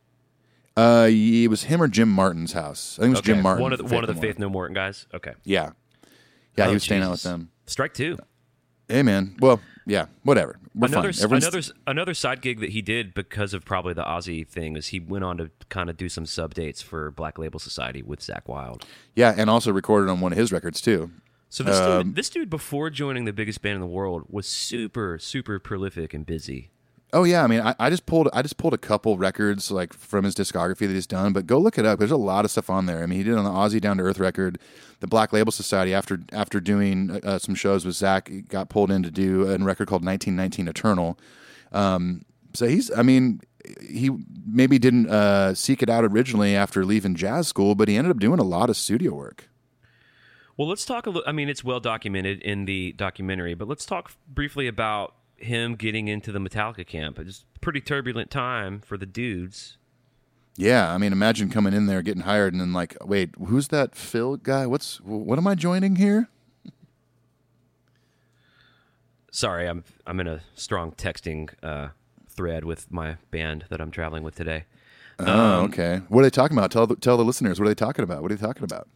Uh, 0.78 1.08
it 1.10 1.50
was 1.50 1.64
him 1.64 1.82
or 1.82 1.88
Jim 1.88 2.08
Martin's 2.08 2.54
house. 2.54 3.00
I 3.00 3.02
think 3.02 3.14
it 3.14 3.18
was 3.18 3.22
Jim 3.22 3.42
Martin. 3.42 3.64
one 3.64 3.74
of 3.74 3.80
the, 3.80 3.86
one 3.86 4.04
of 4.04 4.08
the 4.08 4.14
No 4.14 4.22
Faith 4.22 4.38
More. 4.38 4.48
No 4.48 4.54
Morton 4.54 4.76
guys. 4.76 5.08
Okay, 5.12 5.34
Yeah, 5.44 5.72
yeah, 6.56 6.66
Oh, 6.66 6.68
he 6.68 6.76
was 6.76 6.84
staying 6.84 7.02
out 7.02 7.10
with 7.10 7.24
them. 7.24 7.50
Strike 7.66 7.96
two. 7.96 8.20
Hey 8.88 9.02
man, 9.02 9.36
well, 9.40 9.60
yeah, 9.88 10.06
whatever. 10.22 10.60
We're 10.76 10.88
another. 10.90 11.12
Another 11.20 11.62
another 11.88 12.14
side 12.14 12.42
gig 12.42 12.60
that 12.60 12.70
he 12.70 12.84
did 12.84 13.16
because 13.16 13.56
of 13.56 13.66
probably 13.66 13.96
the 13.96 14.04
Ozzy 14.04 14.48
thing 14.48 14.78
is 14.78 14.90
he 14.90 15.00
went 15.00 15.24
on 15.24 15.38
to 15.38 15.50
kind 15.70 15.90
of 15.90 15.98
do 15.98 16.10
some 16.10 16.28
sub 16.28 16.54
dates 16.54 16.84
for 16.84 17.10
Black 17.10 17.40
Label 17.40 17.60
Society 17.60 18.04
with 18.04 18.20
Zakk 18.20 18.44
Wylde. 18.46 18.86
yeah, 19.16 19.34
and 19.36 19.50
also 19.50 19.72
recorded 19.72 20.12
on 20.12 20.22
one 20.22 20.32
of 20.32 20.38
his 20.38 20.52
records 20.52 20.80
too. 20.80 21.10
So 21.50 21.64
this 21.64 21.78
Um, 21.78 22.04
dude, 22.08 22.16
this 22.16 22.30
dude 22.30 22.50
before 22.50 22.90
joining 22.90 23.26
the 23.26 23.34
biggest 23.34 23.62
band 23.62 23.76
in 23.76 23.82
the 23.82 23.88
world 23.88 24.24
was 24.30 24.48
super 24.48 25.18
super 25.20 25.60
prolific 25.60 26.14
and 26.14 26.26
busy. 26.26 26.72
Oh 27.14 27.24
yeah, 27.24 27.42
I 27.42 27.48
mean, 27.48 27.62
I, 27.62 27.74
I 27.80 27.90
just 27.90 28.06
pulled 28.06 28.28
I 28.34 28.42
just 28.42 28.58
pulled 28.58 28.74
a 28.74 28.78
couple 28.78 29.18
records 29.18 29.72
like 29.72 29.94
from 29.94 30.26
his 30.26 30.36
discography 30.36 30.80
that 30.80 30.90
he's 30.90 31.08
done, 31.08 31.32
but 31.32 31.48
go 31.48 31.58
look 31.58 31.78
it 31.78 31.86
up. 31.86 32.00
There's 32.00 32.12
a 32.12 32.18
lot 32.18 32.44
of 32.44 32.52
stuff 32.52 32.70
on 32.70 32.86
there. 32.86 33.02
I 33.02 33.06
mean, 33.06 33.18
he 33.18 33.24
did 33.24 33.36
on 33.36 33.46
the 33.46 33.50
Ozzy 33.50 33.80
Down 33.80 33.98
to 33.98 34.04
Earth 34.04 34.20
record, 34.20 34.60
the 35.00 35.08
Black 35.08 35.32
Label 35.32 35.52
Society. 35.54 35.94
After 35.94 36.20
after 36.34 36.60
doing 36.60 37.22
uh, 37.24 37.40
some 37.40 37.56
shows 37.56 37.86
with 37.86 37.96
Zakk, 37.96 38.28
he 38.28 38.42
got 38.42 38.70
pulled 38.70 38.92
in 38.92 39.04
to 39.04 39.12
do 39.12 39.50
a 39.50 39.58
record 39.58 39.88
called 39.88 40.04
1919 40.04 40.68
Eternal. 40.68 41.18
Um, 41.72 42.26
so 42.54 42.68
he's, 42.68 42.92
I 42.92 43.04
mean, 43.04 43.42
he 43.88 44.10
maybe 44.46 44.80
didn't 44.80 45.10
uh, 45.10 45.54
seek 45.54 45.82
it 45.84 45.90
out 45.90 46.04
originally 46.04 46.56
after 46.56 46.84
leaving 46.84 47.16
jazz 47.16 47.48
school, 47.48 47.76
but 47.76 47.88
he 47.88 47.96
ended 47.96 48.12
up 48.12 48.20
doing 48.20 48.40
a 48.40 48.44
lot 48.44 48.70
of 48.70 48.78
studio 48.78 49.14
work. 49.14 49.50
Well, 50.58 50.68
let's 50.68 50.86
talk 50.86 51.06
a 51.06 51.12
little. 51.12 51.30
I 51.30 51.32
mean, 51.32 51.50
it's 51.50 51.64
well 51.64 51.80
documented 51.80 52.42
in 52.42 52.66
the 52.66 52.92
documentary, 52.94 53.54
but 53.54 53.68
let's 53.68 53.86
talk 53.86 54.12
briefly 54.28 54.68
about 54.68 55.14
him 55.38 55.76
getting 55.76 56.08
into 56.08 56.32
the 56.32 56.40
Metallica 56.40 56.86
camp. 56.86 57.20
It's 57.20 57.46
a 57.56 57.60
pretty 57.60 57.80
turbulent 57.80 58.32
time 58.32 58.82
for 58.82 58.98
the 58.98 59.06
dudes. 59.06 59.78
Yeah, 60.56 60.92
I 60.92 60.98
mean, 60.98 61.14
imagine 61.14 61.52
coming 61.52 61.74
in 61.74 61.86
there, 61.86 62.02
getting 62.02 62.24
hired, 62.24 62.54
and 62.54 62.60
then 62.60 62.74
like, 62.74 62.98
wait, 63.06 63.36
who's 63.38 63.68
that 63.68 63.96
Phil 63.96 64.38
guy? 64.38 64.66
What's 64.66 65.00
what 65.02 65.38
am 65.38 65.46
I 65.46 65.54
joining 65.54 65.98
here? 65.98 66.28
Sorry, 69.30 69.68
I'm 69.68 69.84
I'm 70.08 70.20
in 70.20 70.28
a 70.28 70.42
strong 70.56 70.94
texting 70.94 71.52
uh, 71.62 71.90
thread 72.28 72.66
with 72.66 72.92
my 72.92 73.18
band 73.30 73.66
that 73.70 73.80
I'm 73.80 73.92
traveling 73.92 74.24
with 74.24 74.34
today. 74.34 74.66
Oh, 75.20 75.62
okay. 75.66 76.02
What 76.10 76.22
are 76.22 76.24
they 76.24 76.30
talking 76.32 76.58
about? 76.58 76.72
Tell 76.72 76.88
the, 76.88 76.96
tell 76.96 77.18
the 77.18 77.26
listeners. 77.26 77.60
What 77.60 77.66
are 77.66 77.70
they 77.70 77.76
talking 77.76 78.04
about? 78.04 78.24
What 78.24 78.32
are 78.32 78.36
they 78.36 78.46
talking 78.46 78.64
about? 78.64 78.88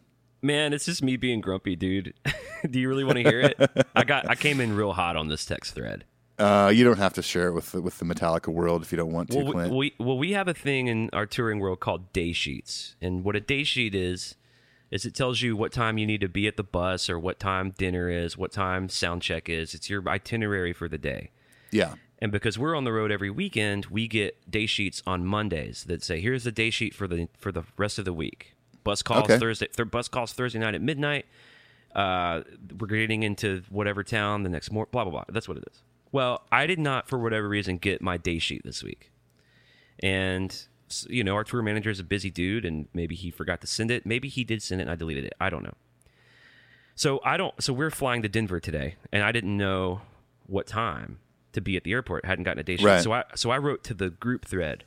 Man, 0.42 0.72
it's 0.72 0.86
just 0.86 1.02
me 1.02 1.16
being 1.16 1.40
grumpy, 1.40 1.76
dude. 1.76 2.14
Do 2.70 2.80
you 2.80 2.88
really 2.88 3.04
want 3.04 3.16
to 3.18 3.22
hear 3.22 3.40
it? 3.40 3.86
I 3.94 4.04
got 4.04 4.28
I 4.28 4.34
came 4.34 4.60
in 4.60 4.74
real 4.74 4.92
hot 4.92 5.16
on 5.16 5.28
this 5.28 5.44
text 5.44 5.74
thread. 5.74 6.04
Uh, 6.38 6.72
you 6.74 6.82
don't 6.82 6.98
have 6.98 7.12
to 7.12 7.22
share 7.22 7.48
it 7.48 7.52
with 7.52 7.70
the, 7.72 7.80
with 7.82 7.98
the 7.98 8.04
Metallica 8.04 8.48
world 8.52 8.82
if 8.82 8.90
you 8.90 8.96
don't 8.96 9.12
want 9.12 9.30
to, 9.30 9.36
Well, 9.36 9.46
we, 9.46 9.52
Clint. 9.52 9.74
we 9.74 9.94
well 9.98 10.18
we 10.18 10.32
have 10.32 10.48
a 10.48 10.54
thing 10.54 10.88
in 10.88 11.10
our 11.12 11.26
touring 11.26 11.60
world 11.60 11.78
called 11.80 12.12
day 12.12 12.32
sheets, 12.32 12.96
and 13.00 13.22
what 13.24 13.36
a 13.36 13.40
day 13.40 13.62
sheet 13.64 13.94
is 13.94 14.34
is 14.90 15.06
it 15.06 15.14
tells 15.14 15.40
you 15.40 15.56
what 15.56 15.72
time 15.72 15.96
you 15.96 16.06
need 16.06 16.20
to 16.20 16.28
be 16.28 16.46
at 16.46 16.56
the 16.56 16.62
bus 16.64 17.08
or 17.08 17.18
what 17.18 17.38
time 17.38 17.70
dinner 17.78 18.10
is, 18.10 18.36
what 18.36 18.52
time 18.52 18.88
sound 18.90 19.22
check 19.22 19.48
is. 19.48 19.72
It's 19.74 19.88
your 19.88 20.06
itinerary 20.06 20.72
for 20.74 20.86
the 20.86 20.98
day. 20.98 21.30
yeah, 21.70 21.94
And 22.20 22.30
because 22.30 22.58
we're 22.58 22.74
on 22.76 22.84
the 22.84 22.92
road 22.92 23.10
every 23.10 23.30
weekend, 23.30 23.86
we 23.86 24.06
get 24.06 24.50
day 24.50 24.66
sheets 24.66 25.02
on 25.06 25.24
Mondays 25.24 25.84
that 25.84 26.02
say, 26.02 26.20
"Here's 26.20 26.44
the 26.44 26.52
day 26.52 26.70
sheet 26.70 26.94
for 26.94 27.06
the 27.06 27.28
for 27.38 27.52
the 27.52 27.62
rest 27.76 27.98
of 27.98 28.04
the 28.04 28.12
week." 28.12 28.54
Bus 28.84 29.02
calls 29.02 29.24
Okay. 29.24 29.38
Thursday. 29.38 29.66
Th- 29.68 29.90
bus 29.90 30.08
calls 30.08 30.32
Thursday 30.32 30.58
night 30.58 30.74
at 30.74 30.82
midnight. 30.82 31.26
Uh, 31.94 32.42
we're 32.78 32.86
getting 32.86 33.22
into 33.22 33.62
whatever 33.68 34.02
town 34.02 34.42
the 34.42 34.48
next 34.48 34.70
morning. 34.72 34.88
Blah 34.92 35.04
blah 35.04 35.10
blah. 35.12 35.24
That's 35.28 35.48
what 35.48 35.58
it 35.58 35.64
is. 35.70 35.82
Well, 36.10 36.42
I 36.52 36.66
did 36.66 36.78
not, 36.78 37.08
for 37.08 37.18
whatever 37.18 37.48
reason, 37.48 37.78
get 37.78 38.02
my 38.02 38.16
day 38.18 38.38
sheet 38.38 38.62
this 38.64 38.82
week, 38.82 39.10
and 40.00 40.66
you 41.08 41.24
know 41.24 41.34
our 41.34 41.44
tour 41.44 41.62
manager 41.62 41.90
is 41.90 42.00
a 42.00 42.04
busy 42.04 42.30
dude, 42.30 42.64
and 42.64 42.88
maybe 42.92 43.14
he 43.14 43.30
forgot 43.30 43.60
to 43.62 43.66
send 43.66 43.90
it. 43.90 44.04
Maybe 44.04 44.28
he 44.28 44.44
did 44.44 44.62
send 44.62 44.80
it, 44.80 44.84
and 44.84 44.90
I 44.90 44.94
deleted 44.94 45.24
it. 45.24 45.32
I 45.40 45.48
don't 45.50 45.62
know. 45.62 45.74
So 46.94 47.20
I 47.24 47.36
don't. 47.36 47.60
So 47.62 47.72
we're 47.72 47.90
flying 47.90 48.22
to 48.22 48.28
Denver 48.28 48.60
today, 48.60 48.96
and 49.12 49.22
I 49.22 49.32
didn't 49.32 49.56
know 49.56 50.02
what 50.46 50.66
time 50.66 51.18
to 51.52 51.60
be 51.60 51.76
at 51.76 51.84
the 51.84 51.92
airport. 51.92 52.24
hadn't 52.24 52.44
gotten 52.44 52.58
a 52.60 52.62
day 52.62 52.76
sheet. 52.76 52.86
Right. 52.86 53.02
So 53.02 53.12
I 53.12 53.24
so 53.34 53.50
I 53.50 53.58
wrote 53.58 53.84
to 53.84 53.94
the 53.94 54.10
group 54.10 54.44
thread. 54.44 54.84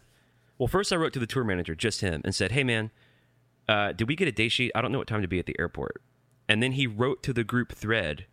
Well, 0.58 0.68
first 0.68 0.93
I 0.93 0.96
wrote 0.96 1.14
to 1.14 1.20
the 1.20 1.28
tour 1.28 1.43
manager, 1.43 1.76
just 1.76 2.02
him, 2.02 2.22
and 2.24 2.34
said, 2.36 2.52
"Hey 2.52 2.64
man, 2.64 2.91
uh, 3.68 3.91
did 3.93 4.07
we 4.07 4.16
get 4.16 4.28
a 4.28 4.32
day 4.32 4.47
sheet? 4.49 4.72
I 4.76 4.82
don't 4.82 4.91
know 4.91 4.97
what 4.99 5.07
time 5.07 5.22
to 5.22 5.28
be 5.28 5.39
at 5.39 5.45
the 5.45 5.55
airport." 5.59 6.01
And 6.47 6.61
then 6.61 6.74
he 6.74 6.86
wrote 6.88 7.24
to 7.24 7.34
the 7.34 7.43
group 7.43 7.72
thread, 7.74 8.26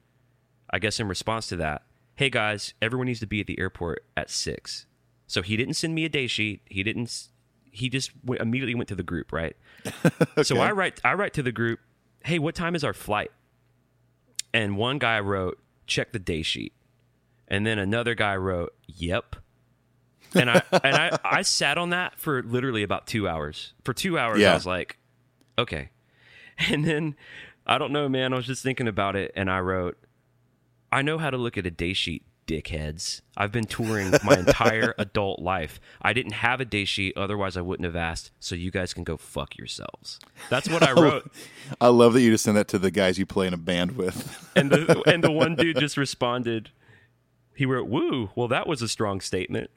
I 0.70 0.78
guess 0.78 1.00
in 1.00 1.08
response 1.08 1.46
to 1.48 1.56
that, 1.56 1.82
"Hey 2.16 2.28
guys, 2.30 2.74
everyone 2.82 3.06
needs 3.06 3.20
to 3.20 3.26
be 3.26 3.40
at 3.40 3.46
the 3.46 3.58
airport 3.58 4.04
at 4.16 4.30
6. 4.30 4.86
So 5.26 5.40
he 5.40 5.56
didn't 5.56 5.74
send 5.74 5.94
me 5.94 6.04
a 6.04 6.10
day 6.10 6.26
sheet. 6.26 6.60
He 6.66 6.82
didn't. 6.82 7.28
He 7.70 7.88
just 7.88 8.10
w- 8.24 8.38
immediately 8.40 8.74
went 8.74 8.88
to 8.88 8.94
the 8.94 9.02
group, 9.02 9.32
right? 9.32 9.56
So 10.42 10.58
I 10.58 10.72
write. 10.72 11.00
I 11.04 11.14
write 11.14 11.32
to 11.34 11.42
the 11.42 11.52
group. 11.52 11.80
Hey, 12.24 12.38
what 12.38 12.54
time 12.54 12.74
is 12.74 12.84
our 12.84 12.92
flight? 12.92 13.30
And 14.52 14.76
one 14.76 14.98
guy 14.98 15.18
wrote, 15.20 15.58
"Check 15.86 16.12
the 16.12 16.18
day 16.18 16.42
sheet," 16.42 16.74
and 17.48 17.66
then 17.66 17.78
another 17.78 18.14
guy 18.14 18.36
wrote, 18.36 18.74
"Yep." 18.86 19.36
And 20.34 20.50
I 20.50 20.62
and 20.84 20.94
I, 20.96 21.18
I 21.24 21.42
sat 21.58 21.78
on 21.78 21.90
that 21.90 22.18
for 22.18 22.42
literally 22.42 22.82
about 22.82 23.06
two 23.06 23.26
hours. 23.26 23.72
For 23.84 23.94
two 23.94 24.18
hours, 24.18 24.40
Yeah. 24.40 24.50
I 24.52 24.54
was 24.54 24.66
like, 24.66 24.98
"Okay." 25.58 25.90
And 26.70 26.84
then 26.84 27.16
I 27.66 27.78
don't 27.78 27.92
know, 27.92 28.08
man. 28.10 28.32
I 28.34 28.36
was 28.36 28.46
just 28.46 28.62
thinking 28.62 28.86
about 28.86 29.16
it, 29.16 29.32
and 29.34 29.50
I 29.50 29.60
wrote, 29.60 29.96
"I 30.92 31.00
know 31.00 31.16
how 31.16 31.30
to 31.30 31.38
look 31.38 31.56
at 31.56 31.66
a 31.66 31.70
day 31.70 31.94
sheet 31.94 32.24
dickheads. 32.46 33.22
I've 33.36 33.52
been 33.52 33.64
touring 33.64 34.12
my 34.24 34.36
entire 34.36 34.94
adult 34.98 35.40
life. 35.40 35.80
I 36.00 36.12
didn't 36.12 36.32
have 36.32 36.60
a 36.60 36.64
day 36.64 36.84
sheet, 36.84 37.16
otherwise 37.16 37.56
I 37.56 37.60
wouldn't 37.62 37.86
have 37.86 37.96
asked. 37.96 38.30
So 38.40 38.54
you 38.54 38.70
guys 38.70 38.92
can 38.92 39.04
go 39.04 39.16
fuck 39.16 39.56
yourselves. 39.56 40.18
That's 40.50 40.68
what 40.68 40.82
I 40.82 40.92
wrote. 41.00 41.30
I 41.80 41.88
love 41.88 42.12
that 42.14 42.20
you 42.20 42.30
just 42.30 42.44
send 42.44 42.56
that 42.56 42.68
to 42.68 42.78
the 42.78 42.90
guys 42.90 43.18
you 43.18 43.26
play 43.26 43.46
in 43.46 43.54
a 43.54 43.58
band 43.58 43.92
with. 43.96 44.50
and 44.56 44.70
the 44.70 45.02
and 45.06 45.22
the 45.24 45.30
one 45.32 45.54
dude 45.54 45.78
just 45.78 45.96
responded. 45.96 46.70
He 47.54 47.66
wrote, 47.66 47.88
"Woo! 47.88 48.30
Well, 48.34 48.48
that 48.48 48.66
was 48.66 48.82
a 48.82 48.88
strong 48.88 49.20
statement." 49.20 49.70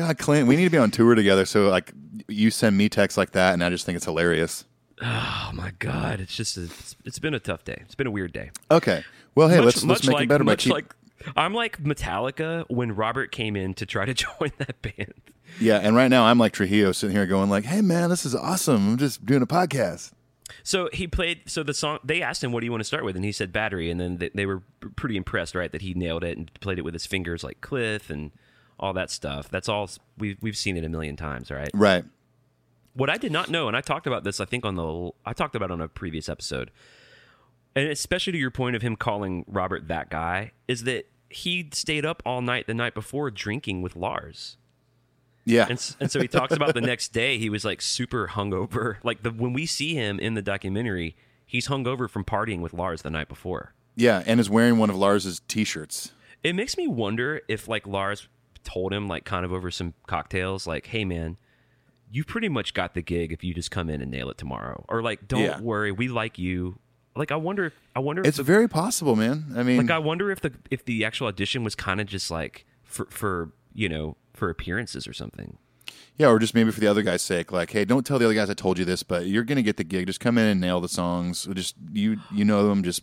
God, 0.00 0.18
Clint, 0.18 0.48
we 0.48 0.56
need 0.56 0.64
to 0.64 0.70
be 0.70 0.78
on 0.78 0.90
tour 0.90 1.14
together. 1.14 1.44
So 1.44 1.68
like, 1.68 1.92
you 2.28 2.50
send 2.50 2.76
me 2.76 2.88
texts 2.88 3.18
like 3.18 3.32
that, 3.32 3.52
and 3.54 3.62
I 3.62 3.70
just 3.70 3.84
think 3.84 3.96
it's 3.96 4.04
hilarious. 4.06 4.64
oh 5.02 5.50
my 5.52 5.72
god, 5.78 6.20
it's 6.20 6.34
just 6.34 6.56
a, 6.56 6.64
it's, 6.64 6.96
it's 7.04 7.18
been 7.18 7.34
a 7.34 7.40
tough 7.40 7.64
day. 7.64 7.78
It's 7.82 7.94
been 7.94 8.06
a 8.06 8.10
weird 8.10 8.32
day. 8.32 8.50
Okay, 8.70 9.04
well, 9.34 9.48
hey, 9.48 9.56
much, 9.56 9.64
let's 9.66 9.84
much 9.84 9.88
let's 9.88 10.06
make 10.06 10.14
like, 10.14 10.24
it 10.24 10.28
better 10.28 10.44
by 10.44 10.52
much 10.52 10.64
keep- 10.64 10.72
like 10.72 10.94
I'm 11.36 11.52
like 11.54 11.82
Metallica 11.82 12.64
when 12.68 12.94
Robert 12.94 13.30
came 13.30 13.56
in 13.56 13.74
to 13.74 13.86
try 13.86 14.04
to 14.04 14.14
join 14.38 14.52
that 14.58 14.80
band. 14.82 15.14
yeah. 15.60 15.78
And 15.78 15.94
right 15.94 16.08
now, 16.08 16.24
I'm 16.24 16.38
like 16.38 16.52
Trujillo, 16.52 16.92
sitting 16.92 17.14
here 17.14 17.26
going 17.26 17.50
like, 17.50 17.64
"Hey, 17.64 17.82
man, 17.82 18.10
this 18.10 18.24
is 18.24 18.34
awesome. 18.34 18.92
I'm 18.92 18.98
just 18.98 19.24
doing 19.26 19.42
a 19.42 19.46
podcast." 19.46 20.12
So 20.62 20.88
he 20.92 21.06
played. 21.06 21.42
So 21.46 21.62
the 21.62 21.74
song 21.74 21.98
they 22.04 22.22
asked 22.22 22.42
him, 22.42 22.52
"What 22.52 22.60
do 22.60 22.66
you 22.66 22.70
want 22.70 22.80
to 22.80 22.86
start 22.86 23.04
with?" 23.04 23.16
And 23.16 23.24
he 23.24 23.32
said 23.32 23.52
"Battery," 23.52 23.90
and 23.90 24.00
then 24.00 24.16
they, 24.16 24.30
they 24.34 24.46
were 24.46 24.62
pretty 24.96 25.16
impressed, 25.16 25.54
right, 25.54 25.70
that 25.72 25.82
he 25.82 25.94
nailed 25.94 26.24
it 26.24 26.38
and 26.38 26.52
played 26.60 26.78
it 26.78 26.82
with 26.82 26.94
his 26.94 27.06
fingers 27.06 27.44
like 27.44 27.60
Cliff 27.60 28.10
and 28.10 28.32
all 28.80 28.92
that 28.94 29.10
stuff. 29.10 29.48
That's 29.48 29.68
all 29.68 29.88
we've 30.18 30.36
we've 30.40 30.56
seen 30.56 30.76
it 30.76 30.84
a 30.84 30.88
million 30.88 31.16
times, 31.16 31.50
right? 31.50 31.70
Right. 31.74 32.04
What 32.94 33.08
I 33.08 33.16
did 33.18 33.30
not 33.30 33.48
know, 33.50 33.68
and 33.68 33.76
I 33.76 33.80
talked 33.82 34.06
about 34.08 34.24
this, 34.24 34.40
I 34.40 34.44
think 34.44 34.64
on 34.64 34.74
the 34.74 35.10
I 35.24 35.32
talked 35.32 35.54
about 35.54 35.70
it 35.70 35.74
on 35.74 35.80
a 35.80 35.88
previous 35.88 36.28
episode, 36.28 36.70
and 37.76 37.88
especially 37.88 38.32
to 38.32 38.38
your 38.38 38.50
point 38.50 38.74
of 38.74 38.82
him 38.82 38.96
calling 38.96 39.44
Robert 39.46 39.86
that 39.88 40.10
guy, 40.10 40.52
is 40.66 40.84
that 40.84 41.06
he 41.28 41.68
stayed 41.72 42.04
up 42.04 42.22
all 42.26 42.42
night 42.42 42.66
the 42.66 42.74
night 42.74 42.94
before 42.94 43.30
drinking 43.30 43.82
with 43.82 43.94
Lars. 43.94 44.56
Yeah. 45.44 45.66
And, 45.70 45.96
and 46.00 46.10
so 46.10 46.20
he 46.20 46.28
talks 46.28 46.54
about 46.54 46.74
the 46.74 46.80
next 46.80 47.12
day 47.12 47.38
he 47.38 47.48
was 47.48 47.64
like 47.64 47.80
super 47.80 48.28
hungover. 48.28 48.96
Like 49.04 49.22
the 49.22 49.30
when 49.30 49.52
we 49.52 49.66
see 49.66 49.94
him 49.94 50.18
in 50.18 50.34
the 50.34 50.42
documentary, 50.42 51.16
he's 51.46 51.68
hungover 51.68 52.08
from 52.10 52.24
partying 52.24 52.60
with 52.60 52.72
Lars 52.72 53.02
the 53.02 53.10
night 53.10 53.28
before. 53.28 53.72
yeah, 53.96 54.22
and 54.26 54.38
is 54.40 54.50
wearing 54.50 54.78
one 54.78 54.90
of 54.90 54.96
Lars's 54.96 55.40
T-shirts. 55.48 56.12
It 56.42 56.54
makes 56.54 56.76
me 56.76 56.86
wonder 56.88 57.40
if 57.48 57.68
like 57.68 57.86
Lars 57.86 58.28
told 58.64 58.92
him 58.92 59.08
like 59.08 59.24
kind 59.24 59.44
of 59.44 59.52
over 59.52 59.70
some 59.70 59.94
cocktails, 60.06 60.66
like, 60.66 60.86
"Hey 60.86 61.04
man, 61.04 61.36
you 62.10 62.24
pretty 62.24 62.48
much 62.48 62.74
got 62.74 62.94
the 62.94 63.02
gig 63.02 63.32
if 63.32 63.42
you 63.44 63.54
just 63.54 63.70
come 63.70 63.88
in 63.90 64.00
and 64.00 64.10
nail 64.10 64.30
it 64.30 64.38
tomorrow," 64.38 64.84
or 64.88 65.02
like, 65.02 65.28
"Don't 65.28 65.40
Yeah. 65.42 65.60
worry, 65.60 65.92
we 65.92 66.08
like 66.08 66.38
you." 66.38 66.78
Like 67.16 67.32
I 67.32 67.36
wonder, 67.36 67.72
I 67.94 67.98
wonder 67.98 68.22
It's 68.22 68.38
if 68.38 68.46
the, 68.46 68.52
very 68.52 68.68
possible, 68.68 69.16
man. 69.16 69.46
I 69.56 69.62
mean, 69.64 69.78
like 69.78 69.90
I 69.90 69.98
wonder 69.98 70.30
if 70.30 70.40
the 70.40 70.52
if 70.70 70.84
the 70.84 71.04
actual 71.04 71.26
audition 71.26 71.64
was 71.64 71.74
kind 71.74 72.00
of 72.00 72.06
just 72.06 72.30
like 72.30 72.64
for 72.84 73.06
for 73.10 73.50
you 73.74 73.88
know 73.88 74.16
for 74.32 74.48
appearances 74.48 75.06
or 75.08 75.12
something. 75.12 75.58
Yeah, 76.16 76.28
or 76.28 76.38
just 76.38 76.54
maybe 76.54 76.70
for 76.70 76.80
the 76.80 76.86
other 76.86 77.02
guy's 77.02 77.22
sake, 77.22 77.50
like, 77.50 77.70
hey, 77.72 77.84
don't 77.84 78.06
tell 78.06 78.18
the 78.18 78.26
other 78.26 78.34
guys 78.34 78.48
I 78.50 78.54
told 78.54 78.78
you 78.78 78.84
this, 78.84 79.02
but 79.02 79.26
you're 79.26 79.42
gonna 79.42 79.62
get 79.62 79.76
the 79.76 79.84
gig. 79.84 80.06
Just 80.06 80.20
come 80.20 80.38
in 80.38 80.44
and 80.46 80.60
nail 80.60 80.80
the 80.80 80.88
songs. 80.88 81.48
Just 81.52 81.74
you, 81.92 82.18
you 82.32 82.44
know 82.44 82.68
them. 82.68 82.82
Just 82.84 83.02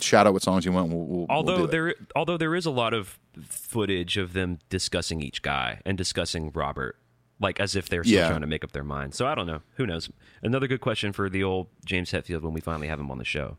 shout 0.00 0.26
out 0.26 0.32
what 0.32 0.42
songs 0.42 0.64
you 0.64 0.72
want. 0.72 0.88
We'll, 0.90 0.98
we'll, 1.04 1.18
we'll 1.18 1.26
although 1.30 1.64
it. 1.64 1.70
there 1.70 1.94
although 2.14 2.36
there 2.36 2.54
is 2.54 2.66
a 2.66 2.70
lot 2.70 2.92
of 2.94 3.18
footage 3.42 4.16
of 4.16 4.32
them 4.32 4.58
discussing 4.68 5.20
each 5.20 5.42
guy 5.42 5.80
and 5.84 5.96
discussing 5.98 6.50
Robert 6.54 6.96
like 7.38 7.60
as 7.60 7.76
if 7.76 7.88
they're 7.88 8.02
still 8.04 8.18
Yeah. 8.18 8.28
trying 8.28 8.40
to 8.40 8.46
make 8.46 8.64
up 8.64 8.72
their 8.72 8.84
mind. 8.84 9.14
So 9.14 9.26
I 9.26 9.34
don't 9.34 9.46
know. 9.46 9.60
Who 9.76 9.86
knows? 9.86 10.08
Another 10.42 10.66
good 10.66 10.80
question 10.80 11.12
for 11.12 11.28
the 11.28 11.42
old 11.42 11.66
James 11.84 12.10
Hetfield 12.12 12.42
when 12.42 12.54
we 12.54 12.60
finally 12.62 12.88
have 12.88 12.98
him 12.98 13.10
on 13.10 13.18
the 13.18 13.24
show. 13.24 13.58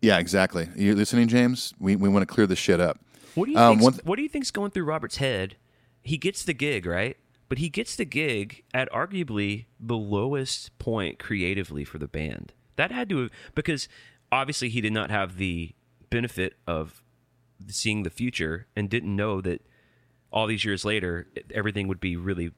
yeah, 0.00 0.18
exactly. 0.18 0.68
You 0.76 0.94
listening, 0.94 1.28
James? 1.28 1.74
We 1.78 1.96
we 1.96 2.08
want 2.08 2.22
to 2.26 2.32
clear 2.34 2.46
this 2.46 2.58
shit 2.58 2.80
up. 2.80 2.98
What 3.34 3.46
do 3.46 3.52
you 3.52 3.58
Um, 3.58 3.78
th- 3.78 4.04
what 4.04 4.16
do 4.16 4.22
you 4.22 4.28
think's 4.28 4.50
going 4.50 4.70
through 4.70 4.84
Robert's 4.84 5.16
head? 5.18 5.56
He 6.02 6.16
gets 6.16 6.42
the 6.44 6.54
gig, 6.54 6.86
right? 6.86 7.16
But 7.50 7.58
he 7.58 7.68
gets 7.68 7.96
the 7.96 8.04
gig 8.04 8.62
at 8.72 8.90
arguably 8.92 9.66
the 9.78 9.96
lowest 9.96 10.76
point 10.78 11.18
creatively 11.18 11.84
for 11.84 11.98
the 11.98 12.08
band. 12.08 12.52
That 12.76 12.92
had 12.92 13.08
to 13.10 13.18
have 13.22 13.30
because 13.54 13.88
obviously 14.32 14.68
he 14.68 14.80
did 14.80 14.92
not 14.92 15.10
have 15.10 15.36
the 15.36 15.72
benefit 16.10 16.54
of 16.66 17.02
seeing 17.68 18.02
the 18.02 18.10
future 18.10 18.66
and 18.74 18.88
didn't 18.88 19.14
know 19.14 19.40
that 19.40 19.62
all 20.32 20.46
these 20.46 20.64
years 20.64 20.84
later 20.84 21.28
everything 21.54 21.88
would 21.88 22.00
be 22.00 22.16
really 22.16 22.52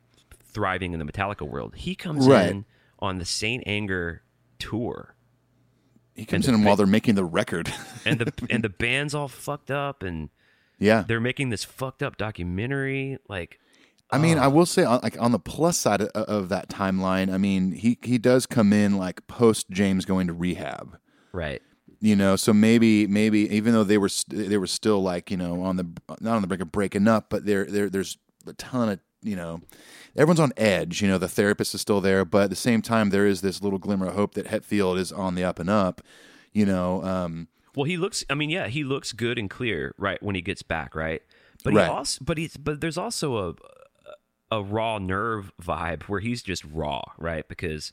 thriving 0.44 0.92
in 0.92 0.98
the 0.98 1.04
Metallica 1.04 1.42
world. 1.48 1.74
He 1.76 1.94
comes 1.94 2.26
Right. 2.26 2.50
in 2.50 2.64
on 2.98 3.18
the 3.18 3.24
Saint 3.24 3.62
Anger 3.66 4.22
tour 4.58 5.14
He 6.14 6.24
comes 6.24 6.46
in 6.46 6.60
the- 6.60 6.66
while 6.66 6.76
they're 6.76 6.86
making 6.86 7.14
the 7.14 7.24
record. 7.24 7.72
and 8.04 8.18
the 8.20 8.32
and 8.50 8.62
the 8.62 8.68
band's 8.68 9.14
all 9.14 9.28
fucked 9.28 9.70
up 9.70 10.02
and 10.02 10.28
yeah, 10.78 11.04
they're 11.06 11.20
making 11.20 11.50
this 11.50 11.64
fucked 11.64 12.02
up 12.02 12.16
documentary 12.16 13.18
like 13.28 13.58
I 14.10 14.18
mean, 14.18 14.36
I 14.36 14.46
will 14.48 14.66
say, 14.66 14.84
on, 14.84 15.00
like 15.02 15.18
on 15.18 15.32
the 15.32 15.38
plus 15.38 15.78
side 15.78 16.02
of, 16.02 16.08
of 16.10 16.48
that 16.50 16.68
timeline, 16.68 17.32
I 17.32 17.38
mean, 17.38 17.72
he 17.72 17.98
he 18.02 18.18
does 18.18 18.44
come 18.44 18.70
in 18.72 18.98
like 18.98 19.26
post 19.26 19.70
James 19.70 20.04
going 20.04 20.26
to 20.26 20.34
rehab. 20.34 20.98
Right 21.32 21.62
you 22.00 22.16
know 22.16 22.36
so 22.36 22.52
maybe 22.52 23.06
maybe 23.06 23.40
even 23.54 23.72
though 23.72 23.84
they 23.84 23.98
were 23.98 24.08
st- 24.08 24.48
they 24.48 24.58
were 24.58 24.66
still 24.66 25.02
like 25.02 25.30
you 25.30 25.36
know 25.36 25.62
on 25.62 25.76
the 25.76 25.86
not 26.20 26.36
on 26.36 26.42
the 26.42 26.48
brink 26.48 26.62
of 26.62 26.72
breaking 26.72 27.08
up 27.08 27.26
but 27.30 27.44
there 27.46 27.64
there 27.64 27.88
there's 27.88 28.18
a 28.46 28.52
ton 28.54 28.88
of 28.88 29.00
you 29.22 29.36
know 29.36 29.60
everyone's 30.16 30.40
on 30.40 30.52
edge 30.56 31.00
you 31.00 31.08
know 31.08 31.18
the 31.18 31.28
therapist 31.28 31.74
is 31.74 31.80
still 31.80 32.00
there 32.00 32.24
but 32.24 32.42
at 32.44 32.50
the 32.50 32.56
same 32.56 32.82
time 32.82 33.10
there 33.10 33.26
is 33.26 33.40
this 33.40 33.62
little 33.62 33.78
glimmer 33.78 34.08
of 34.08 34.14
hope 34.14 34.34
that 34.34 34.46
Hetfield 34.46 34.98
is 34.98 35.12
on 35.12 35.34
the 35.36 35.44
up 35.44 35.58
and 35.58 35.70
up 35.70 36.00
you 36.52 36.66
know 36.66 37.02
um 37.04 37.48
Well, 37.74 37.84
he 37.84 37.96
looks. 37.96 38.22
I 38.28 38.34
mean, 38.34 38.50
yeah, 38.50 38.68
he 38.68 38.84
looks 38.84 39.12
good 39.12 39.38
and 39.38 39.48
clear, 39.48 39.94
right, 39.96 40.22
when 40.22 40.34
he 40.34 40.42
gets 40.42 40.62
back, 40.62 40.94
right. 40.94 41.22
But 41.64 41.72
Right. 41.72 41.84
he 41.86 41.90
also, 41.90 42.22
but 42.22 42.36
he's, 42.36 42.56
but 42.58 42.80
there's 42.82 42.98
also 42.98 43.36
a 43.48 43.54
a 44.50 44.62
raw 44.62 44.98
nerve 44.98 45.52
vibe 45.62 46.02
where 46.02 46.20
he's 46.20 46.42
just 46.42 46.62
raw, 46.64 47.00
right, 47.16 47.48
because 47.48 47.90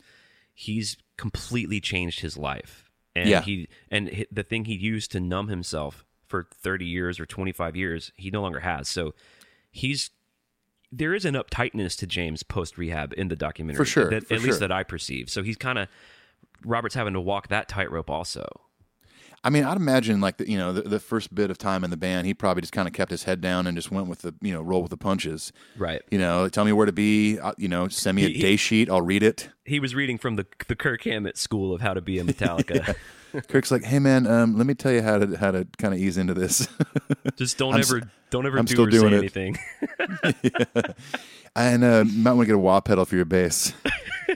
he's 0.54 0.98
completely 1.16 1.80
changed 1.80 2.20
his 2.20 2.36
life, 2.38 2.89
and 3.16 3.30
Yeah. 3.30 3.42
he 3.42 3.68
and 3.90 4.26
the 4.32 4.44
thing 4.44 4.66
he 4.66 4.76
used 4.76 5.12
to 5.12 5.20
numb 5.20 5.48
himself 5.48 6.06
for 6.28 6.48
30 6.54 6.86
years 6.86 7.20
or 7.20 7.26
25 7.26 7.76
years, 7.76 8.12
he 8.16 8.30
no 8.30 8.42
longer 8.42 8.60
has. 8.60 8.88
So 8.88 9.14
he's 9.72 10.12
there 10.92 11.14
is 11.14 11.24
an 11.26 11.36
uptightness 11.36 11.96
to 12.00 12.08
James 12.08 12.42
post 12.44 12.78
rehab 12.78 13.14
in 13.16 13.28
the 13.28 13.36
documentary, 13.36 13.78
For 13.78 13.86
sure, 13.86 14.10
that, 14.10 14.28
for 14.28 14.34
at 14.34 14.42
least 14.42 14.60
that 14.60 14.72
I 14.72 14.84
perceive. 14.84 15.30
So 15.30 15.44
he's 15.44 15.58
kind 15.58 15.78
of 15.78 15.88
Robert's 16.66 16.96
having 16.96 17.14
to 17.14 17.22
walk 17.22 17.50
that 17.50 17.68
tightrope 17.68 18.10
also. 18.10 18.48
I 19.44 19.50
mean 19.50 19.64
I'd 19.64 19.78
imagine 19.78 20.20
like 20.22 20.38
the, 20.38 20.50
you 20.50 20.58
know 20.58 20.74
the, 20.74 20.82
the 20.82 21.00
first 21.00 21.34
bit 21.34 21.50
of 21.50 21.58
time 21.58 21.84
in 21.84 21.90
the 21.92 21.98
band 21.98 22.28
he 22.28 22.34
probably 22.34 22.62
just 22.62 22.74
kind 22.74 22.88
of 22.88 22.94
kept 22.94 23.10
his 23.12 23.24
head 23.24 23.40
down 23.42 23.68
and 23.68 23.78
just 23.78 23.90
went 23.92 24.08
with 24.08 24.20
the 24.24 24.34
you 24.42 24.52
know 24.54 24.62
roll 24.62 24.82
with 24.82 24.90
the 24.92 24.98
punches 24.98 25.52
Right. 25.78 26.02
you 26.12 26.18
know 26.20 26.50
tell 26.50 26.66
me 26.66 26.72
where 26.74 26.86
to 26.86 26.92
be 26.92 27.40
uh, 27.40 27.54
you 27.58 27.68
know 27.70 27.88
send 27.88 28.16
me 28.16 28.26
a 28.26 28.30
He- 28.30 28.40
day 28.42 28.56
sheet 28.56 28.90
I'll 28.90 29.02
read 29.02 29.24
it 29.24 29.50
he 29.66 29.80
was 29.80 29.96
reading 29.96 30.18
from 30.18 30.36
the 30.36 30.46
the 30.68 30.76
Kirk 30.76 31.04
Hammett 31.04 31.38
school 31.38 31.74
of 31.74 31.82
how 31.82 31.94
to 31.94 32.02
be 32.02 32.20
a 32.20 32.24
Metallica. 32.24 32.96
Kirk's 33.48 33.70
like 33.72 33.84
hey 33.84 34.00
man 34.00 34.26
um, 34.28 34.58
let 34.58 34.66
me 34.68 34.74
tell 34.74 34.92
you 34.92 35.02
how 35.04 35.20
to 35.20 35.38
how 35.38 35.52
to 35.52 35.66
kind 35.78 35.94
of 35.94 36.00
ease 36.00 36.18
into 36.18 36.34
this 36.34 36.68
Just 37.36 37.58
don't 37.58 37.76
I'm 37.76 37.82
ever 37.82 37.98
s- 38.00 38.04
don't 38.32 38.46
ever 38.46 38.58
I'm 38.60 38.66
do 38.66 38.74
still 38.74 38.88
or 38.88 38.92
say 38.92 39.08
it. 39.08 39.14
anything. 39.14 39.58
and 41.56 41.84
uh, 41.84 42.04
might 42.06 42.34
want 42.34 42.42
to 42.42 42.48
get 42.48 42.56
a 42.56 42.60
wah 42.60 42.80
pedal 42.82 43.06
for 43.06 43.16
your 43.16 43.26
bass 43.26 43.74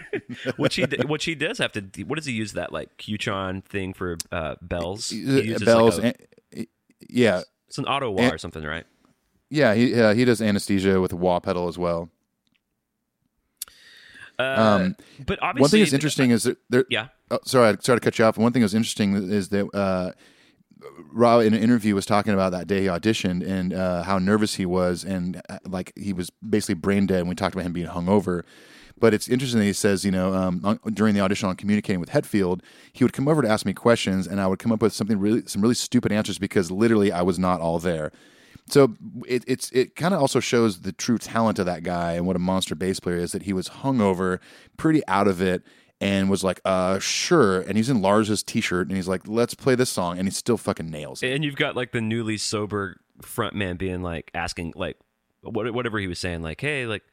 which 0.57 0.75
he 0.75 0.85
which 1.07 1.25
he 1.25 1.35
does 1.35 1.57
have 1.59 1.71
to. 1.73 1.81
What 2.03 2.15
does 2.15 2.25
he 2.25 2.33
use 2.33 2.53
that 2.53 2.71
like 2.73 2.97
Qtron 2.97 3.63
thing 3.63 3.93
for 3.93 4.17
uh, 4.31 4.55
bells? 4.61 5.09
He 5.09 5.23
Uh, 5.23 5.41
uses 5.41 5.63
bells. 5.63 5.99
Like 5.99 6.15
a- 6.53 6.57
and, 6.57 6.67
yeah, 7.09 7.41
it's 7.67 7.77
an 7.77 7.85
auto 7.85 8.09
wah 8.11 8.23
and- 8.23 8.33
or 8.33 8.37
something, 8.37 8.63
right? 8.63 8.85
yeah. 9.49 9.73
He 9.75 9.93
uh, 9.99 10.13
he 10.13 10.25
does 10.25 10.41
anesthesia 10.41 10.99
with 11.01 11.13
a 11.13 11.15
wah 11.15 11.39
pedal 11.39 11.67
as 11.67 11.77
well. 11.77 12.09
Uh, 14.39 14.43
Um, 14.43 14.95
but 15.25 15.37
obviously, 15.41 15.61
One 15.61 15.69
thing 15.69 15.79
that's 15.81 15.93
interesting 15.93 16.31
is 16.31 16.43
that 16.43 16.57
there. 16.69 16.85
Yeah. 16.89 17.07
Oh, 17.29 17.39
sorry, 17.45 17.69
I 17.69 17.75
sorry 17.81 17.99
to 17.99 18.03
cut 18.03 18.17
you 18.17 18.25
off. 18.25 18.37
One 18.37 18.51
thing 18.51 18.61
that's 18.61 18.73
interesting 18.73 19.13
is 19.31 19.49
that 19.49 19.67
uh, 19.75 20.11
Rob 21.11 21.41
in 21.41 21.53
an 21.53 21.61
interview 21.61 21.93
was 21.95 22.05
talking 22.05 22.33
about 22.33 22.51
that 22.51 22.67
day 22.67 22.81
he 22.81 22.87
auditioned 22.87 23.47
and 23.47 23.73
uh, 23.73 24.03
how 24.03 24.17
nervous 24.19 24.55
he 24.55 24.65
was 24.65 25.03
and 25.03 25.41
uh, 25.49 25.59
like 25.67 25.93
he 25.95 26.13
was 26.13 26.29
basically 26.47 26.75
brain 26.75 27.05
dead. 27.05 27.19
And 27.19 27.29
we 27.29 27.35
talked 27.35 27.53
about 27.55 27.65
him 27.65 27.73
being 27.73 27.87
hungover. 27.87 28.43
But 28.99 29.13
it's 29.13 29.27
interesting 29.27 29.59
that 29.59 29.65
he 29.65 29.73
says, 29.73 30.05
you 30.05 30.11
know, 30.11 30.33
um, 30.33 30.61
on, 30.63 30.79
during 30.93 31.13
the 31.13 31.21
audition 31.21 31.49
on 31.49 31.55
communicating 31.55 31.99
with 31.99 32.11
Hetfield, 32.11 32.61
he 32.93 33.03
would 33.03 33.13
come 33.13 33.27
over 33.27 33.41
to 33.41 33.47
ask 33.49 33.65
me 33.65 33.73
questions, 33.73 34.27
and 34.27 34.39
I 34.39 34.47
would 34.47 34.59
come 34.59 34.71
up 34.71 34.81
with 34.81 34.93
something 34.93 35.19
really, 35.19 35.43
some 35.45 35.61
really 35.61 35.75
stupid 35.75 36.11
answers 36.11 36.37
because 36.37 36.71
literally 36.71 37.11
I 37.11 37.21
was 37.21 37.39
not 37.39 37.59
all 37.59 37.79
there. 37.79 38.11
So 38.69 38.95
it, 39.27 39.43
it's 39.47 39.69
it 39.71 39.95
kind 39.95 40.13
of 40.13 40.21
also 40.21 40.39
shows 40.39 40.81
the 40.81 40.93
true 40.93 41.17
talent 41.17 41.59
of 41.59 41.65
that 41.65 41.83
guy 41.83 42.13
and 42.13 42.25
what 42.25 42.35
a 42.35 42.39
monster 42.39 42.75
bass 42.75 42.99
player 42.99 43.17
is. 43.17 43.33
That 43.33 43.43
he 43.43 43.53
was 43.53 43.67
hungover, 43.69 44.39
pretty 44.77 45.05
out 45.07 45.27
of 45.27 45.41
it, 45.41 45.63
and 45.99 46.29
was 46.29 46.43
like, 46.43 46.61
"Uh, 46.63 46.99
sure." 46.99 47.61
And 47.61 47.75
he's 47.75 47.89
in 47.89 48.01
Lars's 48.01 48.41
t-shirt, 48.41 48.87
and 48.87 48.95
he's 48.95 49.07
like, 49.07 49.27
"Let's 49.27 49.53
play 49.53 49.75
this 49.75 49.89
song," 49.89 50.17
and 50.17 50.27
he 50.27 50.31
still 50.31 50.57
fucking 50.57 50.89
nails 50.89 51.21
it. 51.23 51.33
and 51.33 51.43
you've 51.43 51.57
got 51.57 51.75
like 51.75 51.91
the 51.91 52.01
newly 52.01 52.37
sober 52.37 53.01
front 53.21 53.55
man 53.55 53.75
being 53.75 54.01
like 54.01 54.31
asking 54.33 54.73
like 54.75 54.97
what, 55.41 55.73
whatever 55.73 55.99
he 55.99 56.07
was 56.07 56.19
saying, 56.19 56.41
like, 56.41 56.61
hey, 56.61 56.85
like 56.85 57.03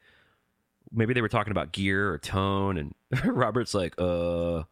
maybe 0.91 1.13
they 1.13 1.21
were 1.21 1.29
talking 1.29 1.51
about 1.51 1.71
gear 1.71 2.11
or 2.11 2.17
tone, 2.17 2.77
and 2.77 2.93
Robert's 3.25 3.73
like, 3.73 3.95
uh, 3.97 4.63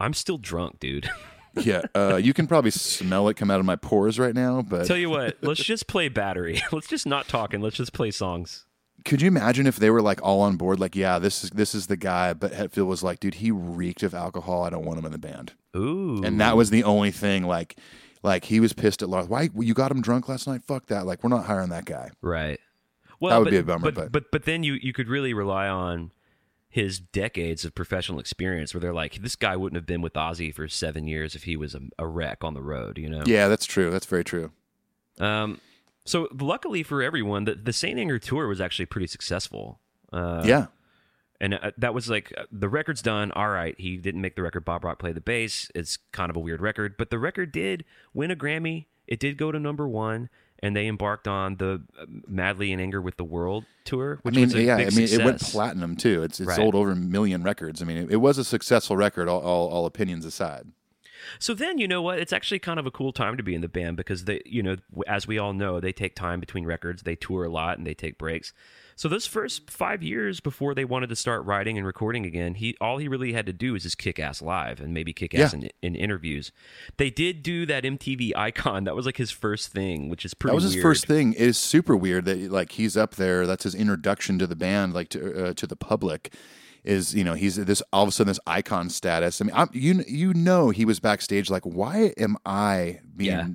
I'm 0.00 0.14
still 0.14 0.38
drunk, 0.38 0.80
dude. 0.80 1.08
yeah, 1.54 1.82
uh, 1.94 2.16
you 2.16 2.34
can 2.34 2.46
probably 2.46 2.70
smell 2.70 3.28
it 3.28 3.34
come 3.34 3.50
out 3.50 3.60
of 3.60 3.66
my 3.66 3.76
pores 3.76 4.18
right 4.18 4.34
now. 4.34 4.62
But 4.62 4.86
Tell 4.86 4.96
you 4.96 5.10
what, 5.10 5.38
let's 5.40 5.62
just 5.64 5.86
play 5.86 6.08
battery. 6.08 6.62
Let's 6.72 6.86
just 6.86 7.06
not 7.06 7.28
talk 7.28 7.54
and 7.54 7.62
let's 7.62 7.76
just 7.76 7.92
play 7.92 8.10
songs. 8.10 8.66
could 9.04 9.22
you 9.22 9.28
imagine 9.28 9.66
if 9.66 9.76
they 9.76 9.88
were 9.90 10.02
like 10.02 10.20
all 10.22 10.40
on 10.42 10.56
board? 10.56 10.80
Like, 10.80 10.94
yeah, 10.94 11.18
this 11.18 11.44
is 11.44 11.50
this 11.50 11.74
is 11.74 11.86
the 11.86 11.96
guy. 11.96 12.34
But 12.34 12.52
Hetfield 12.52 12.86
was 12.86 13.02
like, 13.02 13.20
dude, 13.20 13.34
he 13.34 13.50
reeked 13.50 14.02
of 14.02 14.14
alcohol. 14.14 14.64
I 14.64 14.70
don't 14.70 14.84
want 14.84 14.98
him 14.98 15.06
in 15.06 15.12
the 15.12 15.18
band. 15.18 15.54
Ooh. 15.74 16.22
And 16.22 16.40
that 16.40 16.56
was 16.56 16.70
the 16.70 16.84
only 16.84 17.10
thing. 17.10 17.44
Like, 17.44 17.78
like 18.22 18.44
he 18.44 18.60
was 18.60 18.72
pissed 18.72 19.02
at 19.02 19.08
Lars. 19.08 19.28
Why 19.28 19.48
you 19.54 19.72
got 19.72 19.90
him 19.90 20.02
drunk 20.02 20.28
last 20.28 20.46
night? 20.46 20.62
Fuck 20.62 20.86
that. 20.86 21.06
Like, 21.06 21.22
we're 21.22 21.30
not 21.30 21.46
hiring 21.46 21.70
that 21.70 21.84
guy. 21.84 22.10
Right. 22.20 22.60
Well, 23.20 23.30
That 23.32 23.38
would 23.38 23.44
but, 23.46 23.50
be 23.50 23.56
a 23.56 23.62
bummer, 23.62 23.84
But, 23.84 23.94
but- 23.94 24.12
but 24.12 24.24
but 24.30 24.44
then 24.44 24.62
you 24.62 24.74
you 24.74 24.92
could 24.92 25.08
really 25.08 25.32
rely 25.34 25.68
on 25.68 26.12
his 26.68 26.98
decades 27.00 27.64
of 27.64 27.74
professional 27.74 28.18
experience, 28.20 28.74
where 28.74 28.80
they're 28.82 28.92
like, 28.92 29.22
this 29.22 29.36
guy 29.36 29.56
wouldn't 29.56 29.76
have 29.76 29.86
been 29.86 30.02
with 30.02 30.12
Ozzy 30.12 30.52
for 30.54 30.68
seven 30.68 31.06
years 31.06 31.34
if 31.34 31.44
he 31.44 31.56
was 31.56 31.74
a, 31.74 31.80
a 31.98 32.06
wreck 32.06 32.44
on 32.44 32.52
the 32.54 32.60
road. 32.62 32.98
You 32.98 33.08
know. 33.08 33.22
Yeah, 33.24 33.48
that's 33.48 33.64
true. 33.66 33.90
That's 33.90 34.06
very 34.06 34.24
true. 34.24 34.50
Um. 35.18 35.60
So 36.04 36.28
luckily 36.38 36.82
for 36.82 37.02
everyone, 37.02 37.44
the 37.44 37.54
the 37.54 37.72
Saint 37.72 37.98
Anger 37.98 38.18
tour 38.18 38.46
was 38.48 38.60
actually 38.60 38.86
pretty 38.86 39.06
successful. 39.08 39.80
Uh, 40.12 40.42
yeah. 40.44 40.66
and 41.40 41.54
uh, 41.54 41.72
that 41.78 41.92
was 41.94 42.08
like 42.08 42.32
uh, 42.36 42.44
the 42.52 42.68
record's 42.68 43.02
done. 43.02 43.32
All 43.32 43.48
right, 43.48 43.74
he 43.78 43.96
didn't 43.96 44.20
make 44.20 44.36
the 44.36 44.42
record. 44.42 44.64
Bob 44.64 44.84
Rock 44.84 44.98
played 44.98 45.16
the 45.16 45.20
bass. 45.20 45.68
It's 45.74 45.96
kind 46.12 46.30
of 46.30 46.36
a 46.36 46.40
weird 46.40 46.60
record, 46.60 46.96
but 46.96 47.10
the 47.10 47.18
record 47.18 47.50
did 47.52 47.84
win 48.14 48.30
a 48.30 48.36
Grammy. 48.36 48.86
It 49.08 49.18
did 49.18 49.36
go 49.36 49.50
to 49.50 49.58
number 49.58 49.88
one, 49.88 50.28
and 50.60 50.74
they 50.74 50.86
embarked 50.86 51.28
on 51.28 51.56
the 51.56 51.82
uh, 52.00 52.06
Madly 52.26 52.72
in 52.72 52.80
Anger 52.80 53.00
with 53.00 53.16
the 53.16 53.24
World 53.24 53.64
tour, 53.84 54.16
I 54.18 54.20
which 54.22 54.34
mean, 54.34 54.44
was 54.46 54.54
a 54.54 54.62
yeah. 54.62 54.76
I 54.76 54.90
mean, 54.90 55.08
it 55.08 55.24
went 55.24 55.40
platinum 55.40 55.96
too. 55.96 56.22
It's 56.22 56.40
it's 56.40 56.48
Right. 56.48 56.56
sold 56.56 56.74
over 56.74 56.90
a 56.92 56.96
million 56.96 57.42
records. 57.42 57.82
I 57.82 57.84
mean, 57.84 57.96
it, 57.98 58.12
it 58.12 58.16
was 58.16 58.38
a 58.38 58.44
successful 58.44 58.96
record. 58.96 59.28
All, 59.28 59.40
all 59.40 59.68
all 59.68 59.86
opinions 59.86 60.24
aside. 60.24 60.68
So 61.40 61.54
then, 61.54 61.78
you 61.78 61.88
know 61.88 62.02
what? 62.02 62.18
It's 62.20 62.32
actually 62.32 62.60
kind 62.60 62.78
of 62.78 62.86
a 62.86 62.90
cool 62.90 63.12
time 63.12 63.36
to 63.36 63.42
be 63.42 63.54
in 63.54 63.60
the 63.60 63.68
band 63.68 63.96
because 63.96 64.24
they, 64.26 64.42
you 64.46 64.62
know, 64.62 64.76
as 65.08 65.26
we 65.26 65.38
all 65.38 65.52
know, 65.52 65.80
they 65.80 65.92
take 65.92 66.14
time 66.14 66.38
between 66.38 66.64
records. 66.64 67.02
They 67.02 67.16
tour 67.16 67.44
a 67.44 67.48
lot 67.48 67.78
and 67.78 67.86
they 67.86 67.94
take 67.94 68.16
breaks. 68.16 68.52
So 68.98 69.08
those 69.08 69.26
first 69.26 69.70
five 69.70 70.02
years 70.02 70.40
before 70.40 70.74
they 70.74 70.86
wanted 70.86 71.10
to 71.10 71.16
start 71.16 71.44
writing 71.44 71.76
and 71.76 71.86
recording 71.86 72.24
again, 72.24 72.54
he 72.54 72.74
all 72.80 72.96
he 72.96 73.08
really 73.08 73.34
had 73.34 73.44
to 73.44 73.52
do 73.52 73.74
was 73.74 73.82
just 73.82 73.98
kick 73.98 74.18
ass 74.18 74.40
live 74.40 74.80
and 74.80 74.94
maybe 74.94 75.12
kick 75.12 75.34
ass 75.34 75.52
Yeah. 75.52 75.60
in, 75.60 75.70
in 75.82 75.94
interviews. 75.94 76.50
They 76.96 77.10
did 77.10 77.42
do 77.42 77.66
that 77.66 77.84
MTV 77.84 78.32
icon. 78.34 78.84
That 78.84 78.96
was 78.96 79.04
like 79.04 79.18
his 79.18 79.30
first 79.30 79.68
thing, 79.70 80.08
which 80.08 80.24
is 80.24 80.32
pretty. 80.32 80.52
That 80.52 80.62
was 80.64 80.72
his 80.72 80.82
first 80.82 81.06
thing. 81.06 81.34
It 81.34 81.40
is 81.42 81.58
super 81.58 81.94
weird 81.94 82.24
that 82.24 82.50
like 82.50 82.72
he's 82.72 82.96
up 82.96 83.16
there. 83.16 83.46
That's 83.46 83.64
his 83.64 83.74
introduction 83.74 84.38
to 84.38 84.46
the 84.46 84.56
band, 84.56 84.94
like 84.94 85.10
to 85.10 85.48
uh, 85.48 85.52
to 85.54 85.66
the 85.66 85.76
public. 85.76 86.32
Is 86.82 87.14
you 87.14 87.24
know 87.24 87.34
he's 87.34 87.56
this 87.56 87.82
all 87.92 88.04
of 88.04 88.08
a 88.08 88.12
sudden 88.12 88.28
this 88.28 88.40
icon 88.46 88.88
status. 88.90 89.40
I 89.42 89.44
mean, 89.44 89.54
I'm, 89.56 89.68
you 89.72 90.04
you 90.06 90.32
know 90.32 90.70
he 90.70 90.84
was 90.84 91.00
backstage 91.00 91.50
like, 91.50 91.64
why 91.64 92.14
am 92.16 92.36
I 92.46 93.00
being 93.16 93.30
Yeah. 93.30 93.48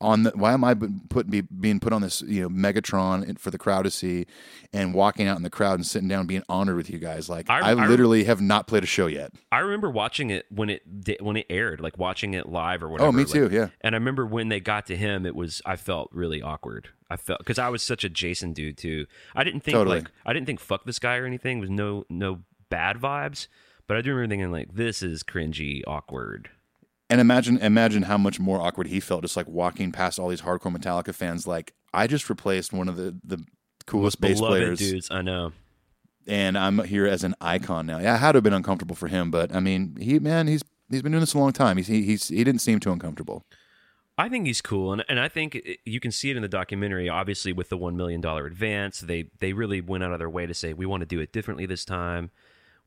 On 0.00 0.24
the? 0.24 0.32
Why 0.34 0.52
am 0.52 0.64
I 0.64 0.74
put 1.08 1.30
be, 1.30 1.40
being 1.40 1.80
put 1.80 1.92
on 1.92 2.02
this 2.02 2.22
you 2.22 2.42
know 2.42 2.48
Megatron 2.48 3.38
for 3.38 3.50
the 3.50 3.58
crowd 3.58 3.82
to 3.84 3.90
see, 3.90 4.26
and 4.72 4.94
walking 4.94 5.26
out 5.26 5.36
in 5.36 5.42
the 5.42 5.50
crowd 5.50 5.74
and 5.74 5.86
sitting 5.86 6.08
down, 6.08 6.20
and 6.20 6.28
being 6.28 6.42
honored 6.48 6.76
with 6.76 6.90
you 6.90 6.98
guys? 6.98 7.28
Like 7.28 7.48
I- 7.50 7.60
I, 7.60 7.70
I- 7.70 7.86
literally 7.86 8.24
have 8.24 8.40
not 8.40 8.66
played 8.66 8.82
a 8.82 8.86
show 8.86 9.06
yet. 9.06 9.32
I 9.50 9.58
remember 9.58 9.90
watching 9.90 10.30
it 10.30 10.46
when 10.50 10.70
it 10.70 10.82
when 11.20 11.36
it 11.36 11.46
aired, 11.50 11.80
like 11.80 11.98
watching 11.98 12.34
it 12.34 12.48
live 12.48 12.82
or 12.82 12.86
oh, 12.86 12.90
whatever. 12.90 13.08
Oh, 13.08 13.12
me 13.12 13.24
like- 13.24 13.32
too, 13.32 13.48
yeah. 13.50 13.68
And 13.80 13.94
I 13.94 13.98
remember 13.98 14.26
when 14.26 14.48
they 14.48 14.60
got 14.60 14.86
to 14.86 14.96
him, 14.96 15.24
it 15.26 15.34
was 15.34 15.62
I 15.64 15.76
felt 15.76 16.10
really 16.12 16.42
awkward. 16.42 16.90
I 17.08 17.16
felt 17.16 17.38
because 17.38 17.58
I 17.58 17.68
was 17.68 17.82
such 17.82 18.02
a 18.04 18.08
Jason 18.08 18.52
dude 18.52 18.76
too. 18.78 19.06
I 19.34 19.44
didn't 19.44 19.60
think 19.60 19.74
Totally. 19.76 20.00
like 20.00 20.10
I 20.24 20.32
didn't 20.32 20.46
think 20.46 20.60
fuck 20.60 20.84
this 20.84 20.98
guy 20.98 21.16
or 21.16 21.26
anything. 21.26 21.58
It 21.58 21.60
was 21.62 21.70
no 21.70 22.04
no 22.10 22.40
bad 22.68 22.96
vibes, 22.96 23.46
but 23.86 23.96
I 23.96 24.00
do 24.00 24.10
remember 24.10 24.32
thinking 24.32 24.50
like 24.50 24.74
this 24.74 25.02
is 25.02 25.22
cringy, 25.22 25.82
awkward. 25.86 26.50
And 27.08 27.20
imagine 27.20 27.58
imagine 27.58 28.02
how 28.04 28.18
much 28.18 28.40
more 28.40 28.60
awkward 28.60 28.88
he 28.88 28.98
felt 28.98 29.22
just 29.22 29.36
like 29.36 29.48
walking 29.48 29.92
past 29.92 30.18
all 30.18 30.28
these 30.28 30.42
hardcore 30.42 30.76
Metallica 30.76 31.14
fans. 31.14 31.46
Like 31.46 31.72
I 31.94 32.06
just 32.06 32.28
replaced 32.28 32.72
one 32.72 32.88
of 32.88 32.96
the 32.96 33.16
the 33.22 33.44
coolest 33.86 34.20
bass 34.20 34.40
players. 34.40 34.78
dudes, 34.78 35.08
I 35.10 35.22
know. 35.22 35.52
and 36.26 36.58
I'm 36.58 36.82
here 36.84 37.06
as 37.06 37.22
an 37.22 37.34
icon 37.40 37.86
now. 37.86 37.98
Yeah, 37.98 38.16
it 38.16 38.18
had 38.18 38.32
to 38.32 38.38
have 38.38 38.44
been 38.44 38.52
uncomfortable 38.52 38.96
for 38.96 39.08
him, 39.08 39.30
but 39.30 39.54
I 39.54 39.60
mean, 39.60 39.96
he 40.00 40.18
man, 40.18 40.48
he's 40.48 40.62
he's 40.90 41.02
been 41.02 41.12
doing 41.12 41.20
this 41.20 41.34
a 41.34 41.38
long 41.38 41.52
time. 41.52 41.76
He's 41.76 41.86
he, 41.86 42.02
he's 42.02 42.28
he 42.28 42.42
didn't 42.42 42.60
seem 42.60 42.80
too 42.80 42.92
uncomfortable. 42.92 43.44
I 44.18 44.28
think 44.28 44.46
he's 44.46 44.60
cool, 44.62 44.92
and 44.92 45.04
and 45.08 45.20
I 45.20 45.28
think 45.28 45.56
eh, 45.56 45.74
you 45.84 46.00
can 46.00 46.10
see 46.10 46.30
it 46.30 46.36
in 46.36 46.42
the 46.42 46.48
documentary. 46.48 47.08
Obviously, 47.08 47.52
with 47.52 47.68
the 47.68 47.76
one 47.76 47.96
million 47.96 48.20
dollar 48.20 48.46
advance, 48.46 49.00
they 49.00 49.30
they 49.38 49.52
really 49.52 49.80
went 49.80 50.02
out 50.02 50.12
of 50.12 50.18
their 50.18 50.30
way 50.30 50.46
to 50.46 50.54
say 50.54 50.72
we 50.72 50.86
want 50.86 51.02
to 51.02 51.06
do 51.06 51.20
it 51.20 51.32
differently 51.32 51.66
this 51.66 51.84
time. 51.84 52.30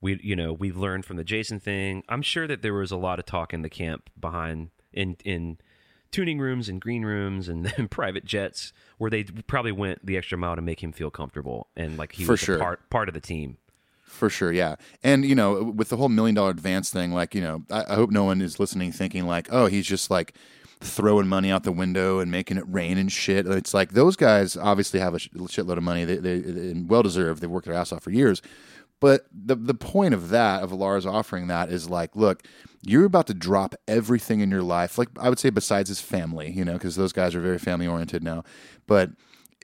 We 0.02 0.20
you 0.24 0.36
know 0.36 0.54
we've 0.54 0.78
learned 0.78 1.06
from 1.06 1.18
the 1.18 1.24
Jason 1.24 1.60
thing. 1.60 2.04
I'm 2.10 2.22
sure 2.22 2.48
that 2.48 2.62
there 2.62 2.74
was 2.74 2.92
a 2.92 2.98
lot 2.98 3.20
of 3.20 3.26
talk 3.26 3.54
in 3.54 3.62
the 3.62 3.70
camp 3.70 4.10
behind 4.20 4.70
in 4.94 5.18
in 5.26 5.58
tuning 6.12 6.40
rooms 6.40 6.68
and 6.68 6.82
green 6.82 7.04
rooms 7.04 7.48
and, 7.48 7.72
and 7.78 7.92
private 7.92 8.26
jets 8.26 8.74
where 8.98 9.12
they 9.12 9.24
probably 9.24 9.72
went 9.72 10.06
the 10.06 10.18
extra 10.18 10.38
mile 10.38 10.56
to 10.56 10.62
make 10.62 10.82
him 10.84 10.92
feel 10.92 11.12
comfortable 11.12 11.68
and 11.76 11.98
like 11.98 12.14
he 12.14 12.24
For 12.24 12.32
was 12.34 12.40
sure. 12.40 12.56
a 12.56 12.60
part 12.60 12.90
part 12.90 13.08
of 13.08 13.14
the 13.14 13.22
team. 13.22 13.58
For 14.04 14.28
sure, 14.30 14.52
yeah. 14.52 14.76
And 15.04 15.24
you 15.24 15.36
know, 15.36 15.64
with 15.64 15.90
the 15.90 15.98
whole 15.98 16.10
million 16.10 16.34
dollar 16.34 16.50
advance 16.50 16.90
thing, 16.90 17.14
like 17.14 17.36
you 17.36 17.42
know, 17.42 17.64
I, 17.70 17.84
I 17.90 17.96
hope 17.96 18.10
no 18.10 18.24
one 18.24 18.42
is 18.42 18.60
listening 18.60 18.92
thinking 18.92 19.28
like, 19.28 19.48
oh, 19.52 19.68
he's 19.68 19.86
just 19.86 20.10
like 20.10 20.34
throwing 20.82 21.28
money 21.28 21.52
out 21.52 21.64
the 21.64 21.72
window 21.72 22.20
and 22.20 22.32
making 22.32 22.58
it 22.58 22.64
rain 22.68 22.98
and 22.98 23.12
shit. 23.12 23.46
It's 23.46 23.74
like 23.74 23.92
those 23.92 24.16
guys 24.16 24.58
obviously 24.58 25.00
have 25.00 25.14
a 25.14 25.20
sh- 25.20 25.30
shitload 25.34 25.78
of 25.78 25.84
money. 25.84 26.06
They, 26.06 26.16
they 26.16 26.36
and 26.36 26.90
well 26.90 27.04
deserved. 27.04 27.42
They've 27.42 27.50
worked 27.50 27.68
their 27.68 27.76
ass 27.76 27.92
off 27.92 28.02
for 28.04 28.12
years. 28.12 28.42
But 29.00 29.26
the 29.32 29.56
the 29.56 29.74
point 29.74 30.14
of 30.14 30.30
that 30.30 30.62
of 30.64 30.72
Lars 30.72 31.06
offering 31.06 31.48
that 31.48 31.70
is 31.70 31.90
like, 31.90 32.16
look, 32.16 32.44
you're 32.82 33.06
about 33.06 33.28
to 33.28 33.34
drop 33.34 33.76
everything 33.88 34.42
in 34.42 34.52
your 34.52 34.62
life. 34.64 34.98
Like 34.98 35.10
I 35.20 35.30
would 35.30 35.40
say, 35.40 35.50
besides 35.50 35.88
his 35.90 36.02
family, 36.02 36.52
you 36.52 36.66
know, 36.66 36.74
because 36.74 36.96
those 36.96 37.14
guys 37.14 37.34
are 37.36 37.42
very 37.42 37.60
family 37.60 37.88
oriented 37.88 38.24
now. 38.24 38.44
But 38.88 39.12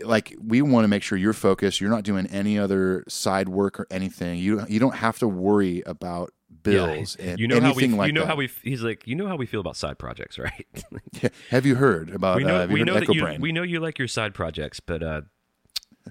like 0.04 0.36
we 0.42 0.62
want 0.62 0.84
to 0.86 0.88
make 0.88 1.04
sure 1.04 1.18
you're 1.18 1.34
focused. 1.34 1.82
You're 1.82 1.90
not 1.90 2.04
doing 2.04 2.28
any 2.28 2.58
other 2.60 3.04
side 3.08 3.50
work 3.50 3.80
or 3.80 3.88
anything. 3.92 4.40
You 4.40 4.66
you 4.70 4.80
don't 4.80 4.96
have 4.96 5.20
to 5.20 5.28
worry 5.28 5.84
about 5.86 6.32
bills 6.64 7.18
Yeah. 7.20 7.32
and 7.32 7.40
you 7.40 7.48
know 7.48 7.60
how 7.62 7.74
we 7.74 7.88
like 7.88 8.08
you 8.08 8.14
know 8.14 8.22
that. 8.22 8.28
how 8.28 8.36
we 8.36 8.50
he's 8.64 8.82
like 8.82 9.06
you 9.06 9.16
know 9.16 9.28
how 9.28 9.36
we 9.36 9.46
feel 9.46 9.60
about 9.60 9.76
side 9.76 10.00
projects, 10.00 10.40
right? 10.40 10.66
have 11.50 11.66
you 11.66 11.76
heard 11.76 12.10
about? 12.10 12.38
we 12.38 12.44
know 12.44 12.64
uh, 12.64 12.68
we 12.68 12.84
know 12.84 12.98
you 13.00 13.38
we 13.40 13.52
know 13.52 13.64
you 13.64 13.80
like 13.80 14.00
your 14.00 14.08
side 14.08 14.34
projects, 14.34 14.80
but 14.80 15.04
uh 15.04 15.22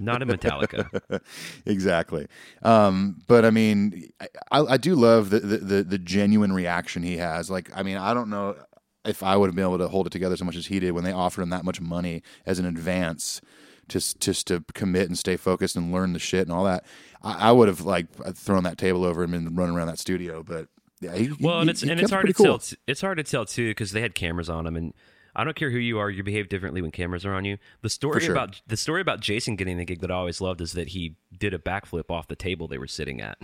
not 0.00 0.22
in 0.22 0.28
Metallica. 0.28 1.20
exactly. 1.66 2.26
Um, 2.62 3.20
but 3.26 3.44
I 3.44 3.50
mean, 3.50 4.10
I, 4.50 4.60
I 4.60 4.76
do 4.76 4.94
love 4.94 5.30
the, 5.30 5.40
the, 5.40 5.56
the, 5.58 5.82
the 5.82 5.98
genuine 5.98 6.52
reaction 6.52 7.02
he 7.02 7.16
has. 7.18 7.50
Like, 7.50 7.70
I 7.76 7.82
mean, 7.82 7.96
I 7.96 8.14
don't 8.14 8.30
know 8.30 8.56
if 9.04 9.22
I 9.22 9.36
would 9.36 9.48
have 9.48 9.54
been 9.54 9.64
able 9.64 9.78
to 9.78 9.88
hold 9.88 10.06
it 10.06 10.10
together 10.10 10.36
so 10.36 10.44
much 10.44 10.56
as 10.56 10.66
he 10.66 10.80
did 10.80 10.92
when 10.92 11.04
they 11.04 11.12
offered 11.12 11.42
him 11.42 11.50
that 11.50 11.64
much 11.64 11.80
money 11.80 12.22
as 12.46 12.58
an 12.58 12.66
advance 12.66 13.40
just 13.86 14.18
just 14.18 14.46
to 14.46 14.64
commit 14.72 15.08
and 15.08 15.18
stay 15.18 15.36
focused 15.36 15.76
and 15.76 15.92
learn 15.92 16.14
the 16.14 16.18
shit 16.18 16.42
and 16.46 16.52
all 16.52 16.64
that. 16.64 16.84
I, 17.22 17.50
I 17.50 17.52
would 17.52 17.68
have 17.68 17.82
like 17.82 18.06
thrown 18.34 18.62
that 18.64 18.78
table 18.78 19.04
over 19.04 19.22
him 19.22 19.34
and 19.34 19.56
run 19.56 19.70
around 19.70 19.88
that 19.88 19.98
studio, 19.98 20.42
but 20.42 20.68
yeah, 21.00 21.14
he, 21.14 21.30
Well, 21.38 21.56
he- 21.56 21.60
and 21.62 21.70
it's 21.70 21.82
and 21.82 22.00
it's 22.00 22.10
hard 22.10 22.26
to 22.26 22.32
cool. 22.32 22.58
tell. 22.58 22.76
It's 22.86 23.02
hard 23.02 23.18
to 23.18 23.24
tell 23.24 23.44
too 23.44 23.68
because 23.70 23.92
they 23.92 24.00
had 24.00 24.14
cameras 24.14 24.48
on 24.48 24.66
him, 24.66 24.74
and 24.76 24.94
I 25.36 25.44
don't 25.44 25.56
care 25.56 25.70
who 25.70 25.78
you 25.78 25.98
are, 25.98 26.10
you 26.10 26.22
behave 26.22 26.48
differently 26.48 26.80
when 26.82 26.90
cameras 26.90 27.26
are 27.26 27.34
on 27.34 27.44
you. 27.44 27.58
The 27.82 27.88
story 27.88 28.20
sure. 28.20 28.32
about 28.32 28.60
the 28.66 28.76
story 28.76 29.00
about 29.00 29.20
Jason 29.20 29.56
getting 29.56 29.78
the 29.78 29.84
gig 29.84 30.00
that 30.00 30.10
I 30.10 30.14
always 30.14 30.40
loved 30.40 30.60
is 30.60 30.72
that 30.72 30.88
he 30.88 31.16
did 31.36 31.54
a 31.54 31.58
backflip 31.58 32.10
off 32.10 32.28
the 32.28 32.36
table 32.36 32.68
they 32.68 32.78
were 32.78 32.86
sitting 32.86 33.20
at. 33.20 33.38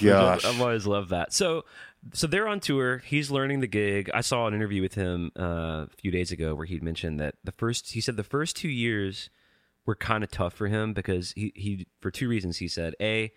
Gosh, 0.00 0.44
I've 0.44 0.60
always 0.60 0.86
loved 0.86 1.10
that. 1.10 1.32
So, 1.32 1.64
so 2.12 2.26
they're 2.26 2.46
on 2.46 2.60
tour. 2.60 2.98
He's 2.98 3.30
learning 3.30 3.60
the 3.60 3.66
gig. 3.66 4.10
I 4.14 4.20
saw 4.20 4.46
an 4.46 4.54
interview 4.54 4.80
with 4.80 4.94
him 4.94 5.32
uh, 5.38 5.86
a 5.86 5.96
few 5.98 6.10
days 6.10 6.30
ago 6.30 6.54
where 6.54 6.66
he'd 6.66 6.82
mentioned 6.82 7.18
that 7.20 7.34
the 7.42 7.52
first. 7.52 7.92
He 7.92 8.00
said 8.00 8.16
the 8.16 8.22
first 8.22 8.56
two 8.56 8.68
years 8.68 9.28
were 9.84 9.96
kind 9.96 10.22
of 10.22 10.30
tough 10.30 10.54
for 10.54 10.68
him 10.68 10.92
because 10.92 11.32
he 11.32 11.52
he 11.54 11.86
for 12.00 12.10
two 12.10 12.28
reasons. 12.28 12.58
He 12.58 12.68
said 12.68 12.94
a, 13.00 13.32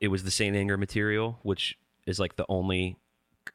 it 0.00 0.08
was 0.08 0.24
the 0.24 0.30
Saint 0.30 0.56
Anger 0.56 0.76
material, 0.78 1.38
which 1.42 1.78
is 2.06 2.18
like 2.18 2.36
the 2.36 2.46
only 2.48 2.96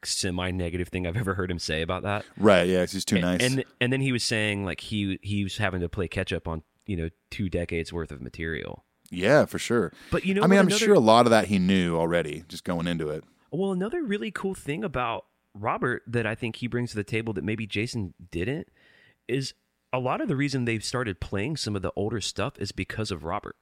semi-negative 0.06 0.88
thing 0.88 1.06
I've 1.06 1.16
ever 1.16 1.34
heard 1.34 1.50
him 1.50 1.58
say 1.58 1.82
about 1.82 2.02
that. 2.02 2.24
right? 2.36 2.66
Yeah, 2.68 2.80
'cause 2.80 2.92
he's 2.92 3.04
too 3.04 3.20
nice. 3.20 3.40
And 3.42 3.64
and 3.80 3.92
then 3.92 4.00
he 4.00 4.12
was 4.12 4.24
saying 4.24 4.64
like 4.64 4.80
he 4.80 5.18
he 5.22 5.42
was 5.44 5.56
having 5.58 5.80
to 5.80 5.88
play 5.88 6.08
catch 6.08 6.32
up 6.32 6.46
on 6.48 6.62
you 6.86 6.96
know 6.96 7.08
two 7.30 7.48
decades 7.48 7.92
worth 7.92 8.10
of 8.12 8.20
material. 8.20 8.84
yeah, 9.10 9.44
for 9.44 9.58
sure. 9.58 9.92
But 10.10 10.24
you 10.24 10.34
know 10.34 10.42
I 10.42 10.46
mean. 10.46 10.58
I'm 10.58 10.66
Another- 10.66 10.84
sure 10.84 10.94
a 10.94 10.98
lot 11.00 11.26
of 11.26 11.30
that 11.30 11.46
he 11.46 11.58
knew 11.58 11.96
already, 11.96 12.44
just 12.48 12.64
going 12.64 12.86
into 12.86 13.08
it. 13.10 13.24
Well, 13.50 13.72
another 13.72 14.02
really 14.02 14.30
cool 14.30 14.54
thing 14.54 14.82
about 14.82 15.26
Robert 15.54 16.02
that 16.06 16.26
I 16.26 16.34
think 16.34 16.56
he 16.56 16.66
brings 16.66 16.90
to 16.90 16.96
the 16.96 17.04
table 17.04 17.32
that 17.34 17.44
maybe 17.44 17.66
Jason 17.66 18.14
didn't 18.30 18.68
is 19.28 19.52
a 19.92 19.98
lot 19.98 20.22
of 20.22 20.28
the 20.28 20.36
reason 20.36 20.64
they've 20.64 20.82
started 20.82 21.20
playing 21.20 21.58
some 21.58 21.76
of 21.76 21.82
the 21.82 21.92
older 21.94 22.20
stuff 22.22 22.54
is 22.58 22.72
because 22.72 23.10
of 23.10 23.24
Robert. 23.24 23.56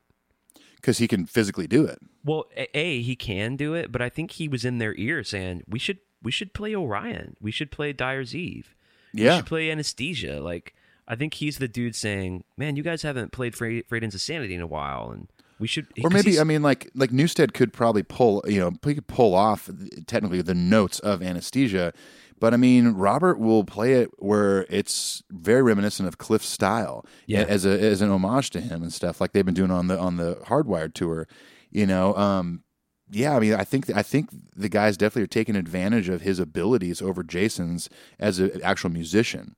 because 0.76 0.98
he 0.98 1.08
can 1.08 1.26
physically 1.26 1.66
do 1.66 1.84
it. 1.84 1.98
Well, 2.24 2.44
a, 2.56 2.78
a 2.78 3.02
he 3.02 3.16
can 3.16 3.56
do 3.56 3.74
it, 3.74 3.90
but 3.90 4.00
I 4.00 4.08
think 4.08 4.30
he 4.32 4.46
was 4.46 4.64
in 4.64 4.78
their 4.78 4.94
ear 4.94 5.24
saying 5.24 5.64
we 5.66 5.80
should 5.80 5.98
we 6.22 6.30
should 6.30 6.52
play 6.52 6.74
Orion, 6.74 7.36
we 7.40 7.50
should 7.50 7.70
play 7.70 7.92
Dyer's 7.92 8.34
Eve, 8.34 8.74
Yeah. 9.12 9.30
we 9.32 9.36
should 9.38 9.46
play 9.46 9.70
Anesthesia. 9.70 10.40
Like 10.40 10.74
I 11.08 11.16
think 11.16 11.34
he's 11.34 11.58
the 11.58 11.66
dude 11.68 11.96
saying, 11.96 12.44
"Man, 12.56 12.76
you 12.76 12.82
guys 12.82 13.02
haven't 13.02 13.32
played 13.32 13.54
Fra- 13.56 13.82
Frayed 13.88 14.02
Ends 14.04 14.14
of 14.14 14.20
Sanity 14.20 14.54
in 14.54 14.60
a 14.60 14.66
while," 14.66 15.10
and 15.10 15.28
We 15.58 15.66
should, 15.66 15.88
Or 16.02 16.08
maybe 16.08 16.40
I 16.40 16.44
mean, 16.44 16.62
like 16.62 16.90
like 16.94 17.10
Newstead 17.12 17.52
could 17.52 17.72
probably 17.72 18.02
pull 18.02 18.42
you 18.46 18.60
know 18.60 18.72
he 18.84 18.94
could 18.94 19.06
pull 19.08 19.34
off 19.34 19.68
technically 20.06 20.40
the 20.40 20.54
notes 20.54 21.00
of 21.00 21.20
anesthesia, 21.22 21.92
but 22.38 22.54
I 22.54 22.56
mean 22.56 22.92
Robert 22.92 23.38
will 23.38 23.64
play 23.64 23.92
it 23.94 24.10
where 24.18 24.64
it's 24.70 25.22
very 25.30 25.60
reminiscent 25.62 26.06
of 26.08 26.16
Cliff's 26.16 26.46
style, 26.48 27.04
Yeah. 27.26 27.42
as 27.42 27.66
a 27.66 27.78
as 27.78 28.00
an 28.00 28.10
homage 28.10 28.48
to 28.50 28.60
him 28.62 28.82
and 28.82 28.90
stuff 28.92 29.20
like 29.20 29.32
they've 29.32 29.44
been 29.44 29.52
doing 29.54 29.70
on 29.70 29.88
the 29.88 29.98
on 29.98 30.16
the 30.16 30.36
Hardwired 30.46 30.94
tour, 30.94 31.28
you 31.70 31.86
know. 31.86 32.14
Um, 32.16 32.62
yeah, 33.10 33.36
I 33.36 33.40
mean, 33.40 33.54
I 33.54 33.64
think 33.64 33.90
I 33.94 34.02
think 34.02 34.30
the 34.56 34.68
guys 34.68 34.96
definitely 34.96 35.24
are 35.24 35.28
taking 35.28 35.56
advantage 35.56 36.08
of 36.08 36.22
his 36.22 36.38
abilities 36.38 37.02
over 37.02 37.22
Jason's 37.22 37.90
as 38.18 38.38
an 38.38 38.60
actual 38.62 38.90
musician. 38.90 39.56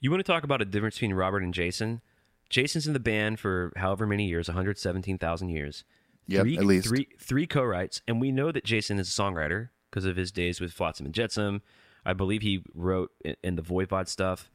You 0.00 0.10
want 0.10 0.24
to 0.24 0.32
talk 0.32 0.44
about 0.44 0.62
a 0.62 0.64
difference 0.64 0.96
between 0.96 1.14
Robert 1.14 1.42
and 1.42 1.52
Jason? 1.52 2.02
Jason's 2.48 2.86
in 2.86 2.92
the 2.92 3.00
band 3.00 3.40
for 3.40 3.72
however 3.76 4.06
many 4.06 4.26
years, 4.26 4.48
117,000 4.48 5.48
years. 5.48 5.84
Three, 6.30 6.58
at 6.58 6.64
least. 6.66 6.88
three 6.88 7.08
three 7.18 7.46
co-writes, 7.46 8.02
and 8.06 8.20
we 8.20 8.30
know 8.30 8.52
that 8.52 8.64
Jason 8.64 8.98
is 8.98 9.08
a 9.08 9.22
songwriter 9.22 9.70
because 9.90 10.04
of 10.04 10.16
his 10.16 10.30
days 10.30 10.60
with 10.60 10.72
Flotsam 10.72 11.06
and 11.06 11.14
Jetsam. 11.14 11.62
I 12.04 12.12
believe 12.12 12.42
he 12.42 12.62
wrote 12.74 13.10
in, 13.24 13.36
in 13.42 13.56
the 13.56 13.62
Voivod 13.62 14.08
stuff. 14.08 14.50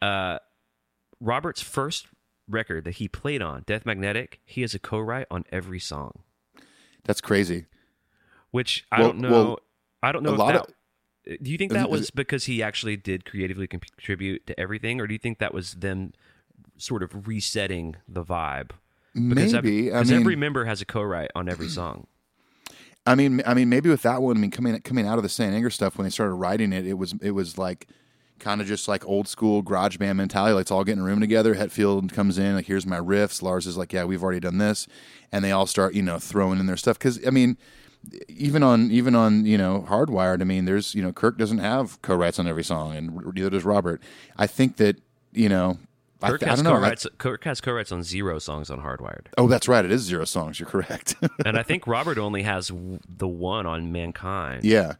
Uh, 0.00 0.38
Robert's 1.20 1.60
first 1.60 2.06
record 2.48 2.84
that 2.84 2.94
he 2.94 3.08
played 3.08 3.42
on, 3.42 3.62
Death 3.66 3.84
Magnetic, 3.84 4.40
he 4.44 4.62
has 4.62 4.74
a 4.74 4.78
co-write 4.78 5.26
on 5.30 5.44
every 5.52 5.80
song, 5.80 6.20
That's 7.04 7.20
crazy. 7.20 7.66
which 8.50 8.86
I 8.90 9.00
Well- 9.00 9.08
don't 9.10 9.20
know. 9.20 9.30
well, 9.30 9.58
I 10.02 10.12
don't 10.12 10.22
know 10.22 10.34
a 10.34 10.36
lot 10.36 10.52
that. 10.54 10.68
of- 10.68 11.42
do 11.42 11.50
you 11.50 11.58
think 11.58 11.72
that 11.72 11.90
was 11.90 12.10
because 12.10 12.46
he 12.46 12.62
actually 12.62 12.96
did 12.96 13.26
creatively 13.26 13.66
contribute 13.66 14.46
to 14.46 14.58
everything, 14.58 15.00
or 15.00 15.06
do 15.06 15.12
you 15.12 15.18
think 15.18 15.38
that 15.38 15.52
was 15.52 15.74
them 15.74 16.12
sort 16.78 17.02
of 17.02 17.26
resetting 17.28 17.96
the 18.08 18.24
vibe? 18.24 18.70
Because 19.14 19.52
Maybe. 19.52 19.92
I 19.92 19.98
because 20.00 20.12
every 20.12 20.36
member 20.36 20.64
has 20.64 20.80
a 20.80 20.86
co-write 20.86 21.30
on 21.34 21.48
every 21.48 21.68
song. 21.68 22.06
I 23.06 23.14
mean, 23.14 23.42
I 23.46 23.52
mean, 23.54 23.68
maybe 23.68 23.88
with 23.90 24.02
that 24.02 24.22
one, 24.22 24.36
I 24.36 24.40
mean, 24.40 24.50
coming 24.50 24.80
coming 24.80 25.06
out 25.06 25.18
of 25.18 25.22
the 25.22 25.28
Saint 25.28 25.54
Anger 25.54 25.70
stuff 25.70 25.98
when 25.98 26.04
they 26.04 26.10
started 26.10 26.34
writing 26.34 26.72
it, 26.72 26.86
it 26.86 26.94
was 26.94 27.14
it 27.20 27.32
was 27.32 27.58
like 27.58 27.88
kind 28.38 28.60
of 28.60 28.66
just 28.66 28.88
like 28.88 29.06
old 29.06 29.28
school 29.28 29.62
garage 29.62 29.96
band 29.96 30.18
mentality. 30.18 30.54
Like 30.54 30.62
it's 30.62 30.70
all 30.70 30.84
getting 30.84 31.02
a 31.02 31.04
room 31.04 31.20
together. 31.20 31.54
Hetfield 31.54 32.12
comes 32.12 32.38
in, 32.38 32.54
like 32.54 32.66
here's 32.66 32.86
my 32.86 32.98
riffs. 32.98 33.42
Lars 33.42 33.66
is 33.66 33.76
like, 33.76 33.92
yeah, 33.92 34.04
we've 34.04 34.22
already 34.22 34.40
done 34.40 34.58
this, 34.58 34.86
and 35.32 35.44
they 35.44 35.52
all 35.52 35.66
start 35.66 35.94
you 35.94 36.02
know 36.02 36.18
throwing 36.18 36.58
in 36.60 36.66
their 36.66 36.76
stuff 36.76 36.98
because 36.98 37.24
I 37.26 37.30
mean. 37.30 37.56
Even 38.28 38.62
on 38.62 38.92
even 38.92 39.16
on 39.16 39.44
you 39.44 39.58
know 39.58 39.84
hardwired, 39.88 40.40
I 40.40 40.44
mean, 40.44 40.66
there's 40.66 40.94
you 40.94 41.02
know 41.02 41.12
Kirk 41.12 41.36
doesn't 41.36 41.58
have 41.58 42.00
co-writes 42.00 42.38
on 42.38 42.46
every 42.46 42.62
song, 42.62 42.94
and 42.96 43.34
neither 43.34 43.50
does 43.50 43.64
Robert. 43.64 44.00
I 44.36 44.46
think 44.46 44.76
that 44.76 45.00
you 45.32 45.48
know, 45.48 45.78
I, 46.22 46.30
Kirk 46.30 46.40
th- 46.40 46.46
I 46.48 46.50
has 46.52 46.62
don't 46.62 46.80
know. 46.80 46.86
I-. 46.86 46.94
Kirk 47.18 47.42
has 47.42 47.60
co-writes 47.60 47.90
on 47.90 48.04
zero 48.04 48.38
songs 48.38 48.70
on 48.70 48.80
Hardwired, 48.80 49.26
oh, 49.36 49.48
that's 49.48 49.66
right. 49.66 49.84
It 49.84 49.90
is 49.90 50.02
zero 50.02 50.24
songs. 50.24 50.60
You're 50.60 50.68
correct. 50.68 51.16
and 51.44 51.58
I 51.58 51.62
think 51.64 51.88
Robert 51.88 52.18
only 52.18 52.42
has 52.44 52.68
w- 52.68 53.00
the 53.08 53.26
one 53.28 53.66
on 53.66 53.90
Mankind. 53.90 54.64
Yeah. 54.64 54.94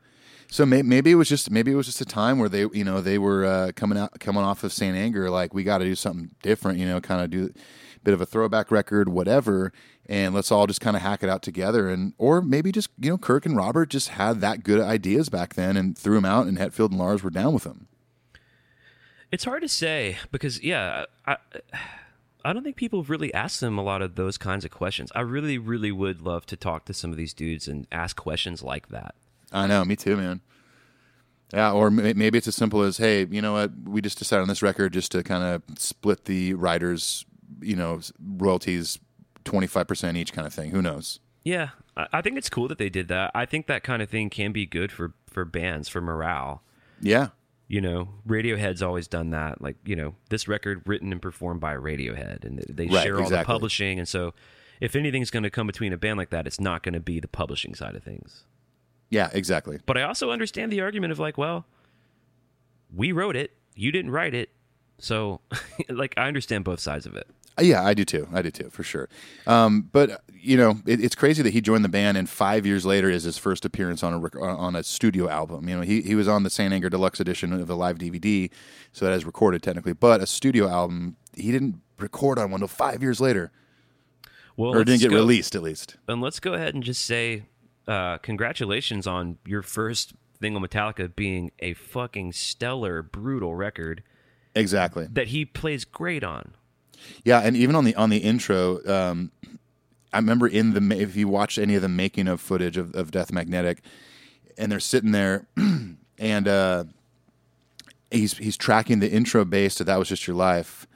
So 0.50 0.64
may, 0.64 0.82
maybe 0.82 1.10
it 1.10 1.16
was 1.16 1.28
just 1.28 1.50
maybe 1.50 1.72
it 1.72 1.74
was 1.74 1.86
just 1.86 2.00
a 2.00 2.06
time 2.06 2.38
where 2.38 2.48
they 2.48 2.66
you 2.72 2.84
know 2.84 3.00
they 3.00 3.18
were 3.18 3.44
uh, 3.44 3.72
coming 3.76 3.98
out 3.98 4.18
coming 4.18 4.42
off 4.42 4.64
of 4.64 4.72
Saint 4.72 4.96
Anger 4.96 5.30
like 5.30 5.52
we 5.52 5.62
got 5.62 5.78
to 5.78 5.84
do 5.84 5.94
something 5.94 6.30
different 6.42 6.78
you 6.78 6.86
know 6.86 7.00
kind 7.00 7.20
of 7.20 7.30
do 7.30 7.52
a 7.54 8.00
bit 8.00 8.14
of 8.14 8.20
a 8.20 8.26
throwback 8.26 8.70
record 8.70 9.10
whatever 9.10 9.72
and 10.06 10.34
let's 10.34 10.50
all 10.50 10.66
just 10.66 10.80
kind 10.80 10.96
of 10.96 11.02
hack 11.02 11.22
it 11.22 11.28
out 11.28 11.42
together 11.42 11.90
and 11.90 12.14
or 12.16 12.40
maybe 12.40 12.72
just 12.72 12.88
you 12.98 13.10
know 13.10 13.18
Kirk 13.18 13.44
and 13.44 13.56
Robert 13.56 13.90
just 13.90 14.08
had 14.10 14.40
that 14.40 14.64
good 14.64 14.80
ideas 14.80 15.28
back 15.28 15.54
then 15.54 15.76
and 15.76 15.96
threw 15.96 16.14
them 16.14 16.24
out 16.24 16.46
and 16.46 16.56
Hetfield 16.56 16.90
and 16.90 16.98
Lars 16.98 17.22
were 17.22 17.30
down 17.30 17.52
with 17.52 17.64
them. 17.64 17.86
It's 19.30 19.44
hard 19.44 19.60
to 19.60 19.68
say 19.68 20.16
because 20.32 20.62
yeah, 20.62 21.04
I 21.26 21.36
I 22.42 22.54
don't 22.54 22.62
think 22.62 22.76
people 22.76 23.02
really 23.02 23.34
asked 23.34 23.60
them 23.60 23.76
a 23.76 23.82
lot 23.82 24.00
of 24.00 24.14
those 24.14 24.38
kinds 24.38 24.64
of 24.64 24.70
questions. 24.70 25.12
I 25.14 25.20
really 25.20 25.58
really 25.58 25.92
would 25.92 26.22
love 26.22 26.46
to 26.46 26.56
talk 26.56 26.86
to 26.86 26.94
some 26.94 27.10
of 27.10 27.18
these 27.18 27.34
dudes 27.34 27.68
and 27.68 27.86
ask 27.92 28.16
questions 28.16 28.62
like 28.62 28.88
that. 28.88 29.14
I 29.52 29.66
know, 29.66 29.84
me 29.84 29.96
too, 29.96 30.16
man. 30.16 30.40
Yeah, 31.52 31.72
or 31.72 31.90
may- 31.90 32.12
maybe 32.12 32.36
it's 32.36 32.48
as 32.48 32.54
simple 32.54 32.82
as, 32.82 32.98
hey, 32.98 33.26
you 33.30 33.40
know 33.40 33.54
what? 33.54 33.70
We 33.84 34.00
just 34.02 34.18
decided 34.18 34.42
on 34.42 34.48
this 34.48 34.62
record 34.62 34.92
just 34.92 35.12
to 35.12 35.22
kind 35.22 35.42
of 35.42 35.78
split 35.78 36.26
the 36.26 36.54
writers, 36.54 37.24
you 37.60 37.74
know, 37.76 38.00
royalties 38.22 38.98
twenty 39.44 39.66
five 39.66 39.88
percent 39.88 40.16
each, 40.18 40.32
kind 40.34 40.46
of 40.46 40.52
thing. 40.52 40.70
Who 40.70 40.82
knows? 40.82 41.20
Yeah, 41.44 41.70
I, 41.96 42.20
think 42.20 42.36
it's 42.36 42.50
cool 42.50 42.68
that 42.68 42.76
they 42.76 42.90
did 42.90 43.08
that. 43.08 43.30
I 43.34 43.46
think 43.46 43.66
that 43.68 43.82
kind 43.82 44.02
of 44.02 44.10
thing 44.10 44.28
can 44.28 44.52
be 44.52 44.66
good 44.66 44.92
for 44.92 45.14
for 45.30 45.46
bands 45.46 45.88
for 45.88 46.02
morale. 46.02 46.62
Yeah, 47.00 47.28
You 47.68 47.80
know, 47.80 48.08
Radiohead's 48.26 48.82
always 48.82 49.06
done 49.08 49.30
that. 49.30 49.62
Like, 49.62 49.76
you 49.84 49.94
know, 49.96 50.16
this 50.30 50.48
record 50.48 50.82
written 50.84 51.12
and 51.12 51.22
performed 51.22 51.60
by 51.60 51.74
Radiohead, 51.76 52.44
and 52.44 52.58
they 52.68 52.88
Right, 52.88 53.04
share 53.04 53.20
all 53.20 53.30
the 53.30 53.44
publishing. 53.44 53.98
And 53.98 54.08
so, 54.08 54.34
if 54.80 54.96
anything's 54.96 55.30
going 55.30 55.44
to 55.44 55.50
come 55.50 55.66
between 55.66 55.92
a 55.92 55.96
band 55.96 56.18
like 56.18 56.30
that, 56.30 56.46
it's 56.46 56.60
not 56.60 56.82
going 56.82 56.94
to 56.94 57.00
be 57.00 57.20
the 57.20 57.28
publishing 57.28 57.74
side 57.74 57.94
of 57.94 58.02
things. 58.02 58.44
Yeah, 59.10 59.30
exactly. 59.32 59.78
But 59.86 59.96
I 59.98 60.02
also 60.02 60.30
understand 60.30 60.72
the 60.72 60.80
argument 60.80 61.12
of 61.12 61.18
like, 61.18 61.38
well, 61.38 61.64
we 62.94 63.12
wrote 63.12 63.36
it, 63.36 63.52
you 63.74 63.92
didn't 63.92 64.10
write 64.10 64.34
it, 64.34 64.50
so 64.98 65.40
like 65.88 66.14
I 66.16 66.26
understand 66.28 66.64
both 66.64 66.80
sides 66.80 67.06
of 67.06 67.14
it. 67.16 67.26
Uh, 67.58 67.62
Yeah, 67.62 67.84
I 67.84 67.94
do 67.94 68.04
too. 68.04 68.28
I 68.32 68.42
do 68.42 68.50
too, 68.50 68.70
for 68.70 68.82
sure. 68.82 69.08
Um, 69.46 69.88
but 69.92 70.22
you 70.32 70.56
know, 70.56 70.80
it, 70.86 71.02
it's 71.02 71.14
crazy 71.14 71.42
that 71.42 71.52
he 71.52 71.60
joined 71.60 71.84
the 71.84 71.88
band, 71.88 72.16
and 72.16 72.28
five 72.28 72.64
years 72.66 72.86
later 72.86 73.10
is 73.10 73.24
his 73.24 73.36
first 73.38 73.64
appearance 73.64 74.02
on 74.02 74.12
a 74.14 74.18
rec- 74.18 74.36
on 74.40 74.76
a 74.76 74.82
studio 74.82 75.28
album. 75.28 75.68
You 75.68 75.76
know, 75.76 75.82
he 75.82 76.00
he 76.02 76.14
was 76.14 76.28
on 76.28 76.42
the 76.44 76.50
Saint 76.50 76.72
Anger 76.72 76.88
Deluxe 76.88 77.20
edition 77.20 77.52
of 77.52 77.66
the 77.66 77.76
live 77.76 77.98
DVD, 77.98 78.50
so 78.92 79.04
that 79.04 79.12
is 79.14 79.24
recorded 79.24 79.62
technically. 79.62 79.92
But 79.92 80.20
a 80.20 80.26
studio 80.26 80.68
album, 80.68 81.16
he 81.34 81.50
didn't 81.52 81.80
record 81.98 82.38
on 82.38 82.50
one 82.50 82.58
until 82.62 82.68
five 82.68 83.02
years 83.02 83.20
later, 83.20 83.50
Well, 84.56 84.74
or 84.76 84.84
didn't 84.84 85.00
get 85.00 85.10
go- 85.10 85.16
released 85.16 85.54
at 85.56 85.62
least. 85.62 85.96
And 86.06 86.20
let's 86.20 86.38
go 86.40 86.54
ahead 86.54 86.74
and 86.74 86.82
just 86.84 87.04
say, 87.04 87.42
uh, 87.88 88.18
congratulations 88.18 89.06
on 89.06 89.38
your 89.44 89.62
first 89.62 90.12
thing 90.40 90.54
on 90.54 90.62
Metallica 90.62 91.14
being 91.16 91.50
a 91.58 91.74
fucking 91.74 92.32
stellar, 92.32 93.02
brutal 93.02 93.54
record 93.56 94.02
Exactly. 94.54 95.08
that 95.10 95.28
he 95.28 95.44
plays 95.44 95.84
great 95.84 96.22
on. 96.22 96.52
Yeah, 97.24 97.40
and 97.40 97.56
even 97.56 97.74
on 97.74 97.84
the 97.84 97.94
on 97.94 98.10
the 98.10 98.18
intro, 98.18 98.84
um, 98.86 99.30
I 100.12 100.18
remember 100.18 100.46
in 100.46 100.74
the 100.74 101.00
if 101.00 101.16
you 101.16 101.28
watch 101.28 101.58
any 101.58 101.74
of 101.76 101.82
the 101.82 101.88
making 101.88 102.28
of 102.28 102.40
footage 102.40 102.76
of, 102.76 102.94
of 102.94 103.10
Death 103.10 103.32
Magnetic, 103.32 103.82
and 104.56 104.70
they're 104.70 104.80
sitting 104.80 105.12
there, 105.12 105.46
and 106.18 106.48
uh, 106.48 106.84
he's 108.10 108.36
he's 108.38 108.56
tracking 108.56 108.98
the 108.98 109.10
intro 109.10 109.44
bass 109.44 109.76
to 109.76 109.84
"That 109.84 109.98
Was 109.98 110.08
Just 110.08 110.26
Your 110.26 110.36
Life," 110.36 110.88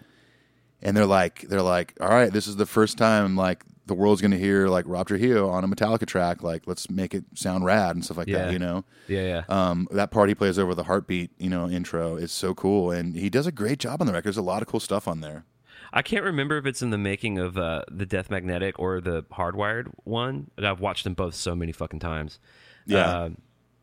and 0.82 0.96
they're 0.96 1.06
like 1.06 1.42
they're 1.42 1.62
like, 1.62 1.94
all 2.00 2.08
right, 2.08 2.32
this 2.32 2.48
is 2.48 2.56
the 2.56 2.66
first 2.66 2.98
time 2.98 3.36
like 3.36 3.62
the 3.86 3.94
world's 3.94 4.20
going 4.20 4.30
to 4.30 4.38
hear 4.38 4.68
like 4.68 4.84
Rob 4.86 5.08
Trujillo 5.08 5.48
on 5.48 5.64
a 5.64 5.68
Metallica 5.68 6.06
track, 6.06 6.42
like 6.42 6.66
let's 6.66 6.88
make 6.88 7.14
it 7.14 7.24
sound 7.34 7.64
rad 7.64 7.96
and 7.96 8.04
stuff 8.04 8.16
like 8.16 8.28
Yeah. 8.28 8.44
that, 8.46 8.52
you 8.52 8.58
know. 8.58 8.84
Yeah, 9.08 9.42
yeah. 9.48 9.70
Um, 9.70 9.88
that 9.90 10.10
part 10.10 10.28
he 10.28 10.34
plays 10.34 10.58
over 10.58 10.74
the 10.74 10.84
heartbeat, 10.84 11.30
you 11.38 11.50
know, 11.50 11.68
intro 11.68 12.16
is 12.16 12.30
so 12.32 12.54
cool, 12.54 12.90
and 12.92 13.16
he 13.16 13.28
does 13.28 13.46
a 13.46 13.52
great 13.52 13.78
job 13.78 14.00
on 14.00 14.06
the 14.06 14.12
record. 14.12 14.26
There's 14.28 14.36
a 14.36 14.42
lot 14.42 14.62
of 14.62 14.68
cool 14.68 14.80
stuff 14.80 15.08
on 15.08 15.20
there. 15.20 15.44
I 15.92 16.00
can't 16.00 16.24
remember 16.24 16.56
if 16.56 16.64
it's 16.64 16.80
in 16.80 16.90
the 16.90 16.96
making 16.98 17.38
of 17.38 17.58
uh, 17.58 17.82
the 17.90 18.06
Death 18.06 18.30
Magnetic 18.30 18.78
or 18.78 19.00
the 19.00 19.24
Hardwired 19.24 19.88
one. 20.04 20.50
but 20.56 20.64
I've 20.64 20.80
watched 20.80 21.04
them 21.04 21.12
both 21.14 21.34
so 21.34 21.54
many 21.54 21.72
fucking 21.72 21.98
times. 22.00 22.38
Yeah. 22.86 22.98
Uh, 23.06 23.30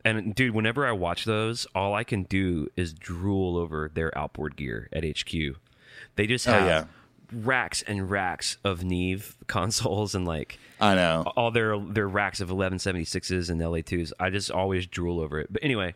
and 0.06 0.34
dude, 0.34 0.56
whenever 0.56 0.88
I 0.88 0.92
watch 0.94 1.26
those, 1.26 1.68
all 1.76 1.94
I 1.94 2.04
can 2.04 2.24
do 2.24 2.68
is 2.76 2.94
drool 2.94 3.58
over 3.58 3.92
their 3.94 4.18
outboard 4.18 4.56
gear 4.56 4.90
at 4.94 5.04
HQ. 5.04 5.34
They 6.16 6.26
just 6.26 6.48
Oh, 6.48 6.54
have 6.54 6.66
yeah. 6.66 6.86
Racks 7.32 7.82
and 7.84 8.10
racks 8.10 8.58
of 8.64 8.84
Neve 8.84 9.36
consoles 9.48 10.16
and 10.16 10.26
like 10.28 10.58
I 10.82 10.96
know. 10.96 11.24
all 11.36 11.52
their 11.52 11.78
their 11.80 12.08
racks 12.08 12.40
of 12.40 12.50
1176s 12.50 13.50
and 13.50 13.62
LA2s. 13.62 14.12
I 14.20 14.30
just 14.30 14.50
always 14.52 14.86
drool 14.88 15.20
over 15.20 15.40
it. 15.40 15.52
But 15.52 15.64
anyway, 15.64 15.94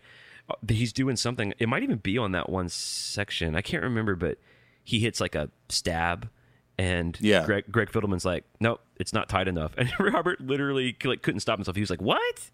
uh, 0.49 0.53
he's 0.68 0.93
doing 0.93 1.15
something. 1.15 1.53
It 1.57 1.68
might 1.69 1.84
even 1.84 1.97
be 1.97 2.18
on 2.18 2.34
that 2.34 2.49
one 2.49 2.69
section. 2.69 3.55
I 3.55 3.61
can't 3.61 3.84
remember, 3.84 4.15
but 4.15 4.38
he 4.84 4.99
hits 4.99 5.19
like 5.22 5.34
a 5.35 5.49
stab, 5.69 6.30
and 6.77 7.18
Yeah. 7.22 7.45
Greg 7.45 7.65
Greg 7.72 7.89
Fidelman's 7.89 8.26
like, 8.26 8.43
"Nope, 8.60 8.81
it's 8.97 9.14
not 9.14 9.30
tight 9.30 9.47
enough." 9.47 9.73
And 9.77 9.91
Robert 9.99 10.39
literally 10.41 10.95
like 11.03 11.22
couldn't 11.22 11.39
stop 11.39 11.57
himself. 11.57 11.76
He 11.76 11.81
was 11.81 11.89
like, 11.89 12.01
"What?" 12.01 12.49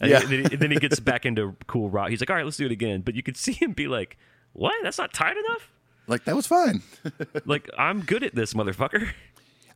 And 0.00 0.10
Yeah. 0.10 0.20
then, 0.20 0.44
he, 0.50 0.56
then 0.56 0.70
he 0.70 0.76
gets 0.78 1.00
back 1.10 1.24
into 1.24 1.56
cool 1.66 1.88
rock. 1.90 2.10
He's 2.10 2.20
like, 2.20 2.30
"All 2.30 2.36
right, 2.36 2.44
let's 2.44 2.56
do 2.58 2.66
it 2.66 2.72
again." 2.72 3.00
But 3.00 3.14
you 3.14 3.22
could 3.22 3.36
see 3.36 3.52
him 3.52 3.72
be 3.72 3.88
like, 3.88 4.18
"What? 4.52 4.74
That's 4.82 4.98
not 4.98 5.12
tight 5.14 5.36
enough." 5.36 5.70
Like 6.06 6.24
that 6.24 6.36
was 6.36 6.46
fine. 6.46 6.82
Like 7.46 7.68
I'm 7.76 8.00
good 8.00 8.22
at 8.22 8.34
this, 8.34 8.54
motherfucker. 8.54 9.10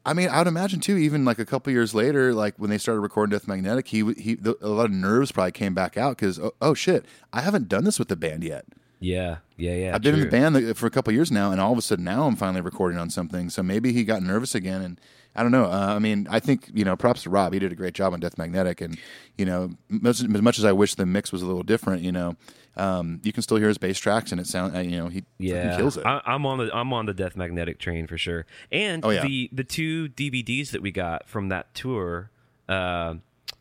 I 0.07 0.15
mean, 0.15 0.29
I 0.29 0.39
would 0.39 0.47
imagine 0.47 0.81
too. 0.81 0.97
Even 0.97 1.25
like 1.25 1.39
a 1.39 1.45
couple 1.45 1.73
years 1.73 1.95
later, 1.95 2.33
like 2.33 2.55
when 2.57 2.71
they 2.71 2.79
started 2.79 3.01
recording 3.01 3.31
Death 3.31 3.47
Magnetic, 3.47 3.89
he 3.89 4.13
he 4.15 4.35
the, 4.37 4.57
a 4.63 4.69
lot 4.69 4.87
of 4.87 4.93
nerves 4.93 5.33
probably 5.33 5.53
came 5.53 5.75
back 5.75 5.97
out 5.99 6.17
because 6.17 6.39
oh, 6.39 6.55
oh 6.63 6.73
shit, 6.73 7.05
I 7.33 7.43
haven't 7.43 7.69
done 7.69 7.85
this 7.85 7.99
with 7.99 8.09
the 8.09 8.17
band 8.17 8.43
yet. 8.43 8.65
Yeah, 9.01 9.39
yeah, 9.57 9.75
yeah. 9.75 9.95
I've 9.95 10.03
been 10.03 10.15
in 10.15 10.21
the 10.21 10.27
band 10.27 10.77
for 10.77 10.87
a 10.87 10.91
couple 10.91 11.13
years 11.13 11.31
now, 11.31 11.53
and 11.53 11.61
all 11.61 11.73
of 11.73 11.79
a 11.79 11.83
sudden 11.83 12.05
now 12.05 12.25
I'm 12.25 12.37
finally 12.37 12.63
recording 12.63 12.99
on 12.99 13.11
something. 13.11 13.51
So 13.51 13.63
maybe 13.63 13.93
he 13.93 14.05
got 14.05 14.23
nervous 14.23 14.55
again 14.55 14.83
and 14.83 15.01
I 15.39 15.43
don't 15.43 15.53
know. 15.53 15.67
Uh, 15.67 15.95
I 15.95 15.99
mean, 16.01 16.27
I 16.29 16.41
think 16.41 16.69
you 16.75 16.85
know, 16.85 16.97
props 16.97 17.23
to 17.23 17.31
Rob. 17.31 17.53
He 17.53 17.61
did 17.61 17.71
a 17.71 17.77
great 17.77 17.95
job 17.95 18.13
on 18.13 18.19
Death 18.19 18.39
Magnetic, 18.39 18.81
and 18.81 18.99
you 19.37 19.47
know, 19.47 19.71
much, 19.89 20.21
as 20.21 20.27
much 20.27 20.59
as 20.59 20.65
I 20.65 20.73
wish 20.73 20.97
the 20.97 21.07
mix 21.07 21.31
was 21.31 21.43
a 21.43 21.47
little 21.47 21.63
different, 21.63 22.03
you 22.03 22.11
know, 22.11 22.35
um, 22.79 23.21
you 23.25 23.33
can 23.33 23.43
still 23.43 23.57
hear 23.57 23.69
his 23.69 23.79
bass 23.79 23.99
tracks, 23.99 24.31
and 24.33 24.41
it 24.41 24.47
sounds 24.47 24.75
uh, 24.75 24.79
you 24.81 24.97
know, 24.97 25.09
he 25.09 25.25
Yeah, 25.39 25.65
fucking 25.71 25.79
kills 25.79 25.97
it. 25.97 26.07
I, 26.07 26.21
I'm 26.27 26.47
on 26.47 26.59
the 26.59 26.71
I'm 26.75 26.93
on 26.93 27.07
the 27.07 27.15
Death 27.15 27.37
Magnetic 27.37 27.79
train 27.79 28.07
for 28.07 28.17
sure. 28.19 28.47
And 28.73 29.05
Oh, 29.05 29.11
yeah. 29.11 29.23
the 29.23 29.51
the 29.53 29.65
two 29.65 30.09
DVDs 30.09 30.71
that 30.71 30.83
we 30.83 30.91
got 30.93 31.29
from 31.29 31.49
that 31.49 31.75
tour, 31.75 32.31
uh, 32.69 33.15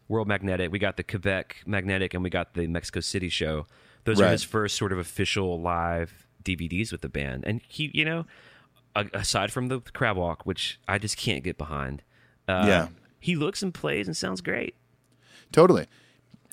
World 0.07 0.27
Magnetic, 0.27 0.71
we 0.71 0.79
got 0.79 0.97
the 0.97 1.03
Quebec 1.03 1.63
Magnetic, 1.65 2.13
and 2.13 2.23
we 2.23 2.29
got 2.29 2.53
the 2.53 2.67
Mexico 2.67 2.99
City 3.01 3.29
show. 3.29 3.65
Those 4.05 4.21
are 4.21 4.29
his 4.29 4.43
first 4.43 4.77
sort 4.77 4.93
of 4.93 4.99
official 4.99 5.59
live 5.59 6.25
DVDs 6.43 6.91
with 6.93 7.01
the 7.01 7.09
band, 7.09 7.43
and 7.45 7.61
he, 7.67 7.91
you 7.93 8.05
know, 8.05 8.25
aside 9.13 9.51
from 9.51 9.67
the 9.67 9.81
crab 9.81 10.15
walk, 10.15 10.45
which 10.45 10.79
I 10.87 10.97
just 10.97 11.17
can't 11.17 11.43
get 11.43 11.57
behind. 11.57 12.03
Uh, 12.47 12.63
Yeah. 12.67 12.87
he 13.19 13.35
looks 13.35 13.61
and 13.61 13.73
plays 13.73 14.07
and 14.07 14.15
sounds 14.15 14.39
great. 14.41 14.75
Totally. 15.51 15.87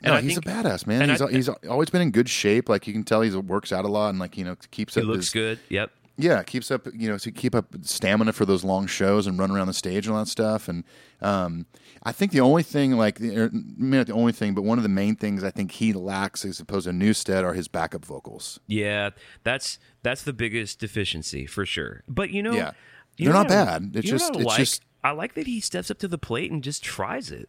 And 0.05 0.13
No, 0.13 0.19
I 0.19 0.21
he's 0.21 0.35
think- 0.35 0.47
a 0.47 0.49
badass 0.51 0.87
man. 0.87 1.09
He's 1.09 1.21
I- 1.23 1.31
he's 1.31 1.49
always 1.69 1.91
been 1.91 2.03
in 2.03 2.11
good 2.11 2.29
shape. 2.29 2.69
Like 2.69 2.87
you 2.87 2.93
can 2.93 3.05
tell, 3.05 3.23
he 3.23 3.31
works 3.37 3.73
out 3.73 3.85
a 3.85 3.89
lot 3.89 4.11
and 4.11 4.19
like 4.19 4.37
you 4.37 4.45
know 4.45 4.57
keeps 4.71 4.95
He 4.95 5.01
up. 5.01 5.07
looks 5.07 5.27
his, 5.27 5.31
good. 5.33 5.59
Yep. 5.71 5.91
Yeah, 6.17 6.43
keeps 6.45 6.71
up. 6.71 6.87
You 6.95 7.09
know 7.09 7.19
to 7.19 7.33
keep 7.33 7.55
up 7.57 7.67
stamina 7.83 8.33
for 8.33 8.45
those 8.45 8.63
long 8.63 8.87
shows 8.87 9.27
and 9.27 9.37
run 9.39 9.51
around 9.51 9.67
the 9.67 9.73
stage 9.75 10.07
and 10.07 10.15
all 10.15 10.23
that 10.23 10.29
stuff. 10.31 10.69
And 10.69 10.85
um, 11.21 11.67
I 12.05 12.13
think 12.13 12.31
the 12.31 12.41
only 12.41 12.63
thing, 12.63 12.93
like, 12.93 13.21
er, 13.21 13.51
maybe 13.53 13.97
not 13.99 14.07
the 14.07 14.13
only 14.13 14.31
thing, 14.33 14.55
but 14.55 14.63
one 14.63 14.79
of 14.79 14.83
the 14.85 14.89
main 14.91 15.17
things 15.17 15.43
I 15.43 15.51
think 15.51 15.73
he 15.73 15.93
lacks, 15.93 16.45
as 16.45 16.61
opposed 16.61 16.87
to 16.87 16.93
Newstead, 16.93 17.43
are 17.45 17.55
his 17.55 17.67
backup 17.67 18.05
vocals. 18.05 18.61
Yeah, 18.69 19.11
that's 19.43 19.79
that's 20.05 20.23
the 20.23 20.33
biggest 20.35 20.79
deficiency 20.79 21.47
for 21.47 21.67
sure. 21.67 22.05
But 22.07 22.31
you 22.31 22.43
know, 22.45 22.53
Yeah. 22.53 22.73
you 23.17 23.25
They're 23.25 23.33
know 23.35 23.43
not 23.43 23.51
I- 23.51 23.65
bad. 23.65 23.91
It's 23.95 24.09
just- 24.09 24.35
it's 24.37 24.45
like? 24.45 24.59
just- 24.59 24.83
I 25.03 25.11
like 25.11 25.35
that 25.35 25.47
he 25.47 25.61
steps 25.61 25.91
up 25.91 25.99
to 25.99 26.09
the 26.09 26.17
plate 26.17 26.51
and 26.51 26.63
just 26.65 26.83
tries 26.85 27.31
it. 27.31 27.49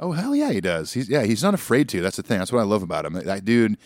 Oh 0.00 0.12
hell 0.12 0.34
yeah, 0.36 0.52
he 0.52 0.60
does. 0.60 0.92
He's 0.92 1.08
yeah, 1.08 1.24
he's 1.24 1.42
not 1.42 1.54
afraid 1.54 1.88
to. 1.90 2.00
That's 2.00 2.16
the 2.16 2.22
thing. 2.22 2.38
That's 2.38 2.52
what 2.52 2.60
I 2.60 2.64
love 2.64 2.82
about 2.82 3.04
him. 3.04 3.14
That 3.14 3.44
dude 3.44 3.76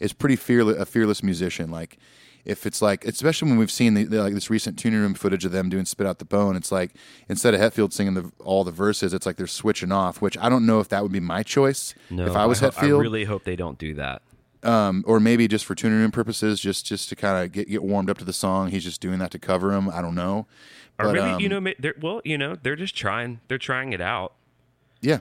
is 0.00 0.12
pretty 0.12 0.36
fearless, 0.36 0.78
a 0.78 0.86
fearless 0.86 1.22
musician. 1.22 1.70
Like 1.70 1.98
if 2.44 2.64
it's 2.64 2.80
like, 2.80 3.04
especially 3.04 3.50
when 3.50 3.58
we've 3.58 3.70
seen 3.70 3.92
the, 3.94 4.04
the, 4.04 4.22
like 4.22 4.32
this 4.32 4.48
recent 4.48 4.78
tuning 4.78 5.00
room 5.00 5.12
footage 5.12 5.44
of 5.44 5.52
them 5.52 5.68
doing 5.68 5.84
"Spit 5.84 6.06
Out 6.06 6.18
the 6.18 6.24
Bone," 6.24 6.56
it's 6.56 6.72
like 6.72 6.92
instead 7.28 7.52
of 7.54 7.60
Hetfield 7.60 7.92
singing 7.92 8.14
the, 8.14 8.32
all 8.38 8.64
the 8.64 8.70
verses, 8.70 9.12
it's 9.12 9.26
like 9.26 9.36
they're 9.36 9.46
switching 9.46 9.92
off. 9.92 10.22
Which 10.22 10.38
I 10.38 10.48
don't 10.48 10.64
know 10.64 10.80
if 10.80 10.88
that 10.88 11.02
would 11.02 11.12
be 11.12 11.20
my 11.20 11.42
choice 11.42 11.94
No, 12.08 12.24
if 12.26 12.34
I 12.36 12.46
was 12.46 12.60
ho- 12.60 12.70
Hetfield, 12.70 12.96
I 12.96 13.00
really 13.00 13.24
hope 13.24 13.44
they 13.44 13.56
don't 13.56 13.76
do 13.78 13.92
that. 13.94 14.22
um, 14.62 15.04
or 15.06 15.20
maybe 15.20 15.46
just 15.48 15.66
for 15.66 15.74
tuning 15.74 15.98
room 15.98 16.10
purposes, 16.12 16.60
just 16.60 16.86
just 16.86 17.10
to 17.10 17.16
kind 17.16 17.44
of 17.44 17.52
get 17.52 17.68
get 17.68 17.82
warmed 17.82 18.08
up 18.08 18.16
to 18.18 18.24
the 18.24 18.32
song. 18.32 18.70
He's 18.70 18.84
just 18.84 19.02
doing 19.02 19.18
that 19.18 19.30
to 19.32 19.38
cover 19.38 19.72
him. 19.74 19.90
I 19.90 20.00
don't 20.00 20.14
know. 20.14 20.46
Or 20.98 21.06
But, 21.06 21.12
maybe 21.14 21.28
um, 21.28 21.40
you 21.40 21.48
know, 21.50 21.72
they're, 21.78 21.94
well, 22.00 22.22
you 22.24 22.38
know, 22.38 22.56
they're 22.60 22.74
just 22.76 22.96
trying. 22.96 23.40
They're 23.48 23.58
trying 23.58 23.92
it 23.92 24.00
out. 24.00 24.32
yeah. 25.02 25.18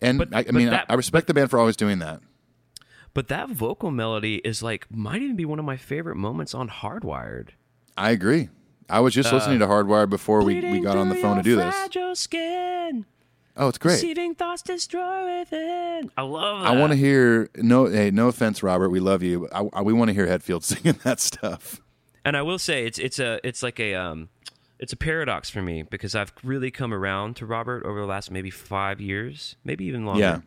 And 0.00 0.18
But- 0.18 0.34
I, 0.34 0.44
I 0.48 0.52
mean, 0.52 0.70
that- 0.70 0.86
I, 0.88 0.94
respect 0.94 1.26
the 1.26 1.34
band 1.34 1.50
for 1.50 1.58
always 1.58 1.76
doing 1.76 1.98
that. 2.00 2.20
But 3.14 3.28
that 3.28 3.48
vocal 3.48 3.90
melody 3.90 4.36
is 4.44 4.62
like 4.62 4.86
might 4.90 5.22
even 5.22 5.36
be 5.36 5.44
one 5.46 5.58
of 5.58 5.64
my 5.64 5.76
favorite 5.78 6.16
moments 6.16 6.54
on 6.54 6.68
Hardwired. 6.68 7.50
I 7.96 8.10
agree. 8.10 8.50
I 8.90 9.00
was 9.00 9.14
just 9.14 9.32
listening 9.32 9.58
to 9.60 9.66
Hardwired 9.66 10.10
before 10.10 10.44
we, 10.44 10.60
we 10.60 10.80
got 10.80 10.96
on 10.98 11.08
the 11.08 11.14
phone 11.16 11.38
to 11.38 11.42
do 11.42 11.56
this. 11.56 12.20
Skin, 12.20 13.06
Oh, 13.56 13.68
it's 13.68 13.78
great. 13.78 13.94
Deceiving 13.94 14.34
thoughts 14.34 14.60
destroy 14.62 15.38
within. 15.40 16.10
I 16.16 16.22
love 16.22 16.62
that. 16.62 16.68
I 16.68 16.76
want 16.78 16.92
to 16.92 16.96
hear 16.96 17.48
no. 17.56 17.86
Hey, 17.86 18.10
no 18.10 18.28
offense, 18.28 18.62
Robert. 18.62 18.90
We 18.90 19.00
love 19.00 19.22
you. 19.22 19.48
I, 19.50 19.66
I, 19.72 19.80
we 19.82 19.94
want 19.94 20.10
to 20.10 20.14
hear 20.14 20.26
Hetfield 20.26 20.62
singing 20.62 20.98
that 21.04 21.20
stuff. 21.20 21.80
and 22.24 22.36
I 22.36 22.42
will 22.42 22.58
say 22.58 22.84
it's 22.84 22.98
it's 22.98 23.18
a 23.18 23.40
it's 23.42 23.62
like 23.62 23.80
a 23.80 23.94
um 23.94 24.28
it's 24.78 24.92
a 24.92 24.96
paradox 24.96 25.48
for 25.48 25.62
me 25.62 25.82
because 25.82 26.14
I've 26.14 26.32
really 26.42 26.70
come 26.70 26.92
around 26.92 27.36
to 27.36 27.46
Robert 27.46 27.84
over 27.84 28.00
the 28.00 28.06
last 28.06 28.30
maybe 28.30 28.50
five 28.50 29.00
years, 29.00 29.56
maybe 29.64 29.84
even 29.86 30.04
longer. 30.04 30.20
Yeah. 30.20 30.40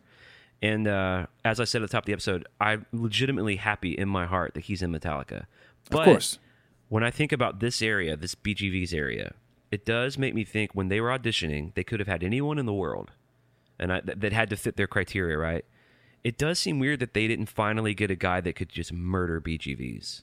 And 0.62 0.86
uh, 0.86 1.26
as 1.44 1.58
I 1.58 1.64
said 1.64 1.82
at 1.82 1.88
the 1.88 1.92
top 1.92 2.02
of 2.02 2.06
the 2.06 2.12
episode, 2.12 2.46
I'm 2.60 2.86
legitimately 2.92 3.56
happy 3.56 3.92
in 3.92 4.08
my 4.08 4.26
heart 4.26 4.54
that 4.54 4.64
he's 4.64 4.82
in 4.82 4.92
Metallica. 4.92 5.46
But 5.90 6.00
of 6.00 6.04
course. 6.04 6.38
when 6.88 7.02
I 7.02 7.10
think 7.10 7.32
about 7.32 7.60
this 7.60 7.80
area, 7.80 8.16
this 8.16 8.34
BGV's 8.34 8.92
area, 8.92 9.34
it 9.70 9.84
does 9.84 10.18
make 10.18 10.34
me 10.34 10.44
think 10.44 10.72
when 10.74 10.88
they 10.88 11.00
were 11.00 11.08
auditioning, 11.08 11.74
they 11.74 11.84
could 11.84 12.00
have 12.00 12.08
had 12.08 12.22
anyone 12.22 12.58
in 12.58 12.66
the 12.66 12.74
world, 12.74 13.12
and 13.78 13.92
I, 13.92 14.00
that, 14.02 14.20
that 14.20 14.32
had 14.32 14.50
to 14.50 14.56
fit 14.56 14.76
their 14.76 14.86
criteria, 14.86 15.38
right? 15.38 15.64
It 16.22 16.36
does 16.36 16.58
seem 16.58 16.78
weird 16.78 17.00
that 17.00 17.14
they 17.14 17.26
didn't 17.26 17.46
finally 17.46 17.94
get 17.94 18.10
a 18.10 18.16
guy 18.16 18.40
that 18.42 18.54
could 18.54 18.68
just 18.68 18.92
murder 18.92 19.40
BGVs. 19.40 20.22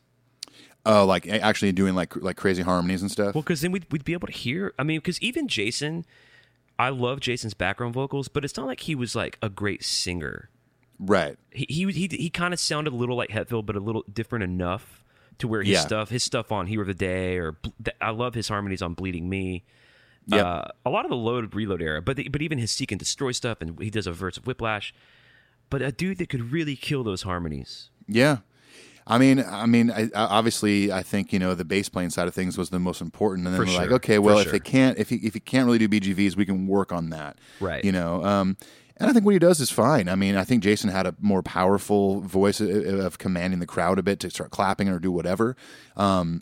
Oh, 0.89 1.05
like 1.05 1.27
actually 1.27 1.71
doing 1.73 1.95
like 1.95 2.15
like 2.15 2.37
crazy 2.37 2.61
harmonies 2.63 3.01
and 3.01 3.11
stuff. 3.11 3.35
Well, 3.35 3.41
because 3.41 3.61
then 3.61 3.71
we'd, 3.71 3.85
we'd 3.91 4.05
be 4.05 4.13
able 4.13 4.27
to 4.27 4.33
hear. 4.33 4.73
I 4.79 4.83
mean, 4.83 4.99
because 4.99 5.21
even 5.21 5.47
Jason, 5.47 6.05
I 6.79 6.89
love 6.89 7.19
Jason's 7.19 7.53
background 7.53 7.93
vocals, 7.93 8.27
but 8.27 8.45
it's 8.45 8.55
not 8.55 8.67
like 8.67 8.81
he 8.81 8.95
was 8.95 9.15
like 9.15 9.37
a 9.41 9.49
great 9.49 9.83
singer. 9.83 10.49
right. 10.99 11.37
He 11.51 11.65
he 11.69 11.91
he, 11.91 12.07
he 12.11 12.29
kind 12.29 12.53
of 12.53 12.59
sounded 12.59 12.93
a 12.93 12.95
little 12.95 13.17
like 13.17 13.29
Hetfield, 13.29 13.65
but 13.65 13.75
a 13.75 13.79
little 13.79 14.03
different 14.11 14.43
enough 14.43 15.03
to 15.39 15.47
where 15.47 15.61
his 15.61 15.73
Yeah. 15.73 15.81
stuff 15.81 16.09
his 16.09 16.23
stuff 16.23 16.51
on 16.51 16.67
Hero 16.67 16.81
of 16.81 16.87
the 16.87 16.93
Day 16.93 17.37
or 17.37 17.57
I 18.01 18.11
love 18.11 18.33
his 18.33 18.47
harmonies 18.47 18.81
on 18.81 18.93
Bleeding 18.93 19.27
Me. 19.29 19.63
Yep. 20.27 20.45
Uh, 20.45 20.63
a 20.85 20.89
lot 20.89 21.05
of 21.05 21.09
the 21.09 21.15
load 21.17 21.53
reload 21.55 21.81
era, 21.81 22.01
but 22.01 22.17
the, 22.17 22.27
but 22.29 22.41
even 22.41 22.57
his 22.57 22.71
seek 22.71 22.91
and 22.91 22.99
destroy 22.99 23.31
stuff, 23.31 23.61
and 23.61 23.79
he 23.81 23.89
does 23.89 24.07
a 24.07 24.11
verse 24.11 24.37
of 24.37 24.45
Whiplash. 24.45 24.93
But 25.69 25.81
a 25.81 25.91
dude 25.91 26.17
that 26.19 26.29
could 26.29 26.51
really 26.51 26.75
kill 26.75 27.03
those 27.03 27.21
harmonies. 27.23 27.89
Yeah. 28.07 28.37
I 29.07 29.17
mean, 29.17 29.39
I 29.47 29.65
mean, 29.65 29.89
I, 29.91 30.03
I- 30.13 30.25
obviously, 30.37 30.91
I 30.91 31.01
think 31.03 31.31
you 31.33 31.39
know 31.39 31.55
the 31.55 31.65
bass 31.65 31.89
playing 31.89 32.09
side 32.11 32.27
of 32.27 32.33
things 32.33 32.57
was 32.57 32.69
the 32.69 32.79
most 32.79 33.01
important, 33.01 33.47
and 33.47 33.55
then 33.55 33.61
For 33.65 33.71
we're 33.71 33.77
like, 33.77 33.87
sure. 33.87 33.95
okay, 33.95 34.15
For 34.15 34.21
well, 34.21 34.37
if 34.39 34.43
sure. 34.45 34.51
they 34.53 34.59
can't, 34.59 34.97
if 34.97 35.09
he 35.09 35.15
if 35.17 35.33
he 35.33 35.39
can't 35.39 35.65
really 35.65 35.77
do 35.79 35.87
BGVs, 35.87 36.35
we 36.35 36.45
can 36.45 36.67
work 36.67 36.91
on 36.91 37.09
that, 37.11 37.37
Right. 37.59 37.83
You 37.83 37.91
know, 37.91 38.23
um, 38.23 38.57
and 38.99 39.09
I 39.09 39.13
think 39.13 39.25
what 39.25 39.33
he 39.33 39.39
does 39.39 39.59
is 39.59 39.69
fine. 39.69 40.09
I 40.09 40.15
mean, 40.15 40.35
I 40.35 40.43
think 40.43 40.63
Jason 40.63 40.89
had 40.89 41.05
a 41.05 41.15
more 41.21 41.43
powerful 41.43 42.19
voice 42.21 42.59
of, 42.59 42.69
of 42.69 43.17
commanding 43.19 43.59
the 43.59 43.67
crowd 43.67 43.99
a 43.99 44.03
bit 44.03 44.19
to 44.21 44.29
start 44.31 44.49
clapping 44.49 44.89
or 44.89 44.97
do 44.99 45.11
whatever. 45.11 45.55
Um, 45.95 46.41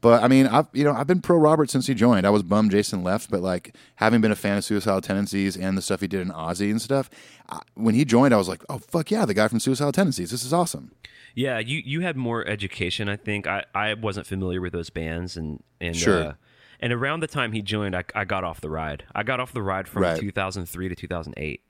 but 0.00 0.22
I 0.22 0.28
mean, 0.28 0.46
I've 0.46 0.68
you 0.72 0.84
know 0.84 0.92
I've 0.92 1.06
been 1.08 1.20
pro 1.20 1.36
Robert 1.36 1.68
since 1.68 1.86
he 1.88 1.94
joined. 1.94 2.26
I 2.26 2.30
was 2.30 2.42
bummed 2.44 2.70
Jason 2.70 3.02
left, 3.02 3.28
but 3.30 3.40
like 3.40 3.74
having 3.96 4.20
been 4.20 4.30
a 4.30 4.36
fan 4.36 4.56
of 4.56 4.64
Suicidal 4.64 5.00
Tendencies 5.00 5.56
and 5.56 5.76
the 5.76 5.82
stuff 5.82 6.00
he 6.00 6.06
did 6.06 6.20
in 6.20 6.28
Ozzy 6.30 6.70
and 6.70 6.80
stuff, 6.80 7.10
I, 7.48 7.58
when 7.74 7.94
he 7.94 8.04
joined, 8.04 8.32
I 8.32 8.36
was 8.36 8.48
like, 8.48 8.62
oh 8.68 8.78
fuck 8.78 9.10
yeah, 9.10 9.24
the 9.24 9.34
guy 9.34 9.48
from 9.48 9.58
Suicidal 9.58 9.92
Tendencies. 9.92 10.30
This 10.30 10.44
is 10.44 10.52
awesome. 10.52 10.92
Yeah, 11.36 11.58
you 11.58 11.82
you 11.84 12.00
had 12.00 12.16
more 12.16 12.44
education. 12.48 13.08
I 13.08 13.16
think 13.16 13.46
I, 13.46 13.64
I 13.74 13.92
wasn't 13.94 14.26
familiar 14.26 14.60
with 14.60 14.72
those 14.72 14.88
bands, 14.90 15.36
and 15.36 15.62
and 15.80 15.94
Sure. 15.94 16.22
uh, 16.24 16.32
and 16.80 16.92
around 16.92 17.20
the 17.20 17.26
time 17.26 17.52
he 17.52 17.60
joined, 17.62 17.94
I, 17.94 18.04
I 18.14 18.24
got 18.24 18.42
off 18.42 18.60
the 18.60 18.70
ride. 18.70 19.04
I 19.14 19.22
got 19.22 19.38
off 19.38 19.52
the 19.52 19.62
ride 19.62 19.86
from 19.86 20.02
Right. 20.02 20.18
2003 20.18 20.88
to 20.88 20.94
2008. 20.96 21.60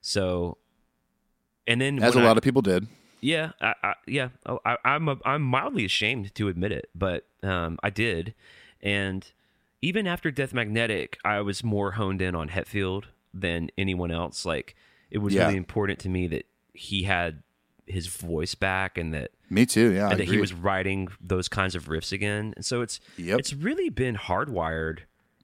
So, 0.00 0.56
and 1.66 1.80
then 1.80 2.02
As 2.02 2.14
a 2.16 2.20
lot 2.20 2.36
of 2.38 2.42
people 2.42 2.62
did. 2.62 2.86
yeah, 3.20 3.52
I, 3.60 3.74
I, 3.82 3.94
yeah, 4.06 4.28
Oh, 4.46 4.58
I, 4.64 4.76
I'm 4.84 5.08
a, 5.08 5.16
I'm 5.24 5.42
mildly 5.42 5.84
ashamed 5.84 6.34
to 6.34 6.48
admit 6.48 6.72
it, 6.72 6.88
but 6.94 7.26
um, 7.42 7.78
I 7.82 7.90
did, 7.90 8.34
and 8.82 9.30
even 9.82 10.06
after 10.06 10.30
Death 10.30 10.52
Magnetic, 10.54 11.18
I 11.24 11.40
was 11.40 11.62
more 11.64 11.92
honed 11.92 12.20
in 12.22 12.34
on 12.34 12.48
Hetfield 12.48 13.04
than 13.32 13.70
anyone 13.78 14.10
else. 14.10 14.44
Like 14.46 14.74
it 15.10 15.18
was 15.18 15.34
Yeah. 15.34 15.44
really 15.44 15.56
important 15.56 15.98
to 16.00 16.08
me 16.08 16.26
that 16.28 16.46
he 16.74 17.02
had 17.04 17.42
his 17.90 18.06
voice 18.06 18.54
back 18.54 18.96
and 18.98 19.12
that 19.14 19.30
Me 19.48 19.66
too. 19.66 19.92
Yeah, 19.92 20.06
I 20.08 20.10
and 20.10 20.20
that 20.20 20.24
agree. 20.24 20.36
he 20.36 20.40
was 20.40 20.52
writing 20.52 21.08
those 21.20 21.48
kinds 21.48 21.74
of 21.74 21.86
riffs 21.88 22.12
again. 22.12 22.52
And 22.56 22.64
so 22.64 22.80
it's 22.82 23.00
Yep. 23.16 23.38
it's 23.38 23.52
really 23.52 23.88
been 23.90 24.16
hardwired 24.16 25.00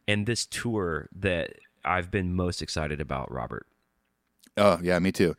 and 0.08 0.26
this 0.26 0.46
tour 0.46 1.08
that 1.14 1.54
I've 1.84 2.10
been 2.10 2.34
most 2.34 2.62
excited 2.62 3.00
about, 3.00 3.30
Robert. 3.32 3.66
Oh 4.56 4.78
yeah, 4.82 4.98
me 4.98 5.12
too. 5.12 5.34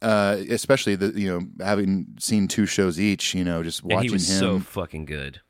Uh, 0.00 0.38
especially 0.48 0.94
the 0.94 1.08
you 1.20 1.28
know 1.28 1.64
having 1.64 2.06
seen 2.18 2.48
two 2.48 2.64
shows 2.66 2.98
each, 2.98 3.34
you 3.34 3.44
know, 3.44 3.62
just 3.62 3.84
watching 3.84 4.02
he 4.08 4.10
was 4.10 4.30
him. 4.30 4.38
so 4.38 4.58
fucking 4.60 5.04
good. 5.04 5.40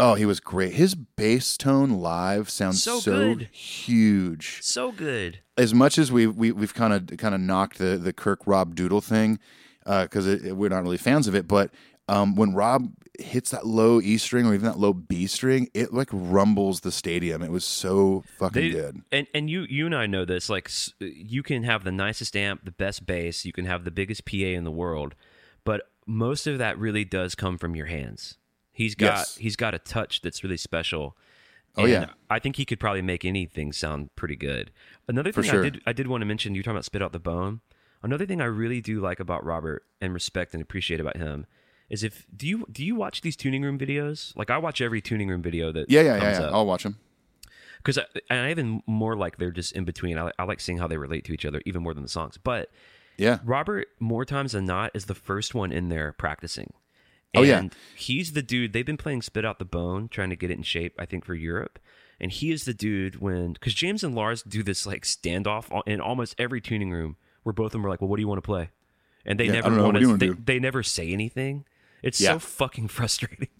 oh, 0.00 0.14
he 0.14 0.26
was 0.26 0.40
great. 0.40 0.72
His 0.74 0.94
bass 0.96 1.56
tone 1.56 1.90
live 2.00 2.50
sounds 2.50 2.82
So 2.82 2.98
so, 2.98 3.12
good. 3.12 3.42
huge. 3.52 4.58
So 4.62 4.90
good. 4.92 5.40
As 5.56 5.72
much 5.74 5.98
as 5.98 6.10
we 6.10 6.26
we 6.26 6.50
we've 6.52 6.74
kind 6.74 6.92
of 6.92 7.16
kind 7.18 7.34
of 7.34 7.40
knocked 7.40 7.78
the 7.78 7.96
the 7.96 8.12
Kirk 8.12 8.40
Rob 8.46 8.74
Doodle 8.74 9.00
thing 9.00 9.38
because 10.02 10.26
it, 10.26 10.56
we're 10.56 10.68
not 10.68 10.82
really 10.82 10.96
fans 10.98 11.26
of 11.26 11.34
it, 11.34 11.48
but 11.48 11.70
um, 12.08 12.34
when 12.36 12.54
Rob 12.54 12.92
hits 13.18 13.50
that 13.50 13.66
low 13.66 14.00
E 14.00 14.16
string 14.18 14.46
or 14.46 14.54
even 14.54 14.64
that 14.66 14.78
low 14.78 14.92
B 14.92 15.26
string, 15.26 15.68
it 15.74 15.92
like 15.92 16.08
rumbles 16.12 16.80
the 16.80 16.92
stadium. 16.92 17.42
It 17.42 17.50
was 17.50 17.64
so 17.64 18.22
fucking 18.38 18.62
They- 18.62 18.70
good. 18.70 19.02
And 19.12 19.26
and 19.34 19.50
you 19.50 19.66
you 19.68 19.86
and 19.86 19.94
I 19.94 20.06
know 20.06 20.24
this. 20.24 20.48
Like 20.48 20.70
you 21.00 21.42
can 21.42 21.64
have 21.64 21.84
the 21.84 21.92
nicest 21.92 22.36
amp, 22.36 22.64
the 22.64 22.70
best 22.72 23.06
bass, 23.06 23.44
you 23.44 23.52
can 23.52 23.64
have 23.66 23.84
the 23.84 23.90
biggest 23.90 24.24
PA 24.24 24.36
in 24.36 24.64
the 24.64 24.70
world, 24.70 25.14
but 25.64 25.90
most 26.06 26.46
of 26.46 26.58
that 26.58 26.78
really 26.78 27.04
does 27.04 27.34
come 27.34 27.58
from 27.58 27.76
your 27.76 27.86
hands. 27.86 28.38
He's 28.72 28.94
got 28.94 29.18
Yes. 29.18 29.36
he's 29.36 29.56
got 29.56 29.74
a 29.74 29.78
touch 29.78 30.20
that's 30.22 30.42
really 30.44 30.56
special. 30.56 31.16
Oh, 31.76 31.82
And 31.82 31.90
yeah. 31.92 32.06
I 32.30 32.38
think 32.38 32.56
he 32.56 32.64
could 32.64 32.80
probably 32.80 33.02
make 33.02 33.24
anything 33.24 33.72
sound 33.72 34.14
pretty 34.16 34.36
good. 34.36 34.70
Another 35.06 35.30
thing 35.32 35.44
sure. 35.44 35.60
I 35.60 35.70
did 35.70 35.82
I 35.86 35.92
did 35.92 36.06
want 36.06 36.22
to 36.22 36.26
mention. 36.26 36.54
You 36.54 36.60
were 36.60 36.64
talking 36.64 36.76
about 36.76 36.84
spit 36.86 37.02
out 37.02 37.12
the 37.12 37.18
bone. 37.18 37.60
Another 38.02 38.26
thing 38.26 38.40
I 38.40 38.44
really 38.46 38.80
do 38.80 39.00
like 39.00 39.20
about 39.20 39.44
Robert 39.44 39.84
and 40.00 40.14
respect 40.14 40.54
and 40.54 40.62
appreciate 40.62 41.00
about 41.00 41.16
him 41.16 41.46
is 41.90 42.04
if 42.04 42.26
do 42.36 42.46
you 42.46 42.66
do 42.70 42.84
you 42.84 42.94
watch 42.94 43.22
these 43.22 43.36
tuning 43.36 43.62
room 43.62 43.78
videos? 43.78 44.36
Like 44.36 44.50
I 44.50 44.58
watch 44.58 44.80
every 44.80 45.00
tuning 45.00 45.28
room 45.28 45.42
video 45.42 45.72
that 45.72 45.90
Yeah, 45.90 46.02
yeah, 46.02 46.16
yeah. 46.16 46.40
yeah. 46.40 46.50
I'll 46.52 46.66
watch 46.66 46.82
them 46.84 46.96
because 47.78 47.98
I, 47.98 48.04
and 48.30 48.40
I 48.40 48.50
even 48.50 48.82
more 48.86 49.16
like 49.16 49.38
they're 49.38 49.50
just 49.50 49.72
in 49.72 49.84
between. 49.84 50.18
I, 50.18 50.30
I 50.38 50.44
like 50.44 50.60
seeing 50.60 50.78
how 50.78 50.86
they 50.86 50.96
relate 50.96 51.24
to 51.24 51.32
each 51.32 51.44
other 51.44 51.62
even 51.64 51.82
more 51.82 51.94
than 51.94 52.02
the 52.02 52.08
songs. 52.08 52.38
But 52.38 52.70
Yeah. 53.16 53.38
Robert, 53.44 53.88
more 53.98 54.24
times 54.24 54.52
than 54.52 54.64
not, 54.66 54.90
is 54.94 55.06
the 55.06 55.14
first 55.14 55.54
one 55.54 55.72
in 55.72 55.88
there 55.88 56.12
practicing. 56.12 56.72
Oh, 57.34 57.42
yeah. 57.42 57.68
He's 57.94 58.32
the 58.32 58.42
dude. 58.42 58.72
They've 58.72 58.86
been 58.86 58.96
playing 58.96 59.22
Spit 59.22 59.44
Out 59.44 59.58
the 59.58 59.64
Bone, 59.66 60.08
trying 60.08 60.30
to 60.30 60.36
get 60.36 60.50
it 60.50 60.56
in 60.56 60.62
shape, 60.62 60.94
I 60.98 61.04
think, 61.04 61.24
for 61.26 61.34
Europe. 61.34 61.78
And 62.18 62.32
he 62.32 62.50
is 62.50 62.64
the 62.64 62.72
dude 62.74 63.20
when, 63.20 63.52
because 63.52 63.74
James 63.74 64.02
and 64.02 64.14
Lars 64.14 64.42
do 64.42 64.62
this 64.62 64.86
like 64.86 65.02
standoff 65.02 65.70
in 65.86 66.00
almost 66.00 66.34
every 66.38 66.60
tuning 66.60 66.90
room 66.90 67.16
where 67.42 67.52
both 67.52 67.66
of 67.66 67.72
them 67.72 67.82
were 67.82 67.88
like, 67.90 68.00
well, 68.00 68.08
what 68.08 68.16
do 68.16 68.22
you 68.22 68.28
want 68.28 68.38
to 68.38 68.42
play? 68.46 68.70
And 69.26 69.38
they 69.38 69.46
Yeah, 69.46 69.52
never 69.52 69.70
want 69.70 69.82
What 69.82 69.94
do 69.94 70.00
you 70.00 70.18
to, 70.18 70.34
they, 70.34 70.54
they 70.54 70.58
never 70.60 70.82
say 70.82 71.10
anything. 71.12 71.64
It's 72.02 72.20
Yeah. 72.20 72.32
so 72.34 72.38
fucking 72.38 72.88
frustrating. 72.98 73.48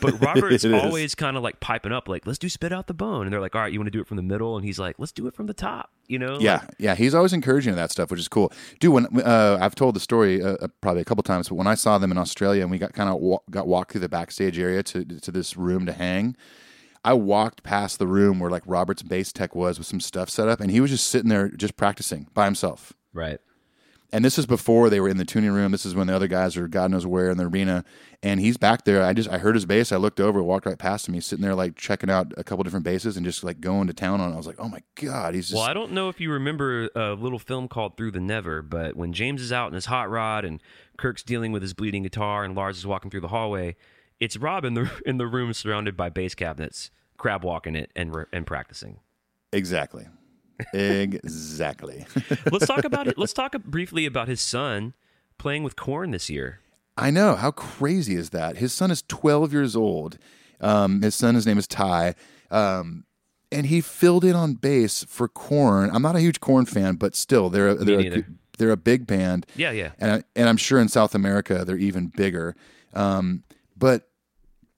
But 0.00 0.20
Robert's 0.20 0.64
always 0.64 1.16
kind 1.16 1.36
of 1.36 1.42
like 1.42 1.58
piping 1.58 1.90
up, 1.90 2.06
like, 2.06 2.24
let's 2.24 2.38
do 2.38 2.48
Spit 2.48 2.72
Out 2.72 2.86
the 2.86 2.94
Bone. 2.94 3.24
And 3.26 3.32
they're 3.32 3.40
like, 3.40 3.56
all 3.56 3.62
right, 3.62 3.72
you 3.72 3.80
want 3.80 3.88
to 3.88 3.90
do 3.90 4.00
it 4.00 4.06
from 4.06 4.16
the 4.16 4.22
middle? 4.22 4.56
And 4.56 4.64
he's 4.64 4.78
like, 4.78 4.94
let's 5.00 5.10
do 5.10 5.26
it 5.26 5.34
from 5.34 5.46
the 5.46 5.54
top, 5.54 5.90
you 6.06 6.20
know? 6.20 6.38
Yeah, 6.38 6.58
Like, 6.60 6.74
yeah, 6.78 6.94
he's 6.94 7.16
always 7.16 7.32
encouraging 7.32 7.74
that 7.74 7.90
stuff, 7.90 8.12
which 8.12 8.20
is 8.20 8.28
cool. 8.28 8.52
Dude, 8.78 8.92
when 8.92 9.06
uh, 9.22 9.58
I've 9.60 9.74
told 9.74 9.96
the 9.96 10.00
story 10.00 10.40
uh, 10.40 10.50
uh, 10.60 10.68
probably 10.80 11.02
a 11.02 11.04
couple 11.04 11.24
times, 11.24 11.48
but 11.48 11.56
when 11.56 11.66
I 11.66 11.74
saw 11.74 11.98
them 11.98 12.12
in 12.12 12.18
Australia 12.18 12.62
and 12.62 12.70
we 12.70 12.78
got 12.78 12.92
kind 12.92 13.10
of 13.10 13.16
wa- 13.16 13.40
got 13.50 13.66
walked 13.66 13.90
through 13.90 14.02
the 14.02 14.08
backstage 14.08 14.56
area 14.56 14.84
to 14.84 15.04
to 15.04 15.32
this 15.32 15.56
room 15.56 15.84
to 15.86 15.92
hang, 15.92 16.36
I 17.04 17.14
walked 17.14 17.64
past 17.64 17.98
the 17.98 18.06
room 18.06 18.38
where 18.38 18.52
like 18.52 18.62
Robert's 18.66 19.02
bass 19.02 19.32
tech 19.32 19.56
was 19.56 19.78
with 19.78 19.88
some 19.88 19.98
stuff 20.00 20.30
set 20.30 20.46
up, 20.46 20.60
and 20.60 20.70
he 20.70 20.80
was 20.80 20.92
just 20.92 21.08
sitting 21.08 21.28
there 21.28 21.48
just 21.48 21.76
practicing 21.76 22.28
by 22.34 22.44
himself. 22.44 22.92
Right. 23.16 23.40
And 24.12 24.24
this 24.24 24.38
is 24.38 24.46
before 24.46 24.88
they 24.88 25.00
were 25.00 25.08
in 25.08 25.16
the 25.16 25.24
tuning 25.24 25.50
room. 25.50 25.72
This 25.72 25.84
is 25.84 25.94
when 25.94 26.06
the 26.06 26.14
other 26.14 26.28
guys 26.28 26.56
are 26.56 26.68
God 26.68 26.92
knows 26.92 27.04
where 27.04 27.28
in 27.28 27.38
the 27.38 27.46
arena. 27.46 27.84
And 28.22 28.38
he's 28.38 28.56
back 28.56 28.84
there. 28.84 29.02
I 29.02 29.12
just 29.12 29.28
I 29.28 29.38
heard 29.38 29.56
his 29.56 29.66
bass. 29.66 29.90
I 29.90 29.96
looked 29.96 30.20
over, 30.20 30.40
walked 30.42 30.64
right 30.64 30.78
past 30.78 31.08
him. 31.08 31.14
He's 31.14 31.26
sitting 31.26 31.42
there 31.42 31.56
like 31.56 31.74
checking 31.74 32.08
out 32.08 32.32
a 32.36 32.44
couple 32.44 32.62
different 32.62 32.84
bases 32.84 33.16
and 33.16 33.26
just 33.26 33.42
like 33.42 33.60
going 33.60 33.88
to 33.88 33.92
town 33.92 34.20
on. 34.20 34.30
it. 34.30 34.34
I 34.34 34.36
was 34.36 34.46
like, 34.46 34.60
oh 34.60 34.68
my 34.68 34.80
god, 34.94 35.34
he's 35.34 35.48
just 35.48 35.56
Well, 35.56 35.64
I 35.64 35.74
don't 35.74 35.90
know 35.90 36.08
if 36.08 36.20
you 36.20 36.30
remember 36.30 36.88
a 36.94 37.14
little 37.14 37.40
film 37.40 37.66
called 37.66 37.96
Through 37.96 38.12
the 38.12 38.20
Never, 38.20 38.62
but 38.62 38.94
when 38.94 39.12
James 39.12 39.42
is 39.42 39.52
out 39.52 39.68
in 39.68 39.74
his 39.74 39.86
hot 39.86 40.08
rod 40.08 40.44
and 40.44 40.62
Kirk's 40.96 41.24
dealing 41.24 41.50
with 41.50 41.62
his 41.62 41.74
bleeding 41.74 42.04
guitar 42.04 42.44
and 42.44 42.54
Lars 42.54 42.78
is 42.78 42.86
walking 42.86 43.10
through 43.10 43.22
the 43.22 43.28
hallway, 43.28 43.74
it's 44.20 44.36
Rob 44.36 44.64
in 44.64 44.74
the 44.74 44.88
in 45.04 45.18
the 45.18 45.26
room 45.26 45.52
surrounded 45.52 45.96
by 45.96 46.10
bass 46.10 46.36
cabinets, 46.36 46.92
crab 47.18 47.42
walking 47.44 47.74
it 47.74 47.90
and 47.96 48.14
and 48.32 48.46
practicing. 48.46 49.00
exactly, 49.52 50.06
exactly. 50.72 52.06
Let's 52.50 52.66
talk 52.66 52.84
about 52.84 53.06
it. 53.06 53.18
Let's 53.18 53.32
talk 53.32 53.52
briefly 53.64 54.06
about 54.06 54.28
his 54.28 54.40
son 54.40 54.94
playing 55.38 55.62
with 55.62 55.76
Korn 55.76 56.10
this 56.10 56.30
year. 56.30 56.60
I 56.96 57.10
know 57.10 57.34
how 57.34 57.50
crazy 57.50 58.14
is 58.14 58.30
that. 58.30 58.56
His 58.56 58.72
son 58.72 58.90
is 58.90 59.02
12 59.02 59.52
years 59.52 59.76
old. 59.76 60.18
Um, 60.60 61.02
his 61.02 61.14
son, 61.14 61.34
his 61.34 61.46
name 61.46 61.58
is 61.58 61.66
Tye, 61.66 62.14
um, 62.50 63.04
and 63.52 63.66
he 63.66 63.82
filled 63.82 64.24
in 64.24 64.34
on 64.34 64.54
bass 64.54 65.04
for 65.04 65.28
Korn. 65.28 65.90
I'm 65.92 66.00
not 66.00 66.16
a 66.16 66.20
huge 66.20 66.40
Korn 66.40 66.64
fan, 66.64 66.94
but 66.96 67.14
still, 67.14 67.50
they're 67.50 67.68
a, 67.68 67.74
they're 67.74 68.00
a, 68.00 68.24
they're 68.56 68.70
a 68.70 68.76
big 68.76 69.06
band. 69.06 69.46
Yeah, 69.54 69.72
yeah. 69.72 69.90
and 69.98 70.12
I, 70.12 70.22
and 70.34 70.48
I'm 70.48 70.56
sure 70.56 70.80
in 70.80 70.88
South 70.88 71.14
America 71.14 71.64
they're 71.66 71.76
even 71.76 72.06
bigger. 72.06 72.56
Um, 72.94 73.42
but 73.76 74.08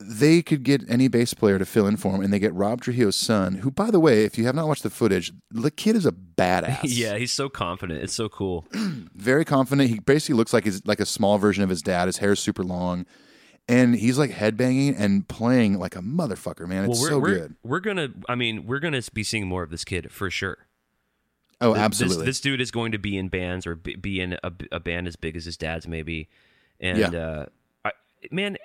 they 0.00 0.42
could 0.42 0.62
get 0.62 0.88
any 0.88 1.08
bass 1.08 1.34
player 1.34 1.58
to 1.58 1.66
fill 1.66 1.86
in 1.86 1.96
for 1.96 2.14
him, 2.14 2.20
and 2.22 2.32
they 2.32 2.38
get 2.38 2.54
Rob 2.54 2.80
Trujillo's 2.80 3.16
son, 3.16 3.56
who, 3.56 3.70
by 3.70 3.90
the 3.90 3.98
way, 3.98 4.24
if 4.24 4.38
you 4.38 4.46
have 4.46 4.54
not 4.54 4.68
watched 4.68 4.84
the 4.84 4.90
footage, 4.90 5.32
the 5.50 5.70
kid 5.72 5.96
is 5.96 6.06
a 6.06 6.12
badass. 6.12 6.80
Yeah, 6.84 7.16
he's 7.16 7.32
so 7.32 7.48
confident. 7.48 8.02
It's 8.02 8.14
so 8.14 8.28
cool. 8.28 8.66
very 8.72 9.44
confident. 9.44 9.90
He 9.90 9.98
basically 9.98 10.36
looks 10.36 10.52
like 10.52 10.64
his 10.64 10.86
like 10.86 11.00
a 11.00 11.06
small 11.06 11.38
version 11.38 11.64
of 11.64 11.70
his 11.70 11.82
dad. 11.82 12.06
His 12.06 12.18
hair 12.18 12.32
is 12.32 12.40
super 12.40 12.62
long, 12.62 13.06
and 13.68 13.96
he's 13.96 14.18
like 14.18 14.30
headbanging 14.30 14.94
and 14.98 15.26
playing 15.28 15.78
like 15.78 15.96
a 15.96 16.00
motherfucker. 16.00 16.66
Man, 16.68 16.88
it's 16.88 17.00
well, 17.00 17.02
we're 17.02 17.08
so 17.10 17.18
we're, 17.18 17.34
good. 17.38 17.56
we're 17.64 17.80
gonna. 17.80 18.08
I 18.28 18.34
mean, 18.36 18.66
we're 18.66 18.78
gonna 18.80 19.02
be 19.12 19.24
seeing 19.24 19.46
more 19.48 19.62
of 19.64 19.70
this 19.70 19.84
kid 19.84 20.12
for 20.12 20.30
sure. 20.30 20.58
Oh, 21.60 21.74
absolutely. 21.74 22.18
This, 22.24 22.36
this 22.36 22.40
dude 22.40 22.60
is 22.60 22.70
going 22.70 22.92
to 22.92 22.98
be 22.98 23.18
in 23.18 23.28
bands 23.28 23.66
or 23.66 23.74
be, 23.74 23.96
be 23.96 24.20
in 24.20 24.34
a, 24.44 24.52
a 24.70 24.78
band 24.78 25.08
as 25.08 25.16
big 25.16 25.36
as 25.36 25.44
his 25.44 25.56
dad's, 25.56 25.88
maybe. 25.88 26.28
And 26.78 26.98
Yeah. 26.98 27.08
uh, 27.20 27.46
I, 27.84 27.90
man, 28.30 28.58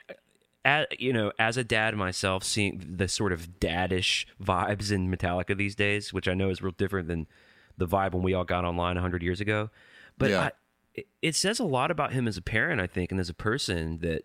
as, 0.65 0.85
you 0.97 1.11
know, 1.11 1.31
as 1.37 1.57
a 1.57 1.63
dad 1.63 1.95
myself, 1.95 2.43
seeing 2.43 2.95
the 2.97 3.07
sort 3.07 3.33
of 3.33 3.59
daddish 3.59 4.25
vibes 4.41 4.91
in 4.91 5.09
Metallica 5.09 5.57
these 5.57 5.75
days, 5.75 6.13
which 6.13 6.27
I 6.27 6.33
know 6.33 6.49
is 6.49 6.61
real 6.61 6.73
different 6.77 7.07
than 7.07 7.27
the 7.77 7.87
vibe 7.87 8.13
when 8.13 8.23
we 8.23 8.33
all 8.33 8.43
got 8.43 8.65
online 8.65 8.95
hundred 8.97 9.23
years 9.23 9.41
ago. 9.41 9.69
But 10.17 10.29
Yeah. 10.29 10.41
I, 10.41 10.51
it, 10.93 11.07
it 11.21 11.35
says 11.35 11.59
a 11.59 11.65
lot 11.65 11.91
about 11.91 12.13
him 12.13 12.27
as 12.27 12.37
a 12.37 12.41
parent, 12.41 12.79
I 12.79 12.87
think, 12.87 13.11
and 13.11 13.19
as 13.19 13.29
a 13.29 13.33
person 13.33 13.99
that 13.99 14.23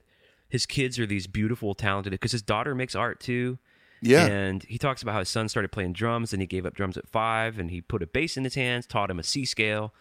his 0.49 0.67
kids 0.67 0.99
are 0.99 1.07
these 1.07 1.27
beautiful, 1.27 1.75
talented. 1.75 2.13
Because 2.13 2.33
his 2.33 2.43
daughter 2.43 2.75
makes 2.75 2.95
art 2.95 3.21
too. 3.21 3.59
Yeah. 4.01 4.27
And 4.27 4.63
he 4.63 4.79
talks 4.79 5.03
about 5.03 5.13
how 5.13 5.19
his 5.21 5.29
son 5.29 5.49
started 5.49 5.73
playing 5.73 5.95
drums 5.95 6.33
and 6.33 6.41
he 6.41 6.47
gave 6.47 6.65
up 6.65 6.75
drums 6.75 6.97
at 6.97 7.09
five 7.09 7.59
and 7.59 7.71
he 7.71 7.81
put 7.81 8.03
a 8.03 8.07
bass 8.07 8.37
in 8.37 8.45
his 8.45 8.55
hands, 8.55 8.87
taught 8.87 9.11
him 9.11 9.19
a 9.19 9.25
C 9.25 9.45
scale. 9.45 9.93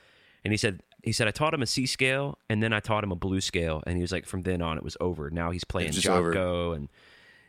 And 0.43 0.53
he 0.53 0.57
said, 0.57 0.83
he 1.03 1.11
said, 1.11 1.27
I 1.27 1.31
taught 1.31 1.53
him 1.53 1.61
a 1.61 1.67
C 1.67 1.85
scale 1.85 2.37
and 2.49 2.61
then 2.61 2.73
I 2.73 2.79
taught 2.79 3.03
him 3.03 3.11
a 3.11 3.15
blue 3.15 3.41
scale. 3.41 3.83
And 3.85 3.97
he 3.97 4.01
was 4.01 4.11
like, 4.11 4.25
from 4.25 4.41
then 4.43 4.61
on, 4.61 4.77
it 4.77 4.83
was 4.83 4.97
over. 4.99 5.29
Now 5.29 5.51
he's 5.51 5.63
playing. 5.63 5.91
Jaco 5.91 6.75
and 6.75 6.89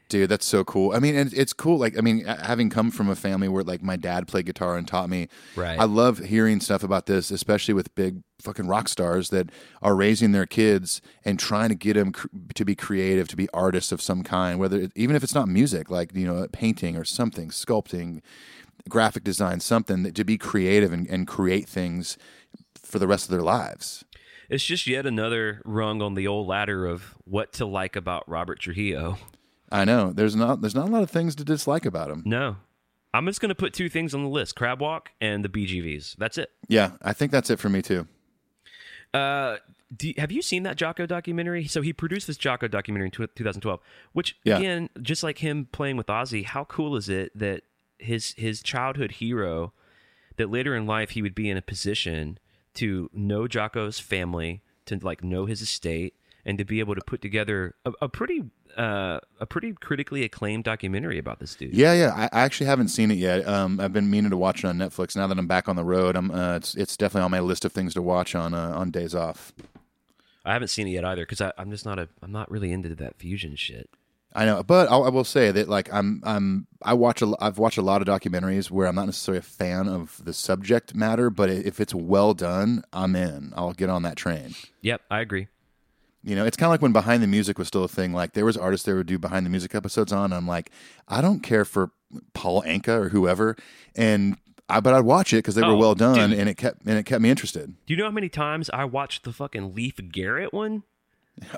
Dude, 0.09 0.31
that's 0.31 0.47
so 0.47 0.65
cool. 0.65 0.93
I 0.95 1.01
mean, 1.01 1.15
and 1.15 1.31
it's 1.35 1.53
cool. 1.53 1.77
Like, 1.77 1.99
I 1.99 2.01
mean, 2.01 2.25
having 2.25 2.70
come 2.70 2.91
from 2.91 3.11
a 3.11 3.15
family 3.15 3.47
where 3.47 3.62
like 3.62 3.83
my 3.83 3.97
dad 3.97 4.27
played 4.27 4.47
guitar 4.47 4.79
and 4.79 4.89
taught 4.89 5.11
me, 5.11 5.29
Right. 5.55 5.79
I 5.79 5.85
love 5.85 6.19
hearing 6.19 6.61
stuff 6.61 6.83
about 6.83 7.05
this, 7.05 7.31
especially 7.31 7.75
with 7.75 7.95
big 7.95 8.23
fucking 8.41 8.66
rock 8.69 8.89
stars 8.89 9.29
that 9.31 9.51
are 9.83 9.95
raising 9.95 10.33
their 10.33 10.47
kids 10.47 11.03
and 11.27 11.39
trying 11.39 11.69
to 11.69 11.75
get 11.75 11.95
them 11.95 12.12
cr- 12.12 12.29
to 12.55 12.65
be 12.65 12.75
creative, 12.75 13.29
to 13.29 13.37
be 13.37 13.51
artists 13.53 13.93
of 13.93 14.01
some 14.01 14.23
kind. 14.23 14.59
Whether 14.59 14.81
it, 14.81 14.93
even 14.95 15.15
if 15.15 15.23
it's 15.23 15.35
not 15.35 15.47
music, 15.47 15.91
like 15.91 16.15
you 16.15 16.27
know, 16.27 16.39
uh, 16.39 16.47
painting 16.53 16.97
or 16.97 17.05
something, 17.05 17.51
sculpting, 17.51 18.23
graphic 18.89 19.25
design, 19.25 19.61
something 19.61 20.05
that, 20.05 20.15
to 20.15 20.25
be 20.25 20.39
creative 20.39 20.91
and, 20.91 21.07
and 21.09 21.27
create 21.27 21.69
things 21.69 22.16
for 22.89 22.98
the 22.98 23.06
rest 23.06 23.27
of 23.27 23.31
their 23.31 23.43
lives. 23.43 24.05
it's 24.48 24.65
just 24.65 24.86
yet 24.86 25.05
another 25.06 25.60
rung 25.65 26.01
on 26.02 26.15
the 26.15 26.27
old 26.27 26.47
ladder 26.48 26.86
of 26.86 27.15
what 27.24 27.52
to 27.55 27.66
like 27.66 27.94
about 27.97 28.28
Robert 28.28 28.59
Trujillo. 28.60 29.19
I 29.70 29.85
know 29.85 30.12
there's 30.12 30.35
not 30.35 30.60
there's 30.62 30.74
not 30.74 30.89
a 30.89 30.90
lot 30.90 31.02
of 31.02 31.10
things 31.10 31.35
to 31.36 31.44
dislike 31.44 31.85
about 31.85 32.10
him. 32.10 32.23
No. 32.24 32.56
I'm 33.15 33.24
just 33.27 33.40
going 33.40 33.48
to 33.51 33.55
put 33.55 33.73
two 33.73 33.89
things 33.89 34.15
on 34.15 34.23
the 34.23 34.28
list 34.28 34.55
Crab 34.56 34.81
Walk 34.81 35.10
and 35.20 35.44
the 35.44 35.48
BGVs. 35.48 36.16
That's 36.16 36.36
it. 36.39 36.51
Yeah, 36.69 36.93
I 37.02 37.12
think 37.12 37.32
that's 37.32 37.51
it 37.51 37.59
for 37.59 37.69
me 37.69 37.82
too. 37.82 38.06
Uh, 39.15 39.56
do, 39.97 40.12
have 40.19 40.31
you 40.31 40.43
seen 40.43 40.62
that 40.65 40.77
Jaco 40.77 41.06
documentary? 41.09 41.66
So 41.66 41.81
he 41.81 41.93
produced 41.93 42.27
this 42.27 42.36
Jaco 42.36 42.70
documentary 42.70 43.06
in 43.06 43.10
tw 43.10 43.35
2012, 43.35 43.81
which 44.12 44.36
Yeah. 44.44 44.59
again, 44.59 44.90
just 45.01 45.23
like 45.23 45.39
him 45.39 45.69
playing 45.73 45.97
with 45.97 46.06
Ozzy, 46.09 46.44
how 46.44 46.65
cool 46.65 46.97
is 46.97 47.09
it 47.09 47.36
that 47.39 47.62
his 47.98 48.35
his 48.36 48.62
childhood 48.62 49.12
hero, 49.12 49.73
that 50.36 50.51
later 50.51 50.77
in 50.77 50.86
life 50.86 51.10
he 51.10 51.23
would 51.23 51.35
be 51.35 51.48
in 51.48 51.56
a 51.56 51.62
position 51.62 52.39
to 52.78 53.10
know 53.12 53.46
Jaco's 53.46 53.98
family, 53.98 54.62
to 54.86 54.98
like 55.02 55.22
know 55.22 55.46
his 55.46 55.62
estate, 55.62 56.14
and 56.44 56.59
to 56.59 56.64
be 56.64 56.80
able 56.80 56.94
to 56.94 57.00
put 57.00 57.20
together 57.20 57.74
a, 57.84 57.92
a 58.02 58.09
pretty 58.09 58.44
uh, 58.76 59.18
a 59.40 59.46
pretty 59.46 59.72
critically 59.72 60.22
acclaimed 60.22 60.64
documentary 60.64 61.18
about 61.18 61.40
this 61.40 61.55
dude. 61.56 61.74
Yeah, 61.74 61.92
yeah. 61.92 62.12
I, 62.14 62.24
I 62.24 62.42
actually 62.42 62.66
haven't 62.66 62.88
seen 62.88 63.10
it 63.10 63.18
yet. 63.18 63.46
Um, 63.48 63.80
I've 63.80 63.92
been 63.92 64.10
meaning 64.10 64.30
to 64.30 64.36
watch 64.36 64.62
it 64.64 64.68
on 64.68 64.78
Netflix. 64.78 65.16
Now 65.16 65.26
that 65.26 65.38
I'm 65.38 65.48
back 65.48 65.68
on 65.68 65.76
the 65.76 65.84
road, 65.84 66.16
I'm. 66.16 66.30
Uh, 66.30 66.56
it's 66.56 66.74
it's 66.74 66.96
definitely 66.96 67.24
on 67.24 67.30
my 67.30 67.40
list 67.40 67.64
of 67.64 67.72
things 67.72 67.94
to 67.94 68.02
watch 68.02 68.34
on 68.34 68.55
uh, 68.55 68.72
on 68.74 68.90
days 68.90 69.14
off. 69.14 69.52
I 70.44 70.52
haven't 70.52 70.68
seen 70.68 70.86
it 70.86 70.92
yet 70.92 71.05
either 71.05 71.26
because 71.26 71.40
I'm 71.59 71.70
just 71.70 71.84
not 71.84 71.98
a 71.98 72.09
I'm 72.22 72.32
not 72.32 72.50
really 72.50 72.72
into 72.72 72.94
that 72.94 73.16
fusion 73.16 73.56
shit. 73.56 73.90
I 74.34 74.44
know, 74.44 74.62
but 74.62 74.90
I'll, 74.90 75.05
I 75.05 75.09
will 75.09 75.24
say 75.24 75.50
that 75.50 75.68
like 75.68 75.92
I'm 75.92 76.22
I'm 76.24 76.66
I 76.82 76.94
watch 76.94 77.22
a 77.22 77.32
I've 77.40 77.59
watched 77.59 77.78
a 77.78 77.82
lot 77.82 78.02
of 78.02 78.09
documentaries 78.09 78.70
where 78.70 78.86
I'm 78.86 78.94
not 78.94 79.06
necessarily 79.06 79.38
a 79.38 79.42
fan 79.42 79.88
of 79.88 80.20
the 80.24 80.32
subject 80.32 80.94
matter, 80.94 81.30
but 81.30 81.48
if 81.50 81.80
it's 81.80 81.94
well 81.94 82.34
done, 82.34 82.84
I'm 82.92 83.16
in. 83.16 83.52
I'll 83.56 83.72
get 83.72 83.88
on 83.88 84.02
that 84.02 84.16
train. 84.16 84.55
Yep, 84.82 85.00
I 85.10 85.20
agree. 85.20 85.48
You 86.22 86.36
know, 86.36 86.44
it's 86.44 86.56
kind 86.56 86.66
of 86.68 86.72
like 86.72 86.82
when 86.82 86.92
behind 86.92 87.22
the 87.22 87.26
music 87.26 87.59
was 87.59 87.68
still 87.68 87.84
a 87.84 87.88
thing. 87.88 88.12
Like 88.12 88.34
there 88.34 88.44
was 88.44 88.56
artists 88.56 88.84
that 88.86 88.94
would 88.94 89.06
do 89.06 89.18
behind 89.18 89.46
the 89.46 89.50
music 89.50 89.74
episodes 89.74 90.12
on. 90.12 90.26
And 90.26 90.34
I'm 90.34 90.46
like, 90.46 90.70
I 91.09 91.20
don't 91.22 91.40
care 91.40 91.64
for 91.64 91.90
Paul 92.34 92.62
Anka 92.62 92.88
or 93.00 93.09
whoever, 93.09 93.56
and 93.96 94.36
I 94.68 94.80
but 94.80 94.92
I'd 94.92 95.05
watch 95.06 95.32
it 95.32 95.36
because 95.38 95.55
they 95.55 95.62
were 95.62 95.68
Oh, 95.68 95.76
well 95.78 95.94
done, 95.94 96.30
dude. 96.30 96.38
and 96.38 96.48
it 96.50 96.56
kept 96.59 96.84
and 96.84 96.98
it 96.98 97.06
kept 97.06 97.22
me 97.22 97.30
interested. 97.30 97.74
Do 97.86 97.94
you 97.94 97.96
know 97.96 98.05
how 98.05 98.10
many 98.10 98.28
times 98.28 98.68
I 98.74 98.84
watched 98.84 99.24
the 99.24 99.32
fucking 99.32 99.74
Leif 99.74 99.96
Garrett 100.12 100.52
one? 100.52 100.82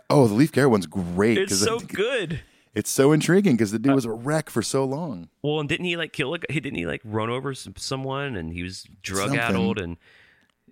Oh, 0.09 0.29
the 0.29 0.35
Leif 0.35 0.53
Garrett 0.53 0.71
one's 0.71 0.87
great. 0.87 1.37
It's 1.39 1.59
so 1.59 1.81
good. 1.81 2.43
It's 2.75 2.91
so 2.91 3.11
intriguing 3.13 3.55
because 3.57 3.73
the 3.73 3.79
dude 3.81 3.95
was 3.95 4.05
a 4.05 4.13
wreck 4.13 4.49
for 4.51 4.63
so 4.63 4.85
long. 4.85 5.29
Well, 5.43 5.59
and 5.61 5.69
didn't 5.69 5.87
he 5.87 5.97
like 5.97 6.13
kill 6.13 6.35
a 6.35 6.39
guy? 6.39 6.47
He 6.53 6.61
didn't 6.61 6.79
he 6.79 6.87
like 6.87 7.01
run 7.05 7.29
over 7.31 7.53
some, 7.55 7.75
someone 7.77 8.37
and 8.37 8.53
he 8.53 8.63
was 8.63 8.87
drug 9.03 9.31
Something. 9.31 9.41
addled 9.41 9.81
and 9.81 9.97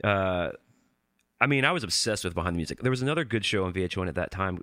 uh 0.04 0.50
I 1.40 1.46
mean, 1.46 1.64
I 1.64 1.70
was 1.72 1.84
obsessed 1.84 2.24
with 2.24 2.34
behind 2.34 2.54
the 2.54 2.58
music. 2.58 2.80
There 2.82 2.90
was 2.90 3.02
another 3.02 3.24
good 3.24 3.44
show 3.44 3.64
on 3.64 3.72
VH1 3.72 4.08
at 4.08 4.16
that 4.16 4.32
time. 4.32 4.60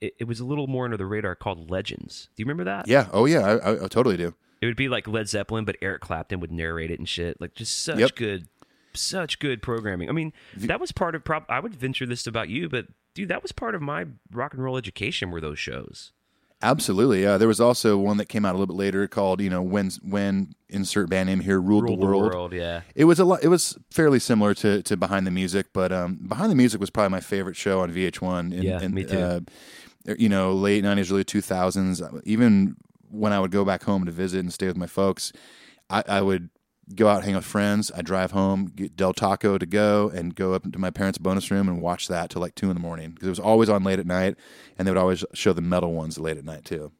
It, 0.00 0.14
it 0.20 0.24
was 0.28 0.38
a 0.38 0.44
little 0.44 0.68
more 0.68 0.84
under 0.84 0.96
the 0.96 1.06
radar 1.06 1.34
called 1.34 1.70
Legends. 1.70 2.28
Do 2.36 2.40
you 2.42 2.44
remember 2.46 2.64
that? 2.64 2.86
Yeah. 2.88 3.08
Oh 3.12 3.24
yeah. 3.26 3.40
I, 3.40 3.52
I, 3.56 3.84
I 3.84 3.88
totally 3.88 4.16
do. 4.16 4.34
It 4.60 4.66
would 4.66 4.76
be 4.76 4.88
like 4.88 5.06
Led 5.08 5.28
Zeppelin, 5.28 5.64
but 5.64 5.76
Eric 5.82 6.00
Clapton 6.02 6.40
would 6.40 6.52
narrate 6.52 6.90
it 6.90 6.98
and 6.98 7.08
shit. 7.08 7.40
Like 7.40 7.54
just 7.54 7.82
such 7.84 7.98
Yep. 7.98 8.14
good, 8.16 8.48
such 8.94 9.38
good 9.38 9.60
programming. 9.62 10.08
I 10.08 10.12
mean, 10.12 10.32
that 10.56 10.80
was 10.80 10.90
part 10.92 11.14
of. 11.14 11.24
Prob- 11.24 11.46
I 11.48 11.60
would 11.60 11.74
venture 11.74 12.06
this 12.06 12.26
about 12.26 12.48
you, 12.48 12.68
but 12.68 12.86
dude, 13.14 13.28
that 13.28 13.42
was 13.42 13.52
part 13.52 13.74
of 13.74 13.82
my 13.82 14.06
rock 14.32 14.54
and 14.54 14.62
roll 14.62 14.76
education. 14.76 15.30
Were 15.30 15.40
those 15.40 15.58
shows? 15.58 16.12
Absolutely, 16.62 17.22
yeah. 17.22 17.36
There 17.36 17.48
was 17.48 17.60
also 17.60 17.98
one 17.98 18.16
that 18.16 18.26
came 18.26 18.44
out 18.44 18.54
a 18.54 18.58
little 18.58 18.74
bit 18.74 18.78
later 18.78 19.06
called, 19.06 19.40
you 19.40 19.50
know, 19.50 19.60
when 19.62 19.90
when 20.02 20.54
insert 20.68 21.10
band 21.10 21.28
name 21.28 21.40
here 21.40 21.60
ruled, 21.60 21.84
Ruled 21.84 22.00
the 22.00 22.06
world. 22.06 22.32
world, 22.32 22.52
yeah. 22.52 22.82
It 22.94 23.04
was 23.04 23.18
a 23.18 23.24
lot. 23.24 23.42
It 23.42 23.48
was 23.48 23.76
fairly 23.90 24.18
similar 24.18 24.54
to, 24.54 24.82
to 24.82 24.96
Behind 24.96 25.26
the 25.26 25.30
Music, 25.30 25.66
but 25.72 25.92
um, 25.92 26.18
Behind 26.26 26.50
the 26.50 26.56
Music 26.56 26.80
was 26.80 26.90
probably 26.90 27.10
my 27.10 27.20
favorite 27.20 27.56
show 27.56 27.80
on 27.80 27.92
VH1. 27.92 28.52
In, 28.52 28.62
Yeah, 28.62 28.80
in, 28.80 28.94
me 28.94 29.04
too. 29.04 29.18
Uh, 29.18 29.40
you 30.18 30.28
know, 30.28 30.52
late 30.52 30.82
nineties, 30.84 31.12
early 31.12 31.24
two 31.24 31.40
thousands. 31.40 32.02
Even 32.24 32.76
when 33.10 33.32
I 33.32 33.40
would 33.40 33.50
go 33.50 33.64
back 33.64 33.82
home 33.82 34.04
to 34.06 34.12
visit 34.12 34.40
and 34.40 34.52
stay 34.52 34.66
with 34.66 34.76
my 34.76 34.86
folks, 34.86 35.32
I, 35.90 36.02
I 36.08 36.22
would 36.22 36.48
go 36.94 37.08
out 37.08 37.24
hang 37.24 37.34
with 37.34 37.44
friends. 37.44 37.90
I 37.94 38.02
drive 38.02 38.32
home, 38.32 38.66
get 38.66 38.96
Del 38.96 39.12
Taco 39.12 39.58
to 39.58 39.66
go, 39.66 40.10
and 40.10 40.34
go 40.34 40.54
up 40.54 40.64
into 40.64 40.78
my 40.78 40.90
parents' 40.90 41.18
bonus 41.18 41.50
room 41.50 41.68
and 41.68 41.80
watch 41.80 42.08
that 42.08 42.30
till 42.30 42.42
like 42.42 42.54
two 42.54 42.70
in 42.70 42.74
the 42.74 42.80
morning 42.80 43.10
because 43.10 43.26
it 43.26 43.30
was 43.30 43.40
always 43.40 43.68
on 43.68 43.84
late 43.84 43.98
at 43.98 44.06
night, 44.06 44.36
and 44.78 44.86
they 44.86 44.90
would 44.92 44.98
always 44.98 45.24
show 45.32 45.52
the 45.52 45.60
metal 45.60 45.92
ones 45.92 46.18
late 46.18 46.36
at 46.36 46.44
night 46.44 46.64
too. 46.64 46.92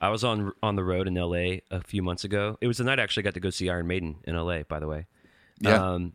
I 0.00 0.10
was 0.10 0.24
on 0.24 0.52
on 0.62 0.76
the 0.76 0.84
road 0.84 1.08
in 1.08 1.14
LA 1.14 1.60
a 1.70 1.82
few 1.84 2.02
months 2.02 2.24
ago. 2.24 2.58
It 2.60 2.66
was 2.66 2.78
the 2.78 2.84
night 2.84 3.00
I 3.00 3.02
actually 3.02 3.22
got 3.22 3.34
to 3.34 3.40
go 3.40 3.50
see 3.50 3.70
Iron 3.70 3.86
Maiden 3.86 4.16
in 4.24 4.36
LA, 4.36 4.62
by 4.62 4.78
the 4.78 4.86
way. 4.86 5.06
Yeah. 5.60 5.94
Um, 5.94 6.12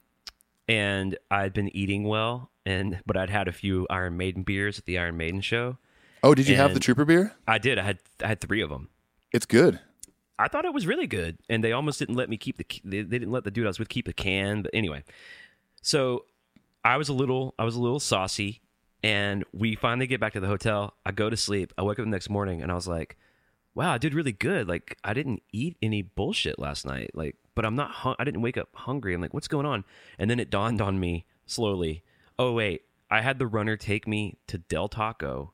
and 0.68 1.18
I'd 1.30 1.54
been 1.54 1.76
eating 1.76 2.04
well, 2.04 2.52
and 2.66 3.02
but 3.06 3.18
I'd 3.18 3.30
had 3.30 3.48
a 3.48 3.52
few 3.52 3.88
Iron 3.90 4.18
Maiden 4.18 4.44
beers 4.44 4.78
at 4.78 4.86
the 4.86 5.00
Iron 5.00 5.18
Maiden 5.18 5.42
show. 5.42 5.78
Oh, 6.24 6.36
did 6.36 6.48
you 6.48 6.56
have 6.56 6.74
the 6.76 6.80
Trooper 6.80 7.06
beer? 7.06 7.36
I 7.48 7.58
did. 7.58 7.80
I 7.80 7.84
had 7.84 8.00
I 8.24 8.28
had 8.28 8.40
three 8.42 8.62
of 8.62 8.70
them. 8.70 8.90
It's 9.32 9.46
good. 9.46 9.80
I 10.42 10.48
thought 10.48 10.66
it 10.66 10.74
was 10.74 10.88
really 10.88 11.06
good, 11.06 11.38
and 11.50 11.64
they 11.64 11.72
almost 11.72 12.00
didn't 12.00 12.16
let 12.16 12.30
me 12.30 12.36
keep 12.36 12.58
the. 12.58 12.66
They, 12.84 13.04
didn't 13.04 13.32
let 13.32 13.44
the 13.44 13.52
dude 13.52 13.66
I 13.66 13.70
was 13.70 13.78
with 13.78 13.90
keep 13.90 14.08
a 14.08 14.14
can. 14.14 14.64
But 14.64 14.72
anyway, 14.74 15.04
so 15.84 16.26
I 16.84 16.98
was 16.98 17.10
a 17.10 17.14
little 17.14 17.54
I 17.60 17.64
was 17.64 17.76
a 17.76 17.80
little 17.80 18.00
saucy, 18.00 18.62
and 19.04 19.44
we 19.54 19.76
finally 19.76 20.08
get 20.08 20.20
back 20.20 20.34
to 20.34 20.40
the 20.40 20.48
hotel. 20.48 20.96
I 21.06 21.12
go 21.12 21.30
to 21.30 21.38
sleep. 21.38 21.74
I 21.78 21.84
wake 21.84 22.00
up 22.00 22.06
the 22.06 22.10
next 22.10 22.30
morning, 22.30 22.64
and 22.64 22.72
I 22.72 22.76
was 22.76 22.88
like, 22.88 23.18
"Wow, 23.76 23.94
I 23.94 24.00
did 24.00 24.16
really 24.16 24.32
good. 24.32 24.68
Like 24.68 24.98
I 25.04 25.14
didn't 25.14 25.44
eat 25.54 25.78
any 25.80 26.02
bullshit 26.02 26.58
last 26.58 26.88
night. 26.88 27.12
Like, 27.14 27.36
but 27.54 27.64
I'm 27.64 27.76
not. 27.76 27.92
Hun- 27.92 28.16
I 28.18 28.24
didn't 28.24 28.42
wake 28.42 28.58
up 28.58 28.70
hungry. 28.74 29.14
I'm 29.14 29.22
like, 29.22 29.36
what's 29.36 29.48
going 29.48 29.68
on? 29.68 29.84
And 30.18 30.28
then 30.28 30.40
it 30.40 30.50
dawned 30.50 30.82
on 30.82 31.00
me 31.00 31.26
slowly. 31.46 32.04
Oh 32.40 32.54
wait, 32.54 32.82
I 33.12 33.22
had 33.22 33.38
the 33.38 33.46
runner 33.46 33.78
take 33.78 34.08
me 34.08 34.38
to 34.48 34.58
Del 34.58 34.88
Taco, 34.88 35.54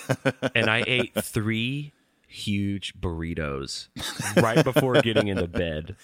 and 0.54 0.68
I 0.68 0.84
ate 0.86 1.14
three 1.22 1.94
huge 2.28 2.92
burritos 3.00 3.88
right 4.42 4.64
before 4.64 5.00
getting 5.00 5.28
into 5.28 5.46
bed. 5.46 5.96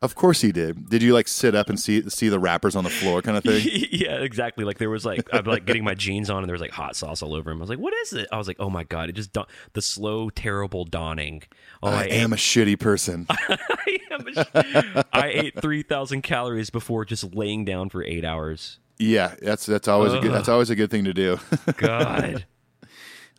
Of 0.00 0.14
course 0.14 0.40
he 0.42 0.52
did. 0.52 0.88
Did 0.88 1.02
you 1.02 1.12
like 1.14 1.26
sit 1.28 1.54
up 1.54 1.68
and 1.68 1.80
see 1.80 2.08
see 2.10 2.28
the 2.28 2.38
wrappers 2.38 2.76
on 2.76 2.84
the 2.84 2.90
floor 2.90 3.22
kind 3.22 3.36
of 3.36 3.42
thing? 3.42 3.66
yeah, 3.90 4.16
exactly. 4.16 4.64
Like 4.64 4.78
there 4.78 4.90
was 4.90 5.04
like 5.04 5.28
I'm 5.32 5.44
like 5.44 5.64
getting 5.64 5.84
my 5.84 5.94
jeans 5.94 6.30
on 6.30 6.38
and 6.38 6.46
there 6.48 6.54
was 6.54 6.60
like 6.60 6.70
hot 6.72 6.94
sauce 6.96 7.22
all 7.22 7.34
over 7.34 7.50
him. 7.50 7.58
I 7.58 7.60
was 7.60 7.70
like, 7.70 7.78
"What 7.78 7.94
is 7.94 8.12
it?" 8.12 8.28
I 8.32 8.36
was 8.38 8.46
like, 8.48 8.58
"Oh 8.60 8.70
my 8.70 8.84
god!" 8.84 9.08
It 9.08 9.12
just 9.12 9.32
dawn- 9.32 9.46
the 9.72 9.82
slow, 9.82 10.30
terrible 10.30 10.84
dawning. 10.84 11.42
Oh, 11.82 11.88
I 11.88 12.04
am 12.04 12.32
a 12.32 12.36
shitty 12.36 12.78
person. 12.78 13.26
I 13.30 13.98
am 14.10 14.26
a- 14.36 15.04
I 15.12 15.28
ate 15.28 15.60
three 15.60 15.82
thousand 15.82 16.22
calories 16.22 16.70
before 16.70 17.04
just 17.04 17.34
laying 17.34 17.64
down 17.64 17.88
for 17.88 18.04
eight 18.04 18.24
hours. 18.24 18.78
yeah, 18.98 19.34
that's 19.40 19.66
that's 19.66 19.88
always 19.88 20.12
a 20.12 20.20
good 20.20 20.32
that's 20.32 20.48
always 20.48 20.70
a 20.70 20.76
good 20.76 20.90
thing 20.90 21.04
to 21.04 21.14
do. 21.14 21.38
God, 21.76 22.44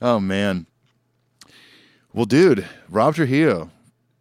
oh 0.02 0.20
man. 0.20 0.66
Well, 2.14 2.26
dude, 2.26 2.68
Rob 2.90 3.16
Trujillo, 3.16 3.72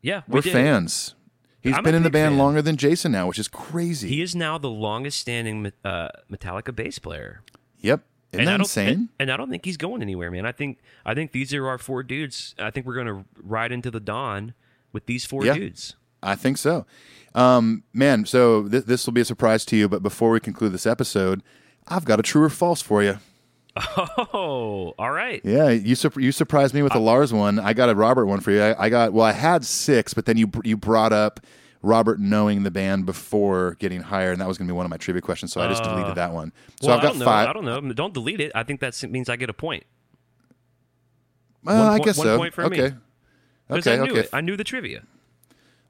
yeah, 0.01 0.23
we 0.27 0.37
we're 0.37 0.41
did 0.43 0.53
fans. 0.53 1.15
He's 1.61 1.77
I'm 1.77 1.85
been 1.85 1.95
in 1.95 2.03
the 2.03 2.11
band 2.11 2.33
fan. 2.33 2.39
longer 2.39 2.61
than 2.63 2.77
Jason 2.77 3.13
now, 3.13 3.29
which 3.29 3.39
is 3.39 3.47
crazy. 3.47 4.09
He 4.09 4.21
is 4.23 4.35
now 4.35 4.59
the 4.59 4.71
longest 4.71 5.21
standing 5.21 5.71
uh, 5.85 6.09
Metallica 6.31 6.75
bass 6.75 6.99
player. 6.99 7.43
yep. 7.79 8.01
Isn't 8.33 8.41
and 8.41 8.49
that 8.49 8.61
insane? 8.61 8.89
And, 8.89 9.09
and 9.21 9.31
I 9.31 9.37
don't 9.37 9.51
think 9.51 9.63
he's 9.67 9.77
going 9.77 10.01
anywhere, 10.01 10.31
man. 10.31 10.47
I 10.47 10.53
think 10.53 10.79
I 11.05 11.13
think 11.15 11.33
these 11.33 11.53
are 11.53 11.69
our 11.69 11.77
four 11.77 12.03
dudes. 12.03 12.55
I 12.59 12.71
think 12.71 12.87
we're 12.87 12.95
going 12.95 13.07
to 13.07 13.25
ride 13.43 13.73
into 13.73 13.91
the 13.91 14.01
dawn 14.01 14.55
with 14.91 15.05
these 15.05 15.27
four 15.27 15.45
Yeah. 15.45 15.53
dudes. 15.53 15.97
I 16.23 16.35
think 16.35 16.57
so. 16.57 16.87
Um, 17.35 17.83
man, 17.93 18.25
so 18.25 18.67
th- 18.69 18.85
this 18.87 19.05
will 19.05 19.13
be 19.13 19.21
a 19.21 19.25
surprise 19.27 19.67
to 19.67 19.77
you, 19.77 19.87
but 19.87 20.03
before 20.03 20.31
we 20.31 20.41
conclude 20.41 20.73
this 20.73 20.87
episode, 20.87 21.43
I've 21.89 22.07
got 22.07 22.21
a 22.21 22.23
true 22.23 22.43
or 22.43 22.49
false 22.49 22.81
for 22.81 23.03
you. 23.03 23.19
Oh, 23.77 24.95
all 24.99 25.11
right. 25.11 25.41
Yeah, 25.45 25.71
you 25.71 25.95
sur- 25.95 26.13
you 26.21 26.33
surprised 26.33 26.75
me 26.75 26.83
with 26.83 26.93
the 26.93 26.99
uh, 26.99 27.03
Lars 27.03 27.33
one. 27.33 27.59
I 27.59 27.73
got 27.73 27.89
a 27.89 27.95
Robert 27.95 28.27
one 28.27 28.41
for 28.41 28.51
you. 28.51 28.61
I, 28.63 28.85
I 28.87 28.89
got 28.89 29.13
well, 29.13 29.25
I 29.25 29.33
had 29.33 29.65
six, 29.65 30.13
but 30.15 30.27
then 30.27 30.37
you 30.37 30.47
br- 30.47 30.61
you 30.65 30.77
brought 30.77 31.13
up 31.13 31.41
Robert 31.81 32.21
knowing 32.21 32.65
the 32.65 32.71
band 32.71 33.07
before 33.07 33.77
getting 33.79 34.03
hired, 34.03 34.33
and 34.33 34.41
that 34.43 34.49
was 34.49 34.59
going 34.59 34.69
to 34.69 34.73
be 34.73 34.77
one 34.77 34.85
of 34.87 34.91
my 34.91 34.99
trivia 34.99 35.23
questions. 35.23 35.53
So 35.53 35.61
I 35.61 35.69
just 35.69 35.83
deleted 35.83 36.11
uh, 36.13 36.15
that 36.15 36.33
one. 36.33 36.53
So 36.83 36.89
well, 36.89 36.97
I've 36.99 37.01
I 37.01 37.03
got 37.07 37.11
don't 37.13 37.19
know. 37.21 37.25
five. 37.25 37.49
I 37.49 37.53
don't 37.55 37.65
know. 37.65 37.93
Don't 37.95 38.13
delete 38.15 38.41
it. 38.41 38.53
I 38.55 38.63
think 38.63 38.81
that 38.81 39.03
means 39.11 39.29
I 39.31 39.37
get 39.37 39.49
a 39.49 39.55
point. 39.55 39.85
Well, 41.65 41.79
One 41.79 41.87
I 41.87 41.91
point- 41.93 42.05
guess 42.05 42.19
one 42.19 42.27
so. 42.27 42.37
point 42.39 42.55
for 42.55 42.69
me. 42.69 42.83
okay. 42.83 42.97
Because 43.69 43.87
Okay. 43.87 43.95
I 44.03 44.05
knew 44.05 44.13
Okay. 44.13 44.21
it. 44.21 44.29
I 44.33 44.41
knew 44.43 44.57
the 44.57 44.65
trivia. 44.65 45.05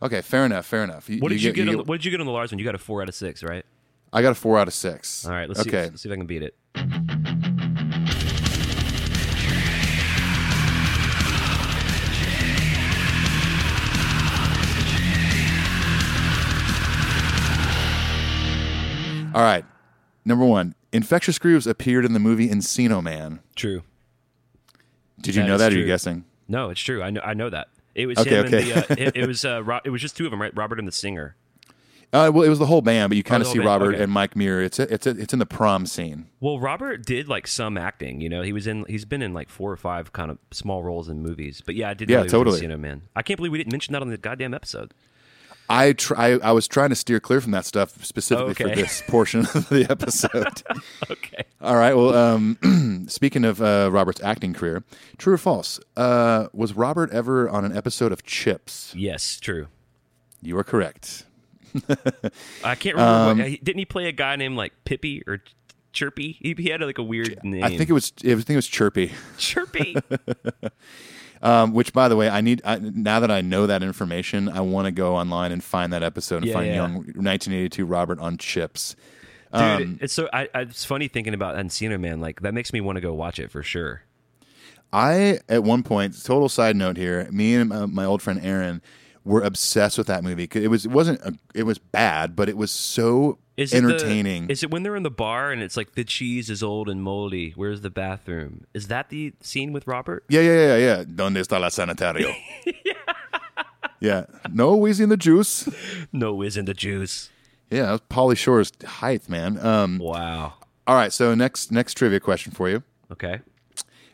Okay. 0.00 0.20
Fair 0.20 0.44
enough. 0.46 0.66
Fair 0.66 0.84
enough. 0.84 1.08
What 1.18 1.30
did 1.30 1.42
you, 1.42 1.52
get? 1.52 1.68
on 1.68 1.76
the, 1.78 1.82
what 1.84 1.96
did 1.96 2.04
you 2.04 2.10
get 2.10 2.20
on 2.20 2.26
the 2.26 2.32
Lars 2.32 2.52
one? 2.52 2.58
You 2.60 2.64
got 2.64 2.74
a 2.74 2.78
four 2.78 3.02
out 3.02 3.08
of 3.08 3.14
six, 3.14 3.42
right? 3.42 3.64
I 4.12 4.22
got 4.22 4.30
a 4.32 4.34
four 4.34 4.58
out 4.58 4.68
of 4.68 4.74
six. 4.74 5.24
All 5.26 5.32
right. 5.32 5.48
Let's 5.48 5.60
okay. 5.60 5.70
see. 5.84 5.90
Let's 5.90 6.02
see 6.02 6.08
if 6.08 6.12
I 6.12 6.16
can 6.16 6.26
beat 6.26 6.42
it. 6.42 6.54
All 19.34 19.42
right. 19.42 19.64
Number 20.24 20.44
one, 20.44 20.74
Infectious 20.92 21.38
Grooves 21.38 21.66
appeared 21.66 22.04
in 22.04 22.12
the 22.12 22.20
movie 22.20 22.48
Encino 22.48 23.02
Man. 23.02 23.40
True. 23.56 23.82
Did 25.20 25.34
you 25.34 25.42
That 25.42 25.48
know 25.48 25.54
is 25.54 25.60
that? 25.60 25.72
Or 25.72 25.74
are 25.74 25.78
you 25.78 25.84
true. 25.84 25.92
guessing? 25.92 26.24
No, 26.48 26.70
it's 26.70 26.80
true. 26.80 27.02
I 27.02 27.10
know. 27.10 27.20
I 27.22 27.34
know 27.34 27.50
that. 27.50 27.68
It 27.94 28.06
was 28.06 28.18
Okay, 28.18 28.30
him 28.36 28.46
okay. 28.46 28.70
and 28.72 28.82
the. 28.82 28.92
Uh, 28.92 28.96
it, 29.08 29.16
it 29.16 29.26
was. 29.26 29.44
Uh, 29.44 29.62
Ro- 29.62 29.80
it 29.84 29.90
was 29.90 30.00
just 30.00 30.16
two 30.16 30.24
of 30.24 30.30
them, 30.30 30.40
right? 30.40 30.54
Robert 30.56 30.78
and 30.78 30.86
the 30.88 30.92
singer. 30.92 31.36
Uh, 32.14 32.30
well, 32.30 32.42
it 32.44 32.50
was 32.50 32.58
the 32.58 32.66
whole 32.66 32.82
band, 32.82 33.08
but 33.08 33.16
you 33.16 33.22
kind 33.22 33.40
the 33.40 33.44
of 33.44 33.46
whole 33.46 33.52
see 33.54 33.58
band, 33.60 33.68
Robert 33.68 33.94
okay. 33.94 34.02
and 34.02 34.12
Mike 34.12 34.36
Muir. 34.36 34.60
It's 34.60 34.78
a, 34.78 34.82
it's 34.92 35.06
a, 35.06 35.10
it's 35.18 35.32
in 35.32 35.38
the 35.38 35.46
prom 35.46 35.86
scene. 35.86 36.26
Well, 36.40 36.60
Robert 36.60 37.06
did 37.06 37.26
like 37.26 37.46
some 37.46 37.78
acting. 37.78 38.20
You 38.20 38.28
know, 38.28 38.42
he 38.42 38.52
was 38.52 38.66
in. 38.66 38.84
He's 38.86 39.06
been 39.06 39.22
in 39.22 39.32
like 39.32 39.48
four 39.48 39.72
or 39.72 39.78
five 39.78 40.12
kind 40.12 40.30
of 40.30 40.36
small 40.50 40.82
roles 40.82 41.08
in 41.08 41.22
movies. 41.22 41.62
But 41.64 41.74
yeah, 41.74 41.88
I 41.88 41.94
did. 41.94 42.10
Yeah, 42.10 42.16
know 42.16 42.20
he 42.20 42.24
was 42.24 42.32
totally. 42.32 42.64
in 42.66 42.70
Encino 42.70 42.78
Man. 42.78 43.02
I 43.16 43.22
can't 43.22 43.38
believe 43.38 43.50
we 43.52 43.56
didn't 43.56 43.72
mention 43.72 43.92
that 43.94 44.02
on 44.02 44.08
the 44.10 44.18
goddamn 44.18 44.52
episode. 44.52 44.92
I 45.72 45.94
try. 45.94 46.32
I 46.32 46.52
was 46.52 46.68
trying 46.68 46.90
to 46.90 46.94
steer 46.94 47.18
clear 47.18 47.40
from 47.40 47.52
that 47.52 47.64
stuff 47.64 48.04
specifically 48.04 48.52
for 48.52 48.68
this 48.68 49.02
portion 49.08 49.40
of 49.40 49.68
the 49.70 49.86
episode. 49.88 50.62
Okay. 51.10 51.44
All 51.60 51.76
right. 51.76 51.94
Well, 51.94 52.14
um, 52.14 53.04
speaking 53.08 53.44
of 53.44 53.60
uh, 53.60 53.90
Robert's 53.92 54.22
acting 54.22 54.54
career, 54.54 54.84
true 55.18 55.34
or 55.34 55.38
false? 55.38 55.78
Uh, 55.96 56.48
was 56.52 56.74
Robert 56.74 57.10
ever 57.10 57.48
on 57.48 57.64
an 57.64 57.76
episode 57.76 58.12
of 58.12 58.22
Chips? 58.22 58.92
Yes, 58.96 59.38
true. 59.40 59.68
You 60.40 60.58
are 60.58 60.64
correct. 60.64 61.24
I 62.64 62.74
can't 62.74 62.96
remember. 62.96 63.42
what, 63.42 63.64
didn't 63.64 63.78
he 63.78 63.84
play 63.84 64.08
a 64.08 64.12
guy 64.12 64.36
named 64.36 64.56
like 64.56 64.72
Pippy 64.84 65.22
or 65.26 65.42
Chirpy? 65.92 66.38
He, 66.40 66.54
he 66.56 66.68
had 66.70 66.80
like 66.80 66.98
a 66.98 67.02
weird 67.02 67.38
name. 67.42 67.64
I 67.64 67.76
think 67.76 67.88
it 67.90 67.94
was. 67.94 68.12
I 68.18 68.34
think 68.34 68.50
it 68.50 68.56
was 68.56 68.68
Chirpy. 68.68 69.12
Chirpy. 69.38 69.96
Um, 71.42 71.72
which, 71.72 71.92
by 71.92 72.08
the 72.08 72.14
way, 72.16 72.28
I 72.28 72.40
need 72.40 72.62
I, 72.64 72.78
now 72.78 73.18
that 73.20 73.30
I 73.30 73.40
know 73.40 73.66
that 73.66 73.82
information, 73.82 74.48
I 74.48 74.60
want 74.60 74.86
to 74.86 74.92
go 74.92 75.16
online 75.16 75.50
and 75.50 75.62
find 75.62 75.92
that 75.92 76.02
episode 76.04 76.36
and 76.36 76.46
Yeah, 76.46 76.52
find 76.54 76.66
yeah. 76.68 76.74
young 76.74 76.92
1982 76.94 77.84
Robert 77.84 78.20
on 78.20 78.38
Chips. 78.38 78.94
Dude, 79.52 79.60
Um, 79.60 79.98
it's 80.00 80.12
so. 80.14 80.28
I, 80.32 80.48
I, 80.54 80.60
it's 80.60 80.84
funny 80.84 81.08
thinking 81.08 81.34
about 81.34 81.56
Encino 81.56 81.98
Man. 82.00 82.20
Like 82.20 82.42
that 82.42 82.54
makes 82.54 82.72
me 82.72 82.80
want 82.80 82.96
to 82.96 83.00
go 83.00 83.12
watch 83.12 83.38
it 83.40 83.50
for 83.50 83.62
sure. 83.62 84.02
I 84.92 85.40
at 85.48 85.64
one 85.64 85.82
point, 85.82 86.22
total 86.22 86.48
side 86.48 86.76
note 86.76 86.96
here, 86.96 87.28
me 87.32 87.54
and 87.56 87.72
uh, 87.72 87.86
my 87.86 88.04
old 88.04 88.22
friend 88.22 88.40
Aaron 88.42 88.80
were 89.24 89.42
obsessed 89.42 89.98
with 89.98 90.06
that 90.06 90.22
movie. 90.22 90.48
It 90.52 90.68
was 90.68 90.84
it 90.86 90.90
wasn't 90.92 91.20
a, 91.22 91.34
it 91.54 91.64
was 91.64 91.78
bad, 91.78 92.36
but 92.36 92.48
it 92.48 92.56
was 92.56 92.70
so 92.70 93.38
Is 93.56 93.72
it 93.74 93.82
the- 93.82 93.88
entertaining. 93.88 94.48
is 94.50 94.62
it 94.62 94.70
when 94.70 94.82
they're 94.82 94.96
in 94.96 95.02
the 95.02 95.10
bar 95.10 95.52
and 95.52 95.62
it's 95.62 95.76
like 95.76 95.92
the 95.94 96.04
cheese 96.04 96.48
is 96.48 96.62
old 96.62 96.88
and 96.88 97.02
moldy? 97.02 97.52
Where's 97.54 97.82
the 97.82 97.90
bathroom? 97.90 98.64
Is 98.72 98.88
that 98.88 99.10
the 99.10 99.34
scene 99.42 99.72
with 99.72 99.86
Robert? 99.86 100.24
yeah, 100.28 100.40
yeah, 100.40 100.66
yeah, 100.68 100.76
yeah. 100.76 101.04
Donde 101.04 101.36
está 101.36 101.60
la 101.60 101.68
sanitario? 101.68 102.34
yeah. 104.00 104.24
No 104.50 104.76
wheezy 104.76 105.02
in 105.04 105.10
the 105.10 105.16
juice. 105.16 105.68
No, 106.12 106.42
is 106.42 106.56
in 106.56 106.64
the 106.64 106.74
juice. 106.74 107.30
Yeah, 107.70 107.82
that 107.86 107.90
was 107.92 108.00
Pauly 108.10 108.36
Shore's 108.36 108.72
height, 108.84 109.28
man. 109.28 109.58
Um, 109.64 109.98
Wow. 109.98 110.54
all 110.86 110.94
right, 110.94 111.12
so 111.12 111.34
next 111.34 111.70
next 111.72 111.94
trivia 111.94 112.20
question 112.20 112.52
for 112.52 112.68
you. 112.68 112.82
Okay. 113.10 113.40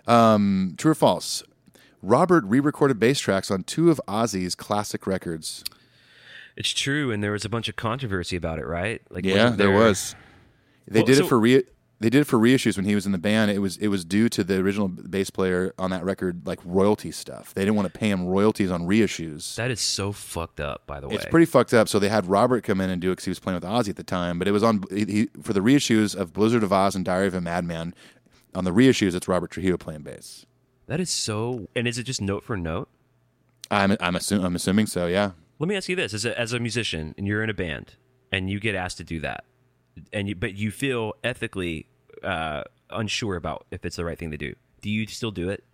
True 0.07 0.91
or 0.91 0.95
false? 0.95 1.43
Robert 2.03 2.45
re-recorded 2.45 2.99
bass 3.01 3.19
tracks 3.19 3.51
on 3.51 3.65
two 3.65 3.91
of 3.91 4.01
Ozzy's 4.07 4.55
classic 4.55 5.07
records. 5.07 5.65
It's 6.59 6.71
true, 6.71 7.13
and 7.13 7.23
there 7.23 7.31
was 7.31 7.45
a 7.45 7.49
bunch 7.49 7.69
of 7.69 7.77
controversy 7.77 8.35
about 8.37 8.59
it, 8.59 8.67
right? 8.67 9.01
Like, 9.11 9.25
Yeah, 9.25 9.45
wasn't 9.45 9.59
there 9.59 9.71
was. 9.71 10.17
They 10.89 10.99
Well, 11.01 11.07
did 11.07 11.17
so- 11.19 11.25
it 11.25 11.29
for 11.29 11.39
re. 11.39 11.63
They 12.01 12.11
did 12.11 12.21
it 12.21 12.25
for 12.25 12.39
reissues 12.39 12.77
when 12.77 12.85
he 12.85 12.95
was 12.95 13.07
in 13.07 13.13
the 13.13 13.19
band. 13.19 13.51
It 13.51 13.59
was 13.59 13.77
it 13.79 13.89
was 13.89 14.05
due 14.05 14.29
to 14.29 14.45
the 14.45 14.59
original 14.59 14.87
bass 14.89 15.31
player 15.31 15.73
on 15.79 15.91
that 15.91 16.05
record, 16.05 16.47
like 16.47 16.61
royalty 16.65 17.11
stuff. 17.11 17.53
They 17.55 17.63
didn't 17.63 17.75
want 17.75 17.93
to 17.93 17.97
pay 17.99 18.09
him 18.11 18.27
royalties 18.27 18.71
on 18.71 18.83
reissues. 18.87 19.57
That 19.57 19.71
is 19.73 19.81
so 19.81 20.13
fucked 20.13 20.61
up. 20.61 20.87
By 20.87 21.01
the 21.01 21.09
way, 21.09 21.17
It's 21.17 21.25
pretty 21.27 21.47
fucked 21.47 21.75
up. 21.75 21.89
So 21.89 21.99
they 21.99 22.09
had 22.09 22.27
Robert 22.27 22.63
come 22.63 22.81
in 22.81 22.89
and 22.91 23.01
do 23.01 23.09
it 23.11 23.13
because 23.17 23.25
he 23.25 23.31
was 23.33 23.41
playing 23.41 23.55
with 23.57 23.65
Ozzy 23.65 23.89
at 23.91 23.97
the 23.97 24.05
time. 24.05 24.39
But 24.39 24.47
it 24.47 24.53
was 24.53 24.63
on 24.63 24.85
he, 24.91 25.05
he, 25.07 25.29
for 25.43 25.53
the 25.53 25.61
reissues 25.61 26.15
of 26.15 26.33
Blizzard 26.33 26.63
of 26.63 26.71
Ozz 26.71 26.95
and 26.95 27.05
Diary 27.05 27.27
of 27.27 27.35
a 27.35 27.41
Madman. 27.41 27.95
On 28.55 28.63
the 28.65 28.73
reissues, 28.73 29.15
it's 29.17 29.27
Robert 29.27 29.51
Trujillo 29.51 29.77
playing 29.77 30.03
bass. 30.03 30.47
That 30.87 31.01
is 31.01 31.11
so. 31.11 31.69
And 31.77 31.87
is 31.89 31.99
it 31.99 32.05
just 32.05 32.21
note 32.23 32.45
for 32.45 32.57
note? 32.57 32.89
I'm 33.73 33.97
I'm 34.01 34.15
assuming 34.17 34.47
I'm 34.47 34.55
assuming 34.57 34.87
so. 34.87 35.07
Yeah. 35.07 35.33
Let 35.59 35.69
me 35.69 35.77
ask 35.77 35.89
you 35.89 35.97
this: 35.97 36.15
as 36.15 36.25
a, 36.25 36.39
as 36.39 36.53
a 36.53 36.61
musician, 36.61 37.15
and 37.19 37.27
you're 37.27 37.43
in 37.43 37.51
a 37.51 37.55
band, 37.55 37.95
and 38.31 38.49
you 38.49 38.61
get 38.61 38.75
asked 38.75 38.99
to 38.99 39.05
do 39.05 39.21
that, 39.21 39.45
and 40.13 40.29
you 40.29 40.35
but 40.35 40.55
you 40.55 40.71
feel 40.71 41.15
ethically 41.25 41.87
uh, 42.23 42.63
unsure 42.91 43.37
about 43.37 43.67
if 43.71 43.85
it's 43.85 43.97
the 43.97 44.05
right 44.05 44.19
thing 44.19 44.31
to 44.31 44.37
do. 44.39 44.55
Do 44.81 44.91
you 44.91 45.07
still 45.07 45.31
do 45.33 45.49
it? 45.51 45.65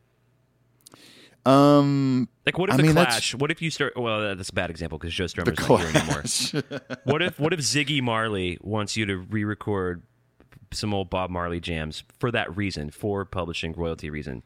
Um, 1.46 2.28
Like, 2.46 2.56
what 2.58 2.70
if 2.70 2.74
I 2.74 2.76
the 2.78 2.82
mean, 2.84 2.92
Clash? 2.92 3.34
What 3.34 3.50
if 3.50 3.60
you 3.60 3.70
start? 3.70 3.94
Well, 3.96 4.34
that's 4.34 4.48
a 4.48 4.54
bad 4.54 4.70
example 4.70 4.98
because 4.98 5.12
Joe 5.12 5.24
Strummer's 5.24 5.68
not 5.68 5.80
here 5.80 5.90
anymore. 5.94 6.80
What 7.04 7.22
if 7.22 7.38
what 7.38 7.52
if 7.52 7.60
Ziggy 7.60 8.02
Marley 8.02 8.58
wants 8.62 8.96
you 8.96 9.04
to 9.06 9.18
re-record 9.18 10.02
some 10.72 10.94
old 10.94 11.10
Bob 11.10 11.30
Marley 11.30 11.60
jams 11.60 12.02
for 12.18 12.30
that 12.30 12.56
reason, 12.56 12.90
for 12.90 13.24
publishing 13.26 13.72
royalty 13.74 14.08
reason? 14.08 14.42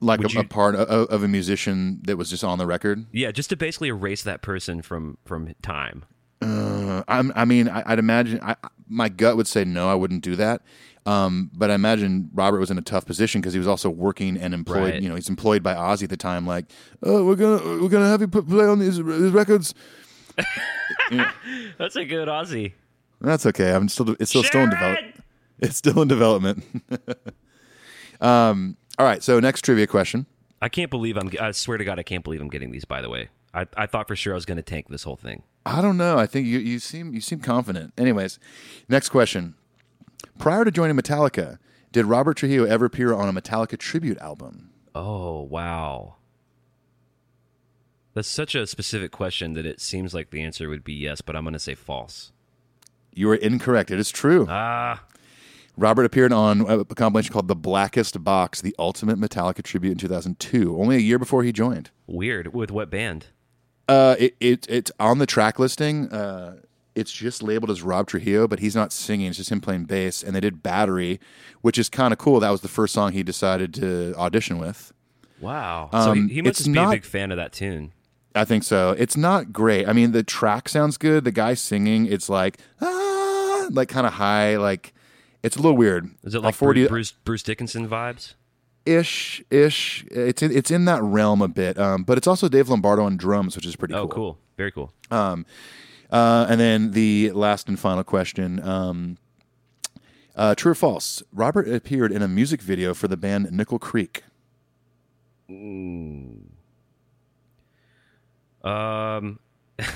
Like 0.00 0.20
Would 0.20 0.34
a, 0.36 0.40
a 0.40 0.44
part 0.44 0.74
of, 0.76 1.08
of 1.08 1.22
a 1.22 1.28
musician 1.28 2.00
that 2.04 2.16
was 2.16 2.30
just 2.30 2.44
on 2.44 2.58
the 2.58 2.66
record. 2.66 3.06
Yeah, 3.12 3.32
just 3.32 3.50
to 3.50 3.56
basically 3.56 3.88
erase 3.88 4.22
that 4.22 4.42
person 4.42 4.82
from 4.82 5.18
from 5.24 5.54
time. 5.62 6.04
Uh, 6.40 7.02
I'm, 7.08 7.32
I 7.34 7.44
mean, 7.44 7.68
I, 7.68 7.82
I'd 7.86 7.98
imagine 7.98 8.38
I, 8.42 8.56
my 8.88 9.08
gut 9.08 9.36
would 9.36 9.48
say 9.48 9.64
no, 9.64 9.88
I 9.88 9.94
wouldn't 9.94 10.22
do 10.22 10.36
that. 10.36 10.62
Um, 11.06 11.50
but 11.52 11.70
I 11.70 11.74
imagine 11.74 12.30
Robert 12.32 12.60
was 12.60 12.70
in 12.70 12.78
a 12.78 12.82
tough 12.82 13.04
position 13.04 13.40
because 13.40 13.52
he 13.52 13.58
was 13.58 13.68
also 13.68 13.90
working 13.90 14.38
and 14.38 14.54
employed. 14.54 14.94
Right. 14.94 15.02
You 15.02 15.08
know, 15.08 15.14
he's 15.16 15.28
employed 15.28 15.62
by 15.62 15.74
Ozzy 15.74 16.04
at 16.04 16.10
the 16.10 16.16
time. 16.16 16.46
Like, 16.46 16.66
oh, 17.02 17.24
we're 17.24 17.36
gonna 17.36 17.82
we're 17.82 17.88
gonna 17.90 18.08
have 18.08 18.20
you 18.20 18.28
put, 18.28 18.48
play 18.48 18.66
on 18.66 18.78
these, 18.78 18.96
these 18.96 19.30
records. 19.30 19.74
That's 21.78 21.96
a 21.96 22.04
good 22.04 22.28
Ozzy. 22.28 22.72
That's 23.20 23.44
okay. 23.46 23.74
I'm 23.74 23.88
still 23.88 24.16
it's 24.18 24.30
still 24.30 24.44
still 24.44 24.62
in 24.62 24.70
development. 24.70 25.16
It's 25.58 25.76
still 25.76 26.02
in 26.02 26.08
development. 26.08 26.64
um. 28.20 28.76
All 28.98 29.06
right. 29.06 29.22
So 29.22 29.40
next 29.40 29.62
trivia 29.62 29.86
question. 29.86 30.26
I 30.62 30.68
can't 30.68 30.90
believe 30.90 31.16
I'm. 31.16 31.30
I 31.40 31.50
swear 31.50 31.78
to 31.78 31.84
God, 31.84 31.98
I 31.98 32.02
can't 32.02 32.24
believe 32.24 32.40
I'm 32.40 32.48
getting 32.48 32.70
these. 32.70 32.84
By 32.84 33.00
the 33.00 33.10
way, 33.10 33.28
I, 33.52 33.66
I 33.76 33.86
thought 33.86 34.08
for 34.08 34.16
sure 34.16 34.32
I 34.32 34.36
was 34.36 34.46
going 34.46 34.56
to 34.56 34.62
tank 34.62 34.88
this 34.88 35.02
whole 35.02 35.16
thing. 35.16 35.42
I 35.66 35.80
don't 35.80 35.96
know. 35.96 36.18
I 36.18 36.26
think 36.26 36.46
you, 36.46 36.58
you 36.58 36.78
seem 36.78 37.14
you 37.14 37.20
seem 37.20 37.40
confident. 37.40 37.92
Anyways, 37.98 38.38
next 38.88 39.10
question. 39.10 39.54
Prior 40.38 40.64
to 40.64 40.70
joining 40.70 40.96
Metallica, 40.96 41.58
did 41.92 42.06
Robert 42.06 42.36
Trujillo 42.36 42.64
ever 42.64 42.86
appear 42.86 43.14
on 43.14 43.28
a 43.34 43.40
Metallica 43.40 43.78
tribute 43.78 44.18
album? 44.18 44.70
Oh 44.94 45.42
wow, 45.42 46.16
that's 48.14 48.28
such 48.28 48.54
a 48.54 48.66
specific 48.66 49.10
question 49.10 49.54
that 49.54 49.66
it 49.66 49.80
seems 49.80 50.14
like 50.14 50.30
the 50.30 50.42
answer 50.42 50.68
would 50.68 50.84
be 50.84 50.94
yes, 50.94 51.20
but 51.20 51.36
I'm 51.36 51.44
going 51.44 51.52
to 51.52 51.58
say 51.58 51.74
false. 51.74 52.32
You 53.12 53.30
are 53.30 53.34
incorrect. 53.36 53.90
It 53.90 53.98
is 53.98 54.10
true. 54.10 54.46
Ah, 54.48 55.04
Robert 55.76 56.04
appeared 56.04 56.32
on 56.32 56.60
a 56.70 56.84
compilation 56.84 57.32
called 57.32 57.48
The 57.48 57.56
Blackest 57.56 58.22
Box, 58.22 58.60
the 58.60 58.74
ultimate 58.78 59.18
Metallica 59.18 59.62
tribute 59.62 59.92
in 59.92 59.98
2002, 59.98 60.78
only 60.80 60.96
a 60.96 61.00
year 61.00 61.18
before 61.18 61.42
he 61.42 61.52
joined. 61.52 61.90
weird. 62.06 62.54
With 62.54 62.70
what 62.70 62.90
band? 62.90 63.26
Uh, 63.88 64.14
it, 64.18 64.34
it 64.40 64.66
it's 64.70 64.90
on 64.98 65.18
the 65.18 65.26
track 65.26 65.58
listing. 65.58 66.10
Uh, 66.10 66.56
it's 66.94 67.12
just 67.12 67.42
labeled 67.42 67.70
as 67.70 67.82
Rob 67.82 68.06
Trujillo, 68.06 68.46
but 68.46 68.60
he's 68.60 68.76
not 68.76 68.92
singing. 68.92 69.26
It's 69.26 69.36
just 69.36 69.50
him 69.50 69.60
playing 69.60 69.84
bass. 69.86 70.22
And 70.22 70.34
they 70.34 70.40
did 70.40 70.62
Battery, 70.62 71.18
which 71.60 71.76
is 71.76 71.88
kind 71.90 72.12
of 72.12 72.18
cool. 72.18 72.38
That 72.40 72.50
was 72.50 72.60
the 72.60 72.68
first 72.68 72.94
song 72.94 73.12
he 73.12 73.22
decided 73.24 73.74
to 73.74 74.14
audition 74.16 74.58
with. 74.58 74.92
Wow. 75.40 75.90
so 75.92 75.98
Um, 76.12 76.28
he, 76.28 76.34
he 76.36 76.42
must 76.42 76.58
just 76.58 76.68
be 76.68 76.72
not- 76.74 76.88
a 76.88 76.96
big 76.96 77.04
fan 77.04 77.30
of 77.32 77.36
that 77.36 77.52
tune. 77.52 77.92
I 78.36 78.44
think 78.44 78.62
so. 78.64 78.94
It's 78.98 79.16
not 79.16 79.52
great. 79.52 79.86
I 79.88 79.92
mean, 79.92 80.12
the 80.12 80.22
track 80.22 80.68
sounds 80.68 80.96
good. 80.96 81.24
The 81.24 81.30
guy 81.32 81.54
singing, 81.54 82.06
it's 82.06 82.28
like 82.28 82.58
ah, 82.80 83.66
like 83.70 83.88
kind 83.88 84.06
of 84.06 84.14
high. 84.14 84.56
Like 84.56 84.93
it's 85.44 85.54
a 85.56 85.60
little 85.60 85.76
weird. 85.76 86.10
Is 86.24 86.34
it 86.34 86.42
like 86.42 86.54
forward 86.56 86.74
Bruce, 86.74 86.88
Bruce 86.88 87.12
Bruce 87.12 87.42
Dickinson 87.44 87.88
vibes? 87.88 88.34
ish 88.86 89.42
ish? 89.50 90.04
It's 90.10 90.42
in, 90.42 90.52
it's 90.52 90.70
in 90.70 90.84
that 90.86 91.02
realm 91.02 91.40
a 91.40 91.48
bit. 91.48 91.78
Um, 91.78 92.02
but 92.02 92.18
it's 92.18 92.26
also 92.26 92.48
Dave 92.48 92.68
Lombardo 92.68 93.04
on 93.04 93.16
drums, 93.16 93.56
which 93.56 93.66
is 93.66 93.76
pretty 93.76 93.94
Oh, 93.94 94.08
cool. 94.08 94.10
cool. 94.14 94.38
Very 94.56 94.72
cool. 94.72 94.92
Um, 95.10 95.46
uh, 96.10 96.46
and 96.48 96.60
then 96.60 96.90
the 96.90 97.30
last 97.32 97.68
and 97.68 97.78
final 97.78 98.04
question. 98.04 98.60
Um, 98.62 99.16
uh, 100.36 100.54
true 100.54 100.72
or 100.72 100.74
false? 100.74 101.22
Robert 101.32 101.66
appeared 101.68 102.12
in 102.12 102.20
a 102.20 102.28
music 102.28 102.60
video 102.60 102.92
for 102.92 103.08
the 103.08 103.16
band 103.16 103.50
Nickel 103.52 103.78
Creek. 103.78 104.24
Um, 105.48 106.50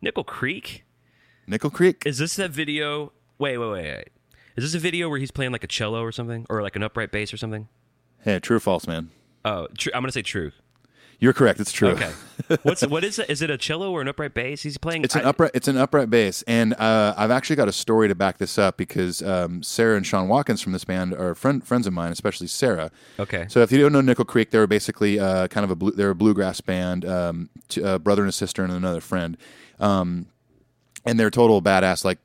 Nickel 0.00 0.24
Creek. 0.24 0.84
Nickel 1.46 1.70
Creek. 1.70 2.02
Is 2.06 2.18
this 2.18 2.34
that 2.36 2.50
video? 2.50 3.12
Wait, 3.38 3.58
wait, 3.58 3.70
wait, 3.70 3.94
wait. 3.96 4.08
Is 4.56 4.64
this 4.64 4.74
a 4.74 4.78
video 4.78 5.08
where 5.08 5.18
he's 5.18 5.30
playing 5.30 5.52
like 5.52 5.64
a 5.64 5.68
cello 5.68 6.02
or 6.02 6.12
something, 6.12 6.46
or 6.48 6.62
like 6.62 6.76
an 6.76 6.82
upright 6.82 7.12
bass 7.12 7.32
or 7.32 7.36
something? 7.36 7.68
Yeah, 8.24 8.38
true 8.38 8.56
or 8.56 8.60
false, 8.60 8.86
man? 8.86 9.10
Oh, 9.44 9.68
tr- 9.76 9.90
I'm 9.94 10.02
gonna 10.02 10.12
say 10.12 10.22
true. 10.22 10.52
You're 11.18 11.32
correct. 11.32 11.60
It's 11.60 11.72
true. 11.72 11.90
Okay. 11.90 12.10
What's 12.62 12.86
what 12.86 13.02
is 13.02 13.18
it? 13.18 13.30
Is 13.30 13.40
it 13.40 13.50
a 13.50 13.56
cello 13.56 13.90
or 13.90 14.02
an 14.02 14.08
upright 14.08 14.34
bass? 14.34 14.62
He's 14.62 14.76
playing. 14.76 15.04
It's 15.04 15.14
an 15.14 15.22
I- 15.22 15.30
upright. 15.30 15.50
It's 15.54 15.68
an 15.68 15.76
upright 15.76 16.10
bass, 16.10 16.42
and 16.46 16.74
uh, 16.74 17.14
I've 17.16 17.30
actually 17.30 17.56
got 17.56 17.68
a 17.68 17.72
story 17.72 18.08
to 18.08 18.14
back 18.14 18.38
this 18.38 18.58
up 18.58 18.76
because 18.76 19.22
um, 19.22 19.62
Sarah 19.62 19.96
and 19.96 20.06
Sean 20.06 20.28
Watkins 20.28 20.60
from 20.62 20.72
this 20.72 20.84
band 20.84 21.14
are 21.14 21.34
friend, 21.34 21.66
friends 21.66 21.86
of 21.86 21.92
mine, 21.94 22.12
especially 22.12 22.46
Sarah. 22.48 22.90
Okay. 23.18 23.46
So 23.48 23.60
if 23.60 23.72
you 23.72 23.78
don't 23.78 23.92
know 23.92 24.00
Nickel 24.02 24.24
Creek, 24.26 24.50
they 24.50 24.58
were 24.58 24.66
basically 24.66 25.18
uh, 25.18 25.48
kind 25.48 25.64
of 25.64 25.70
a 25.70 25.76
blue, 25.76 25.92
they're 25.92 26.10
a 26.10 26.14
bluegrass 26.14 26.60
band, 26.60 27.04
um, 27.06 27.48
t- 27.68 27.80
brother 27.98 28.22
and 28.22 28.28
a 28.28 28.32
sister 28.32 28.62
and 28.62 28.72
another 28.72 29.00
friend, 29.00 29.38
um, 29.80 30.26
and 31.06 31.18
they're 31.18 31.30
total 31.30 31.62
badass, 31.62 32.04
like 32.04 32.18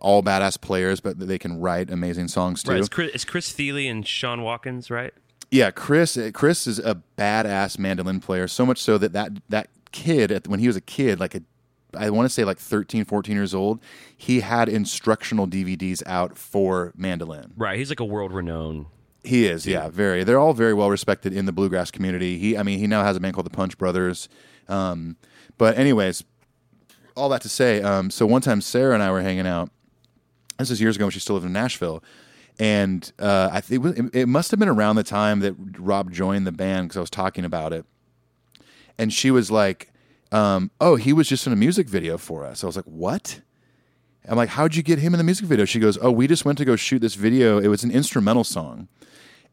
all 0.00 0.22
badass 0.22 0.60
players, 0.60 1.00
but 1.00 1.18
they 1.18 1.38
can 1.38 1.60
write 1.60 1.90
amazing 1.90 2.28
songs 2.28 2.62
too. 2.62 2.72
Right. 2.72 2.80
It's 2.80 2.88
Chris, 2.88 3.10
it's 3.14 3.24
Chris 3.24 3.52
Thile 3.52 3.76
and 3.78 4.06
Sean 4.06 4.42
Watkins, 4.42 4.90
right? 4.90 5.12
Yeah, 5.50 5.70
Chris. 5.70 6.18
Chris 6.34 6.66
is 6.66 6.78
a 6.78 7.02
badass 7.16 7.78
mandolin 7.78 8.20
player. 8.20 8.48
So 8.48 8.66
much 8.66 8.78
so 8.78 8.98
that 8.98 9.12
that 9.12 9.32
that 9.48 9.68
kid, 9.92 10.30
at- 10.30 10.46
when 10.48 10.60
he 10.60 10.66
was 10.66 10.76
a 10.76 10.80
kid, 10.80 11.18
like 11.18 11.34
a, 11.34 11.42
I 11.96 12.10
want 12.10 12.26
to 12.26 12.30
say 12.32 12.44
like 12.44 12.58
13, 12.58 13.04
14 13.06 13.34
years 13.34 13.54
old, 13.54 13.80
he 14.16 14.40
had 14.40 14.68
instructional 14.68 15.46
DVDs 15.46 16.02
out 16.06 16.36
for 16.36 16.92
mandolin. 16.96 17.52
Right. 17.56 17.78
He's 17.78 17.88
like 17.88 18.00
a 18.00 18.04
world 18.04 18.32
renowned. 18.32 18.86
He 19.24 19.46
is, 19.46 19.66
yeah, 19.66 19.88
very. 19.88 20.22
They're 20.22 20.38
all 20.38 20.54
very 20.54 20.72
well 20.72 20.90
respected 20.90 21.32
in 21.32 21.44
the 21.44 21.52
bluegrass 21.52 21.90
community. 21.90 22.38
He, 22.38 22.56
I 22.56 22.62
mean, 22.62 22.78
he 22.78 22.86
now 22.86 23.02
has 23.02 23.16
a 23.16 23.20
band 23.20 23.34
called 23.34 23.46
the 23.46 23.50
Punch 23.50 23.76
Brothers. 23.76 24.28
Um, 24.68 25.16
but 25.58 25.76
anyways, 25.76 26.22
all 27.16 27.28
that 27.30 27.42
to 27.42 27.48
say, 27.48 27.82
um, 27.82 28.10
so 28.10 28.26
one 28.26 28.42
time 28.42 28.60
Sarah 28.60 28.94
and 28.94 29.02
I 29.02 29.10
were 29.10 29.20
hanging 29.22 29.46
out. 29.46 29.70
This 30.58 30.70
is 30.70 30.80
years 30.80 30.96
ago 30.96 31.04
when 31.04 31.12
she 31.12 31.20
still 31.20 31.34
lived 31.34 31.46
in 31.46 31.52
Nashville, 31.52 32.02
and 32.58 33.10
uh, 33.20 33.48
I 33.52 33.60
think 33.60 33.84
it, 33.84 34.10
it 34.12 34.26
must 34.26 34.50
have 34.50 34.58
been 34.58 34.68
around 34.68 34.96
the 34.96 35.04
time 35.04 35.40
that 35.40 35.54
Rob 35.78 36.10
joined 36.10 36.46
the 36.46 36.52
band 36.52 36.88
because 36.88 36.96
I 36.96 37.00
was 37.00 37.10
talking 37.10 37.44
about 37.44 37.72
it, 37.72 37.84
and 38.98 39.12
she 39.12 39.30
was 39.30 39.50
like, 39.50 39.92
um, 40.32 40.72
"Oh, 40.80 40.96
he 40.96 41.12
was 41.12 41.28
just 41.28 41.46
in 41.46 41.52
a 41.52 41.56
music 41.56 41.88
video 41.88 42.18
for 42.18 42.44
us." 42.44 42.64
I 42.64 42.66
was 42.66 42.74
like, 42.74 42.86
"What?" 42.86 43.40
I'm 44.28 44.36
like, 44.36 44.48
"How'd 44.48 44.74
you 44.74 44.82
get 44.82 44.98
him 44.98 45.14
in 45.14 45.18
the 45.18 45.24
music 45.24 45.46
video?" 45.46 45.64
She 45.64 45.78
goes, 45.78 45.96
"Oh, 46.02 46.10
we 46.10 46.26
just 46.26 46.44
went 46.44 46.58
to 46.58 46.64
go 46.64 46.74
shoot 46.74 46.98
this 46.98 47.14
video. 47.14 47.58
It 47.58 47.68
was 47.68 47.84
an 47.84 47.90
instrumental 47.90 48.44
song." 48.44 48.88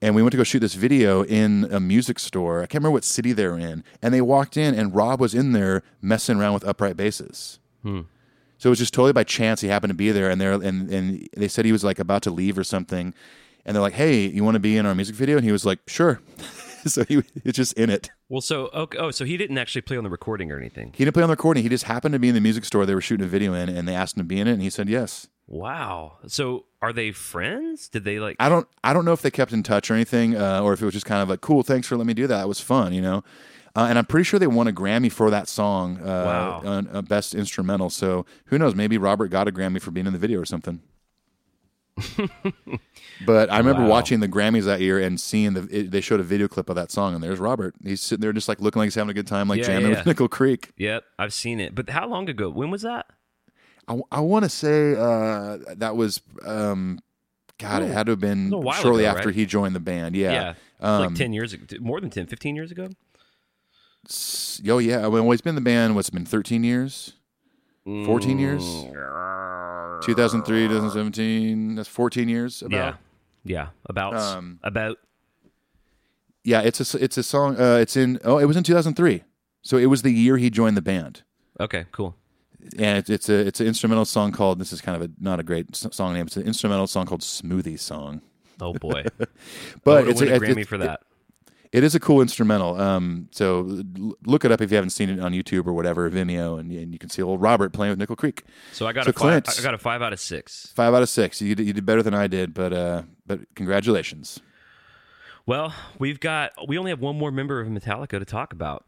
and 0.01 0.13
we 0.13 0.21
went 0.21 0.31
to 0.31 0.37
go 0.37 0.43
shoot 0.43 0.59
this 0.59 0.73
video 0.73 1.23
in 1.23 1.67
a 1.71 1.79
music 1.79 2.19
store. 2.19 2.57
I 2.59 2.63
can't 2.63 2.75
remember 2.83 2.91
what 2.91 3.05
city 3.05 3.31
they're 3.31 3.57
in. 3.57 3.81
And 4.01 4.13
they 4.13 4.19
walked 4.21 4.57
in, 4.57 4.75
and 4.75 4.93
Rob 4.93 5.21
was 5.21 5.33
in 5.33 5.53
there 5.53 5.83
messing 6.01 6.37
around 6.37 6.53
with 6.53 6.67
upright 6.67 6.97
basses. 6.97 7.59
So 8.65 8.69
it 8.69 8.71
was 8.71 8.79
just 8.79 8.95
totally 8.95 9.13
by 9.13 9.23
chance 9.23 9.61
he 9.61 9.67
happened 9.67 9.91
to 9.91 9.95
be 9.95 10.11
there, 10.11 10.27
and 10.27 10.41
they 10.41 10.47
and 10.47 10.89
and 10.89 11.29
they 11.37 11.47
said 11.47 11.65
he 11.65 11.71
was 11.71 11.83
like 11.83 11.99
about 11.99 12.23
to 12.23 12.31
leave 12.31 12.57
or 12.57 12.63
something, 12.63 13.13
and 13.63 13.75
they're 13.75 13.81
like, 13.83 13.93
"Hey, 13.93 14.25
you 14.25 14.43
want 14.43 14.55
to 14.55 14.59
be 14.59 14.75
in 14.75 14.87
our 14.87 14.95
music 14.95 15.15
video?" 15.15 15.37
And 15.37 15.45
he 15.45 15.51
was 15.51 15.67
like, 15.67 15.81
"Sure." 15.85 16.19
so 16.87 17.03
he 17.03 17.17
was 17.17 17.25
just 17.53 17.73
in 17.73 17.91
it. 17.91 18.09
Well, 18.27 18.41
so 18.41 18.71
okay, 18.73 18.97
oh, 18.97 19.11
so 19.11 19.23
he 19.23 19.37
didn't 19.37 19.59
actually 19.59 19.81
play 19.81 19.97
on 19.97 20.03
the 20.03 20.09
recording 20.09 20.51
or 20.51 20.57
anything. 20.57 20.93
He 20.97 21.05
didn't 21.05 21.13
play 21.13 21.21
on 21.21 21.29
the 21.29 21.33
recording. 21.33 21.61
He 21.61 21.69
just 21.69 21.83
happened 21.83 22.13
to 22.13 22.17
be 22.17 22.29
in 22.29 22.33
the 22.33 22.41
music 22.41 22.65
store 22.65 22.87
they 22.87 22.95
were 22.95 23.01
shooting 23.01 23.23
a 23.23 23.29
video 23.29 23.53
in, 23.53 23.69
and 23.69 23.87
they 23.87 23.93
asked 23.93 24.17
him 24.17 24.21
to 24.21 24.27
be 24.27 24.39
in 24.39 24.47
it, 24.47 24.53
and 24.53 24.63
he 24.63 24.71
said 24.71 24.89
yes. 24.89 25.27
Wow. 25.45 26.13
So 26.25 26.65
are 26.81 26.91
they 26.91 27.11
friends? 27.11 27.87
Did 27.87 28.03
they 28.03 28.17
like? 28.17 28.35
I 28.39 28.49
don't 28.49 28.67
I 28.83 28.93
don't 28.93 29.05
know 29.05 29.13
if 29.13 29.21
they 29.21 29.29
kept 29.29 29.53
in 29.53 29.61
touch 29.61 29.91
or 29.91 29.93
anything, 29.93 30.35
uh, 30.35 30.61
or 30.63 30.73
if 30.73 30.81
it 30.81 30.85
was 30.85 30.95
just 30.95 31.05
kind 31.05 31.21
of 31.21 31.29
like, 31.29 31.41
cool, 31.41 31.61
thanks 31.61 31.87
for 31.87 31.97
letting 31.97 32.07
me 32.07 32.15
do 32.15 32.25
that. 32.25 32.41
It 32.41 32.47
was 32.47 32.61
fun, 32.61 32.93
you 32.93 33.01
know. 33.03 33.23
Uh, 33.75 33.87
and 33.89 33.97
I'm 33.97 34.05
pretty 34.05 34.23
sure 34.23 34.39
they 34.39 34.47
won 34.47 34.67
a 34.67 34.71
Grammy 34.71 35.11
for 35.11 35.29
that 35.29 35.47
song, 35.49 35.97
uh, 36.01 36.61
Wow. 36.63 36.85
uh, 36.93 37.01
best 37.01 37.35
instrumental. 37.35 37.89
So 37.89 38.25
who 38.45 38.57
knows? 38.57 38.73
Maybe 38.75 38.97
Robert 38.97 39.27
got 39.27 39.47
a 39.47 39.51
Grammy 39.51 39.81
for 39.81 39.91
being 39.91 40.07
in 40.07 40.13
the 40.13 40.19
video 40.19 40.39
or 40.39 40.45
something. 40.45 40.81
but 43.25 43.49
I 43.51 43.57
remember 43.57 43.83
Wow. 43.83 43.89
watching 43.89 44.19
the 44.19 44.27
Grammys 44.27 44.65
that 44.65 44.81
year 44.81 44.99
and 44.99 45.19
seeing 45.19 45.53
the 45.53 45.67
it, 45.71 45.91
they 45.91 46.01
showed 46.01 46.19
a 46.19 46.23
video 46.23 46.47
clip 46.47 46.69
of 46.69 46.75
that 46.75 46.91
song, 46.91 47.13
and 47.13 47.23
there's 47.23 47.39
Robert. 47.39 47.73
He's 47.83 48.01
sitting 48.01 48.21
there 48.21 48.33
just 48.33 48.47
like 48.49 48.59
looking 48.59 48.79
like 48.81 48.87
he's 48.87 48.95
having 48.95 49.09
a 49.11 49.13
good 49.13 49.27
time, 49.27 49.47
like 49.47 49.59
Yeah, 49.59 49.67
jamming 49.67 49.91
yeah. 49.91 49.97
with 49.97 50.05
Nickel 50.05 50.27
Creek. 50.27 50.71
Yep, 50.77 51.03
I've 51.17 51.33
seen 51.33 51.59
it. 51.59 51.73
But 51.75 51.89
how 51.89 52.07
long 52.07 52.29
ago? 52.29 52.49
When 52.49 52.69
was 52.71 52.81
that? 52.81 53.05
I, 53.87 53.99
I 54.11 54.19
want 54.21 54.43
to 54.43 54.49
say 54.49 54.95
uh, 54.95 55.57
that 55.77 55.95
was. 55.95 56.21
Um, 56.45 56.99
God, 57.57 57.83
it 57.83 57.91
had 57.93 58.07
to 58.07 58.11
have 58.13 58.19
been 58.19 58.49
shortly 58.51 59.05
ago, 59.05 59.11
after 59.15 59.29
right? 59.29 59.35
he 59.35 59.45
joined 59.45 59.75
the 59.75 59.79
band. 59.79 60.13
Yeah. 60.13 60.55
like 60.81 61.07
Um, 61.07 61.13
10 61.13 61.31
years 61.31 61.53
ago. 61.53 61.77
More 61.79 62.01
than 62.01 62.09
10, 62.09 62.27
15 62.27 62.53
years 62.53 62.69
ago? 62.69 62.89
S- 64.07 64.61
Oh 64.67 64.77
yeah, 64.77 64.99
I 64.99 65.03
mean, 65.03 65.11
well, 65.11 65.31
he's 65.31 65.41
been 65.41 65.51
in 65.51 65.55
the 65.55 65.61
band. 65.61 65.95
What's 65.95 66.09
it 66.09 66.13
been? 66.13 66.25
Thirteen 66.25 66.63
years, 66.63 67.13
fourteen 67.83 68.39
years. 68.39 68.63
Mm. 68.63 70.01
2003, 70.03 70.67
2017. 70.67 71.75
That's 71.75 71.87
fourteen 71.89 72.29
years. 72.29 72.61
About. 72.61 72.71
Yeah. 72.77 72.93
Yeah. 73.43 73.67
About. 73.87 74.15
Um, 74.15 74.59
about. 74.63 74.97
Yeah, 76.43 76.61
it's 76.61 76.93
a 76.93 77.03
it's 77.03 77.17
a 77.17 77.23
song. 77.23 77.59
Uh, 77.59 77.77
it's 77.77 77.95
in 77.97 78.19
oh, 78.23 78.37
it 78.37 78.45
was 78.45 78.55
in 78.57 78.63
2003. 78.63 79.23
So 79.63 79.77
it 79.77 79.87
was 79.87 80.03
the 80.03 80.11
year 80.11 80.37
he 80.37 80.49
joined 80.51 80.77
the 80.77 80.81
band, 80.81 81.23
Okay, 81.59 81.85
cool. 81.91 82.15
and 82.77 82.99
it's 82.99 83.09
it's 83.09 83.29
a 83.29 83.47
it's 83.47 83.59
an 83.59 83.65
instrumental 83.65 84.05
song 84.05 84.31
called. 84.31 84.59
This 84.59 84.71
is 84.71 84.79
kind 84.79 84.95
of 85.01 85.09
a 85.09 85.11
not 85.19 85.39
a 85.39 85.43
great 85.43 85.75
song 85.75 86.13
name. 86.13 86.27
It's 86.27 86.37
an 86.37 86.43
instrumental 86.45 86.85
song 86.85 87.07
called 87.07 87.21
"Smoothie 87.21 87.79
Song." 87.79 88.21
Oh 88.61 88.73
boy, 88.73 89.05
But 89.83 90.05
I 90.05 90.09
it's 90.11 90.21
a 90.21 90.35
a, 90.35 90.39
Grammy 90.39 90.59
it- 90.61 90.67
for 90.67 90.77
that. 90.77 91.01
It 91.01 91.04
is 91.83 91.95
a 91.95 91.99
cool 91.99 92.21
instrumental. 92.21 92.79
Um, 92.79 93.27
so 93.31 93.67
l- 93.99 94.15
look 94.25 94.45
it 94.45 94.51
up 94.51 94.61
if 94.61 94.71
you 94.71 94.75
haven't 94.75 94.91
seen 94.91 95.09
it 95.09 95.19
on 95.19 95.33
YouTube 95.33 95.65
or 95.67 95.73
whatever, 95.73 96.09
Vimeo, 96.09 96.59
and, 96.59 96.71
and 96.71 96.93
you 96.93 96.99
can 96.99 97.09
see 97.09 97.21
old 97.21 97.41
Robert 97.41 97.73
playing 97.73 97.91
with 97.91 97.99
Nickel 97.99 98.15
Creek. 98.15 98.43
So 98.71 98.87
I 98.87 98.93
got 98.93 99.05
So 99.05 99.09
a 99.09 99.13
five, 99.13 99.43
I 99.47 99.61
got 99.61 99.73
a 99.73 99.77
five 99.77 100.01
out 100.01 100.13
of 100.13 100.19
six. 100.19 100.71
Five 100.75 100.93
out 100.93 101.01
of 101.01 101.09
six. 101.09 101.41
You 101.41 101.55
did, 101.55 101.67
you 101.67 101.73
did 101.73 101.85
better 101.85 102.03
than 102.03 102.13
I 102.13 102.27
did, 102.27 102.53
but 102.53 102.71
uh, 102.71 103.01
but 103.25 103.41
congratulations. 103.55 104.39
Well, 105.45 105.73
we've 105.99 106.19
got 106.19 106.51
we 106.67 106.77
only 106.77 106.91
have 106.91 107.01
one 107.01 107.17
more 107.17 107.31
member 107.31 107.59
of 107.59 107.67
Metallica 107.67 108.19
to 108.19 108.25
talk 108.25 108.53
about, 108.53 108.85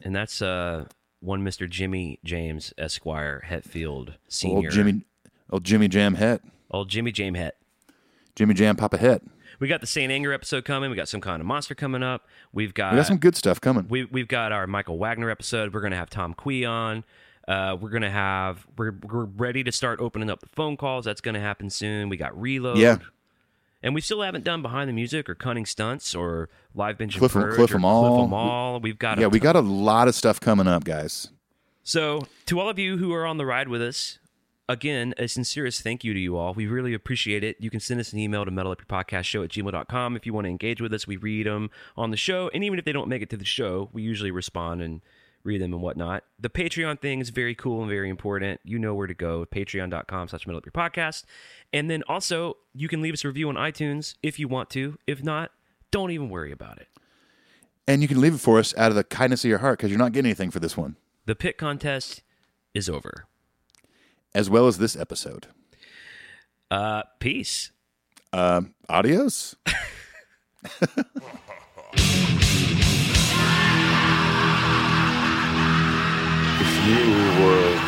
and 0.00 0.14
that's 0.14 0.42
uh 0.42 0.84
one 1.20 1.42
Mister 1.42 1.66
Jimmy 1.66 2.20
James 2.24 2.72
Esquire 2.78 3.44
Hetfield 3.48 4.14
Senior. 4.28 4.68
Old 4.68 4.70
Jimmy, 4.70 5.04
old 5.50 5.64
Jimmy 5.64 5.88
Jam 5.88 6.14
Het, 6.14 6.42
old 6.70 6.88
Jimmy 6.88 7.10
James 7.12 7.38
Het. 7.38 7.56
Jimmy 8.36 8.54
Jam 8.54 8.76
Papa 8.76 8.96
Het. 8.98 9.22
We 9.58 9.68
got 9.68 9.80
the 9.80 9.86
Saint 9.86 10.12
Anger 10.12 10.32
episode 10.32 10.64
coming. 10.64 10.90
We 10.90 10.96
got 10.96 11.08
some 11.08 11.20
kind 11.20 11.40
of 11.40 11.46
monster 11.46 11.74
coming 11.74 12.02
up. 12.02 12.26
We've 12.52 12.72
got, 12.74 12.92
We 12.92 12.98
got 12.98 13.06
some 13.06 13.18
good 13.18 13.36
stuff 13.36 13.60
coming. 13.60 13.86
we 13.88 14.04
we've 14.04 14.28
got 14.28 14.52
our 14.52 14.66
Michael 14.66 14.98
Wagener 14.98 15.30
episode. 15.30 15.74
We're 15.74 15.80
gonna 15.80 15.96
have 15.96 16.10
Tom 16.10 16.34
Quee 16.34 16.64
on. 16.64 17.04
Uh, 17.46 17.76
we're 17.80 17.90
gonna 17.90 18.10
have 18.10 18.66
we're 18.76 18.94
we're 19.10 19.24
ready 19.24 19.64
to 19.64 19.72
start 19.72 20.00
opening 20.00 20.30
up 20.30 20.40
the 20.40 20.48
phone 20.48 20.76
calls. 20.76 21.04
That's 21.04 21.20
gonna 21.20 21.40
happen 21.40 21.70
soon. 21.70 22.08
We 22.08 22.16
got 22.16 22.38
reload. 22.40 22.78
Yeah. 22.78 22.98
And 23.82 23.94
we 23.94 24.00
still 24.00 24.22
haven't 24.22 24.42
done 24.44 24.60
behind 24.60 24.88
the 24.88 24.92
music 24.92 25.28
or 25.30 25.34
cunning 25.36 25.64
stunts 25.64 26.14
or 26.14 26.48
live 26.74 27.00
and 27.00 27.12
Cliff 27.14 27.32
Purge 27.32 27.54
Cliff 27.54 27.72
'Em 27.74 27.84
All. 27.84 28.18
Cliff 28.24 28.32
all. 28.32 28.80
We've 28.80 28.98
got 28.98 29.18
yeah, 29.20 29.28
we 29.28 29.38
got 29.38 29.54
a 29.56 29.60
lot 29.60 30.08
of 30.08 30.14
stuff 30.16 30.40
coming 30.40 30.66
up, 30.66 30.82
guys. 30.84 31.30
So, 31.84 32.26
to 32.46 32.60
all 32.60 32.68
of 32.68 32.78
you 32.78 32.98
who 32.98 33.14
are 33.14 33.24
on 33.24 33.38
the 33.38 33.46
ride 33.46 33.68
with 33.68 33.80
us, 33.80 34.18
again, 34.68 35.14
a 35.18 35.26
sincerest 35.26 35.82
thank 35.82 36.04
you 36.04 36.12
to 36.12 36.20
you 36.20 36.36
all. 36.36 36.54
We 36.54 36.66
really 36.66 36.94
appreciate 36.94 37.42
it. 37.42 37.56
You 37.58 37.70
can 37.70 37.80
send 37.80 38.00
us 38.00 38.12
an 38.12 38.18
email 38.18 38.44
to 38.44 38.50
metalupyourpodcastshow 38.50 39.44
at 39.44 39.50
gmail.com 39.50 40.16
if 40.16 40.26
you 40.26 40.32
want 40.32 40.44
to 40.44 40.50
engage 40.50 40.80
with 40.80 40.92
us. 40.92 41.06
We 41.06 41.16
read 41.16 41.46
them 41.46 41.70
on 41.96 42.10
the 42.10 42.16
show. 42.16 42.50
And 42.52 42.62
even 42.64 42.78
if 42.78 42.84
they 42.84 42.92
don't 42.92 43.08
make 43.08 43.22
it 43.22 43.30
to 43.30 43.36
the 43.36 43.44
show, 43.44 43.88
we 43.92 44.02
usually 44.02 44.30
respond 44.30 44.82
and 44.82 45.00
read 45.44 45.60
them 45.60 45.72
and 45.72 45.82
whatnot. 45.82 46.24
The 46.38 46.50
Patreon 46.50 47.00
thing 47.00 47.20
is 47.20 47.30
very 47.30 47.54
cool 47.54 47.80
and 47.80 47.88
very 47.88 48.10
important. 48.10 48.60
You 48.64 48.78
know 48.78 48.94
where 48.94 49.06
to 49.06 49.14
go. 49.14 49.46
Patreon.com 49.46 50.28
slash 50.28 50.44
metalupyourpodcast. 50.44 51.24
And 51.72 51.90
then 51.90 52.02
also, 52.08 52.58
you 52.74 52.88
can 52.88 53.00
leave 53.00 53.14
us 53.14 53.24
a 53.24 53.28
review 53.28 53.48
on 53.48 53.54
iTunes 53.54 54.14
if 54.22 54.38
you 54.38 54.48
want 54.48 54.70
to. 54.70 54.98
If 55.06 55.22
not, 55.22 55.52
don't 55.90 56.10
even 56.10 56.28
worry 56.28 56.52
about 56.52 56.78
it. 56.78 56.88
And 57.86 58.02
you 58.02 58.08
can 58.08 58.20
leave 58.20 58.34
it 58.34 58.40
for 58.40 58.58
us 58.58 58.76
out 58.76 58.90
of 58.90 58.96
the 58.96 59.04
kindness 59.04 59.44
of 59.44 59.48
your 59.48 59.58
heart 59.58 59.78
because 59.78 59.90
you're 59.90 59.98
not 59.98 60.12
getting 60.12 60.26
anything 60.28 60.50
for 60.50 60.60
this 60.60 60.76
one, 60.76 60.96
The 61.24 61.34
pit 61.34 61.56
contest 61.56 62.22
is 62.74 62.90
over. 62.90 63.27
As 64.34 64.50
well 64.50 64.66
as 64.66 64.78
this 64.78 64.96
episode. 64.96 65.48
Uh, 66.70 67.02
peace. 67.18 67.70
Um, 68.32 68.74
adios. 68.88 69.56
if 69.66 69.76
you 76.86 77.04
were 77.42 77.78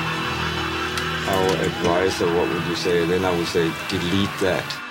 our 1.28 1.50
advisor, 1.62 2.26
what 2.34 2.48
would 2.48 2.64
you 2.66 2.76
say? 2.76 3.04
Then 3.04 3.24
I 3.24 3.36
would 3.36 3.46
say 3.46 3.70
delete 3.88 4.30
that. 4.40 4.89